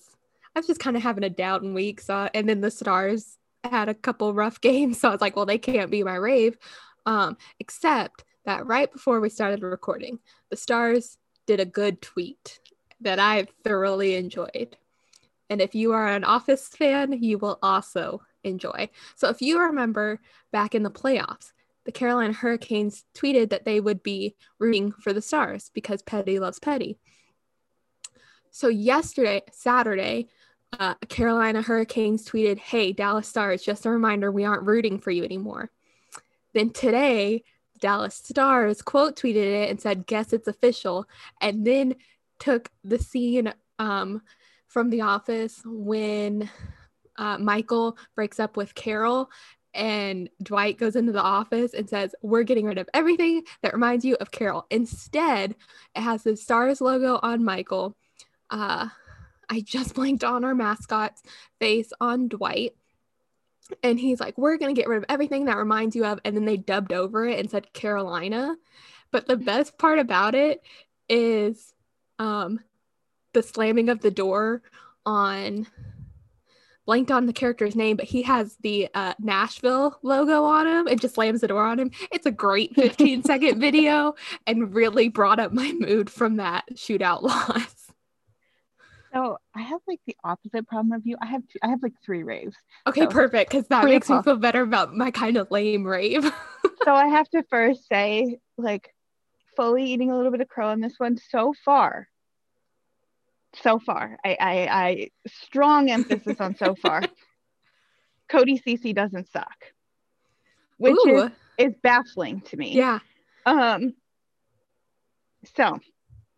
I 0.55 0.59
was 0.59 0.67
just 0.67 0.79
kind 0.79 0.95
of 0.95 1.03
having 1.03 1.23
a 1.23 1.29
down 1.29 1.73
week. 1.73 2.01
So, 2.01 2.29
and 2.33 2.47
then 2.47 2.61
the 2.61 2.71
stars 2.71 3.37
had 3.63 3.89
a 3.89 3.93
couple 3.93 4.33
rough 4.33 4.61
games, 4.61 4.99
so 4.99 5.09
I 5.09 5.11
was 5.11 5.21
like, 5.21 5.35
well, 5.35 5.45
they 5.45 5.57
can't 5.57 5.91
be 5.91 6.03
my 6.03 6.15
rave. 6.15 6.57
Um, 7.05 7.37
except 7.59 8.23
that 8.45 8.65
right 8.65 8.91
before 8.91 9.19
we 9.19 9.29
started 9.29 9.61
recording, 9.63 10.19
the 10.49 10.57
stars 10.57 11.17
did 11.45 11.59
a 11.59 11.65
good 11.65 12.01
tweet 12.01 12.59
that 13.01 13.19
I 13.19 13.47
thoroughly 13.63 14.15
enjoyed. 14.15 14.77
And 15.49 15.61
if 15.61 15.75
you 15.75 15.91
are 15.91 16.07
an 16.07 16.23
Office 16.23 16.67
fan, 16.67 17.21
you 17.21 17.37
will 17.37 17.59
also 17.61 18.21
enjoy. 18.43 18.89
So 19.15 19.29
if 19.29 19.41
you 19.41 19.59
remember 19.59 20.19
back 20.51 20.73
in 20.73 20.83
the 20.83 20.91
playoffs, 20.91 21.51
the 21.85 21.91
Carolina 21.91 22.33
Hurricanes 22.33 23.05
tweeted 23.15 23.49
that 23.51 23.65
they 23.65 23.79
would 23.79 24.03
be 24.03 24.35
rooting 24.59 24.91
for 24.91 25.13
the 25.13 25.21
Stars 25.21 25.71
because 25.73 26.01
Petty 26.01 26.39
loves 26.39 26.59
Petty. 26.59 26.97
So 28.51 28.67
yesterday, 28.67 29.43
Saturday, 29.51 30.29
uh, 30.79 30.95
Carolina 31.09 31.61
Hurricanes 31.61 32.25
tweeted, 32.27 32.57
"Hey 32.57 32.91
Dallas 32.91 33.27
Stars, 33.27 33.63
just 33.63 33.85
a 33.85 33.91
reminder, 33.91 34.31
we 34.31 34.45
aren't 34.45 34.65
rooting 34.65 34.99
for 34.99 35.11
you 35.11 35.23
anymore." 35.23 35.71
Then 36.53 36.71
today, 36.71 37.43
Dallas 37.79 38.15
Stars 38.15 38.81
quote 38.81 39.15
tweeted 39.15 39.63
it 39.63 39.69
and 39.69 39.79
said, 39.79 40.07
"Guess 40.07 40.33
it's 40.33 40.47
official," 40.47 41.07
and 41.39 41.65
then 41.65 41.95
took 42.39 42.69
the 42.83 42.99
scene 42.99 43.53
um, 43.79 44.21
from 44.67 44.89
The 44.89 45.01
Office 45.01 45.61
when 45.65 46.49
uh, 47.17 47.37
Michael 47.37 47.97
breaks 48.15 48.39
up 48.39 48.57
with 48.57 48.75
Carol 48.75 49.29
and 49.75 50.29
Dwight 50.41 50.77
goes 50.77 50.95
into 50.95 51.11
the 51.11 51.21
office 51.21 51.73
and 51.73 51.87
says, 51.87 52.15
We're 52.21 52.43
getting 52.43 52.65
rid 52.65 52.77
of 52.77 52.89
everything 52.93 53.43
that 53.61 53.73
reminds 53.73 54.05
you 54.05 54.15
of 54.15 54.31
Carol. 54.31 54.65
Instead, 54.69 55.55
it 55.93 56.01
has 56.01 56.23
the 56.23 56.37
Stars 56.37 56.81
logo 56.81 57.19
on 57.21 57.43
Michael. 57.43 57.95
Uh, 58.49 58.87
I 59.49 59.59
just 59.59 59.93
blanked 59.93 60.23
on 60.23 60.43
our 60.43 60.55
mascot's 60.55 61.21
face 61.59 61.91
on 61.99 62.29
Dwight. 62.29 62.73
And 63.83 63.99
he's 63.99 64.19
like, 64.19 64.37
We're 64.37 64.57
going 64.57 64.73
to 64.73 64.79
get 64.79 64.87
rid 64.87 64.97
of 64.97 65.05
everything 65.09 65.45
that 65.45 65.57
reminds 65.57 65.95
you 65.95 66.05
of. 66.05 66.19
And 66.23 66.35
then 66.35 66.45
they 66.45 66.57
dubbed 66.57 66.93
over 66.93 67.27
it 67.27 67.39
and 67.39 67.51
said 67.51 67.73
Carolina. 67.73 68.55
But 69.11 69.27
the 69.27 69.37
best 69.37 69.77
part 69.77 69.99
about 69.99 70.35
it 70.35 70.61
is 71.09 71.73
um, 72.17 72.61
the 73.33 73.43
slamming 73.43 73.89
of 73.89 73.99
the 73.99 74.11
door 74.11 74.61
on 75.05 75.67
blanked 76.85 77.11
on 77.11 77.25
the 77.25 77.33
character's 77.33 77.75
name, 77.75 77.97
but 77.97 78.05
he 78.05 78.21
has 78.23 78.57
the 78.61 78.87
uh, 78.93 79.13
Nashville 79.19 79.97
logo 80.03 80.43
on 80.43 80.67
him 80.67 80.87
and 80.87 81.01
just 81.01 81.15
slams 81.15 81.41
the 81.41 81.47
door 81.47 81.65
on 81.65 81.79
him. 81.79 81.91
It's 82.11 82.25
a 82.25 82.31
great 82.31 82.75
15 82.75 83.23
second 83.23 83.59
video 83.59 84.15
and 84.45 84.73
really 84.73 85.09
brought 85.09 85.39
up 85.39 85.51
my 85.51 85.73
mood 85.79 86.09
from 86.09 86.37
that 86.37 86.65
shootout 86.73 87.21
loss. 87.23 87.91
So 89.13 89.37
I 89.55 89.61
have 89.61 89.79
like 89.87 90.01
the 90.05 90.15
opposite 90.25 90.67
problem 90.67 90.91
of 90.91 91.05
you. 91.05 91.15
I 91.21 91.27
have 91.27 91.41
two, 91.47 91.57
I 91.63 91.69
have 91.69 91.81
like 91.81 91.93
three 92.03 92.23
raves. 92.23 92.55
Okay, 92.85 93.01
So, 93.01 93.07
perfect, 93.07 93.49
because 93.49 93.65
that 93.67 93.85
makes 93.85 94.09
me 94.09 94.21
feel 94.21 94.35
better 94.35 94.61
about 94.61 94.93
my 94.93 95.09
kind 95.09 95.37
of 95.37 95.49
lame 95.51 95.85
rave. 95.85 96.23
so 96.83 96.93
I 96.93 97.07
have 97.07 97.29
to 97.29 97.43
first 97.49 97.87
say, 97.87 98.39
like, 98.57 98.93
fully 99.55 99.85
eating 99.85 100.11
a 100.11 100.17
little 100.17 100.33
bit 100.33 100.41
of 100.41 100.49
crow 100.49 100.67
on 100.67 100.81
this 100.81 100.95
one 100.97 101.17
so 101.29 101.53
far. 101.63 102.09
So 103.61 103.79
far, 103.79 104.17
I, 104.23 104.37
I, 104.39 104.67
I 104.69 105.09
strong 105.27 105.89
emphasis 105.89 106.39
on 106.39 106.55
so 106.55 106.75
far. 106.75 107.01
Cody 108.29 108.57
Ceci 108.57 108.93
doesn't 108.93 109.31
suck, 109.31 109.55
which 110.77 110.97
is, 111.07 111.29
is 111.57 111.73
baffling 111.81 112.41
to 112.41 112.57
me. 112.57 112.75
yeah. 112.75 112.99
Um, 113.45 113.93
so 115.55 115.79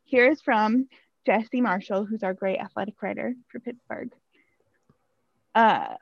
here's 0.06 0.42
from 0.42 0.88
Jesse 1.26 1.62
Marshall, 1.62 2.06
who's 2.06 2.24
our 2.24 2.34
great 2.34 2.60
athletic 2.60 3.02
writer 3.02 3.34
for 3.50 3.60
Pittsburgh. 3.60 4.12
Uh, 5.56 5.96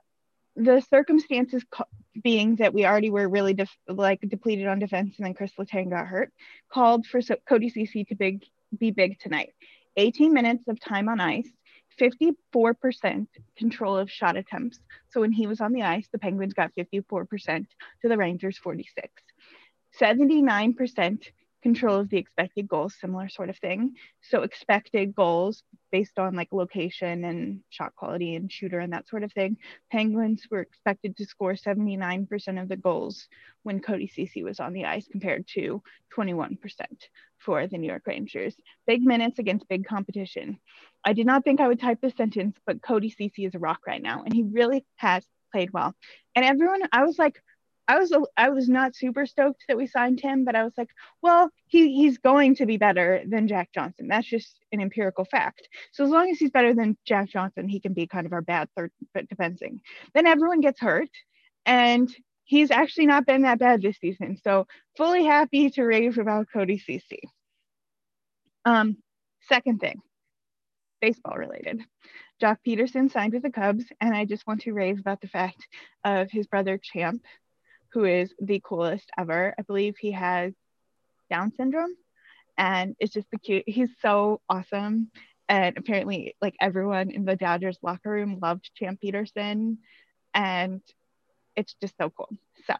the 0.55 0.81
circumstances 0.81 1.63
co- 1.69 1.85
being 2.23 2.55
that 2.57 2.73
we 2.73 2.85
already 2.85 3.09
were 3.09 3.27
really 3.27 3.53
def- 3.53 3.77
like 3.87 4.21
depleted 4.21 4.67
on 4.67 4.79
defense, 4.79 5.15
and 5.17 5.25
then 5.25 5.33
Chris 5.33 5.51
Letang 5.59 5.89
got 5.89 6.07
hurt, 6.07 6.31
called 6.71 7.05
for 7.05 7.21
so- 7.21 7.37
Cody 7.47 7.69
Ceci 7.69 8.05
to 8.05 8.15
big 8.15 8.43
be 8.77 8.91
big 8.91 9.19
tonight. 9.19 9.53
18 9.97 10.33
minutes 10.33 10.67
of 10.67 10.79
time 10.79 11.09
on 11.09 11.19
ice, 11.19 11.49
54% 11.99 13.27
control 13.57 13.97
of 13.97 14.11
shot 14.11 14.35
attempts. 14.35 14.79
So 15.09 15.21
when 15.21 15.31
he 15.31 15.47
was 15.47 15.61
on 15.61 15.71
the 15.71 15.83
ice, 15.83 16.07
the 16.11 16.19
Penguins 16.19 16.53
got 16.53 16.71
54% 16.75 17.67
to 18.01 18.09
the 18.09 18.17
Rangers 18.17 18.57
46. 18.57 19.07
79% 19.99 21.23
control 21.65 21.97
of 21.99 22.09
the 22.09 22.17
expected 22.17 22.67
goals, 22.67 22.93
similar 23.01 23.27
sort 23.27 23.49
of 23.49 23.57
thing. 23.57 23.95
So 24.21 24.43
expected 24.43 25.15
goals 25.15 25.63
based 25.91 26.19
on 26.19 26.35
like 26.35 26.49
location 26.51 27.25
and 27.25 27.61
shot 27.71 27.95
quality 27.95 28.35
and 28.35 28.51
shooter 28.51 28.77
and 28.77 28.93
that 28.93 29.07
sort 29.07 29.23
of 29.23 29.33
thing. 29.33 29.57
Penguins 29.91 30.43
were 30.51 30.59
expected 30.59 31.17
to 31.17 31.25
score 31.25 31.53
79% 31.53 32.61
of 32.61 32.69
the 32.69 32.77
goals 32.77 33.27
when 33.63 33.79
Cody 33.79 34.05
Ceci 34.05 34.43
was 34.43 34.59
on 34.59 34.73
the 34.73 34.85
ice 34.85 35.07
compared 35.11 35.47
to 35.55 35.81
21% 36.15 36.59
for 37.39 37.65
the 37.65 37.79
New 37.79 37.87
York 37.87 38.03
Rangers. 38.05 38.55
Big 38.85 39.01
minutes 39.01 39.39
against 39.39 39.67
big 39.67 39.87
competition. 39.87 40.59
I 41.03 41.13
did 41.13 41.25
not 41.25 41.43
think 41.43 41.59
I 41.59 41.67
would 41.67 41.79
type 41.79 41.99
this 41.99 42.15
sentence, 42.15 42.55
but 42.67 42.83
Cody 42.83 43.09
Ceci 43.09 43.43
is 43.43 43.55
a 43.55 43.59
rock 43.59 43.79
right 43.87 44.03
now 44.03 44.21
and 44.23 44.31
he 44.31 44.43
really 44.43 44.85
has 44.97 45.25
played 45.51 45.73
well. 45.73 45.95
And 46.35 46.45
everyone, 46.45 46.81
I 46.91 47.05
was 47.05 47.17
like, 47.17 47.41
I 47.87 47.99
was 47.99 48.13
I 48.35 48.49
was 48.49 48.67
not 48.67 48.95
super 48.95 49.25
stoked 49.25 49.65
that 49.67 49.77
we 49.77 49.87
signed 49.87 50.19
him, 50.19 50.43
but 50.43 50.55
I 50.55 50.63
was 50.63 50.73
like, 50.77 50.89
well, 51.21 51.51
he 51.67 51.93
he's 51.95 52.17
going 52.17 52.55
to 52.55 52.65
be 52.65 52.77
better 52.77 53.23
than 53.27 53.47
Jack 53.47 53.69
Johnson. 53.73 54.07
That's 54.07 54.27
just 54.27 54.55
an 54.71 54.81
empirical 54.81 55.25
fact. 55.25 55.67
So 55.91 56.03
as 56.03 56.09
long 56.09 56.29
as 56.29 56.39
he's 56.39 56.51
better 56.51 56.73
than 56.73 56.97
Jack 57.05 57.29
Johnson, 57.29 57.67
he 57.67 57.79
can 57.79 57.93
be 57.93 58.07
kind 58.07 58.25
of 58.25 58.33
our 58.33 58.41
bad 58.41 58.69
third 58.75 58.91
defending. 59.29 59.81
Then 60.13 60.25
everyone 60.25 60.61
gets 60.61 60.79
hurt, 60.79 61.09
and 61.65 62.13
he's 62.43 62.71
actually 62.71 63.05
not 63.05 63.27
been 63.27 63.43
that 63.43 63.59
bad 63.59 63.81
this 63.81 63.97
season. 63.97 64.37
So 64.43 64.65
fully 64.97 65.25
happy 65.25 65.69
to 65.71 65.83
rave 65.83 66.17
about 66.17 66.47
Cody 66.51 66.79
Ceci. 66.79 67.21
Um, 68.65 68.97
second 69.47 69.79
thing, 69.79 70.01
baseball 71.01 71.37
related. 71.37 71.81
Joc 72.41 72.57
Pederson 72.67 73.11
signed 73.11 73.33
with 73.33 73.43
the 73.43 73.51
Cubs, 73.51 73.85
and 74.01 74.13
I 74.13 74.25
just 74.25 74.45
want 74.45 74.61
to 74.61 74.73
rave 74.73 74.99
about 74.99 75.21
the 75.21 75.27
fact 75.27 75.67
of 76.03 76.29
his 76.31 76.47
brother 76.47 76.77
Champ 76.77 77.23
who 77.95 78.05
is 78.05 78.31
the 78.39 78.61
coolest 78.63 79.09
ever. 79.17 79.55
I 79.57 79.63
believe 79.63 79.97
he 79.97 80.11
has 80.11 80.53
Down 81.31 81.51
syndrome, 81.57 81.95
and 82.55 82.95
it's 82.99 83.13
just 83.13 83.31
the 83.31 83.39
cute. 83.39 83.63
He's 83.65 83.89
so 84.03 84.41
awesome, 84.47 85.09
and 85.49 85.75
apparently, 85.75 86.35
like 86.39 86.55
everyone 86.61 87.09
in 87.09 87.25
the 87.25 87.35
Dodgers 87.35 87.79
locker 87.81 88.11
room 88.11 88.37
loved 88.39 88.69
Champ 88.75 88.99
Pederson 89.03 89.77
and 90.35 90.81
it's 91.55 91.73
just 91.81 91.95
so 91.97 92.11
cool. 92.11 92.29
So, 92.67 92.75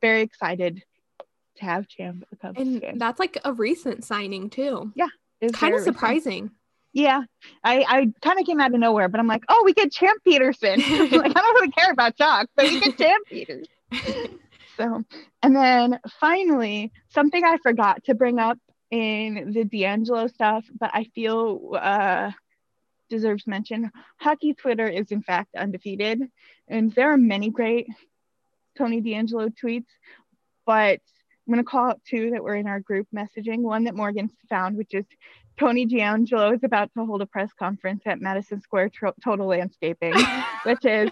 very 0.00 0.20
excited 0.20 0.84
to 1.56 1.64
have 1.64 1.88
Champ 1.88 2.22
at 2.22 2.30
the 2.30 2.36
Cubs. 2.36 2.60
And 2.60 2.80
game. 2.80 2.98
that's 2.98 3.18
like 3.18 3.38
a 3.44 3.52
recent 3.52 4.04
signing 4.04 4.50
too. 4.50 4.92
Yeah, 4.94 5.08
it's 5.40 5.56
kind 5.56 5.74
of 5.74 5.80
surprising. 5.80 6.44
Recent. 6.44 6.56
Yeah, 6.92 7.22
I, 7.62 7.84
I 7.88 8.12
kind 8.20 8.40
of 8.40 8.46
came 8.46 8.60
out 8.60 8.74
of 8.74 8.80
nowhere, 8.80 9.08
but 9.08 9.20
I'm 9.20 9.28
like, 9.28 9.44
oh, 9.48 9.62
we 9.64 9.72
get 9.72 9.92
Champ 9.92 10.20
Pederson. 10.26 10.78
like, 11.12 11.36
I 11.36 11.40
don't 11.40 11.54
really 11.54 11.70
care 11.70 11.92
about 11.92 12.16
Joc, 12.16 12.46
but 12.56 12.66
we 12.66 12.80
get 12.80 12.98
Champ 12.98 13.26
Pederson. 13.30 13.64
so, 14.76 15.04
and 15.42 15.56
then 15.56 16.00
finally, 16.20 16.92
something 17.08 17.44
I 17.44 17.58
forgot 17.58 18.04
to 18.04 18.14
bring 18.14 18.38
up 18.38 18.58
in 18.90 19.52
the 19.52 19.64
D'Angelo 19.64 20.26
stuff, 20.26 20.64
but 20.78 20.90
I 20.92 21.04
feel 21.14 21.76
uh, 21.80 22.32
deserves 23.08 23.46
mention. 23.46 23.90
Hockey 24.18 24.54
Twitter 24.54 24.86
is 24.86 25.12
in 25.12 25.22
fact 25.22 25.54
undefeated, 25.56 26.22
and 26.68 26.92
there 26.92 27.12
are 27.12 27.16
many 27.16 27.50
great 27.50 27.88
Tony 28.76 29.00
D'Angelo 29.00 29.48
tweets, 29.48 29.86
but 30.66 31.00
I'm 31.46 31.54
going 31.54 31.64
to 31.64 31.68
call 31.68 31.90
out 31.90 32.00
two 32.08 32.30
that 32.30 32.42
were 32.42 32.54
in 32.54 32.66
our 32.66 32.80
group 32.80 33.08
messaging. 33.14 33.60
One 33.60 33.84
that 33.84 33.96
Morgan 33.96 34.30
found, 34.48 34.76
which 34.76 34.94
is 34.94 35.04
Tony 35.58 35.84
D'Angelo 35.84 36.52
is 36.52 36.64
about 36.64 36.90
to 36.94 37.04
hold 37.04 37.22
a 37.22 37.26
press 37.26 37.50
conference 37.58 38.02
at 38.06 38.20
Madison 38.20 38.62
Square 38.62 38.92
Total 39.22 39.46
Landscaping, 39.46 40.14
which 40.64 40.84
is 40.84 41.10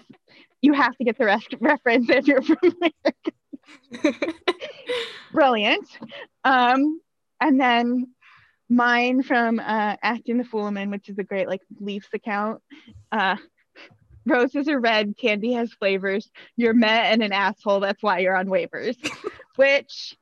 you 0.61 0.73
have 0.73 0.97
to 0.97 1.05
get 1.05 1.19
the 1.19 1.25
rest 1.25 1.55
reference 1.61 2.09
if 2.09 2.27
you're 2.27 2.43
from 2.43 2.59
America. 4.03 4.35
Brilliant. 5.33 5.89
Um, 6.45 7.01
and 7.41 7.61
then 7.61 8.09
mine 8.69 9.23
from 9.23 9.61
uh, 9.61 9.97
Acting 10.03 10.39
the 10.39 10.45
Foolman, 10.45 10.91
which 10.91 11.09
is 11.09 11.19
a 11.19 11.25
great 11.25 11.49
like 11.49 11.63
Leafs 11.81 12.09
account. 12.13 12.61
Uh, 13.13 13.37
roses 14.27 14.69
are 14.69 14.81
red, 14.81 15.17
candy 15.17 15.53
has 15.53 15.73
flavors. 15.73 16.31
You're 16.57 16.75
met 16.75 17.13
and 17.13 17.23
an 17.23 17.33
asshole. 17.33 17.81
That's 17.81 18.03
why 18.03 18.19
you're 18.21 18.37
on 18.37 18.47
waivers, 18.47 18.97
which 19.57 20.17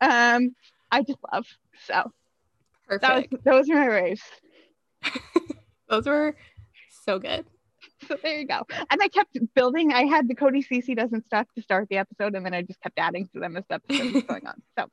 um, 0.00 0.54
I 0.90 1.02
just 1.02 1.18
love. 1.32 1.46
So 1.86 2.12
Perfect. 3.00 3.32
Was, 3.32 3.40
those 3.44 3.70
are 3.70 3.74
my 3.76 3.86
raves. 3.86 4.22
those 5.88 6.06
were 6.06 6.36
so 7.04 7.18
good. 7.18 7.46
So 8.08 8.16
there 8.22 8.38
you 8.38 8.46
go. 8.46 8.66
And 8.90 9.00
I 9.00 9.08
kept 9.08 9.38
building. 9.54 9.92
I 9.92 10.04
had 10.04 10.28
the 10.28 10.34
Cody 10.34 10.62
Ceci 10.62 10.94
doesn't 10.94 11.26
stop 11.26 11.46
to 11.54 11.62
start 11.62 11.88
the 11.88 11.98
episode, 11.98 12.34
and 12.34 12.44
then 12.44 12.54
I 12.54 12.62
just 12.62 12.80
kept 12.80 12.98
adding 12.98 13.28
to 13.32 13.40
them 13.40 13.56
as 13.56 13.64
the 13.68 13.76
episode 13.76 14.12
was 14.12 14.22
going 14.24 14.46
on. 14.46 14.60
So 14.78 14.86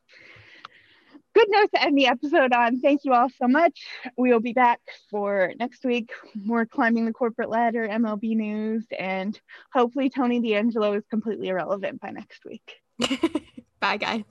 good 1.34 1.48
note 1.50 1.70
to 1.74 1.84
end 1.84 1.98
the 1.98 2.08
episode 2.08 2.54
on. 2.54 2.80
Thank 2.82 3.06
you 3.06 3.14
all 3.14 3.30
so 3.30 3.48
much. 3.48 3.88
We 4.18 4.32
will 4.32 4.40
be 4.40 4.54
back 4.54 4.80
for 5.10 5.54
next 5.60 5.84
week. 5.86 6.12
More 6.36 6.66
climbing 6.66 7.06
the 7.06 7.14
corporate 7.14 7.50
ladder, 7.50 7.88
MLB 7.88 8.36
news, 8.36 8.86
and 8.98 9.40
hopefully 9.74 10.10
Tony 10.10 10.42
DeAngelo 10.42 10.98
is 10.98 11.04
completely 11.10 11.48
irrelevant 11.48 12.02
by 12.02 12.12
next 12.12 12.46
week. 12.46 12.82
Bye, 13.80 13.98
guys. 13.98 14.24